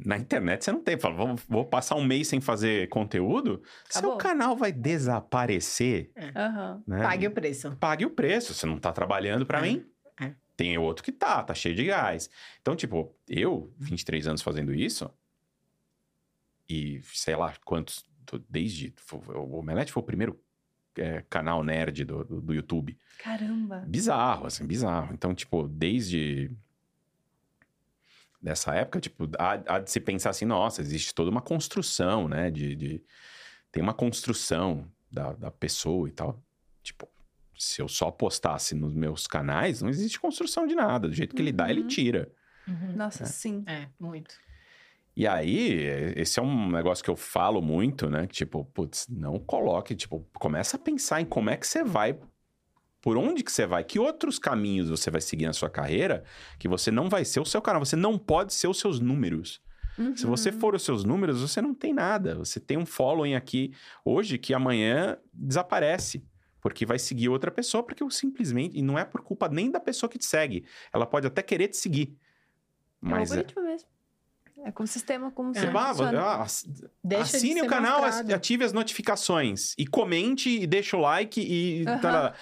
na 0.05 0.17
internet 0.17 0.63
você 0.63 0.71
não 0.71 0.81
tem. 0.81 0.97
Fala, 0.99 1.15
vou, 1.15 1.35
vou 1.47 1.65
passar 1.65 1.95
um 1.95 2.03
mês 2.03 2.27
sem 2.27 2.41
fazer 2.41 2.89
conteúdo, 2.89 3.61
Acabou. 3.89 4.11
seu 4.11 4.17
canal 4.17 4.55
vai 4.55 4.71
desaparecer. 4.71 6.11
É. 6.15 6.27
Uhum. 6.27 6.83
Né? 6.87 7.01
Pague 7.01 7.27
o 7.27 7.31
preço. 7.31 7.75
Pague 7.77 8.05
o 8.05 8.09
preço. 8.09 8.53
Você 8.53 8.65
não 8.65 8.77
tá 8.77 8.91
trabalhando 8.91 9.45
para 9.45 9.59
é. 9.59 9.61
mim. 9.61 9.85
É. 10.19 10.33
Tem 10.55 10.77
outro 10.77 11.03
que 11.03 11.11
tá, 11.11 11.43
tá 11.43 11.53
cheio 11.53 11.75
de 11.75 11.85
gás. 11.85 12.29
Então, 12.61 12.75
tipo, 12.75 13.15
eu, 13.27 13.73
23 13.77 14.27
anos 14.27 14.41
fazendo 14.41 14.73
isso, 14.73 15.09
e 16.69 17.01
sei 17.13 17.35
lá 17.35 17.53
quantos, 17.65 18.05
desde. 18.49 18.93
O 19.35 19.57
Omelete 19.57 19.91
foi 19.91 20.01
o 20.01 20.05
primeiro 20.05 20.39
é, 20.97 21.23
canal 21.29 21.63
nerd 21.63 22.05
do, 22.05 22.23
do, 22.23 22.41
do, 22.41 22.53
YouTube. 22.53 22.97
Caramba! 23.23 23.83
Bizarro, 23.87 24.47
assim, 24.47 24.65
bizarro. 24.65 25.13
Então, 25.13 25.33
tipo, 25.33 25.67
desde 25.67 26.51
dessa 28.41 28.73
época, 28.73 28.99
tipo, 28.99 29.29
há, 29.37 29.75
há, 29.75 29.79
de 29.79 29.91
se 29.91 29.99
pensar 29.99 30.31
assim, 30.31 30.45
nossa, 30.45 30.81
existe 30.81 31.13
toda 31.13 31.29
uma 31.29 31.41
construção, 31.41 32.27
né? 32.27 32.49
De, 32.49 32.75
de 32.75 33.03
tem 33.71 33.83
uma 33.83 33.93
construção 33.93 34.85
da, 35.11 35.33
da 35.33 35.51
pessoa 35.51 36.09
e 36.09 36.11
tal. 36.11 36.41
Tipo, 36.81 37.07
se 37.57 37.81
eu 37.81 37.87
só 37.87 38.09
postasse 38.09 38.73
nos 38.73 38.93
meus 38.93 39.27
canais, 39.27 39.81
não 39.81 39.89
existe 39.89 40.19
construção 40.19 40.65
de 40.65 40.73
nada. 40.73 41.07
Do 41.07 41.13
jeito 41.13 41.35
que 41.35 41.41
uhum. 41.41 41.47
ele 41.47 41.55
dá, 41.55 41.69
ele 41.69 41.81
uhum. 41.81 41.87
tira. 41.87 42.31
Uhum. 42.67 42.93
Nossa, 42.95 43.23
é. 43.23 43.27
sim. 43.27 43.63
É, 43.67 43.87
muito. 43.99 44.35
E 45.15 45.27
aí, 45.27 45.83
esse 46.15 46.39
é 46.39 46.41
um 46.41 46.71
negócio 46.71 47.03
que 47.03 47.09
eu 47.09 47.17
falo 47.17 47.61
muito, 47.61 48.09
né? 48.09 48.25
Tipo, 48.27 48.63
putz, 48.65 49.07
não 49.09 49.37
coloque, 49.37 49.93
tipo, 49.93 50.25
começa 50.33 50.77
a 50.77 50.79
pensar 50.79 51.21
em 51.21 51.25
como 51.25 51.49
é 51.49 51.57
que 51.57 51.67
você 51.67 51.83
vai 51.83 52.17
por 53.01 53.17
onde 53.17 53.43
que 53.43 53.51
você 53.51 53.65
vai, 53.65 53.83
que 53.83 53.97
outros 53.99 54.37
caminhos 54.37 54.89
você 54.89 55.09
vai 55.09 55.21
seguir 55.21 55.47
na 55.47 55.53
sua 55.53 55.69
carreira, 55.69 56.23
que 56.59 56.67
você 56.67 56.91
não 56.91 57.09
vai 57.09 57.25
ser 57.25 57.39
o 57.39 57.45
seu 57.45 57.61
canal, 57.61 57.83
você 57.83 57.95
não 57.95 58.17
pode 58.17 58.53
ser 58.53 58.67
os 58.67 58.79
seus 58.79 58.99
números. 58.99 59.61
Uhum. 59.97 60.15
Se 60.15 60.25
você 60.25 60.49
uhum. 60.49 60.59
for 60.59 60.75
os 60.75 60.83
seus 60.83 61.03
números, 61.03 61.41
você 61.41 61.61
não 61.61 61.73
tem 61.73 61.93
nada. 61.93 62.35
Você 62.35 62.59
tem 62.59 62.77
um 62.77 62.85
following 62.85 63.35
aqui 63.35 63.73
hoje 64.05 64.37
que 64.37 64.53
amanhã 64.53 65.17
desaparece. 65.33 66.23
Porque 66.61 66.85
vai 66.85 66.99
seguir 66.99 67.27
outra 67.27 67.49
pessoa, 67.49 67.81
porque 67.81 68.03
eu 68.03 68.09
simplesmente. 68.11 68.77
E 68.77 68.83
não 68.83 68.97
é 68.97 69.03
por 69.03 69.21
culpa 69.21 69.49
nem 69.49 69.71
da 69.71 69.79
pessoa 69.79 70.07
que 70.07 70.19
te 70.19 70.25
segue. 70.25 70.63
Ela 70.93 71.07
pode 71.07 71.25
até 71.25 71.41
querer 71.41 71.67
te 71.69 71.77
seguir. 71.77 72.15
Mas. 73.01 73.31
É 73.31 73.35
um 73.35 73.37
algoritmo 73.37 73.61
é... 73.63 73.65
mesmo. 73.65 73.87
É 74.63 74.71
com 74.71 74.83
o 74.83 74.87
sistema 74.87 75.31
como 75.31 75.51
você 75.51 75.65
ah, 75.65 76.41
ah, 77.15 77.21
assine 77.21 77.63
o 77.63 77.67
canal, 77.67 78.01
mostrado. 78.01 78.35
ative 78.35 78.63
as 78.63 78.71
notificações 78.71 79.73
e 79.75 79.87
comente 79.87 80.49
e 80.49 80.67
deixa 80.67 80.95
o 80.95 80.99
like 80.99 81.41
e. 81.41 81.79
Uhum. 81.79 81.99
Tá 81.99 82.35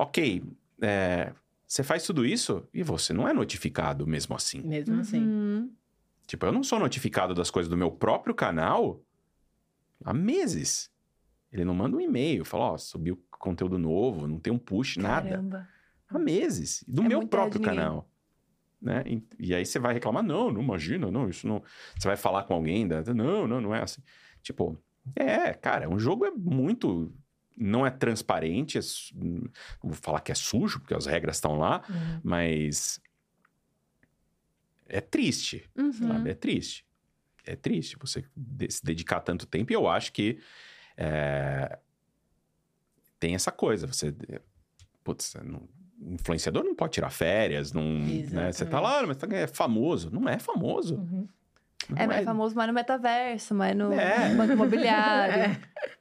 Ok, 0.00 0.42
é, 0.80 1.32
você 1.66 1.82
faz 1.82 2.04
tudo 2.04 2.24
isso 2.24 2.66
e 2.72 2.82
você 2.82 3.12
não 3.12 3.28
é 3.28 3.32
notificado 3.34 4.06
mesmo 4.06 4.34
assim. 4.34 4.62
Mesmo 4.62 4.98
assim. 4.98 5.22
Uhum. 5.22 5.70
Tipo, 6.26 6.46
eu 6.46 6.52
não 6.52 6.62
sou 6.62 6.78
notificado 6.78 7.34
das 7.34 7.50
coisas 7.50 7.68
do 7.68 7.76
meu 7.76 7.90
próprio 7.90 8.34
canal 8.34 9.02
há 10.04 10.14
meses. 10.14 10.90
Ele 11.52 11.64
não 11.64 11.74
manda 11.74 11.96
um 11.96 12.00
e-mail, 12.00 12.44
fala, 12.46 12.64
ó, 12.64 12.74
oh, 12.74 12.78
subiu 12.78 13.22
conteúdo 13.32 13.78
novo, 13.78 14.26
não 14.26 14.38
tem 14.38 14.50
um 14.52 14.58
push, 14.58 14.94
Caramba. 14.96 15.42
nada. 15.42 15.68
Há 16.08 16.18
meses. 16.18 16.82
Do 16.88 17.02
É 17.02 17.08
meu 17.08 17.26
próprio 17.26 17.60
canal. 17.60 18.08
Né? 18.80 19.04
E, 19.06 19.22
e 19.38 19.54
aí 19.54 19.66
você 19.66 19.78
vai 19.78 19.92
reclamar, 19.92 20.22
não, 20.22 20.50
não 20.50 20.62
imagina, 20.62 21.10
não, 21.10 21.28
isso 21.28 21.46
não. 21.46 21.62
Você 21.98 22.08
vai 22.08 22.16
falar 22.16 22.44
com 22.44 22.54
alguém, 22.54 22.88
da- 22.88 23.02
não, 23.12 23.46
não, 23.46 23.60
não 23.60 23.74
é 23.74 23.82
assim. 23.82 24.00
Tipo, 24.42 24.82
é, 25.14 25.52
cara, 25.52 25.90
um 25.90 25.98
jogo 25.98 26.24
é 26.24 26.30
muito. 26.30 27.12
Não 27.56 27.84
é 27.86 27.90
transparente, 27.90 28.78
é 28.78 28.80
vou 29.82 29.92
falar 29.94 30.20
que 30.20 30.32
é 30.32 30.34
sujo, 30.34 30.80
porque 30.80 30.94
as 30.94 31.06
regras 31.06 31.36
estão 31.36 31.58
lá, 31.58 31.82
Uhum. 31.88 32.20
mas. 32.22 33.00
É 34.88 35.00
triste, 35.00 35.68
Uhum. 35.76 35.92
sabe? 35.92 36.30
É 36.30 36.34
triste. 36.34 36.84
É 37.46 37.54
triste 37.56 37.96
você 38.00 38.24
se 38.68 38.84
dedicar 38.84 39.20
tanto 39.20 39.46
tempo. 39.46 39.72
E 39.72 39.74
eu 39.74 39.88
acho 39.88 40.12
que 40.12 40.38
é, 40.96 41.78
tem 43.18 43.34
essa 43.34 43.50
coisa. 43.52 43.86
Você. 43.86 44.14
Putz, 45.04 45.34
não- 45.44 45.68
influenciador 46.02 46.64
não 46.64 46.74
pode 46.74 46.94
tirar 46.94 47.10
férias, 47.10 47.72
não, 47.72 47.82
né? 47.84 48.50
Você 48.52 48.64
tá 48.66 48.80
lá, 48.80 49.06
mas 49.06 49.18
é 49.32 49.46
famoso. 49.46 50.10
Não 50.10 50.28
é 50.28 50.38
famoso. 50.38 50.96
Uhum. 50.96 51.28
É, 51.96 52.00
Não 52.00 52.06
mas 52.08 52.16
é 52.18 52.24
famoso 52.24 52.54
mais 52.54 52.68
no 52.68 52.74
metaverso, 52.74 53.54
mais 53.54 53.76
no 53.76 53.92
É. 53.92 54.34
banco 54.34 54.52
imobiliário. 54.52 55.34
É. 55.86 55.99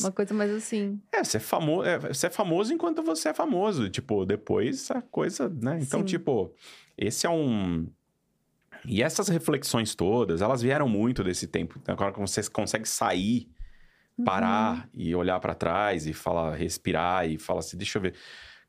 Uma 0.00 0.12
coisa 0.12 0.34
mais 0.34 0.50
assim. 0.50 1.00
É, 1.12 1.22
você 1.22 1.36
é, 1.36 1.40
famo... 1.40 1.84
é, 1.84 1.98
você 1.98 2.26
é 2.26 2.30
famoso 2.30 2.72
enquanto 2.72 3.02
você 3.02 3.28
é 3.30 3.34
famoso. 3.34 3.88
Tipo, 3.88 4.24
depois 4.24 4.90
a 4.90 5.00
coisa, 5.02 5.48
né? 5.48 5.78
Então, 5.80 6.00
Sim. 6.00 6.06
tipo, 6.06 6.54
esse 6.96 7.26
é 7.26 7.30
um. 7.30 7.88
E 8.84 9.02
essas 9.02 9.28
reflexões 9.28 9.94
todas, 9.94 10.40
elas 10.40 10.62
vieram 10.62 10.88
muito 10.88 11.22
desse 11.22 11.46
tempo. 11.46 11.80
Agora 11.86 12.12
que 12.12 12.18
você 12.18 12.42
consegue 12.50 12.88
sair, 12.88 13.48
parar 14.24 14.88
e 14.94 15.14
olhar 15.14 15.38
pra 15.40 15.54
trás 15.54 16.06
e 16.06 16.12
falar, 16.12 16.54
respirar 16.54 17.28
e 17.28 17.38
falar 17.38 17.60
assim: 17.60 17.76
deixa 17.76 17.98
eu 17.98 18.02
ver 18.02 18.14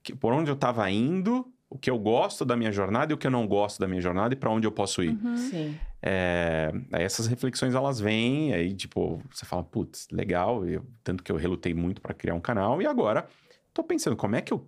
que- 0.04 0.16
por 0.16 0.34
onde 0.34 0.52
eu 0.52 0.56
tava 0.56 0.90
indo, 0.92 1.52
o 1.74 1.78
que 1.78 1.90
eu 1.90 1.98
gosto 1.98 2.44
da 2.44 2.56
minha 2.58 2.72
jornada 2.72 3.12
e 3.12 3.16
o 3.16 3.18
que 3.18 3.26
eu 3.26 3.32
não 3.32 3.48
gosto 3.48 3.80
da 3.80 3.88
minha 3.88 4.02
jornada 4.02 4.34
e 4.34 4.38
pra 4.38 4.50
onde 4.52 4.68
eu 4.68 4.72
posso 4.72 5.02
ir. 5.02 5.18
Uhum. 5.24 5.36
Sim. 5.38 5.78
É, 6.02 6.72
aí 6.92 7.04
essas 7.04 7.28
reflexões 7.28 7.74
elas 7.74 8.00
vêm, 8.00 8.54
aí 8.54 8.74
tipo, 8.74 9.22
você 9.32 9.46
fala, 9.46 9.64
putz, 9.64 10.08
legal, 10.12 10.68
eu- 10.68 10.86
tanto 11.04 11.24
que 11.24 11.32
eu 11.32 11.36
relutei 11.38 11.74
muito 11.74 12.02
para 12.02 12.14
criar 12.14 12.34
um 12.36 12.42
canal 12.42 12.82
e 12.82 12.86
agora 12.86 13.26
tô 13.74 13.84
pensando 13.84 14.16
como 14.18 14.36
é 14.36 14.42
que 14.42 14.52
eu 14.54 14.68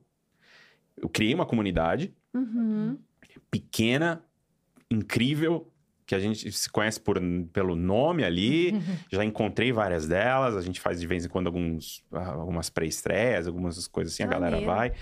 eu 0.96 1.10
criei 1.10 1.34
uma 1.34 1.46
comunidade 1.46 2.14
Uhum. 2.34 2.98
pequena, 3.52 4.24
incrível, 4.90 5.70
que 6.06 6.14
a 6.16 6.20
gente 6.20 6.52
se 6.52 6.70
conhece 6.70 7.00
por, 7.00 7.20
pelo 7.52 7.76
nome 7.76 8.24
ali, 8.24 8.72
já 9.12 9.24
encontrei 9.24 9.72
várias 9.72 10.08
delas, 10.08 10.56
a 10.56 10.62
gente 10.62 10.80
faz 10.80 11.00
de 11.00 11.08
vez 11.08 11.26
em 11.26 11.30
quando 11.30 11.48
alguns, 11.48 12.04
algumas 12.12 12.70
pré-estreias, 12.70 13.48
algumas 13.48 13.88
coisas 13.88 14.14
assim, 14.14 14.24
a 14.24 14.28
galera 14.28 14.60
vai. 14.62 14.94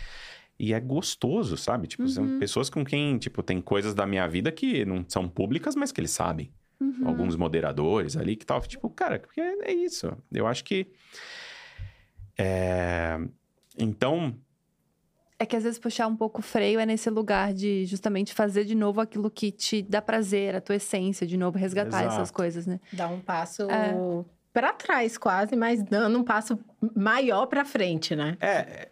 E 0.64 0.74
é 0.74 0.80
gostoso, 0.80 1.58
sabe? 1.58 1.88
Tipo, 1.88 2.08
são 2.08 2.24
Uhum. 2.24 2.40
pessoas 2.40 2.70
com 2.70 2.86
quem, 2.86 3.18
tipo, 3.18 3.42
tem 3.42 3.60
coisas 3.60 3.96
da 3.96 4.06
minha 4.06 4.28
vida 4.28 4.52
que 4.52 4.86
não 4.86 5.04
são 5.08 5.28
públicas, 5.28 5.76
mas 5.76 5.92
que 5.92 6.00
eles 6.00 6.12
sabem 6.12 6.52
Uhum. 6.80 7.08
alguns 7.08 7.36
moderadores 7.36 8.16
ali 8.16 8.36
que 8.36 8.46
tal. 8.46 8.62
Tipo, 8.62 8.88
cara, 8.90 9.18
porque 9.18 9.42
é 9.42 9.74
isso. 9.74 10.16
Eu 10.32 10.46
acho 10.46 10.64
que. 10.64 10.86
É... 12.38 13.18
Então, 13.78 14.36
É 15.40 15.46
que 15.48 15.56
às 15.56 15.64
vezes 15.64 15.80
puxar 15.80 16.06
um 16.06 16.16
pouco 16.16 16.40
o 16.40 16.44
freio 16.44 16.80
é 16.80 16.86
nesse 16.86 17.10
lugar 17.10 17.52
de 17.54 17.84
justamente 17.88 18.32
fazer 18.32 18.64
de 18.64 18.76
novo 18.76 19.02
aquilo 19.02 19.32
que 19.32 19.52
te 19.52 19.82
dá 19.82 20.00
prazer, 20.00 20.56
a 20.56 20.62
tua 20.62 20.76
essência, 20.76 21.26
de 21.26 21.36
novo 21.36 21.58
resgatar 21.58 22.02
essas 22.04 22.14
Exato. 22.20 22.34
coisas, 22.34 22.68
né? 22.68 22.80
Dá 22.94 23.08
um 23.08 23.20
passo 23.20 23.64
É. 23.72 23.96
pra 24.54 24.72
trás 24.74 25.18
quase, 25.18 25.56
mas 25.56 25.82
dando 25.82 26.20
um 26.20 26.24
passo 26.24 26.60
maior 26.96 27.48
pra 27.48 27.66
frente, 27.66 28.16
né? 28.16 28.38
é. 28.40 28.92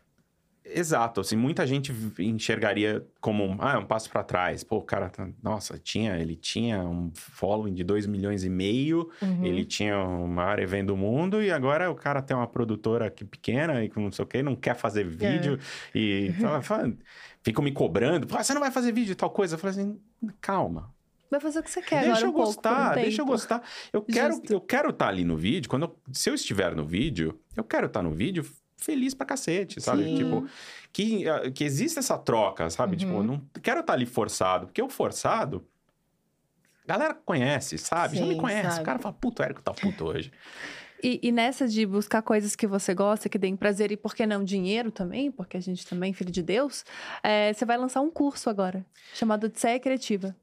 É- 0.70 0.80
Exato, 0.80 1.22
assim, 1.22 1.36
muita 1.36 1.66
gente 1.68 1.92
enxergaria 2.20 3.06
como 3.20 3.44
um, 3.46 3.58
ah, 3.60 3.74
é 3.74 3.78
um 3.78 3.86
passo 3.86 4.10
pra 4.10 4.24
trás. 4.24 4.64
Pô, 4.64 4.78
o 4.78 4.82
cara, 4.82 5.10
tá- 5.10 5.28
nossa, 5.42 5.78
tinha, 5.78 6.18
ele 6.18 6.36
tinha 6.36 6.80
um 6.84 7.12
following 7.14 7.74
de 7.74 7.84
2 7.84 8.06
milhões 8.06 8.44
e 8.44 8.50
meio, 8.50 9.10
Uhum. 9.22 9.46
ele 9.46 9.66
tinha 9.66 9.98
o 10.00 10.28
maior 10.28 10.60
evento 10.60 10.88
do 10.88 10.98
mundo 10.98 11.42
e 11.42 11.52
agora 11.52 11.90
o 11.92 11.96
cara 11.96 12.22
tem 12.22 12.36
uma 12.36 12.48
produtora 12.48 13.08
aqui 13.08 13.26
pequena 13.26 13.84
e 13.84 13.92
não 13.96 14.12
sei 14.12 14.24
o 14.24 14.28
que, 14.28 14.42
não 14.44 14.56
quer 14.56 14.76
fazer 14.76 15.04
vídeo 15.06 15.60
e 15.94 16.34
tá, 16.40 16.62
fala- 16.62 16.94
ficam 17.44 17.64
me 17.64 17.72
cobrando, 17.72 18.28
"Pô, 18.28 18.38
você 18.42 18.54
não 18.54 18.62
vai 18.62 18.72
fazer 18.72 18.92
vídeo 18.92 19.12
e 19.12 19.16
tal 19.16 19.30
coisa. 19.30 19.56
Eu 19.56 19.60
falei 19.60 19.76
assim, 19.80 20.00
calma, 20.42 20.94
Vai 21.32 21.40
fazer 21.40 21.60
o 21.60 21.64
que 21.64 21.70
você 21.70 21.80
quer 21.84 22.06
deixa 22.06 22.26
agora 22.26 22.26
eu 22.26 22.30
um 22.30 22.34
por 22.34 22.42
um 22.42 22.46
gostar, 22.46 22.96
deixa 22.96 23.22
eu 23.22 23.26
gostar. 23.28 23.62
Eu 23.94 24.02
quero, 24.02 24.42
eu 24.50 24.60
quero 24.60 24.90
estar 24.90 25.10
ali 25.10 25.24
no 25.24 25.38
vídeo. 25.38 25.70
Quando 25.70 25.84
eu- 25.84 25.96
se 26.12 26.28
eu 26.28 26.34
estiver 26.34 26.76
no 26.76 26.84
vídeo, 26.84 27.40
eu 27.56 27.64
quero 27.64 27.86
estar 27.86 28.02
no 28.02 28.10
vídeo 28.10 28.44
feliz 28.80 29.14
pra 29.14 29.26
cacete, 29.26 29.80
sabe? 29.82 30.04
Sim. 30.04 30.16
Tipo, 30.16 30.48
que, 30.92 31.28
ah, 31.28 31.52
que 31.52 31.64
existe 31.64 32.00
essa 32.00 32.18
troca, 32.18 32.70
sabe? 32.70 32.96
Tipo, 32.98 33.14
Uhum. 33.14 33.24
não 33.24 33.42
quero 33.62 33.82
estar 33.82 33.94
ali 33.94 34.06
forçado, 34.06 34.68
porque 34.68 34.82
o 34.82 34.90
forçado. 34.90 35.66
a 36.84 36.88
Galera 36.88 37.14
conhece, 37.14 37.78
sabe? 37.78 38.18
Já 38.18 38.26
me 38.26 38.34
Sim, 38.34 38.40
conhece. 38.40 38.70
sabe. 38.70 38.82
O 38.82 38.86
cara 38.86 39.00
fala, 39.00 39.14
puto, 39.14 39.42
o 39.42 39.46
Érico 39.46 39.62
tá 39.62 39.72
puto 39.74 40.06
hoje. 40.06 40.32
E, 41.02 41.20
e 41.24 41.32
nessa 41.32 41.66
de 41.68 41.86
buscar 41.86 42.22
coisas 42.22 42.56
que 42.58 42.68
você 42.68 42.94
gosta, 42.94 43.30
que 43.30 43.38
deem 43.38 43.56
prazer 43.56 43.92
e 43.92 43.96
por 43.96 44.14
que 44.14 44.26
não 44.26 44.44
dinheiro 44.44 44.92
também, 44.92 45.32
porque 45.32 45.56
a 45.56 45.62
gente 45.62 45.86
também 45.88 46.12
é 46.12 46.14
filho 46.14 46.32
de 46.32 46.42
Deus, 46.44 46.84
é, 47.24 47.54
você 47.54 47.64
vai 47.64 47.78
lançar 47.78 48.02
um 48.02 48.10
curso 48.12 48.50
agora, 48.50 48.86
chamado 49.14 49.46
Odisseia 49.46 49.80
Criativa. 49.80 50.36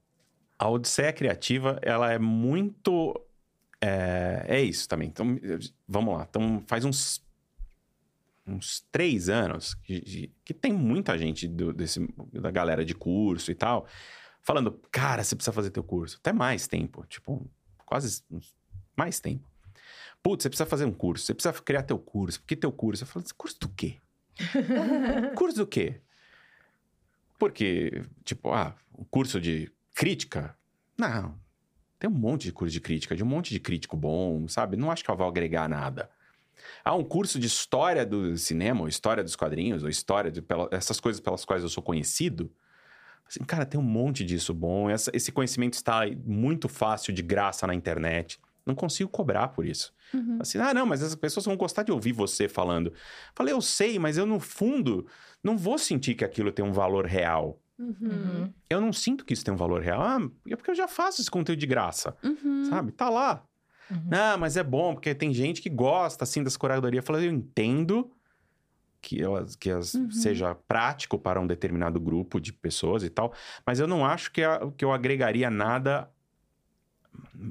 A 0.59 0.69
Odisseia 0.71 1.13
Criativa, 1.13 1.79
ela 1.83 2.11
é 2.11 2.19
muito. 2.19 3.21
É, 3.79 4.47
é 4.49 4.61
isso 4.63 4.89
também. 4.89 5.09
Então, 5.09 5.39
vamos 5.87 6.15
lá. 6.17 6.27
Então, 6.31 6.63
faz 6.67 6.83
uns, 6.87 7.23
uns 8.47 8.81
três 8.93 9.29
anos 9.29 9.75
que, 9.75 10.31
que- 10.45 10.55
tem 10.55 10.73
muita 10.73 11.19
gente 11.19 11.49
do- 11.49 11.73
desse, 11.73 12.07
da 12.33 12.51
galera 12.51 12.85
de 12.85 12.95
curso 12.95 13.51
e 13.51 13.55
tal, 13.55 13.87
falando, 14.43 14.81
cara, 14.91 15.25
você 15.25 15.35
precisa 15.35 15.53
fazer 15.53 15.71
teu 15.71 15.83
curso. 15.83 16.19
Até 16.21 16.33
mais 16.33 16.67
tempo. 16.69 17.05
Tipo, 17.09 17.45
quase 17.85 18.23
mais 18.97 19.19
tempo. 19.21 19.45
Putz, 20.23 20.43
você 20.43 20.49
precisa 20.49 20.69
fazer 20.69 20.85
um 20.85 20.93
curso, 20.93 21.25
você 21.27 21.35
precisa 21.35 21.53
criar 21.63 21.83
teu 21.83 21.99
curso. 21.99 22.41
Por 22.41 22.47
que 22.47 22.57
teu 22.57 22.73
curso? 22.73 23.03
Eu 23.05 23.07
falo, 23.09 23.25
curso 23.37 23.59
do 23.61 23.69
quê? 23.69 23.97
curso 25.37 25.57
do 25.57 25.67
quê? 25.67 26.01
Porque, 27.39 28.03
tipo, 28.25 28.53
ah, 28.53 28.75
um 28.99 29.05
curso 29.05 29.41
de 29.41 29.71
crítica? 29.95 30.57
Não. 30.99 31.35
Tem 31.99 32.09
um 32.09 32.15
monte 32.15 32.43
de 32.45 32.53
curso 32.53 32.73
de 32.73 32.81
crítica, 32.81 33.15
de 33.17 33.23
um 33.23 33.27
monte 33.27 33.51
de 33.51 33.61
crítico 33.61 33.97
bom, 33.97 34.47
sabe? 34.49 34.77
Não 34.77 34.91
acho 34.91 35.05
que 35.05 35.11
eu 35.11 35.17
vou 35.17 35.27
agregar 35.29 35.69
nada. 35.69 36.11
Ah, 36.85 36.95
um 36.95 37.05
curso 37.05 37.39
de 37.39 37.47
história 37.47 38.05
do 38.07 38.37
cinema, 38.37 38.83
ou 38.83 38.89
história 38.89 39.23
dos 39.23 39.37
quadrinhos, 39.37 39.83
ou 39.83 39.89
história 39.89 40.31
de 40.31 40.41
pela- 40.43 40.69
essas 40.71 41.01
coisas 41.01 41.21
pelas 41.21 41.45
quais 41.45 41.63
eu 41.63 41.69
sou 41.69 41.83
conhecido. 41.83 42.51
Assim, 43.29 43.43
cara, 43.45 43.67
tem 43.67 43.79
um 43.79 43.83
monte 43.83 44.25
disso 44.25 44.55
bom. 44.55 44.89
Essa- 44.89 45.11
esse 45.15 45.33
conhecimento 45.33 45.75
está 45.75 46.03
muito 46.25 46.69
fácil, 46.69 47.13
de 47.13 47.23
graça 47.23 47.67
na 47.67 47.75
internet. 47.75 48.39
Não 48.65 48.75
consigo 48.75 49.09
cobrar 49.11 49.49
por 49.49 49.65
isso. 49.67 49.93
Uhum. 50.15 50.39
Assim, 50.41 50.59
ah, 50.59 50.73
não, 50.75 50.87
mas 50.87 51.03
as 51.03 51.15
pessoas 51.15 51.47
vão 51.47 51.57
gostar 51.57 51.83
de 51.83 51.93
ouvir 51.93 52.13
você 52.13 52.49
falando. 52.49 52.93
Falei, 53.35 53.53
eu 53.53 53.61
sei, 53.61 53.99
mas 53.99 54.17
eu 54.17 54.27
no 54.27 54.39
fundo 54.41 55.07
não 55.43 55.57
vou 55.57 55.79
sentir 55.79 56.15
que 56.15 56.25
aquilo 56.25 56.51
tem 56.53 56.65
um 56.65 56.73
valor 56.73 57.05
real. 57.07 57.61
Uhum. 57.79 57.97
Uhum. 58.01 58.55
Eu 58.71 58.81
não 58.81 58.93
sinto 58.93 59.25
que 59.25 59.33
isso 59.35 59.45
tem 59.45 59.53
um 59.55 59.57
valor 59.57 59.83
real. 59.83 60.01
Ah, 60.03 60.19
é 60.49 60.57
porque 60.57 60.71
eu 60.71 60.75
já 60.75 60.89
faço 60.89 61.21
esse 61.21 61.31
conteúdo 61.31 61.59
de 61.61 61.67
graça, 61.67 62.17
Uhum. 62.25 62.65
sabe? 62.71 62.91
Tá 62.93 63.09
lá. 63.11 63.43
Uhum. 63.91 64.09
Ah, 64.11 64.37
mas 64.37 64.57
é 64.57 64.63
bom, 64.65 64.95
porque 64.95 65.15
tem 65.15 65.33
gente 65.33 65.61
que 65.63 65.71
gosta, 65.71 66.25
assim, 66.25 66.43
das 66.43 66.57
coreografias. 66.57 67.03
Eu 67.03 67.07
falei, 67.07 67.29
eu 67.29 67.33
entendo 67.33 68.11
que, 69.01 69.23
elas, 69.23 69.55
que 69.55 69.71
elas 69.71 69.95
Uhum. 69.95 70.11
seja 70.11 70.55
prático 70.55 71.19
para 71.19 71.41
um 71.41 71.47
determinado 71.47 72.01
grupo 72.01 72.41
de 72.41 72.53
pessoas 72.53 73.05
e 73.05 73.11
tal, 73.11 73.33
mas 73.65 73.79
eu 73.79 73.87
não 73.87 74.05
acho 74.05 74.33
que, 74.33 74.43
a- 74.43 74.69
que 74.77 74.85
eu 74.85 74.93
agregaria 74.93 75.49
nada 75.49 76.11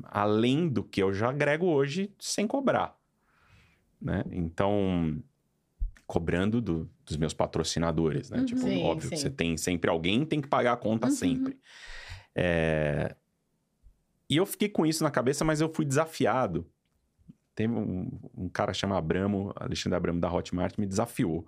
além 0.04 0.68
do 0.68 0.84
que 0.84 1.02
eu 1.02 1.14
já 1.14 1.30
agrego 1.30 1.66
hoje 1.68 2.14
sem 2.20 2.46
cobrar, 2.48 2.98
né? 4.02 4.24
Então, 4.32 5.22
cobrando 6.06 6.62
do- 6.62 6.90
dos 7.06 7.18
meus 7.18 7.34
patrocinadores, 7.34 8.30
né? 8.30 8.40
Uhum. 8.40 8.46
Tipo, 8.46 8.62
Sim, 8.62 8.84
óbvio, 8.84 9.10
sim. 9.10 9.16
você 9.16 9.30
tem 9.30 9.58
sempre 9.58 9.90
alguém 9.90 10.26
tem 10.26 10.42
que 10.42 10.48
pagar 10.48 10.74
a 10.74 10.78
conta 10.78 11.08
Uhum. 11.08 11.14
sempre. 11.14 11.58
É, 12.36 13.16
E 14.30 14.38
eu 14.38 14.46
fiquei 14.46 14.70
com 14.70 14.86
isso 14.86 15.04
na 15.04 15.12
cabeça, 15.12 15.46
mas 15.46 15.62
eu 15.62 15.70
fui 15.74 15.86
desafiado. 15.86 16.70
Teve 17.54 17.74
um, 17.74 18.20
um 18.36 18.50
cara 18.50 18.74
chamado 18.74 19.00
Abramo, 19.00 19.54
Alexandre 19.56 19.96
Abramo 19.96 20.20
da 20.20 20.32
Hotmart, 20.32 20.78
me 20.78 20.86
desafiou. 20.86 21.48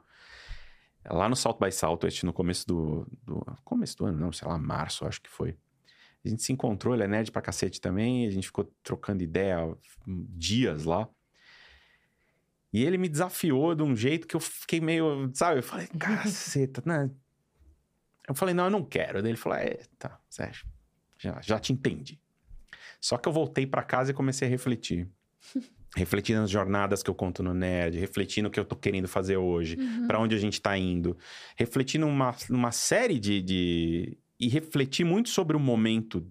Lá 1.06 1.28
no 1.28 1.36
Salto 1.36 1.64
by 1.64 1.72
Southwest, 1.72 2.24
no 2.24 2.34
começo 2.34 2.68
do, 2.68 3.08
do... 3.24 3.46
Começo 3.64 3.98
do 3.98 4.06
ano, 4.06 4.20
não, 4.20 4.32
sei 4.32 4.48
lá, 4.48 4.58
março, 4.58 5.06
acho 5.06 5.22
que 5.22 5.30
foi. 5.30 5.58
A 6.24 6.30
gente 6.30 6.44
se 6.44 6.52
encontrou, 6.52 6.94
ele 6.94 7.04
é 7.04 7.08
nerd 7.08 7.32
pra 7.32 7.42
cacete 7.42 7.80
também, 7.80 8.28
a 8.28 8.30
gente 8.30 8.48
ficou 8.48 8.72
trocando 8.84 9.24
ideia 9.24 9.58
dias 10.06 10.84
lá. 10.84 11.08
E 12.74 12.84
ele 12.84 12.98
me 12.98 13.08
desafiou 13.08 13.74
de 13.74 13.84
um 13.84 13.96
jeito 13.96 14.28
que 14.28 14.36
eu 14.36 14.40
fiquei 14.40 14.82
meio, 14.82 15.32
sabe? 15.34 15.60
Eu 15.60 15.64
falei, 15.64 15.88
caceta, 15.98 16.84
né? 16.86 17.10
Eu 18.28 18.36
falei, 18.36 18.54
não, 18.54 18.66
eu 18.66 18.70
não 18.72 18.84
quero. 18.84 19.22
Daí 19.22 19.32
ele 19.32 19.38
falou, 19.38 19.58
é, 19.58 19.80
tá, 19.98 20.20
Sérgio, 20.30 20.68
já, 21.18 21.40
já 21.42 21.60
te 21.60 21.72
entendi. 21.72 22.22
Só 23.00 23.18
que 23.18 23.28
eu 23.28 23.34
voltei 23.34 23.66
pra 23.68 23.84
casa 23.84 24.12
e 24.12 24.14
comecei 24.14 24.48
a 24.48 24.52
refletir. 24.52 25.08
refletir 25.96 26.36
nas 26.36 26.50
jornadas 26.50 27.02
que 27.02 27.10
eu 27.10 27.16
conto 27.16 27.42
no 27.42 27.54
Nerd, 27.54 27.98
refletir 27.98 28.42
no 28.44 28.52
que 28.52 28.60
eu 28.60 28.66
tô 28.66 28.76
querendo 28.76 29.08
fazer 29.08 29.38
hoje, 29.38 29.78
para 30.06 30.20
onde 30.20 30.36
a 30.36 30.38
gente 30.38 30.62
tá 30.62 30.78
indo, 30.78 31.18
refletir 31.56 31.98
numa, 31.98 32.36
numa 32.50 32.72
série 32.72 33.20
de, 33.20 33.42
de. 33.42 34.18
e 34.40 34.48
refletir 34.48 35.04
muito 35.06 35.30
sobre 35.30 35.56
o 35.56 35.60
momento, 35.60 36.26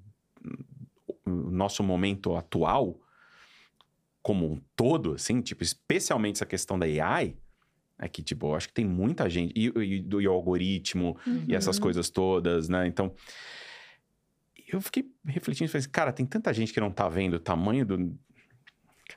o 1.25 1.51
nosso 1.51 1.83
momento 1.83 2.37
atual, 2.37 3.01
como 4.23 4.53
um 4.53 4.61
todo, 4.75 5.15
assim, 5.15 5.41
tipo, 5.41 5.63
especialmente 5.63 6.37
essa 6.37 6.47
questão 6.47 6.79
da 6.79 6.87
AI. 6.87 7.37
É 7.99 8.09
que, 8.09 8.23
tipo, 8.23 8.49
eu 8.49 8.55
acho 8.55 8.69
que 8.69 8.75
tem 8.75 8.85
muita 8.85 9.29
gente. 9.31 9.55
E, 9.57 9.69
e, 9.69 10.07
e 10.07 10.29
o 10.29 10.31
algoritmo, 10.31 11.17
e 11.49 11.55
essas 11.55 11.77
Uhum. 11.79 11.83
coisas 11.83 12.11
todas, 12.11 12.69
né? 12.69 12.87
Então, 12.87 13.15
eu 14.69 14.81
fiquei 14.81 15.07
refletindo, 15.25 15.71
falei 15.71 15.81
assim, 15.81 15.91
cara, 15.91 16.13
tem 16.13 16.27
tanta 16.27 16.53
gente 16.53 16.73
que 16.73 16.81
não 16.81 16.91
tá 16.91 17.09
vendo 17.09 17.35
o 17.35 17.41
tamanho 17.41 17.85
do. 17.87 18.19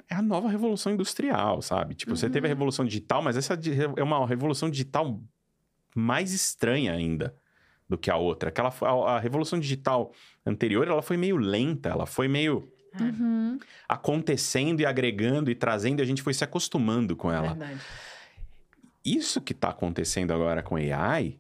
É 0.07 0.15
a 0.15 0.21
nova 0.21 0.47
revolução 0.49 0.91
industrial, 0.93 1.61
sabe? 1.61 1.95
Tipo, 1.95 2.15
você 2.15 2.29
teve 2.29 2.45
a 2.45 2.49
Uhum. 2.49 2.55
revolução 2.55 2.85
digital, 2.85 3.21
mas 3.21 3.35
essa 3.37 3.57
é 3.97 4.03
uma 4.03 4.25
revolução 4.27 4.69
digital 4.69 5.19
mais 5.95 6.31
estranha 6.31 6.93
ainda 6.93 7.35
do 7.87 7.97
que 7.97 8.11
a 8.11 8.15
outra. 8.15 8.49
Aquela, 8.49 8.71
a, 8.81 9.15
a 9.15 9.19
revolução 9.19 9.59
digital 9.59 10.13
anterior, 10.45 10.87
ela 10.87 11.01
foi 11.01 11.17
meio 11.17 11.37
lenta, 11.37 11.89
ela 11.89 12.05
foi 12.05 12.27
meio 12.27 12.71
Uhum. 12.99 13.59
acontecendo 13.87 14.81
e 14.81 14.85
agregando 14.85 15.51
e 15.51 15.55
trazendo, 15.55 15.99
e 15.99 16.01
a 16.01 16.05
gente 16.05 16.23
foi 16.23 16.33
se 16.33 16.43
acostumando 16.43 17.15
com 17.15 17.31
ela 17.31 17.49
Verdade. 17.49 17.79
isso 19.05 19.39
que 19.41 19.53
está 19.53 19.69
acontecendo 19.69 20.33
agora 20.33 20.63
com 20.63 20.75
AI 20.75 21.39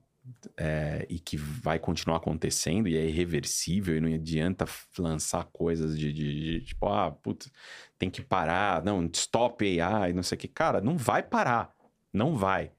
é, 0.57 1.05
e 1.09 1.19
que 1.19 1.37
vai 1.37 1.79
continuar 1.79 2.17
acontecendo 2.17 2.87
e 2.87 2.97
é 2.97 3.05
irreversível 3.05 3.95
e 3.97 4.01
não 4.01 4.13
adianta 4.13 4.65
lançar 4.97 5.45
coisas 5.45 5.97
de, 5.97 6.11
de- 6.13 6.59
de, 6.59 6.65
tipo, 6.65 6.87
ah, 6.87 7.11
putz, 7.11 7.51
tem 7.97 8.09
que 8.09 8.21
parar, 8.21 8.83
não, 8.83 9.05
stop 9.13 9.79
AI, 9.81 10.13
não 10.13 10.23
sei 10.23 10.35
o 10.35 10.39
que. 10.39 10.47
Cara, 10.47 10.81
não 10.81 10.97
vai 10.97 11.23
parar, 11.23 11.71
não 12.13 12.35
vai. 12.35 12.71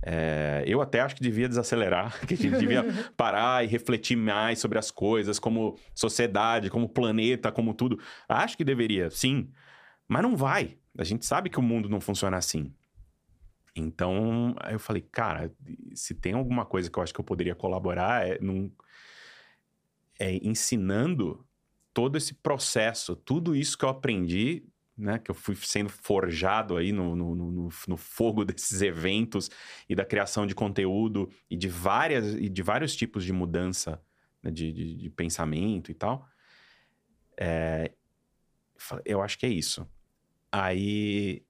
É, 0.00 0.62
eu 0.66 0.80
até 0.80 1.00
acho 1.00 1.16
que 1.16 1.22
devia 1.22 1.48
desacelerar, 1.48 2.20
que 2.26 2.34
a 2.34 2.36
gente 2.36 2.56
devia 2.56 2.84
parar 3.16 3.64
e 3.64 3.66
refletir 3.66 4.16
mais 4.16 4.58
sobre 4.60 4.78
as 4.78 4.90
coisas, 4.90 5.38
como 5.38 5.76
sociedade, 5.94 6.70
como 6.70 6.88
planeta, 6.88 7.50
como 7.50 7.74
tudo. 7.74 7.98
Acho 8.28 8.56
que 8.56 8.64
deveria, 8.64 9.10
sim, 9.10 9.50
mas 10.06 10.22
não 10.22 10.36
vai. 10.36 10.78
A 10.96 11.04
gente 11.04 11.26
sabe 11.26 11.50
que 11.50 11.58
o 11.58 11.62
mundo 11.62 11.88
não 11.88 12.00
funciona 12.00 12.36
assim. 12.36 12.72
Então, 13.74 14.54
eu 14.70 14.78
falei, 14.78 15.02
cara, 15.02 15.52
se 15.94 16.14
tem 16.14 16.32
alguma 16.34 16.66
coisa 16.66 16.90
que 16.90 16.98
eu 16.98 17.02
acho 17.02 17.14
que 17.14 17.20
eu 17.20 17.24
poderia 17.24 17.54
colaborar 17.54 18.26
é, 18.26 18.38
num, 18.40 18.70
é 20.18 20.34
ensinando 20.46 21.46
todo 21.94 22.16
esse 22.16 22.34
processo, 22.34 23.16
tudo 23.16 23.54
isso 23.56 23.76
que 23.76 23.84
eu 23.84 23.88
aprendi, 23.88 24.64
né, 24.96 25.18
que 25.18 25.30
eu 25.30 25.34
fui 25.34 25.54
sendo 25.54 25.88
forjado 25.88 26.76
aí 26.76 26.90
no, 26.92 27.14
no, 27.14 27.34
no, 27.34 27.68
no- 27.86 27.96
fogo 27.96 28.44
desses 28.44 28.82
eventos 28.82 29.48
e 29.88 29.94
da 29.94 30.04
criação 30.04 30.46
de 30.46 30.54
conteúdo 30.54 31.30
e 31.48 31.56
de 31.56 31.68
várias 31.68 32.34
e 32.34 32.48
de 32.48 32.62
vários 32.62 32.96
tipos 32.96 33.24
de 33.24 33.32
mudança 33.32 34.02
né, 34.42 34.50
de, 34.50 34.72
de, 34.72 34.94
de 34.96 35.10
pensamento 35.10 35.90
e 35.90 35.94
tal. 35.94 36.26
É, 37.36 37.92
eu 39.04 39.22
acho 39.22 39.38
que 39.38 39.46
é 39.46 39.48
isso. 39.48 39.88
Aí 40.50 41.44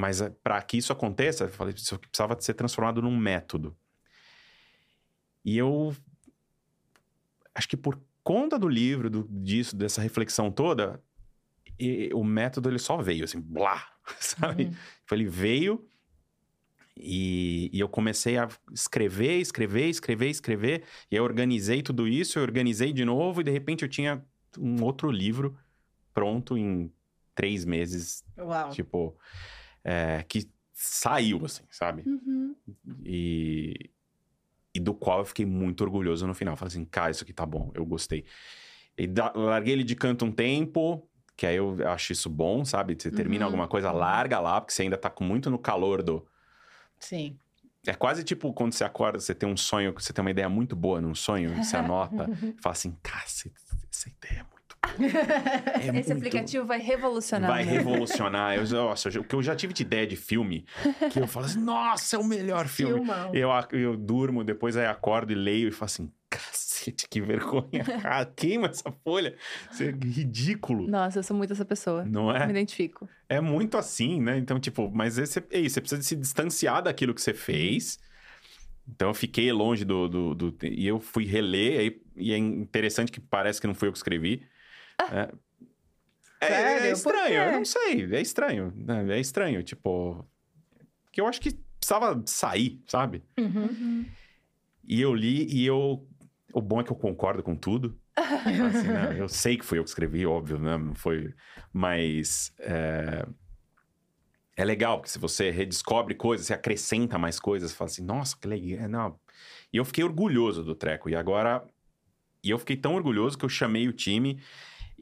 mas 0.00 0.22
para 0.42 0.60
que 0.62 0.78
isso 0.78 0.92
aconteça, 0.92 1.44
eu 1.44 1.48
falei, 1.50 1.74
isso 1.76 1.98
precisava 1.98 2.40
ser 2.40 2.54
transformado 2.54 3.02
num 3.02 3.14
método. 3.14 3.76
E 5.44 5.58
eu 5.58 5.94
acho 7.54 7.68
que 7.68 7.76
por 7.76 8.00
conta 8.24 8.58
do 8.58 8.66
livro, 8.66 9.10
do, 9.10 9.28
disso, 9.28 9.76
dessa 9.76 10.00
reflexão 10.00 10.50
toda, 10.50 11.02
e- 11.78 12.10
o 12.14 12.24
método 12.24 12.70
ele 12.70 12.78
só 12.78 12.96
veio, 12.96 13.24
assim, 13.24 13.40
blá, 13.40 13.86
sabe? 14.18 14.64
Uhum. 14.64 14.74
Ele 15.12 15.26
veio 15.26 15.86
e, 16.96 17.68
e 17.70 17.78
eu 17.78 17.88
comecei 17.88 18.38
a 18.38 18.48
escrever, 18.72 19.38
escrever, 19.38 19.88
escrever, 19.88 20.30
escrever. 20.30 20.84
E 21.10 21.16
eu 21.16 21.24
organizei 21.24 21.82
tudo 21.82 22.08
isso, 22.08 22.38
eu 22.38 22.42
organizei 22.42 22.92
de 22.92 23.04
novo 23.04 23.42
e 23.42 23.44
de 23.44 23.50
repente 23.50 23.82
eu 23.82 23.88
tinha 23.88 24.24
um 24.58 24.82
outro 24.82 25.10
livro 25.10 25.58
pronto 26.14 26.56
em 26.56 26.90
três 27.34 27.64
meses 27.64 28.24
Uau. 28.36 28.70
Tipo, 28.70 29.16
é, 29.84 30.22
que 30.28 30.48
saiu, 30.72 31.44
assim, 31.44 31.62
sabe? 31.70 32.02
Uhum. 32.06 32.54
E, 33.04 33.90
e 34.74 34.80
do 34.80 34.94
qual 34.94 35.20
eu 35.20 35.24
fiquei 35.24 35.44
muito 35.46 35.82
orgulhoso 35.82 36.26
no 36.26 36.34
final. 36.34 36.56
Falei 36.56 36.68
assim, 36.72 36.84
cara, 36.84 37.10
isso 37.10 37.22
aqui 37.24 37.32
tá 37.32 37.44
bom, 37.46 37.70
eu 37.74 37.84
gostei. 37.84 38.24
E 38.96 39.06
da- 39.06 39.32
larguei 39.34 39.72
ele 39.74 39.84
de 39.84 39.94
canto 39.94 40.24
um 40.24 40.32
tempo, 40.32 41.08
que 41.36 41.46
aí 41.46 41.56
eu 41.56 41.76
acho 41.88 42.12
isso 42.12 42.28
bom, 42.30 42.64
sabe? 42.64 42.96
Você 42.98 43.10
termina 43.10 43.44
Uhum. 43.44 43.48
alguma 43.48 43.68
coisa, 43.68 43.90
larga 43.92 44.38
lá, 44.40 44.60
porque 44.60 44.72
você 44.74 44.82
ainda 44.82 44.96
tá 44.98 45.08
com 45.10 45.24
muito 45.24 45.50
no 45.50 45.58
calor 45.58 46.02
do. 46.02 46.26
Sim. 46.98 47.38
É 47.86 47.94
quase 47.94 48.22
tipo 48.22 48.52
quando 48.52 48.74
você 48.74 48.84
acorda, 48.84 49.18
você 49.18 49.34
tem 49.34 49.48
um 49.48 49.56
sonho, 49.56 49.94
você 49.94 50.12
tem 50.12 50.20
uma 50.22 50.30
ideia 50.30 50.50
muito 50.50 50.76
boa 50.76 51.00
num 51.00 51.14
sonho, 51.14 51.62
você 51.62 51.76
anota 51.78 52.28
e 52.30 52.60
fala 52.60 52.72
assim, 52.74 52.94
cacete, 53.02 53.54
essa 53.90 54.08
ideia 54.10 54.40
é 54.40 54.42
muito. 54.42 54.59
É 54.98 55.86
Esse 55.86 55.92
muito- 55.92 56.12
aplicativo 56.12 56.66
vai 56.66 56.78
revolucionar. 56.80 57.50
Vai 57.50 57.64
né? 57.64 57.72
revolucionar. 57.72 58.56
Eu, 58.56 58.66
nossa, 58.68 59.08
o 59.20 59.24
que 59.24 59.34
eu 59.34 59.42
já 59.42 59.54
tive 59.54 59.72
de 59.72 59.82
ideia 59.82 60.06
de 60.06 60.16
filme, 60.16 60.64
que 61.12 61.18
eu 61.20 61.26
falo 61.26 61.46
assim, 61.46 61.60
nossa, 61.60 62.16
é 62.16 62.18
o 62.18 62.24
melhor 62.24 62.66
filme. 62.68 62.94
Filmão. 62.94 63.34
Eu, 63.34 63.50
eu 63.72 63.96
durmo, 63.96 64.42
depois 64.44 64.76
aí 64.76 64.86
acordo 64.86 65.32
e 65.32 65.34
leio 65.34 65.68
e 65.68 65.72
falo 65.72 65.86
assim, 65.86 66.10
cacete, 66.28 67.08
que 67.08 67.20
vergonha. 67.20 67.84
Ah, 68.04 68.24
queima 68.24 68.68
essa 68.68 68.90
folha. 69.04 69.34
Isso 69.70 69.82
é 69.82 69.90
ridículo. 69.90 70.86
Nossa, 70.88 71.18
eu 71.18 71.22
sou 71.22 71.36
muito 71.36 71.52
essa 71.52 71.64
pessoa. 71.64 72.04
Não 72.04 72.32
Me 72.32 72.38
é? 72.38 72.50
identifico. 72.50 73.08
É 73.28 73.40
muito 73.40 73.76
assim, 73.76 74.20
né? 74.20 74.38
Então, 74.38 74.58
tipo, 74.58 74.90
mas 74.92 75.18
esse, 75.18 75.42
é 75.50 75.58
isso, 75.60 75.74
você 75.74 75.80
precisa 75.80 76.02
se 76.02 76.16
distanciar 76.16 76.82
daquilo 76.82 77.14
que 77.14 77.20
você 77.22 77.34
fez. 77.34 77.98
Então, 78.88 79.08
eu 79.08 79.14
fiquei 79.14 79.52
longe 79.52 79.84
do... 79.84 80.08
do, 80.08 80.34
do- 80.34 80.56
e 80.66 80.86
eu 80.86 80.98
fui 80.98 81.24
reler, 81.24 81.78
aí, 81.80 82.02
e 82.16 82.32
é 82.32 82.38
interessante 82.38 83.12
que 83.12 83.20
parece 83.20 83.60
que 83.60 83.66
não 83.66 83.74
fui 83.74 83.86
eu 83.88 83.92
que 83.92 83.98
escrevi. 83.98 84.42
É, 85.12 85.30
é, 86.40 86.88
é 86.88 86.92
estranho, 86.92 87.34
eu 87.34 87.52
não 87.52 87.64
sei, 87.64 88.14
é 88.14 88.20
estranho. 88.20 88.72
né? 88.76 89.16
É 89.16 89.20
estranho, 89.20 89.62
tipo... 89.62 90.26
Que 91.12 91.20
eu 91.20 91.26
acho 91.26 91.40
que 91.40 91.58
precisava 91.78 92.22
sair, 92.26 92.82
sabe? 92.86 93.22
Uhum. 93.38 94.06
E 94.86 95.00
eu 95.00 95.14
li 95.14 95.46
e 95.52 95.66
eu... 95.66 96.06
O 96.52 96.60
bom 96.60 96.80
é 96.80 96.84
que 96.84 96.90
eu 96.90 96.96
concordo 96.96 97.42
com 97.42 97.54
tudo. 97.54 97.98
Assim, 98.16 98.88
né? 98.88 99.16
Eu 99.18 99.28
sei 99.28 99.56
que 99.56 99.64
fui 99.64 99.78
eu 99.78 99.84
que 99.84 99.90
escrevi, 99.90 100.24
óbvio, 100.24 100.58
né? 100.58 100.78
Foi... 100.94 101.34
Mas... 101.72 102.54
É... 102.58 103.26
é 104.56 104.64
legal, 104.64 104.98
porque 104.98 105.10
se 105.10 105.18
você 105.18 105.50
redescobre 105.50 106.14
coisas, 106.14 106.46
você 106.46 106.54
acrescenta 106.54 107.18
mais 107.18 107.38
coisas, 107.38 107.72
fala 107.72 107.90
assim, 107.90 108.02
nossa, 108.02 108.36
que 108.36 108.48
legal. 108.48 108.88
Não. 108.88 109.20
E 109.72 109.76
eu 109.76 109.84
fiquei 109.84 110.04
orgulhoso 110.04 110.64
do 110.64 110.74
treco. 110.74 111.10
E 111.10 111.14
agora... 111.14 111.62
E 112.42 112.48
eu 112.48 112.58
fiquei 112.58 112.76
tão 112.76 112.94
orgulhoso 112.94 113.36
que 113.36 113.44
eu 113.44 113.50
chamei 113.50 113.86
o 113.86 113.92
time 113.92 114.40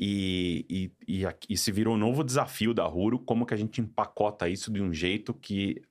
e, 0.00 0.64
e, 1.08 1.22
e, 1.22 1.26
e 1.50 1.56
se 1.56 1.72
virou 1.72 1.94
um 1.94 1.98
novo 1.98 2.22
desafio 2.22 2.72
da 2.72 2.84
Ruro, 2.84 3.18
como 3.18 3.44
que 3.44 3.52
a 3.52 3.56
gente 3.56 3.80
empacota 3.80 4.48
isso 4.48 4.70
de 4.72 4.80
um 4.80 4.92
jeito 4.92 5.34
que 5.34 5.82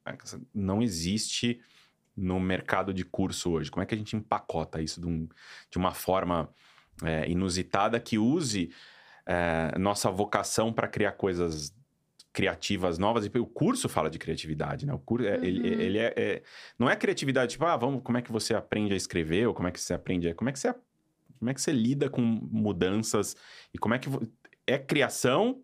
não 0.53 0.81
existe 0.81 1.59
no 2.15 2.39
mercado 2.39 2.93
de 2.93 3.03
curso 3.03 3.51
hoje. 3.51 3.69
Como 3.69 3.83
é 3.83 3.85
que 3.85 3.93
a 3.93 3.97
gente 3.97 4.15
empacota 4.15 4.81
isso 4.81 5.01
de, 5.01 5.07
um- 5.07 5.27
de 5.69 5.77
uma 5.77 5.93
forma 5.93 6.49
é, 7.03 7.29
inusitada 7.29 7.99
que 7.99 8.17
use 8.17 8.71
é, 9.25 9.77
nossa 9.77 10.09
vocação 10.09 10.71
para 10.71 10.87
criar 10.87 11.11
coisas 11.11 11.75
criativas 12.33 12.97
novas 12.97 13.25
e 13.25 13.39
o 13.39 13.45
curso 13.45 13.89
fala 13.89 14.09
de 14.09 14.17
criatividade, 14.19 14.85
né? 14.85 14.93
O 14.93 14.99
curso 14.99 15.27
é- 15.27 15.35
ele, 15.45 15.59
Uhum. 15.75 15.81
ele 15.81 15.97
é, 15.97 16.13
é- 16.15 16.43
não 16.79 16.89
é 16.89 16.95
criatividade 16.95 17.51
tipo 17.53 17.65
ah 17.65 17.75
vamos 17.75 18.01
como 18.03 18.17
é 18.17 18.21
que 18.21 18.31
você 18.31 18.53
aprende 18.53 18.93
a 18.93 18.97
escrever 18.97 19.47
ou 19.47 19.53
como 19.53 19.67
é 19.67 19.71
que 19.71 19.79
você 19.81 19.93
aprende 19.93 20.29
a, 20.29 20.35
como 20.35 20.49
é 20.49 20.53
que 20.53 20.59
você 20.59 20.67
como 21.37 21.49
é 21.49 21.53
que 21.53 21.61
você 21.61 21.71
lida 21.71 22.09
com 22.09 22.21
mudanças 22.21 23.35
e 23.73 23.77
como 23.77 23.93
é 23.95 23.99
que 23.99 24.09
é 24.65 24.77
criação 24.77 25.63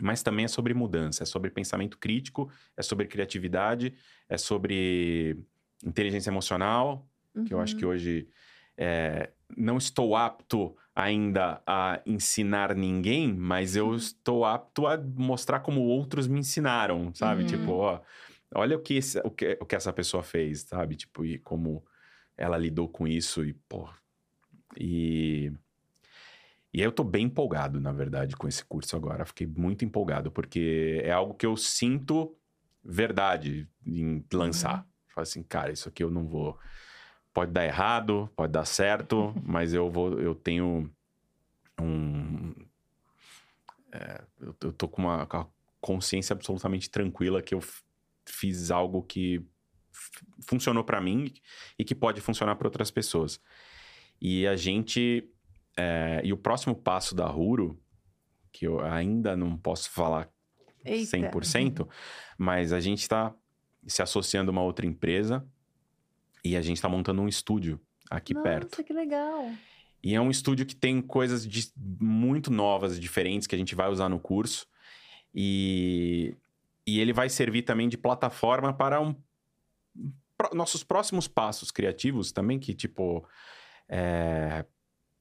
mas 0.00 0.24
também 0.24 0.44
é 0.44 0.48
sobre 0.48 0.74
mudança, 0.74 1.22
é 1.22 1.26
sobre 1.26 1.50
pensamento 1.50 1.98
crítico, 1.98 2.50
é 2.76 2.82
sobre 2.82 3.06
criatividade, 3.06 3.94
é 4.28 4.36
sobre 4.36 5.38
inteligência 5.84 6.30
emocional, 6.30 7.08
que 7.46 7.54
eu 7.54 7.60
acho 7.60 7.76
que 7.76 7.86
hoje 7.86 8.28
é, 8.76 9.30
não 9.56 9.76
estou 9.78 10.16
apto 10.16 10.76
ainda 10.96 11.62
a 11.64 12.00
ensinar 12.06 12.74
ninguém, 12.74 13.32
mas 13.32 13.76
eu 13.76 13.94
estou 13.94 14.44
apto 14.44 14.86
a 14.88 14.96
mostrar 14.98 15.60
como 15.60 15.80
outros 15.82 16.26
me 16.26 16.40
ensinaram, 16.40 17.14
sabe? 17.14 17.42
Uhum. 17.42 17.46
Tipo, 17.46 17.70
ó, 17.74 18.00
olha 18.52 18.76
o 18.76 18.80
que, 18.80 18.94
esse- 18.94 19.20
o, 19.24 19.30
que, 19.30 19.56
o 19.60 19.64
que 19.66 19.76
essa 19.76 19.92
pessoa 19.92 20.24
fez, 20.24 20.62
sabe? 20.62 20.96
Tipo, 20.96 21.24
e 21.24 21.38
como 21.38 21.84
ela 22.36 22.58
lidou 22.58 22.88
com 22.88 23.06
isso 23.06 23.44
e, 23.44 23.52
pô. 23.68 23.88
E. 24.78 25.52
E 26.72 26.80
eu 26.80 26.90
tô 26.90 27.04
bem 27.04 27.26
empolgado, 27.26 27.80
na 27.80 27.92
verdade, 27.92 28.36
com 28.36 28.48
esse 28.48 28.64
curso 28.64 28.96
agora. 28.96 29.24
Fiquei 29.24 29.46
muito 29.46 29.84
empolgado, 29.84 30.32
porque 30.32 31.00
é 31.04 31.12
algo 31.12 31.32
que 31.34 31.46
eu 31.46 31.56
sinto 31.56 32.36
verdade 32.84 33.68
em 33.86 34.24
lançar. 34.32 34.86
Falo 35.08 35.22
assim, 35.22 35.42
cara, 35.42 35.70
isso 35.70 35.88
aqui 35.88 36.02
eu 36.02 36.10
não 36.10 36.26
vou. 36.26 36.58
Pode 37.32 37.52
dar 37.52 37.64
errado, 37.64 38.28
pode 38.36 38.52
dar 38.52 38.64
certo, 38.64 39.32
mas 39.44 39.72
eu 39.72 39.88
vou. 39.88 40.20
Eu 40.20 40.34
tenho 40.34 40.90
um. 41.80 42.52
é, 43.92 44.22
eu, 44.40 44.56
eu 44.62 44.72
tô 44.72 44.88
com 44.88 45.02
uma, 45.02 45.26
com 45.26 45.36
a 45.36 45.46
consciência 45.80 46.34
absolutamente 46.34 46.90
tranquila 46.90 47.42
que 47.42 47.54
eu 47.54 47.62
fiz 48.26 48.70
algo 48.70 49.02
que 49.02 49.44
funcionou 50.40 50.82
para 50.82 51.00
mim 51.00 51.32
e 51.78 51.84
que 51.84 51.94
pode 51.94 52.20
funcionar 52.20 52.56
para 52.56 52.66
outras 52.66 52.90
pessoas. 52.90 53.40
E 54.24 54.46
a 54.46 54.56
gente. 54.56 55.30
É, 55.76 56.22
e 56.24 56.32
o 56.32 56.36
próximo 56.38 56.74
passo 56.74 57.14
da 57.14 57.26
Ruro, 57.26 57.78
que 58.50 58.66
eu 58.66 58.80
ainda 58.80 59.36
não 59.36 59.54
posso 59.54 59.90
falar 59.90 60.30
Eita. 60.82 61.18
100%, 61.18 61.86
mas 62.38 62.72
a 62.72 62.80
gente 62.80 63.00
está 63.00 63.34
se 63.86 64.00
associando 64.00 64.50
a 64.50 64.52
uma 64.52 64.62
outra 64.62 64.86
empresa 64.86 65.46
e 66.42 66.56
a 66.56 66.62
gente 66.62 66.76
está 66.76 66.88
montando 66.88 67.20
um 67.20 67.28
estúdio 67.28 67.78
aqui 68.10 68.32
Nossa, 68.32 68.48
perto. 68.48 68.70
Nossa, 68.70 68.82
que 68.82 68.94
legal! 68.94 69.50
E 70.02 70.14
é 70.14 70.20
um 70.20 70.30
estúdio 70.30 70.64
que 70.64 70.76
tem 70.76 71.02
coisas 71.02 71.46
de, 71.46 71.70
muito 71.76 72.50
novas, 72.50 72.98
diferentes, 72.98 73.46
que 73.46 73.54
a 73.54 73.58
gente 73.58 73.74
vai 73.74 73.90
usar 73.90 74.08
no 74.08 74.18
curso. 74.18 74.66
E, 75.34 76.34
e 76.86 76.98
ele 76.98 77.12
vai 77.12 77.28
servir 77.28 77.62
também 77.62 77.90
de 77.90 77.98
plataforma 77.98 78.72
para 78.72 79.02
um, 79.02 79.14
pro, 80.38 80.54
nossos 80.54 80.82
próximos 80.82 81.28
passos 81.28 81.70
criativos 81.70 82.32
também, 82.32 82.58
que 82.58 82.72
tipo... 82.72 83.26
É, 83.88 84.64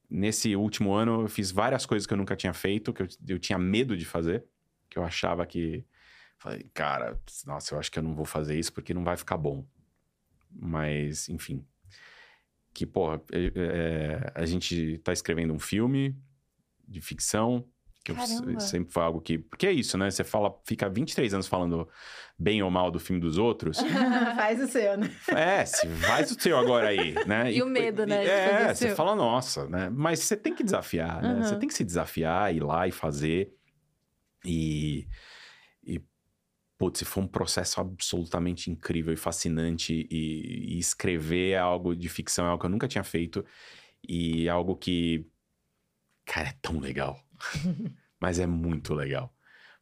nesse 0.09 0.55
último 0.55 0.93
ano 0.93 1.21
eu 1.21 1.27
fiz 1.27 1.51
várias 1.51 1.85
coisas 1.85 2.05
que 2.05 2.13
eu 2.13 2.17
nunca 2.17 2.35
tinha 2.35 2.53
feito, 2.53 2.93
que 2.93 3.01
eu, 3.01 3.07
eu 3.27 3.39
tinha 3.39 3.57
medo 3.57 3.95
de 3.97 4.05
fazer, 4.05 4.45
que 4.89 4.97
eu 4.97 5.03
achava 5.03 5.45
que... 5.45 5.85
Falei, 6.37 6.69
cara, 6.73 7.19
nossa, 7.45 7.73
eu 7.73 7.79
acho 7.79 7.91
que 7.91 7.99
eu 7.99 8.03
não 8.03 8.13
vou 8.13 8.25
fazer 8.25 8.59
isso 8.59 8.73
porque 8.73 8.93
não 8.93 9.03
vai 9.03 9.15
ficar 9.15 9.37
bom. 9.37 9.65
Mas, 10.51 11.29
enfim, 11.29 11.65
que, 12.73 12.85
porra, 12.85 13.21
é, 13.31 13.51
é, 13.55 14.31
a 14.35 14.45
gente 14.45 14.97
tá 14.99 15.13
escrevendo 15.13 15.53
um 15.53 15.59
filme 15.59 16.17
de 16.87 16.99
ficção, 16.99 17.65
que 18.03 18.11
eu, 18.11 18.59
sempre 18.59 18.91
foi 18.91 19.03
algo 19.03 19.21
que. 19.21 19.37
Porque 19.37 19.67
é 19.67 19.71
isso, 19.71 19.97
né? 19.97 20.11
Você 20.11 20.23
fala, 20.23 20.53
fica 20.65 20.89
23 20.89 21.33
anos 21.33 21.47
falando 21.47 21.87
bem 22.37 22.61
ou 22.61 22.69
mal 22.69 22.91
do 22.91 22.99
filme 22.99 23.21
dos 23.21 23.37
outros. 23.37 23.77
faz 24.35 24.61
o 24.61 24.67
seu, 24.67 24.97
né? 24.97 25.09
É, 25.29 25.65
se 25.65 25.87
faz 25.87 26.31
o 26.31 26.39
seu 26.39 26.57
agora 26.57 26.89
aí, 26.89 27.13
né? 27.25 27.51
E, 27.51 27.57
e 27.57 27.63
o 27.63 27.65
medo, 27.65 28.05
né? 28.05 28.25
É, 28.25 28.73
você 28.73 28.93
fala, 28.95 29.15
nossa, 29.15 29.67
né? 29.67 29.89
Mas 29.89 30.19
você 30.19 30.35
tem 30.35 30.53
que 30.53 30.63
desafiar, 30.63 31.21
né? 31.21 31.43
Você 31.43 31.55
tem 31.55 31.67
que 31.67 31.73
se 31.73 31.83
desafiar, 31.83 32.53
ir 32.53 32.61
lá 32.61 32.87
e 32.87 32.91
fazer. 32.91 33.53
E 34.45 35.07
putz, 36.83 37.01
foi 37.03 37.23
um 37.23 37.27
processo 37.27 37.79
absolutamente 37.79 38.69
incrível 38.69 39.13
e 39.13 39.17
fascinante. 39.17 40.07
E, 40.11 40.75
e, 40.75 40.79
escrever 40.79 41.51
é 41.51 41.57
algo 41.57 41.95
de 41.95 42.09
ficção 42.09 42.45
é 42.45 42.49
algo 42.49 42.59
que 42.59 42.65
eu 42.65 42.69
nunca 42.69 42.87
tinha 42.87 43.03
feito. 43.03 43.45
E 44.07 44.47
é 44.47 44.49
algo 44.49 44.75
que, 44.75 45.25
cara, 46.25 46.49
é 46.49 46.55
tão 46.61 46.79
legal. 46.79 47.17
Mas 48.19 48.39
é 48.39 48.45
muito 48.45 48.93
legal. 48.93 49.33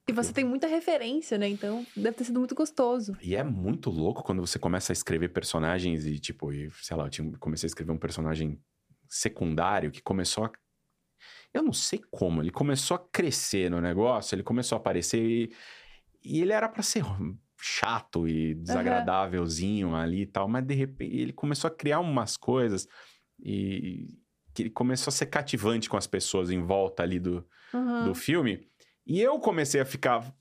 E 0.07 0.11
você 0.11 0.33
tem 0.33 0.43
muita 0.43 0.67
referência, 0.67 1.37
né? 1.37 1.47
Então 1.47 1.85
deve 1.95 2.17
ter 2.17 2.23
sido 2.23 2.39
muito 2.39 2.55
gostoso. 2.55 3.15
E 3.21 3.35
é 3.35 3.43
muito 3.43 3.89
louco 3.89 4.23
quando 4.23 4.45
você 4.45 4.57
começa 4.57 4.91
a 4.91 4.95
escrever 4.95 5.29
personagens 5.29 6.05
e, 6.05 6.19
tipo, 6.19 6.51
e, 6.51 6.71
sei 6.81 6.97
lá, 6.97 7.05
eu 7.05 7.09
tinha, 7.09 7.31
comecei 7.37 7.67
a 7.67 7.69
escrever 7.69 7.91
um 7.91 7.97
personagem 7.97 8.59
secundário 9.07 9.91
que 9.91 10.01
começou 10.01 10.45
a. 10.45 10.51
Eu 11.53 11.61
não 11.61 11.73
sei 11.73 12.01
como, 12.09 12.41
ele 12.41 12.49
começou 12.49 12.95
a 12.95 13.07
crescer 13.11 13.69
no 13.69 13.79
negócio, 13.79 14.33
ele 14.33 14.43
começou 14.43 14.75
a 14.77 14.79
aparecer 14.79 15.21
e 15.21 15.51
e 16.23 16.41
ele 16.41 16.53
era 16.53 16.69
para 16.69 16.83
ser 16.83 17.03
chato 17.59 18.27
e 18.27 18.55
desagradávelzinho 18.55 19.89
uhum. 19.89 19.95
ali 19.95 20.21
e 20.21 20.25
tal, 20.25 20.47
mas 20.47 20.65
de 20.65 20.73
repente 20.73 21.15
ele 21.15 21.33
começou 21.33 21.67
a 21.67 21.71
criar 21.71 21.99
umas 21.99 22.37
coisas 22.37 22.87
e 23.39 24.19
que 24.53 24.63
ele 24.63 24.69
começou 24.69 25.09
a 25.11 25.13
ser 25.13 25.27
cativante 25.27 25.89
com 25.89 25.97
as 25.97 26.07
pessoas 26.07 26.49
em 26.49 26.61
volta 26.61 27.03
ali 27.03 27.19
do, 27.19 27.45
uhum. 27.73 28.05
do 28.05 28.15
filme. 28.15 28.67
E 29.05 29.21
eu 29.21 29.39
comecei 29.39 29.81
a 29.81 29.85
ficar 29.85 30.33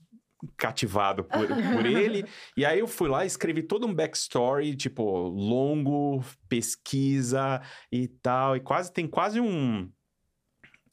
cativado 0.57 1.25
por, 1.25 1.47
por 1.47 1.87
ele. 1.87 2.25
E 2.57 2.65
aí 2.65 2.79
eu 2.79 2.87
fui 2.87 3.09
lá 3.09 3.25
e 3.25 3.27
escrevi 3.27 3.63
todo 3.63 3.87
um 3.87 3.95
backstory, 3.95 4.75
tipo, 4.77 5.03
longo, 5.29 6.25
pesquisa 6.49 7.61
e 7.91 8.09
tal. 8.09 8.57
E 8.57 8.61
quase 8.61 8.93
tem 8.93 9.07
quase 9.07 9.41
um 9.41 9.91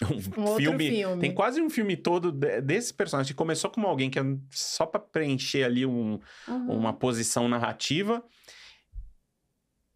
um, 0.04 0.18
um 0.44 0.56
filme, 0.58 0.90
filme, 0.90 1.22
Tem 1.22 1.34
quase 1.34 1.60
um 1.60 1.70
filme 1.70 1.98
todo 1.98 2.32
desse 2.32 2.94
personagem. 2.94 3.32
Que 3.32 3.38
começou 3.38 3.70
como 3.70 3.88
alguém 3.88 4.10
que 4.10 4.20
é 4.20 4.24
só 4.52 4.86
para 4.86 5.00
preencher 5.00 5.64
ali 5.64 5.86
um, 5.86 6.20
uhum. 6.48 6.72
uma 6.72 6.94
posição 6.94 7.48
narrativa. 7.48 8.24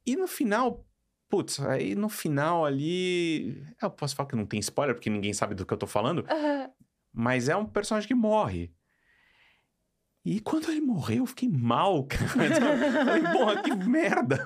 E 0.05 0.15
no 0.15 0.27
final, 0.27 0.83
putz, 1.31 1.61
aí 1.61 1.95
no 1.95 2.09
final 2.09 2.65
ali. 2.65 3.65
Eu 3.81 3.89
posso 3.89 4.15
falar 4.15 4.27
que 4.27 4.35
não 4.35 4.45
tem 4.45 4.59
spoiler, 4.59 4.93
porque 4.93 5.09
ninguém 5.09 5.33
sabe 5.33 5.55
do 5.55 5.65
que 5.65 5.73
eu 5.73 5.77
tô 5.77 5.87
falando. 5.87 6.19
Uhum. 6.19 6.69
Mas 7.13 7.47
é 7.47 7.55
um 7.55 7.65
personagem 7.65 8.07
que 8.07 8.13
morre. 8.13 8.73
E 10.23 10.39
quando 10.39 10.69
ele 10.69 10.81
morreu, 10.81 11.19
eu 11.19 11.25
fiquei 11.25 11.49
mal, 11.49 12.03
cara. 12.05 12.23
Então, 12.45 13.05
falei, 13.05 13.23
porra, 13.23 13.63
que 13.63 13.75
merda! 13.75 14.43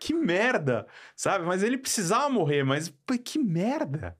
Que 0.00 0.14
merda! 0.14 0.86
Sabe? 1.14 1.44
Mas 1.44 1.62
ele 1.62 1.76
precisava 1.76 2.30
morrer, 2.30 2.62
mas 2.62 2.94
que 3.24 3.38
merda! 3.38 4.16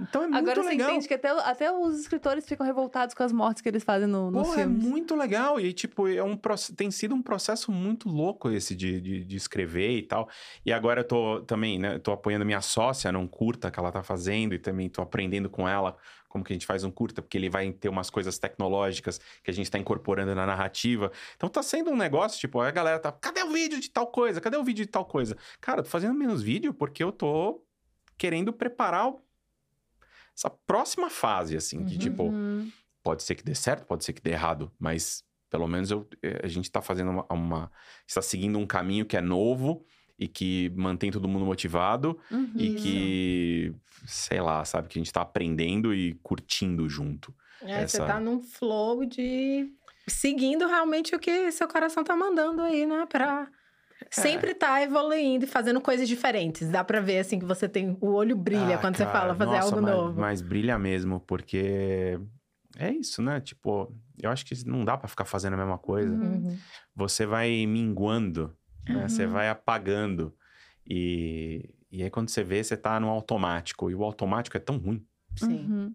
Então 0.00 0.22
é 0.22 0.26
muito 0.26 0.38
Agora 0.38 0.62
legal. 0.62 0.72
Agora 0.72 0.78
você 0.78 0.92
entende 0.92 1.08
que 1.08 1.14
até, 1.14 1.28
até 1.28 1.72
os 1.72 2.00
escritores 2.00 2.46
ficam 2.46 2.66
revoltados 2.66 3.14
com 3.14 3.22
as 3.22 3.32
mortes 3.32 3.62
que 3.62 3.68
eles 3.68 3.84
fazem 3.84 4.08
no, 4.08 4.30
nos 4.30 4.48
Pô, 4.48 4.54
é 4.54 4.58
filmes. 4.58 4.84
é 4.84 4.88
muito 4.88 5.14
legal. 5.14 5.60
E, 5.60 5.72
tipo, 5.72 6.08
é 6.08 6.22
um, 6.22 6.38
tem 6.74 6.90
sido 6.90 7.14
um 7.14 7.22
processo 7.22 7.70
muito 7.70 8.08
louco 8.08 8.50
esse 8.50 8.74
de, 8.74 9.00
de, 9.00 9.24
de, 9.24 9.36
escrever 9.36 9.98
e 9.98 10.02
tal. 10.02 10.28
E 10.64 10.72
agora 10.72 11.00
eu 11.00 11.04
tô 11.04 11.40
também, 11.42 11.78
né? 11.78 11.98
Tô 11.98 12.12
apoiando 12.12 12.44
minha 12.44 12.60
sócia 12.60 13.12
num 13.12 13.26
curta 13.26 13.70
que 13.70 13.78
ela 13.78 13.92
tá 13.92 14.02
fazendo 14.02 14.54
e 14.54 14.58
também 14.58 14.88
tô 14.88 15.02
aprendendo 15.02 15.50
com 15.50 15.68
ela 15.68 15.96
como 16.28 16.44
que 16.44 16.52
a 16.52 16.54
gente 16.54 16.64
faz 16.64 16.84
um 16.84 16.92
curta, 16.92 17.20
porque 17.20 17.36
ele 17.36 17.50
vai 17.50 17.72
ter 17.72 17.88
umas 17.88 18.08
coisas 18.08 18.38
tecnológicas 18.38 19.18
que 19.42 19.50
a 19.50 19.52
gente 19.52 19.66
está 19.66 19.78
incorporando 19.78 20.32
na 20.32 20.46
narrativa. 20.46 21.10
Então 21.36 21.48
tá 21.48 21.60
sendo 21.60 21.90
um 21.90 21.96
negócio, 21.96 22.38
tipo, 22.38 22.60
a 22.60 22.70
galera 22.70 23.00
tá, 23.00 23.10
cadê 23.10 23.42
o 23.42 23.50
vídeo 23.50 23.80
de 23.80 23.90
tal 23.90 24.06
coisa? 24.06 24.40
Cadê 24.40 24.56
o 24.56 24.62
vídeo 24.62 24.84
de 24.86 24.90
tal 24.92 25.04
coisa? 25.04 25.36
Cara, 25.60 25.82
tô 25.82 25.88
fazendo 25.88 26.14
menos 26.14 26.40
vídeo 26.40 26.72
porque 26.72 27.02
eu 27.02 27.10
tô 27.10 27.60
querendo 28.16 28.52
preparar 28.52 29.12
essa 30.36 30.50
próxima 30.50 31.10
fase, 31.10 31.56
assim, 31.56 31.84
que 31.84 31.98
tipo, 31.98 32.24
uhum. 32.24 32.70
pode 33.02 33.22
ser 33.22 33.34
que 33.34 33.42
dê 33.42 33.54
certo, 33.54 33.86
pode 33.86 34.04
ser 34.04 34.12
que 34.12 34.22
dê 34.22 34.30
errado, 34.30 34.72
mas 34.78 35.24
pelo 35.50 35.66
menos 35.66 35.90
eu, 35.90 36.08
eh, 36.22 36.40
a 36.44 36.46
gente 36.46 36.64
está 36.64 36.80
fazendo 36.80 37.10
uma, 37.10 37.26
uma, 37.30 37.72
está 38.06 38.22
seguindo 38.22 38.58
um 38.58 38.66
caminho 38.66 39.04
que 39.04 39.16
é 39.16 39.20
novo 39.20 39.84
e 40.18 40.28
que 40.28 40.70
mantém 40.76 41.10
todo 41.10 41.26
mundo 41.26 41.44
motivado 41.44 42.18
uhum. 42.30 42.52
e 42.54 42.74
que, 42.74 43.74
sei 44.06 44.40
lá, 44.40 44.64
sabe, 44.64 44.88
que 44.88 44.98
a 44.98 45.00
gente 45.00 45.08
está 45.08 45.22
aprendendo 45.22 45.94
e 45.94 46.14
curtindo 46.22 46.88
junto. 46.88 47.34
É, 47.62 47.82
essa... 47.82 47.98
você 47.98 48.06
tá 48.06 48.20
num 48.20 48.42
flow 48.42 49.04
de 49.04 49.72
seguindo 50.06 50.66
realmente 50.66 51.14
o 51.14 51.18
que 51.18 51.50
seu 51.52 51.68
coração 51.68 52.04
tá 52.04 52.16
mandando 52.16 52.62
aí, 52.62 52.86
né, 52.86 53.06
pra 53.06 53.48
é. 53.48 53.60
Sempre 54.08 54.54
tá 54.54 54.82
evoluindo 54.82 55.44
e 55.44 55.48
fazendo 55.48 55.80
coisas 55.80 56.08
diferentes. 56.08 56.68
Dá 56.68 56.84
pra 56.84 57.00
ver, 57.00 57.18
assim, 57.18 57.38
que 57.38 57.44
você 57.44 57.68
tem... 57.68 57.96
O 58.00 58.12
olho 58.12 58.36
brilha 58.36 58.76
ah, 58.76 58.78
quando 58.78 58.96
cara, 58.96 59.10
você 59.10 59.18
fala 59.18 59.34
fazer 59.34 59.56
nossa, 59.56 59.74
algo 59.74 59.82
mas, 59.82 59.94
novo. 59.94 60.20
Mas 60.20 60.42
brilha 60.42 60.78
mesmo, 60.78 61.20
porque... 61.20 62.18
É 62.78 62.90
isso, 62.90 63.20
né? 63.20 63.40
Tipo, 63.40 63.92
eu 64.22 64.30
acho 64.30 64.46
que 64.46 64.66
não 64.66 64.84
dá 64.84 64.96
para 64.96 65.08
ficar 65.08 65.24
fazendo 65.24 65.54
a 65.54 65.56
mesma 65.56 65.76
coisa. 65.76 66.14
Uhum. 66.14 66.56
Você 66.94 67.26
vai 67.26 67.66
minguando, 67.66 68.56
né? 68.88 69.02
Uhum. 69.02 69.08
Você 69.08 69.26
vai 69.26 69.48
apagando. 69.48 70.32
E, 70.88 71.74
e 71.90 72.02
aí, 72.02 72.08
quando 72.10 72.28
você 72.28 72.44
vê, 72.44 72.62
você 72.62 72.76
tá 72.76 72.98
no 73.00 73.08
automático. 73.08 73.90
E 73.90 73.94
o 73.94 74.04
automático 74.04 74.56
é 74.56 74.60
tão 74.60 74.78
ruim. 74.78 75.04
Sim. 75.36 75.66
Uhum. 75.68 75.94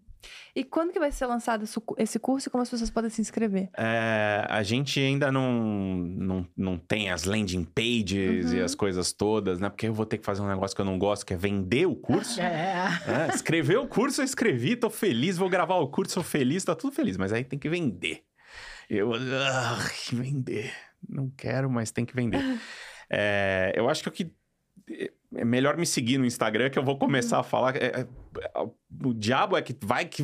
E 0.56 0.64
quando 0.64 0.94
que 0.94 1.00
vai 1.00 1.12
ser 1.12 1.26
lançado 1.26 1.66
esse 1.98 2.18
curso 2.18 2.48
e 2.48 2.50
como 2.50 2.62
as 2.62 2.70
pessoas 2.70 2.90
podem 2.90 3.10
se 3.10 3.20
inscrever? 3.20 3.70
É, 3.78 4.46
a 4.50 4.64
gente 4.64 5.02
ainda 5.02 5.30
não, 5.30 5.52
não, 5.98 6.48
não 6.56 6.78
tem 6.78 7.12
as 7.12 7.26
landing 7.26 7.66
pages 7.66 8.52
uhum. 8.52 8.58
e 8.58 8.62
as 8.62 8.74
coisas 8.74 9.12
todas, 9.12 9.60
né? 9.60 9.70
Porque 9.70 9.88
eu 9.88 9.94
vou 9.94 10.06
ter 10.06 10.18
que 10.18 10.26
fazer 10.26 10.42
um 10.42 10.48
negócio 10.48 10.74
que 10.74 10.82
eu 10.82 10.86
não 10.86 10.98
gosto, 10.98 11.26
que 11.26 11.34
é 11.34 11.38
vender 11.38 11.86
o 11.86 11.96
curso. 11.96 12.40
É. 12.46 13.32
é 13.32 13.36
escrever 13.36 13.78
o 13.78 13.88
curso, 13.88 14.22
eu 14.22 14.26
escrevi, 14.26 14.76
tô 14.76 14.90
feliz, 14.90 15.38
vou 15.38 15.50
gravar 15.50 15.76
o 15.76 15.88
curso, 15.88 16.14
sou 16.14 16.24
feliz, 16.24 16.64
tá 16.64 16.76
tudo 16.76 16.94
feliz. 16.94 17.18
Mas 17.18 17.34
aí 17.34 17.44
tem 17.44 17.60
que 17.60 17.68
vender. 17.68 18.24
Eu, 18.90 19.14
ah, 19.14 19.78
vender. 20.14 20.72
Não 21.08 21.30
quero, 21.36 21.70
mas 21.70 21.92
tem 21.92 22.06
que 22.06 22.16
vender. 22.16 22.40
É, 23.08 23.72
eu 23.76 23.88
acho 23.88 24.02
que 24.02 24.10
o 24.10 24.12
que 24.12 24.34
é 25.36 25.46
melhor 25.46 25.78
me 25.78 25.86
seguir 25.86 26.18
no 26.18 26.26
Instagram 26.26 26.70
que 26.70 26.80
eu 26.80 26.84
vou 26.84 26.98
começar 26.98 27.40
a 27.40 27.44
falar. 27.44 27.76
É, 27.76 28.02
é, 28.02 28.08
o 29.04 29.14
diabo 29.14 29.58
é 29.58 29.62
que 29.62 29.76
vai 29.84 30.06
que 30.06 30.24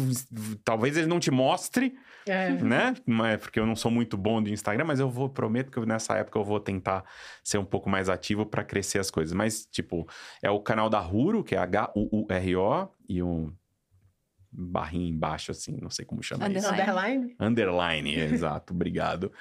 talvez 0.64 0.98
ele 0.98 1.08
não 1.08 1.20
te 1.20 1.32
mostre, 1.32 1.96
é. 2.26 2.52
né? 2.52 2.94
Mas, 3.06 3.38
porque 3.38 3.60
eu 3.60 3.66
não 3.66 3.76
sou 3.76 3.92
muito 3.92 4.18
bom 4.18 4.42
de 4.42 4.52
Instagram, 4.52 4.86
mas 4.86 5.00
eu 5.00 5.10
vou, 5.10 5.30
prometo 5.30 5.72
que 5.72 5.86
nessa 5.86 6.16
época 6.16 6.40
eu 6.40 6.44
vou 6.44 6.60
tentar 6.60 7.04
ser 7.44 7.58
um 7.58 7.66
pouco 7.66 7.90
mais 7.90 8.10
ativo 8.10 8.46
para 8.46 8.64
crescer 8.64 9.00
as 9.00 9.12
coisas. 9.12 9.34
Mas, 9.34 9.66
tipo, 9.66 10.08
é 10.42 10.50
o 10.50 10.60
canal 10.60 10.90
da 10.90 11.02
Huro, 11.02 11.44
que 11.44 11.56
é 11.56 11.58
H-U-U-R-O, 11.58 12.90
e 13.08 13.22
um 13.22 13.54
barrinho 14.52 15.08
embaixo, 15.08 15.52
assim, 15.52 15.78
não 15.82 15.90
sei 15.90 16.04
como 16.04 16.22
chama 16.22 16.50
isso. 16.50 16.68
Underline? 16.68 17.36
Underline, 17.40 18.16
exato, 18.20 18.74
obrigado. 18.74 19.32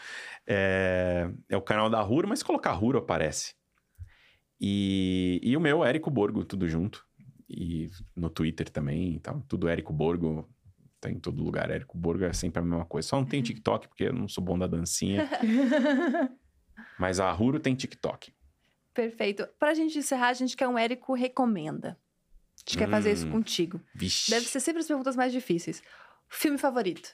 É, 0.46 1.28
é 1.48 1.56
o 1.56 1.62
canal 1.62 1.90
da 1.90 2.02
Huro, 2.04 2.28
mas 2.28 2.40
se 2.40 2.44
colocar 2.44 2.80
Huro 2.82 2.98
aparece. 2.98 3.54
E, 4.60 5.40
e 5.42 5.56
o 5.56 5.60
meu, 5.60 5.84
Érico 5.84 6.10
Borgo, 6.10 6.44
tudo 6.44 6.68
junto. 6.68 7.06
E 7.48 7.88
no 8.14 8.28
Twitter 8.30 8.68
também, 8.68 9.14
então, 9.14 9.40
tudo 9.48 9.68
Érico 9.68 9.92
Borgo. 9.92 10.48
tá 11.00 11.10
em 11.10 11.18
todo 11.18 11.42
lugar. 11.42 11.70
Érico 11.70 11.96
Borgo 11.96 12.24
é 12.24 12.32
sempre 12.32 12.60
a 12.60 12.64
mesma 12.64 12.84
coisa. 12.84 13.08
Só 13.08 13.16
não 13.16 13.24
tem 13.24 13.42
TikTok, 13.42 13.88
porque 13.88 14.04
eu 14.04 14.12
não 14.12 14.28
sou 14.28 14.44
bom 14.44 14.58
da 14.58 14.66
dancinha. 14.66 15.28
Mas 16.98 17.18
a 17.20 17.30
Ruro 17.32 17.58
tem 17.58 17.74
TikTok. 17.74 18.32
Perfeito. 18.92 19.48
Pra 19.58 19.72
gente 19.74 19.98
encerrar, 19.98 20.28
a 20.28 20.32
gente 20.34 20.56
quer 20.56 20.68
um 20.68 20.78
Érico 20.78 21.14
recomenda. 21.14 21.98
A 22.56 22.60
gente 22.70 22.78
quer 22.78 22.88
fazer 22.90 23.12
isso 23.12 23.26
Hum. 23.26 23.30
contigo. 23.32 23.80
Vixe. 23.94 24.30
Deve 24.30 24.46
ser 24.46 24.60
sempre 24.60 24.80
as 24.80 24.86
perguntas 24.86 25.16
mais 25.16 25.32
difíceis. 25.32 25.82
Filme 26.28 26.58
favorito? 26.58 27.08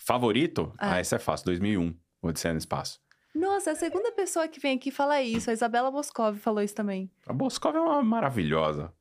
Favorito? 0.00 0.72
Ah. 0.78 0.94
Ah, 0.94 1.00
esse 1.00 1.14
é 1.14 1.18
fácil. 1.18 1.46
2001. 1.46 1.94
Odisseia 2.20 2.52
no 2.52 2.58
Espaço. 2.58 3.00
Nossa, 3.38 3.70
é 3.70 3.72
a 3.72 3.76
segunda 3.76 4.10
pessoa 4.12 4.48
que 4.48 4.58
vem 4.60 4.76
aqui 4.76 4.90
fala 4.90 5.22
isso. 5.22 5.48
A 5.50 5.52
Isabela 5.52 5.90
Boscov 5.90 6.36
falou 6.38 6.62
isso 6.62 6.74
também. 6.74 7.10
A 7.26 7.32
Boscov 7.32 7.76
é 7.76 7.80
uma 7.80 8.02
maravilhosa. 8.02 8.92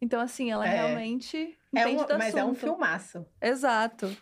Então, 0.00 0.20
assim, 0.20 0.50
ela 0.50 0.66
É. 0.66 0.70
realmente 0.74 1.36
É 1.74 1.80
entende 1.82 2.02
um, 2.02 2.06
do 2.06 2.18
mas 2.18 2.34
é 2.34 2.44
um 2.44 2.50
assunto. 2.50 2.58
filmaço. 2.60 3.26
Exato. 3.40 4.14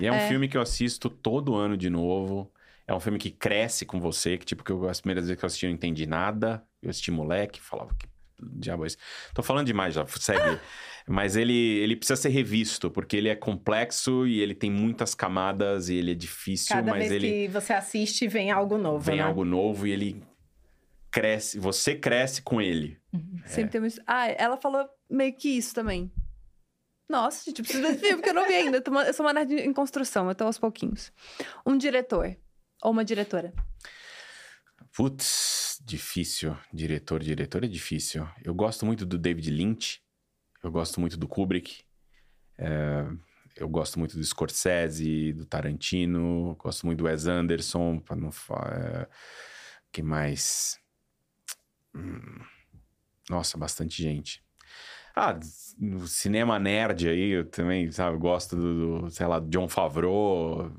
E 0.00 0.06
é 0.06 0.12
um 0.12 0.16
É. 0.16 0.28
filme 0.28 0.48
que 0.48 0.56
eu 0.56 0.60
assisto 0.62 1.08
todo 1.08 1.54
ano 1.54 1.76
de 1.76 1.88
novo. 1.88 2.50
É 2.86 2.94
um 2.94 3.00
filme 3.00 3.18
que 3.18 3.30
cresce 3.30 3.84
com 3.84 4.00
você, 4.00 4.36
que 4.38 4.44
tipo, 4.44 4.62
que 4.64 4.70
eu, 4.72 4.88
as 4.88 5.00
primeiras 5.00 5.24
vezes 5.26 5.38
que 5.38 5.44
eu 5.44 5.46
assisti 5.46 5.66
eu 5.66 5.70
não 5.70 5.74
entendi 5.76 6.06
nada. 6.06 6.64
Eu 6.82 6.90
assisti 6.90 7.10
moleque, 7.10 7.60
falava 7.60 7.94
que 7.98 8.06
diabo 8.40 8.84
é 8.84 8.86
isso. 8.88 8.96
Tô 9.34 9.42
falando 9.42 9.66
demais 9.66 9.94
já, 9.94 10.06
segue. 10.06 10.60
Mas 11.08 11.36
ele, 11.36 11.54
ele 11.54 11.94
precisa 11.94 12.20
ser 12.20 12.30
revisto, 12.30 12.90
porque 12.90 13.16
ele 13.16 13.28
é 13.28 13.36
complexo 13.36 14.26
e 14.26 14.40
ele 14.40 14.54
tem 14.56 14.70
muitas 14.70 15.14
camadas 15.14 15.88
e 15.88 15.94
ele 15.94 16.10
é 16.10 16.14
difícil, 16.14 16.74
Cada 16.74 16.90
mas 16.90 17.08
vez 17.08 17.12
ele 17.12 17.30
que 17.30 17.48
você 17.48 17.72
assiste, 17.72 18.26
vem 18.26 18.50
algo 18.50 18.76
novo, 18.76 18.98
vem 19.04 19.18
né? 19.18 19.22
algo 19.22 19.44
novo 19.44 19.86
e 19.86 19.92
ele 19.92 20.22
cresce, 21.10 21.60
você 21.60 21.94
cresce 21.94 22.42
com 22.42 22.60
ele. 22.60 22.98
Sempre 23.44 23.70
tem 23.70 23.80
uma... 23.80 23.88
Ah, 24.06 24.26
ela 24.28 24.56
falou 24.56 24.84
meio 25.08 25.32
que 25.34 25.48
isso 25.48 25.72
também. 25.74 26.10
Nossa, 27.08 27.44
gente, 27.44 27.60
eu 27.60 27.64
preciso 27.64 27.86
desse 27.86 28.00
filme, 28.00 28.16
porque 28.16 28.30
eu 28.30 28.34
não 28.34 28.46
vi 28.48 28.54
ainda. 28.54 28.78
Eu 28.78 28.82
tô 28.82 28.90
uma- 28.90 29.04
Eu 29.04 29.14
sou 29.14 29.24
uma 29.24 29.32
nerd 29.32 29.52
em 29.52 29.72
construção, 29.72 30.28
eu 30.28 30.34
tô 30.34 30.42
aos 30.44 30.58
pouquinhos. 30.58 31.12
Um 31.64 31.78
diretor. 31.78 32.36
Ou 32.82 32.90
uma 32.90 33.04
diretora. 33.04 33.54
Putz, 34.94 35.80
difícil. 35.84 36.56
Diretor, 36.72 37.22
diretor 37.22 37.64
é 37.64 37.68
difícil. 37.68 38.26
Eu 38.44 38.54
gosto 38.54 38.84
muito 38.84 39.06
do 39.06 39.16
David 39.18 39.50
Lynch. 39.50 40.00
Eu 40.62 40.70
gosto 40.70 41.00
muito 41.00 41.16
do 41.16 41.28
Kubrick. 41.28 41.84
é, 42.58 43.06
eu 43.56 43.68
gosto 43.68 43.98
muito 43.98 44.16
do 44.16 44.24
Scorsese, 44.24 45.32
do 45.32 45.46
Tarantino. 45.46 46.54
Gosto 46.56 46.84
muito 46.86 46.98
do 46.98 47.04
Wes 47.04 47.26
Anderson. 47.26 47.98
Pra 48.00 48.14
não 48.14 48.30
falar. 48.30 49.08
que 49.90 50.02
mais? 50.02 50.78
Hum, 51.94 52.40
nossa, 53.30 53.56
bastante 53.56 54.02
gente. 54.02 54.44
Ah, 55.14 55.38
no 55.78 56.06
cinema 56.06 56.58
nerd 56.58 57.08
aí, 57.08 57.30
eu 57.30 57.48
também, 57.48 57.90
sabe, 57.90 58.18
gosto 58.18 58.54
do, 58.54 59.00
do, 59.00 59.10
sei 59.10 59.26
lá, 59.26 59.40
John 59.40 59.66
Favreau. 59.68 60.70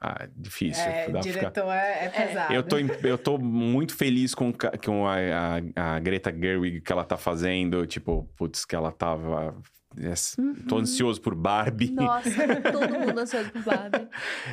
Ah, 0.00 0.26
difícil. 0.34 0.82
É, 0.82 1.10
pra 1.10 1.22
ficar- 1.22 1.38
diretor 1.40 1.70
é, 1.72 2.04
é 2.06 2.08
pesado. 2.08 2.54
eu 2.54 2.62
tô, 2.62 2.76
eu 2.78 3.18
tô 3.18 3.36
muito 3.38 3.94
feliz 3.94 4.34
com, 4.34 4.50
com 4.84 5.06
a, 5.06 5.16
a, 5.76 5.94
a 5.96 6.00
Greta 6.00 6.32
Gerwig 6.32 6.80
que 6.80 6.90
ela 6.92 7.04
tá 7.04 7.18
fazendo. 7.18 7.86
Tipo, 7.86 8.24
putz, 8.36 8.64
que 8.64 8.74
ela 8.74 8.90
tava. 8.90 9.54
yes, 9.98 10.36
Tô 10.68 10.76
Uhum. 10.76 10.80
ansioso 10.80 11.20
por 11.20 11.34
Barbie. 11.34 11.90
Nossa, 11.90 12.30
todo 12.72 12.98
mundo 12.98 13.18
ansioso 13.20 13.50
por 13.52 13.62
Barbie. 13.62 14.08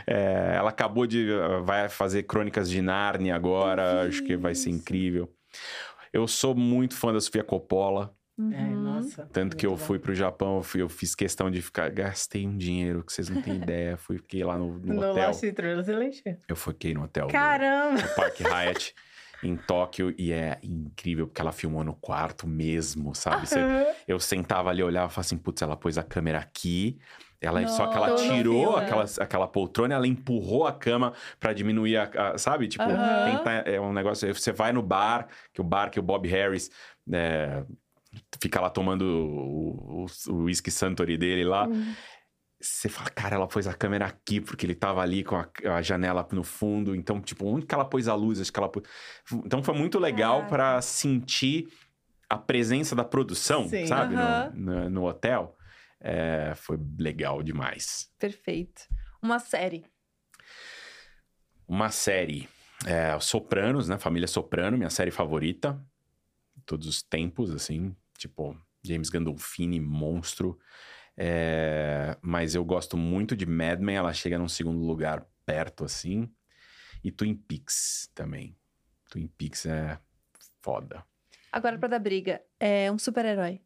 É, 0.06 0.56
ela 0.58 0.70
acabou 0.70 1.08
de. 1.08 1.30
Vai 1.64 1.88
fazer 1.88 2.24
Crônicas 2.24 2.70
de 2.70 2.82
Nárnia 2.82 3.34
agora. 3.34 4.06
Acho 4.06 4.22
que 4.24 4.36
vai 4.36 4.54
ser 4.54 4.72
incrível. 4.72 5.32
Eu 6.12 6.28
sou 6.28 6.54
muito 6.56 6.94
fã 6.96 7.14
da 7.14 7.22
Sofia 7.22 7.44
Coppola. 7.44 8.14
É, 8.40 8.42
Uhum. 8.42 8.82
nossa. 8.84 9.26
Tanto 9.34 9.58
que 9.58 9.66
eu 9.66 9.76
fui 9.76 9.98
pro 9.98 10.14
Japão, 10.14 10.58
eu, 10.58 10.64
fui- 10.64 10.82
eu 10.82 10.90
fiz 10.90 11.16
questão 11.16 11.50
de 11.50 11.60
ficar. 11.62 11.90
Gastei 11.90 12.46
um 12.46 12.56
dinheiro 12.56 13.04
que 13.04 13.12
vocês 13.12 13.30
não 13.30 13.42
têm 13.42 13.56
ideia. 13.72 13.98
Fui, 13.98 14.18
fiquei 14.18 14.44
lá 14.44 14.58
no, 14.58 14.78
no 14.78 14.94
No 14.94 15.10
hotel. 15.10 15.28
Lost 15.28 15.44
in 15.44 15.54
Translation. 15.54 16.38
Eu 16.48 16.56
fiquei 16.56 16.94
no 16.94 17.04
hotel. 17.04 17.26
do- 17.28 17.32
Caramba! 17.32 18.00
no 18.02 18.16
Park 18.16 18.40
Hyatt 18.42 18.94
em 19.44 19.56
Tóquio 19.56 20.14
e 20.18 20.32
é 20.32 20.60
incrível 20.62 21.26
porque 21.28 21.42
ela 21.42 21.52
filmou 21.52 21.84
no 21.84 21.96
quarto 21.96 22.48
mesmo, 22.48 23.16
sabe? 23.16 23.48
Você- 23.48 23.60
eu 24.08 24.20
sentava 24.20 24.70
ali, 24.70 24.84
olhava 24.84 25.08
e 25.08 25.14
falava 25.14 25.22
assim, 25.22 25.38
putz, 25.38 25.62
ela 25.64 25.76
pôs 25.76 25.98
a 25.98 26.04
câmera 26.04 26.38
aqui. 26.40 27.00
Ela, 27.42 27.68
só 27.68 27.86
que 27.88 27.96
ela 27.98 28.16
tirou 28.16 28.64
Todo 28.66 28.72
filme. 28.74 28.86
aquela, 28.86 29.06
aquela 29.20 29.48
poltrona, 29.48 29.94
ela 29.96 30.08
empurrou 30.08 30.66
a 30.66 30.74
cama 30.74 31.14
pra 31.40 31.54
diminuir 31.54 31.98
a, 31.98 32.04
a- 32.34 32.38
sabe? 32.38 32.68
Tipo, 32.68 32.84
Aham. 32.84 33.38
tentar- 33.38 33.68
é 33.68 33.80
um 33.80 33.94
negócio. 33.94 34.32
Você 34.34 34.52
vai 34.52 34.72
no 34.72 34.82
bar, 34.82 35.28
que 35.54 35.62
o 35.62 35.64
bar 35.64 35.90
que 35.92 36.00
o 36.00 36.04
Bob 36.04 36.28
Harris 36.28 36.72
é, 37.14 37.64
fica 38.42 38.60
lá 38.62 38.70
tomando 38.70 39.04
o, 39.04 40.06
whisky 40.44 40.72
Santori 40.72 41.18
dele 41.18 41.44
lá. 41.44 41.68
Hum. 41.68 41.94
Você 42.60 42.90
fala, 42.90 43.10
cara, 43.12 43.36
ela 43.36 43.48
pôs 43.48 43.68
a 43.68 43.74
câmera 43.74 44.06
aqui 44.08 44.42
porque 44.42 44.66
ele 44.66 44.74
tava 44.74 45.02
ali 45.02 45.24
com 45.24 45.36
a, 45.36 45.48
a 45.76 45.82
janela 45.82 46.28
no 46.32 46.44
fundo. 46.44 46.96
Então, 46.96 47.22
tipo, 47.22 47.46
onde 47.46 47.66
que 47.68 47.76
ela 47.76 47.86
pôs 47.86 48.08
a 48.08 48.16
luz? 48.16 48.42
Acho 48.42 48.52
que 48.52 48.60
ela 48.60 48.70
pôs... 48.70 48.84
Então, 49.46 49.62
foi 49.62 49.76
muito 49.76 50.00
legal 50.00 50.38
Caraca. 50.38 50.50
pra 50.50 50.82
sentir 50.82 51.68
a 52.28 52.36
presença 52.38 52.96
da 52.96 53.04
produção, 53.04 53.70
Sim. 53.70 53.86
sabe? 53.86 54.16
No- 54.16 54.22
Aham. 54.22 54.52
No, 54.56 54.90
no 54.90 55.06
hotel. 55.06 55.56
É, 56.02 56.54
foi 56.56 56.80
legal 57.00 57.44
demais. 57.44 58.10
Perfeito. 58.20 58.82
Uma 59.22 59.38
série. 59.40 59.86
Uma 61.68 61.90
série. 61.90 62.48
É, 62.86 63.20
Sopranos, 63.20 63.88
né? 63.90 63.98
Família 63.98 64.28
Soprano, 64.28 64.78
minha 64.78 64.90
série 64.90 65.12
favorita. 65.12 65.80
Todos 66.68 66.86
os 66.86 67.02
tempos, 67.02 67.50
assim. 67.50 67.96
Tipo, 68.16 68.56
James 68.84 69.10
Gandolfini, 69.10 69.80
monstro. 69.80 70.60
É, 71.18 72.16
mas 72.22 72.54
eu 72.54 72.64
gosto 72.64 72.96
muito 72.96 73.36
de 73.36 73.48
Mad 73.48 73.80
Men. 73.80 73.96
Ela 73.96 74.14
chega 74.14 74.38
num 74.38 74.48
segundo 74.48 74.86
lugar 74.86 75.26
perto, 75.46 75.84
assim. 75.84 76.30
E 77.04 77.12
Twin 77.12 77.36
Peaks 77.36 78.12
também. 78.14 78.56
Twin 79.10 79.28
Peaks 79.28 79.66
é 79.66 80.00
foda. 80.62 81.04
Agora, 81.52 81.78
pra 81.80 81.88
dar 81.88 82.00
briga, 82.00 82.42
é 82.60 82.92
um 82.92 83.00
super-herói. 83.00 83.62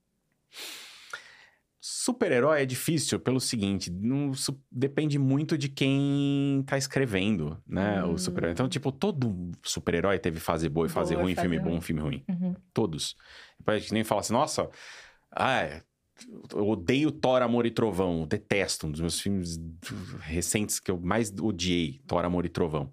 Super-herói 1.84 2.62
é 2.62 2.66
difícil 2.66 3.20
pelo 3.20 3.40
seguinte, 3.40 3.90
não, 3.90 4.32
depende 4.72 5.18
muito 5.18 5.58
de 5.58 5.68
quem 5.68 6.64
tá 6.68 6.78
escrevendo, 6.78 7.60
né? 7.68 8.04
Hum. 8.04 8.14
O 8.14 8.18
super 8.20 8.44
Então, 8.52 8.70
tipo, 8.70 8.92
todo 8.92 9.52
super-herói 9.64 10.20
teve 10.20 10.40
fase 10.40 10.70
boa 10.70 10.86
e 10.86 10.90
fase 10.90 11.16
Boa 11.16 11.24
ruim, 11.24 11.34
fase 11.34 11.48
filme 11.48 11.58
ruim. 11.64 11.74
bom, 11.74 11.82
filme 11.82 12.02
ruim. 12.02 12.24
Uhum. 12.30 12.56
Todos. 12.72 13.16
Depois 13.58 13.78
a 13.78 13.80
gente 13.80 13.94
nem 13.96 14.04
fala 14.04 14.22
assim, 14.22 14.32
nossa, 14.32 14.70
ah, 15.32 15.82
eu 16.54 16.68
odeio 16.68 17.12
Thor, 17.12 17.42
Amor 17.42 17.66
e 17.66 17.72
Trovão, 17.72 18.28
detesto, 18.28 18.86
um 18.86 18.92
dos 18.92 19.02
meus 19.02 19.20
filmes 19.20 19.60
recentes 20.20 20.80
que 20.80 20.92
eu 20.92 21.00
mais 21.00 21.34
odiei, 21.40 22.00
Thor, 22.06 22.24
Amor 22.24 22.46
e 22.46 22.50
Trovão. 22.50 22.92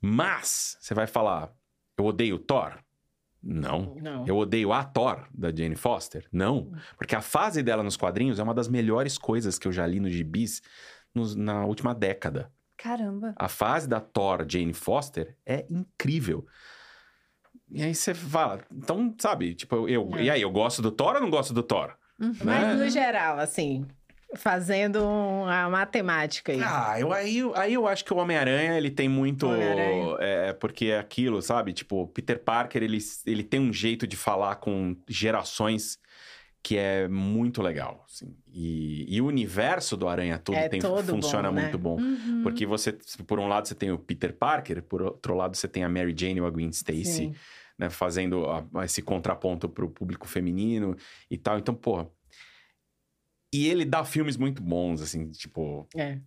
Mas, 0.00 0.78
você 0.80 0.94
vai 0.94 1.06
falar, 1.06 1.52
eu 1.98 2.06
odeio 2.06 2.38
Thor? 2.38 2.78
Não. 3.42 3.94
Não. 4.00 4.26
Eu 4.26 4.36
odeio 4.36 4.72
a 4.72 4.82
Thor, 4.84 5.26
da 5.32 5.54
Jane 5.54 5.76
Foster? 5.76 6.26
Não. 6.32 6.72
Porque 6.96 7.14
a 7.14 7.20
fase 7.20 7.62
dela 7.62 7.82
nos 7.82 7.96
quadrinhos 7.96 8.38
é 8.38 8.42
uma 8.42 8.54
das 8.54 8.68
melhores 8.68 9.16
coisas 9.16 9.58
que 9.58 9.68
eu 9.68 9.72
já 9.72 9.86
li 9.86 10.00
nos 10.00 10.12
gibis 10.12 10.60
nos- 11.14 11.34
na 11.34 11.64
última 11.64 11.94
década. 11.94 12.50
Caramba. 12.76 13.32
A 13.36 13.48
fase 13.48 13.88
da 13.88 14.00
Thor, 14.00 14.44
Jane 14.48 14.72
Foster, 14.72 15.36
é 15.46 15.66
incrível. 15.70 16.46
E 17.70 17.82
aí 17.82 17.94
você 17.94 18.14
fala, 18.14 18.60
então, 18.72 19.14
sabe, 19.18 19.54
tipo, 19.54 19.88
eu, 19.88 20.08
É. 20.14 20.22
e 20.24 20.30
aí, 20.30 20.42
eu 20.42 20.50
gosto 20.50 20.80
do 20.80 20.90
Thor 20.90 21.14
ou 21.16 21.20
não 21.20 21.30
gosto 21.30 21.52
do 21.52 21.62
Thor? 21.62 21.94
Uhum. 22.18 22.32
Mas 22.44 22.62
né? 22.62 22.74
no 22.74 22.88
geral, 22.90 23.38
assim, 23.38 23.86
fazendo 24.36 24.98
a 25.46 25.68
matemática 25.70 26.52
aí. 26.52 26.60
Ah, 26.62 26.96
eu, 26.98 27.12
aí, 27.12 27.40
aí 27.54 27.74
eu 27.74 27.86
acho 27.86 28.04
que 28.04 28.12
o 28.12 28.16
Homem-Aranha, 28.16 28.76
ele 28.76 28.90
tem 28.90 29.08
muito... 29.08 29.46
Homem-Aranha. 29.46 30.16
É, 30.20 30.52
porque 30.52 30.86
é 30.86 30.98
aquilo, 30.98 31.40
sabe? 31.40 31.72
Tipo, 31.72 32.06
Peter 32.08 32.38
Parker, 32.38 32.82
ele, 32.82 32.98
ele 33.26 33.42
tem 33.42 33.58
um 33.60 33.72
jeito 33.72 34.06
de 34.06 34.16
falar 34.16 34.56
com 34.56 34.96
gerações 35.08 35.98
que 36.62 36.76
é 36.76 37.08
muito 37.08 37.62
legal, 37.62 38.04
assim. 38.06 38.36
E, 38.52 39.06
e 39.08 39.20
o 39.20 39.26
universo 39.26 39.96
do 39.96 40.08
Aranha 40.08 40.38
todo 40.38 40.56
É 40.56 40.68
tem, 40.68 40.80
todo 40.80 41.06
funciona 41.06 41.48
bom, 41.48 41.54
né? 41.54 41.62
muito 41.62 41.78
bom. 41.78 41.98
Uhum. 41.98 42.42
Porque 42.42 42.66
você, 42.66 42.92
por 43.26 43.38
um 43.38 43.46
lado, 43.46 43.68
você 43.68 43.74
tem 43.74 43.90
o 43.92 43.98
Peter 43.98 44.34
Parker, 44.34 44.82
por 44.82 45.00
outro 45.00 45.34
lado, 45.34 45.56
você 45.56 45.68
tem 45.68 45.84
a 45.84 45.88
Mary 45.88 46.14
Jane 46.16 46.40
ou 46.40 46.46
a 46.46 46.50
Gwen 46.50 46.68
Stacy, 46.68 47.32
né? 47.78 47.88
Fazendo 47.88 48.44
a- 48.50 48.84
esse 48.84 49.00
contraponto 49.00 49.68
pro 49.68 49.88
público 49.88 50.26
feminino 50.28 50.96
e 51.30 51.38
tal. 51.38 51.58
Então, 51.58 51.74
porra. 51.74 52.08
E 53.52 53.66
ele 53.66 53.84
dá 53.84 54.04
filmes 54.04 54.36
muito 54.36 54.62
bons, 54.62 55.00
assim, 55.00 55.30
tipo... 55.30 55.86
É. 55.96 56.18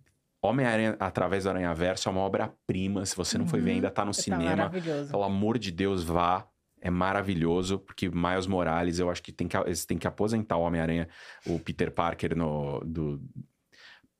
Homem-Aranha, 0.44 0.96
através 0.98 1.44
do 1.44 1.50
Aranha-Verso, 1.50 2.08
é 2.08 2.12
uma 2.12 2.20
obra-prima. 2.22 3.06
Se 3.06 3.14
você 3.14 3.38
não 3.38 3.46
foi 3.46 3.60
ver, 3.60 3.70
Uhum. 3.70 3.76
ainda 3.76 3.90
tá 3.92 4.04
no 4.04 4.10
Tá 4.10 4.20
cinema. 4.22 4.70
Pelo 5.08 5.22
amor 5.22 5.56
de 5.56 5.70
Deus, 5.70 6.02
vá. 6.02 6.48
É 6.80 6.90
maravilhoso, 6.90 7.78
porque 7.78 8.08
Miles 8.10 8.48
Morales, 8.48 8.98
eu 8.98 9.08
acho 9.08 9.22
que 9.22 9.30
tem 9.30 9.46
que, 9.46 9.56
eles 9.56 9.86
têm 9.86 9.96
que 9.96 10.06
aposentar 10.08 10.56
o 10.56 10.62
Homem-Aranha, 10.62 11.08
o 11.46 11.60
Peter 11.60 11.92
Parker 11.92 12.36
no. 12.36 12.80
Do, 12.80 13.22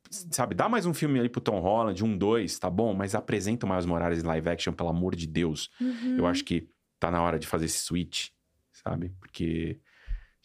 sabe, 0.09 0.55
dá 0.55 0.69
mais 0.69 0.87
um 0.87 0.95
filme 0.95 1.19
ali 1.19 1.29
pro 1.29 1.41
Tom 1.41 1.59
Holland, 1.59 2.05
um, 2.05 2.17
dois, 2.17 2.57
tá 2.61 2.71
bom? 2.71 2.95
Mas 2.95 3.17
apresenta 3.17 3.67
o 3.67 3.69
Miles 3.69 3.85
Morales 3.87 4.23
em 4.23 4.27
live 4.27 4.49
action, 4.49 4.73
pelo 4.73 4.91
amor 4.91 5.17
de 5.17 5.27
Deus. 5.27 5.71
Uhum. 5.81 6.19
Eu 6.19 6.27
acho 6.27 6.45
que 6.45 6.69
tá 7.01 7.11
na 7.11 7.21
hora 7.21 7.37
de 7.37 7.49
fazer 7.49 7.65
esse 7.65 7.79
switch, 7.81 8.29
sabe? 8.73 9.09
Porque 9.19 9.81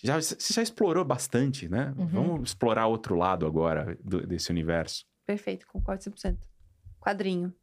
Já, 0.03 0.22
você 0.22 0.53
já 0.53 0.61
explorou 0.61 1.03
bastante, 1.03 1.68
né? 1.68 1.94
Uhum. 1.98 2.07
Vamos 2.07 2.49
explorar 2.49 2.88
outro 2.88 3.15
lado 3.15 3.45
agora 3.45 3.98
do- 4.03 4.26
desse 4.28 4.52
universo. 4.52 5.06
Perfeito, 5.26 5.65
concordo 5.68 6.03
100%. 6.03 6.48
Quadrinho. 6.99 7.53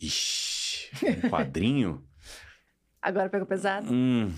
Ixi, 0.00 0.90
um 1.24 1.28
quadrinho? 1.30 2.04
Agora 3.02 3.28
pegou 3.30 3.46
pesado? 3.46 3.90
hum. 3.90 4.30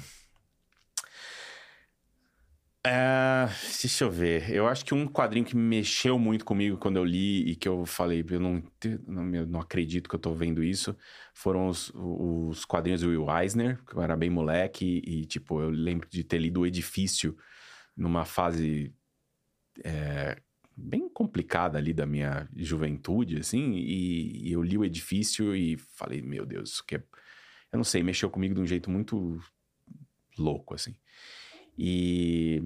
É, 2.85 3.47
deixa 3.81 4.03
eu 4.05 4.11
ver. 4.11 4.51
Eu 4.51 4.67
acho 4.67 4.85
que 4.85 4.93
um 4.93 5.07
quadrinho 5.07 5.45
que 5.47 5.55
mexeu 5.55 6.19
muito 6.19 6.45
comigo 6.45 6.77
quando 6.77 6.97
eu 6.97 7.05
li 7.05 7.51
e 7.51 7.55
que 7.57 7.69
eu 7.69 7.87
falei, 7.87 8.25
eu 8.29 8.41
não, 8.41 8.61
eu 9.35 9.47
não 9.47 9.61
acredito 9.61 10.09
que 10.09 10.17
eu 10.17 10.19
tô 10.19 10.35
vendo 10.35 10.65
isso, 10.65 10.97
foram 11.33 11.69
os, 11.69 11.93
os 11.95 12.65
quadrinhos 12.65 13.01
do 13.03 13.09
Will 13.09 13.27
Eisner, 13.31 13.81
que 13.85 13.95
eu 13.95 14.03
era 14.03 14.17
bem 14.17 14.31
moleque 14.31 15.01
e, 15.07 15.25
tipo, 15.27 15.61
eu 15.61 15.71
lembro 15.71 16.09
de 16.11 16.25
ter 16.25 16.39
lido 16.39 16.61
O 16.63 16.67
Edifício 16.67 17.37
numa 17.97 18.25
fase 18.25 18.93
é, 19.85 20.41
bem 20.77 21.09
complicada 21.09 21.79
ali 21.79 21.93
da 21.95 22.07
minha 22.07 22.49
juventude, 22.57 23.39
assim, 23.39 23.75
e, 23.75 24.49
e 24.49 24.53
eu 24.53 24.63
li 24.63 24.79
O 24.79 24.85
Edifício 24.85 25.55
e 25.55 25.77
falei, 25.77 26.23
meu 26.23 26.45
Deus, 26.47 26.73
isso 26.73 26.85
que 26.87 26.97
é... 26.97 27.05
Eu 27.73 27.79
não 27.79 27.85
sei, 27.85 28.03
mexeu 28.03 28.31
comigo 28.31 28.55
de 28.55 28.61
um 28.61 28.67
jeito 28.67 28.91
muito 28.91 29.41
louco, 30.39 30.75
assim. 30.75 30.95
E, 31.83 32.63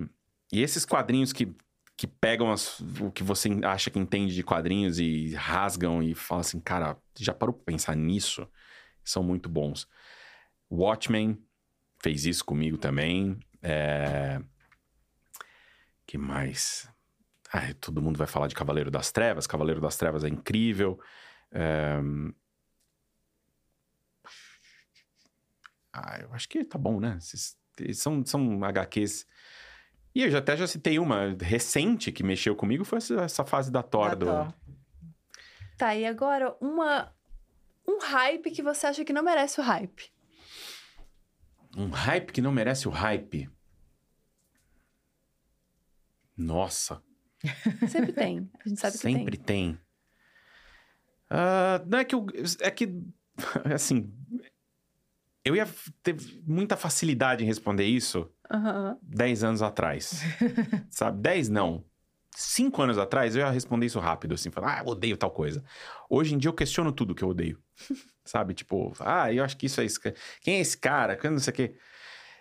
e 0.53 0.63
esses 0.63 0.85
quadrinhos 0.85 1.33
que, 1.33 1.55
que 1.97 2.07
pegam 2.07 2.53
as- 2.53 2.81
o 3.01 3.11
que 3.11 3.23
você 3.25 3.49
acha 3.65 3.91
que 3.91 3.99
entende 3.99 4.35
de 4.35 4.43
quadrinhos 4.45 4.99
e 4.99 5.35
rasgam 5.35 6.03
e 6.03 6.15
fala 6.15 6.43
assim, 6.43 6.61
cara, 6.61 6.99
já 7.19 7.33
parou 7.35 7.55
pra 7.55 7.65
pensar 7.65 7.97
nisso? 7.97 8.47
São 9.05 9.23
muito 9.23 9.49
bons. 9.49 9.89
Watchmen 10.71 11.39
fez 12.03 12.27
isso 12.27 12.45
comigo 12.45 12.79
também. 12.79 13.39
É... 13.63 14.41
que 16.07 16.19
mais? 16.19 16.89
Ai, 17.53 17.75
todo 17.75 18.03
mundo 18.03 18.19
vai 18.19 18.27
falar 18.27 18.49
de 18.49 18.55
Cavaleiro 18.55 18.91
das 18.91 19.13
Trevas. 19.13 19.47
Cavaleiro 19.47 19.81
das 19.81 19.97
Trevas 19.97 20.25
é 20.25 20.29
incrível. 20.29 21.01
É... 21.53 21.99
Ah, 25.93 26.19
eu 26.21 26.33
acho 26.35 26.49
que 26.49 26.65
tá 26.65 26.79
bom, 26.79 27.01
né? 27.01 27.17
Esses- 27.19 27.57
são, 27.95 28.25
são 28.25 28.65
HQs. 28.65 29.27
E 30.15 30.23
eu 30.23 30.31
já 30.31 30.39
até 30.39 30.57
já 30.57 30.67
citei 30.67 30.99
uma 30.99 31.37
recente 31.41 32.11
que 32.11 32.23
mexeu 32.23 32.57
comigo, 32.57 32.85
foi 32.85 32.99
essa, 32.99 33.15
essa 33.23 33.45
fase 33.45 33.71
da 33.71 33.83
Thor. 33.83 34.11
Da 34.11 34.15
do... 34.15 34.27
Thor. 34.27 34.55
Tá, 35.77 35.95
e 35.95 36.07
agora 36.07 36.57
uma. 36.61 37.13
Um 37.87 38.01
hype 38.01 38.51
que 38.51 38.63
você 38.63 38.87
acha 38.87 39.05
que 39.05 39.13
não 39.13 39.23
merece 39.23 39.61
o 39.61 39.63
hype. 39.63 40.11
Um 41.77 41.91
hype 41.91 42.33
que 42.33 42.41
não 42.41 42.51
merece 42.51 42.89
o 42.89 42.91
hype. 42.91 43.49
Nossa, 46.37 47.03
Sempre 47.89 48.13
tem. 48.13 48.51
A 48.65 48.69
gente 48.69 48.81
sabe 48.81 48.93
que 48.93 48.99
sempre 48.99 49.37
tem. 49.37 49.73
tem. 49.73 49.81
Ah, 51.29 51.83
não 51.87 51.99
é 51.99 52.05
que 52.05 52.15
eu. 52.15 52.27
É 52.61 52.71
que. 52.71 52.93
Assim. 53.75 54.13
Eu 55.47 55.55
ia 55.55 55.65
ter 56.03 56.17
muita 56.45 56.77
facilidade 56.77 57.45
em 57.45 57.47
responder 57.47 57.85
isso 57.85 58.29
Aham. 58.51 58.99
10 59.01 59.45
anos 59.45 59.63
atrás. 59.63 60.21
Sabe? 60.91 61.23
10 61.23 61.49
não. 61.49 61.85
5 62.35 62.83
anos 62.83 62.99
atrás 62.99 63.37
eu 63.37 63.43
ia 63.43 63.51
responder 63.51 63.87
isso 63.87 64.01
rápido, 64.01 64.35
assim, 64.35 64.51
falar, 64.51 64.79
ah, 64.79 64.83
eu 64.83 64.89
odeio 64.89 65.17
tal 65.17 65.31
coisa. 65.31 65.63
Hoje 66.11 66.35
em 66.35 66.39
dia 66.39 66.49
eu 66.49 66.53
questiono 66.53 66.91
tudo 66.91 67.15
que 67.15 67.23
eu 67.23 67.29
odeio. 67.29 67.63
Sabe? 68.27 68.55
Tipo, 68.55 68.93
ah, 68.99 69.33
eu 69.33 69.45
acho 69.45 69.57
que 69.57 69.67
isso 69.67 69.81
é. 69.81 69.87
Quem 70.41 70.57
é 70.57 70.61
esse 70.61 70.77
cara? 70.77 71.17
Não 71.31 71.39
sei 71.39 71.53
o 71.53 71.55
quê. 71.55 71.77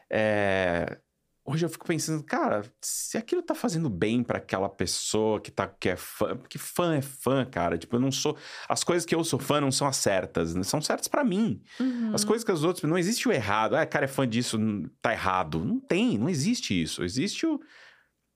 É, 0.10 0.98
Hoje 1.48 1.64
eu 1.64 1.70
fico 1.70 1.86
pensando, 1.86 2.24
cara, 2.24 2.64
se 2.82 3.20
aquilo 3.20 3.44
tá 3.44 3.54
fazendo 3.54 3.88
bem 3.88 4.24
pra 4.24 4.40
aquela 4.40 4.68
pessoa 4.68 5.40
que, 5.40 5.52
tá, 5.52 5.68
que 5.68 5.90
é 5.90 5.96
fã. 5.96 6.36
Porque 6.36 6.58
fã 6.58 6.96
é 6.96 7.04
fã, 7.04 7.46
cara. 7.46 7.78
Tipo, 7.78 7.98
eu 7.98 8.00
não 8.00 8.12
sou. 8.12 8.36
As 8.68 8.84
coisas 8.84 9.06
que 9.06 9.14
eu 9.14 9.24
sou 9.24 9.38
fã 9.38 9.62
não 9.62 9.72
são 9.72 9.88
as 9.88 9.98
certas, 9.98 10.56
né? 10.56 10.64
são 10.64 10.82
certas 10.82 11.08
pra 11.08 11.24
mim. 11.24 11.62
Uhum. 11.80 12.16
As 12.16 12.24
coisas 12.24 12.44
que 12.44 12.52
os 12.52 12.64
outros. 12.64 12.90
Não 12.90 12.98
existe 12.98 13.28
o 13.28 13.32
errado. 13.32 13.76
Ah, 13.76 13.86
cara 13.86 14.06
é 14.06 14.08
fã 14.08 14.28
disso, 14.28 14.58
tá 15.00 15.12
errado. 15.12 15.64
Não 15.64 15.80
tem, 15.80 16.18
não 16.18 16.30
existe 16.30 16.82
isso. 16.82 17.04
Existe 17.04 17.46
o, 17.46 17.60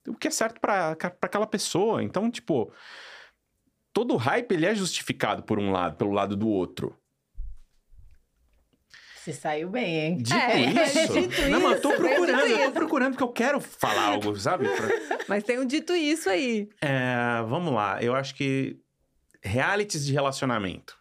o 0.06 0.14
que 0.14 0.28
é 0.28 0.30
certo 0.30 0.60
pra 0.60 0.96
aquela 1.20 1.48
pessoa. 1.48 2.04
Então, 2.04 2.30
tipo. 2.30 2.72
Todo 3.92 4.16
hype 4.16 4.52
ele 4.52 4.66
é 4.66 4.74
justificado 4.74 5.42
por 5.42 5.58
um 5.58 5.72
lado, 5.72 5.96
pelo 5.96 6.12
lado 6.12 6.36
do 6.36 6.48
outro. 6.48 6.96
Se 9.32 9.40
saiu 9.40 9.68
bem, 9.70 9.96
hein? 10.00 10.16
Dito 10.18 10.34
É, 10.34 10.60
isso. 10.84 11.12
dito 11.12 11.48
não, 11.48 11.60
mas 11.60 11.72
eu 11.76 11.80
tô 11.82 11.92
procurando, 11.92 12.46
eu 12.46 12.64
tô 12.66 12.72
procurando 12.72 13.10
porque 13.12 13.24
eu 13.24 13.32
quero 13.32 13.60
falar 13.60 14.02
algo, 14.14 14.36
sabe? 14.36 14.68
Pra- 14.68 14.88
Mas 15.28 15.44
tem 15.44 15.58
um 15.60 15.64
dito 15.66 15.92
isso 15.94 16.28
aí. 16.28 16.68
É, 16.80 17.42
vamos 17.48 17.72
lá, 17.72 18.02
eu 18.02 18.14
acho 18.14 18.34
que 18.34 18.76
realities 19.42 20.04
de 20.04 20.12
relacionamento. 20.12 20.98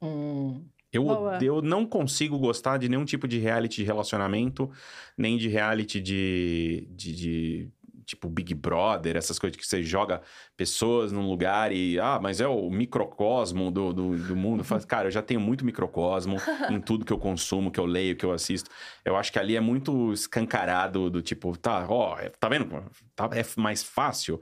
Hum, 0.00 0.64
Eu, 0.92 1.02
Boa. 1.04 1.38
eu 1.42 1.60
não 1.60 1.84
consigo 1.84 2.38
gostar 2.38 2.78
de 2.78 2.88
nenhum 2.88 3.04
tipo 3.04 3.26
de 3.28 3.38
reality 3.38 3.76
de 3.78 3.84
relacionamento, 3.84 4.70
nem 5.16 5.36
de 5.36 5.48
reality 5.48 6.00
de, 6.00 6.86
de, 6.90 7.12
de, 7.14 7.70
tipo 8.08 8.28
Big 8.28 8.54
Brother, 8.54 9.16
essas 9.16 9.38
coisas 9.38 9.56
que 9.56 9.66
você 9.66 9.82
joga 9.82 10.22
pessoas 10.56 11.12
num 11.12 11.28
lugar 11.28 11.70
e, 11.70 12.00
ah, 12.00 12.18
mas 12.20 12.40
é 12.40 12.48
o 12.48 12.70
microcosmo 12.70 13.70
do, 13.70 13.92
do, 13.92 14.16
do 14.16 14.34
mundo. 14.34 14.64
Faz, 14.64 14.84
Cara, 14.84 15.08
eu 15.08 15.10
já 15.10 15.20
tenho 15.22 15.38
muito 15.40 15.64
microcosmo 15.64 16.36
em 16.70 16.80
tudo 16.80 17.04
que 17.04 17.12
eu 17.12 17.18
consumo, 17.18 17.70
que 17.70 17.78
eu 17.78 17.84
leio, 17.86 18.16
que 18.16 18.24
eu 18.24 18.32
assisto. 18.32 18.70
Eu 19.04 19.14
acho 19.16 19.30
que 19.30 19.38
ali 19.38 19.54
é 19.56 19.60
muito 19.60 20.12
escancarado 20.12 21.10
do 21.10 21.20
tipo, 21.20 21.56
tá, 21.56 21.86
ó, 21.88 22.18
é- 22.18 22.30
tá 22.30 22.48
vendo? 22.48 22.82
Tá, 23.14 23.28
é 23.34 23.44
mais 23.60 23.82
fácil. 23.82 24.40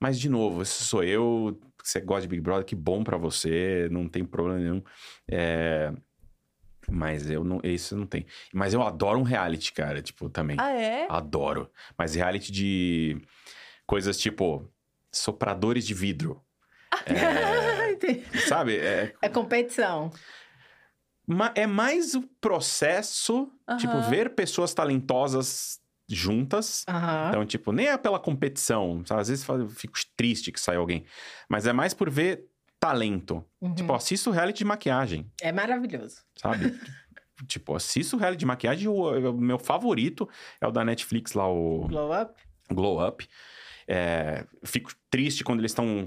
Mas, 0.00 0.18
de 0.18 0.28
novo, 0.28 0.62
esse 0.62 0.82
sou 0.82 1.04
eu, 1.04 1.60
você 1.82 2.00
gosta 2.00 2.22
de 2.22 2.28
Big 2.28 2.40
Brother, 2.42 2.64
que 2.64 2.74
bom 2.74 3.04
pra 3.04 3.16
você, 3.16 3.88
não 3.90 4.08
tem 4.08 4.24
problema 4.24 4.58
nenhum. 4.58 4.82
É, 5.30 5.92
Mas 6.90 7.30
eu 7.30 7.44
não, 7.44 7.60
isso 7.62 7.96
não 7.96 8.06
tem. 8.06 8.26
Mas 8.52 8.74
eu 8.74 8.82
adoro 8.82 9.18
um 9.18 9.22
reality, 9.22 9.72
cara, 9.72 10.02
tipo, 10.02 10.28
também. 10.28 10.56
Ah, 10.60 10.70
é? 10.72 11.06
Adoro. 11.08 11.70
Mas 11.96 12.14
reality 12.14 12.50
de 12.52 13.20
coisas 13.86 14.18
tipo 14.18 14.68
sopradores 15.10 15.86
de 15.86 15.94
vidro. 15.94 16.42
entendi. 17.92 18.22
Sabe? 18.46 18.76
É, 18.76 19.14
É 19.22 19.28
competição. 19.28 20.10
ma- 21.26 21.52
é 21.54 21.66
mais 21.66 22.14
o 22.14 22.22
processo, 22.40 23.50
tipo, 23.78 23.96
Aham. 23.96 24.10
ver 24.10 24.34
pessoas 24.34 24.74
talentosas 24.74 25.80
juntas. 26.08 26.84
Aham. 26.88 27.28
Então, 27.28 27.46
tipo, 27.46 27.72
nem 27.72 27.86
é 27.88 27.96
pela 27.96 28.18
competição. 28.18 29.02
Sabe? 29.06 29.20
Às 29.20 29.28
vezes 29.28 29.48
eu 29.48 29.68
fico 29.68 29.94
triste 30.16 30.50
que 30.52 30.60
sai 30.60 30.76
alguém. 30.76 31.04
Mas 31.48 31.66
é 31.66 31.72
mais 31.72 31.94
por 31.94 32.10
ver 32.10 32.44
talento. 32.82 33.44
Uhum. 33.60 33.74
Tipo, 33.76 33.94
assisto 33.94 34.32
reality 34.32 34.58
de 34.58 34.64
maquiagem. 34.64 35.30
É 35.40 35.52
maravilhoso. 35.52 36.16
sabe? 36.36 36.76
tipo, 37.46 37.76
assisto 37.76 38.16
reality 38.16 38.40
de 38.40 38.46
maquiagem. 38.46 38.88
O, 38.88 39.30
o 39.30 39.32
meu 39.40 39.56
favorito 39.58 40.28
é 40.60 40.66
o 40.66 40.72
da 40.72 40.84
Netflix 40.84 41.32
lá, 41.32 41.48
o 41.48 41.86
Blow 41.86 42.10
up. 42.12 42.34
Glow 42.72 43.06
Up. 43.06 43.24
É, 43.86 44.46
fico 44.64 44.90
triste 45.10 45.42
quando 45.44 45.58
eles 45.60 45.72
estão. 45.72 46.06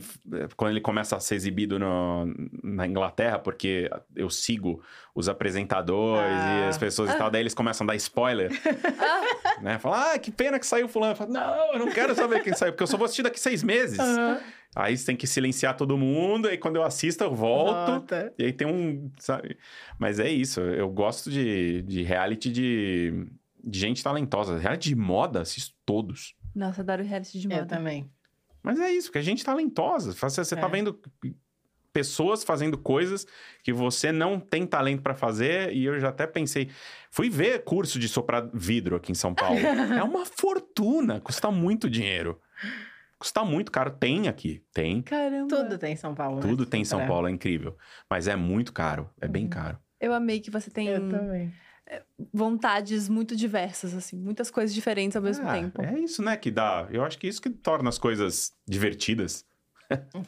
Quando 0.56 0.72
ele 0.72 0.82
começa 0.82 1.16
a 1.16 1.20
ser 1.20 1.36
exibido 1.36 1.78
no- 1.78 2.26
na 2.64 2.88
Inglaterra, 2.88 3.38
porque 3.38 3.90
eu 4.16 4.30
sigo 4.30 4.82
os 5.14 5.28
apresentadores 5.30 6.26
Ah. 6.42 6.60
e 6.66 6.70
as 6.70 6.78
pessoas 6.78 7.14
e 7.14 7.18
tal, 7.18 7.30
daí 7.30 7.42
eles 7.42 7.54
começam 7.54 7.86
a 7.86 7.88
dar 7.90 7.96
spoiler. 7.98 8.50
né? 9.62 9.78
Fala, 9.78 10.14
ah, 10.14 10.20
que 10.20 10.32
pena 10.32 10.58
que 10.58 10.66
saiu 10.66 10.88
fulano. 10.88 11.12
Eu 11.12 11.18
falo, 11.18 11.34
não, 11.34 11.74
eu 11.74 11.80
não 11.80 11.92
quero 11.92 12.16
saber 12.16 12.42
quem 12.44 12.54
saiu, 12.54 12.72
porque 12.72 12.84
eu 12.84 12.88
só 12.88 12.98
vou 12.98 13.06
assistir 13.06 13.24
daqui 13.24 13.40
seis 13.40 13.62
meses. 13.62 14.00
Aham. 14.00 14.40
Aí 14.76 14.98
você 14.98 15.06
tem 15.06 15.16
que 15.16 15.26
silenciar 15.26 15.78
todo 15.78 15.98
mundo, 15.98 16.50
e 16.50 16.58
quando 16.58 16.76
eu 16.76 16.84
assisto, 16.84 17.24
eu 17.24 17.34
volto. 17.34 17.92
Volta. 17.92 18.34
E 18.38 18.44
aí 18.44 18.52
tem 18.52 18.68
um, 18.68 19.10
sabe? 19.18 19.58
Mas 19.98 20.20
é 20.20 20.30
isso, 20.30 20.60
eu 20.60 20.90
gosto 20.90 21.32
de, 21.32 21.82
de 21.84 22.04
reality 22.04 22.52
de, 22.52 23.26
de 23.64 23.80
gente 23.80 24.04
talentosa. 24.04 24.58
Reality 24.58 24.90
de 24.90 24.96
moda, 24.96 25.42
assisto 25.42 25.74
todos. 25.86 26.36
Nossa, 26.54 26.82
adoro 26.82 27.04
reality 27.04 27.40
de 27.40 27.48
Eu 27.48 27.52
moda. 27.52 27.66
também. 27.66 28.10
Mas 28.62 28.80
é 28.80 28.92
isso, 28.92 29.08
porque 29.08 29.20
é 29.20 29.22
gente 29.22 29.46
talentosa. 29.46 30.12
Você, 30.12 30.44
você 30.44 30.56
tá 30.56 30.68
É. 30.68 30.70
vendo 30.72 31.00
pessoas 31.94 32.44
fazendo 32.44 32.78
coisas 32.78 33.26
que 33.64 33.72
você 33.72 34.12
não 34.12 34.38
tem 34.40 34.66
talento 34.66 35.02
pra 35.02 35.14
fazer. 35.14 35.72
E 35.74 35.86
eu 35.86 35.98
já 36.00 36.10
até 36.10 36.28
pensei... 36.28 36.70
Fui 37.10 37.30
ver 37.30 37.64
curso 37.64 37.98
de 37.98 38.10
soprar 38.10 38.50
vidro 38.54 38.98
aqui 38.98 39.12
em 39.12 39.16
São 39.16 39.34
Paulo. 39.34 39.58
é 39.98 40.04
uma 40.04 40.26
fortuna, 40.26 41.22
custa 41.22 41.50
muito 41.52 41.90
dinheiro. 41.90 42.42
Custa 43.18 43.44
muito 43.46 43.72
caro. 43.72 43.92
Tem 43.92 44.28
aqui, 44.28 44.64
tem. 44.74 45.02
Caramba. 45.02 45.48
Tudo 45.48 45.78
tem 45.78 45.94
em 45.94 45.96
São 45.96 46.14
Paulo. 46.14 46.36
né? 46.38 46.42
Tudo 46.42 46.66
tem 46.66 46.82
em 46.82 46.86
São 46.86 47.06
Paulo, 47.08 47.28
é 47.28 47.32
incrível. 47.32 47.78
Mas 48.10 48.28
é 48.28 48.36
muito 48.36 48.74
caro, 48.74 49.10
é 49.22 49.28
bem 49.28 49.44
Uhum. 49.46 49.50
caro. 49.50 49.80
Eu 50.00 50.14
amei 50.14 50.40
que 50.42 50.52
você 50.52 50.70
tem 50.70 50.88
Eu 50.90 51.10
também. 51.10 51.54
vontades 52.34 53.08
muito 53.10 53.36
diversas, 53.36 53.94
assim. 53.94 54.18
Muitas 54.18 54.52
coisas 54.52 54.74
diferentes 54.74 55.16
ao 55.16 55.22
mesmo 55.24 55.48
Ah, 55.48 55.54
tempo. 55.54 55.82
É 55.82 56.00
isso, 56.00 56.22
né, 56.22 56.36
que 56.36 56.52
dá. 56.52 56.88
Eu 56.92 57.04
acho 57.04 57.18
que 57.18 57.28
isso 57.28 57.42
que 57.42 57.50
torna 57.50 57.90
as 57.90 57.98
coisas 57.98 58.52
divertidas. 58.68 59.46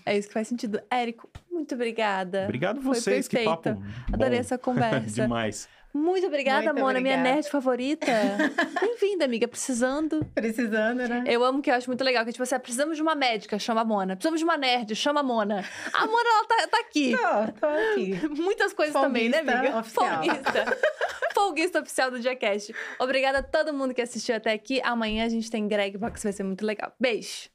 É 0.05 0.17
isso 0.17 0.27
que 0.27 0.33
faz 0.35 0.47
sentido. 0.47 0.79
Érico, 0.89 1.29
muito 1.51 1.73
obrigada. 1.73 2.43
Obrigado 2.43 2.79
Foi 2.81 2.93
vocês, 2.95 3.27
que 3.27 3.43
papo 3.43 3.63
perfeita. 3.63 3.89
Adorei 4.13 4.35
bom. 4.37 4.39
essa 4.41 4.57
conversa. 4.59 5.21
Demais. 5.23 5.67
Muito 5.93 6.27
obrigada, 6.27 6.73
Muito 6.73 6.79
Mona, 6.79 6.99
minha 6.99 7.15
obrigada. 7.15 7.35
nerd 7.35 7.49
favorita. 7.49 8.05
Bem-vinda, 8.79 9.25
amiga. 9.25 9.47
Precisando. 9.47 10.23
Precisando, 10.35 11.07
né? 11.07 11.23
Eu 11.25 11.43
amo 11.43 11.61
que 11.61 11.71
eu 11.71 11.73
acho 11.75 11.89
muito 11.89 12.03
legal. 12.03 12.23
Que, 12.23 12.31
tipo 12.31 12.43
assim, 12.43 12.59
precisamos 12.59 12.97
de 12.97 13.01
uma 13.01 13.15
médica, 13.15 13.57
chama 13.57 13.81
a 13.81 13.85
Mona. 13.85 14.15
Precisamos 14.15 14.39
de 14.39 14.43
uma 14.43 14.57
nerd, 14.57 14.95
chama 14.95 15.21
a 15.21 15.23
Mona. 15.23 15.65
A 15.93 16.05
Mona, 16.05 16.29
ela 16.29 16.45
tá, 16.45 16.67
tá 16.67 16.79
aqui. 16.79 17.15
Tô, 17.17 17.59
tô 17.59 17.65
aqui. 17.65 18.27
Muitas 18.41 18.73
coisas 18.73 18.93
também, 18.93 19.29
né, 19.29 19.37
Folguista 19.39 19.59
amiga? 19.59 19.79
oficial. 19.79 20.23
Folguista. 20.23 20.77
Folguista 21.33 21.79
oficial 21.81 22.11
do 22.11 22.19
Diacast. 22.19 22.75
Obrigada 22.99 23.39
a 23.39 23.43
todo 23.43 23.73
mundo 23.73 23.93
que 23.93 24.01
assistiu 24.01 24.35
até 24.35 24.51
aqui. 24.53 24.79
Amanhã 24.83 25.25
a 25.25 25.29
gente 25.29 25.49
tem 25.49 25.67
Greg 25.67 25.97
Box, 25.97 26.21
vai 26.23 26.33
ser 26.33 26.43
muito 26.43 26.65
legal. 26.65 26.93
Beijo. 26.99 27.49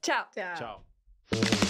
Tchau. 0.00 0.26
Tchau. 0.34 0.54
Tchau. 0.54 1.69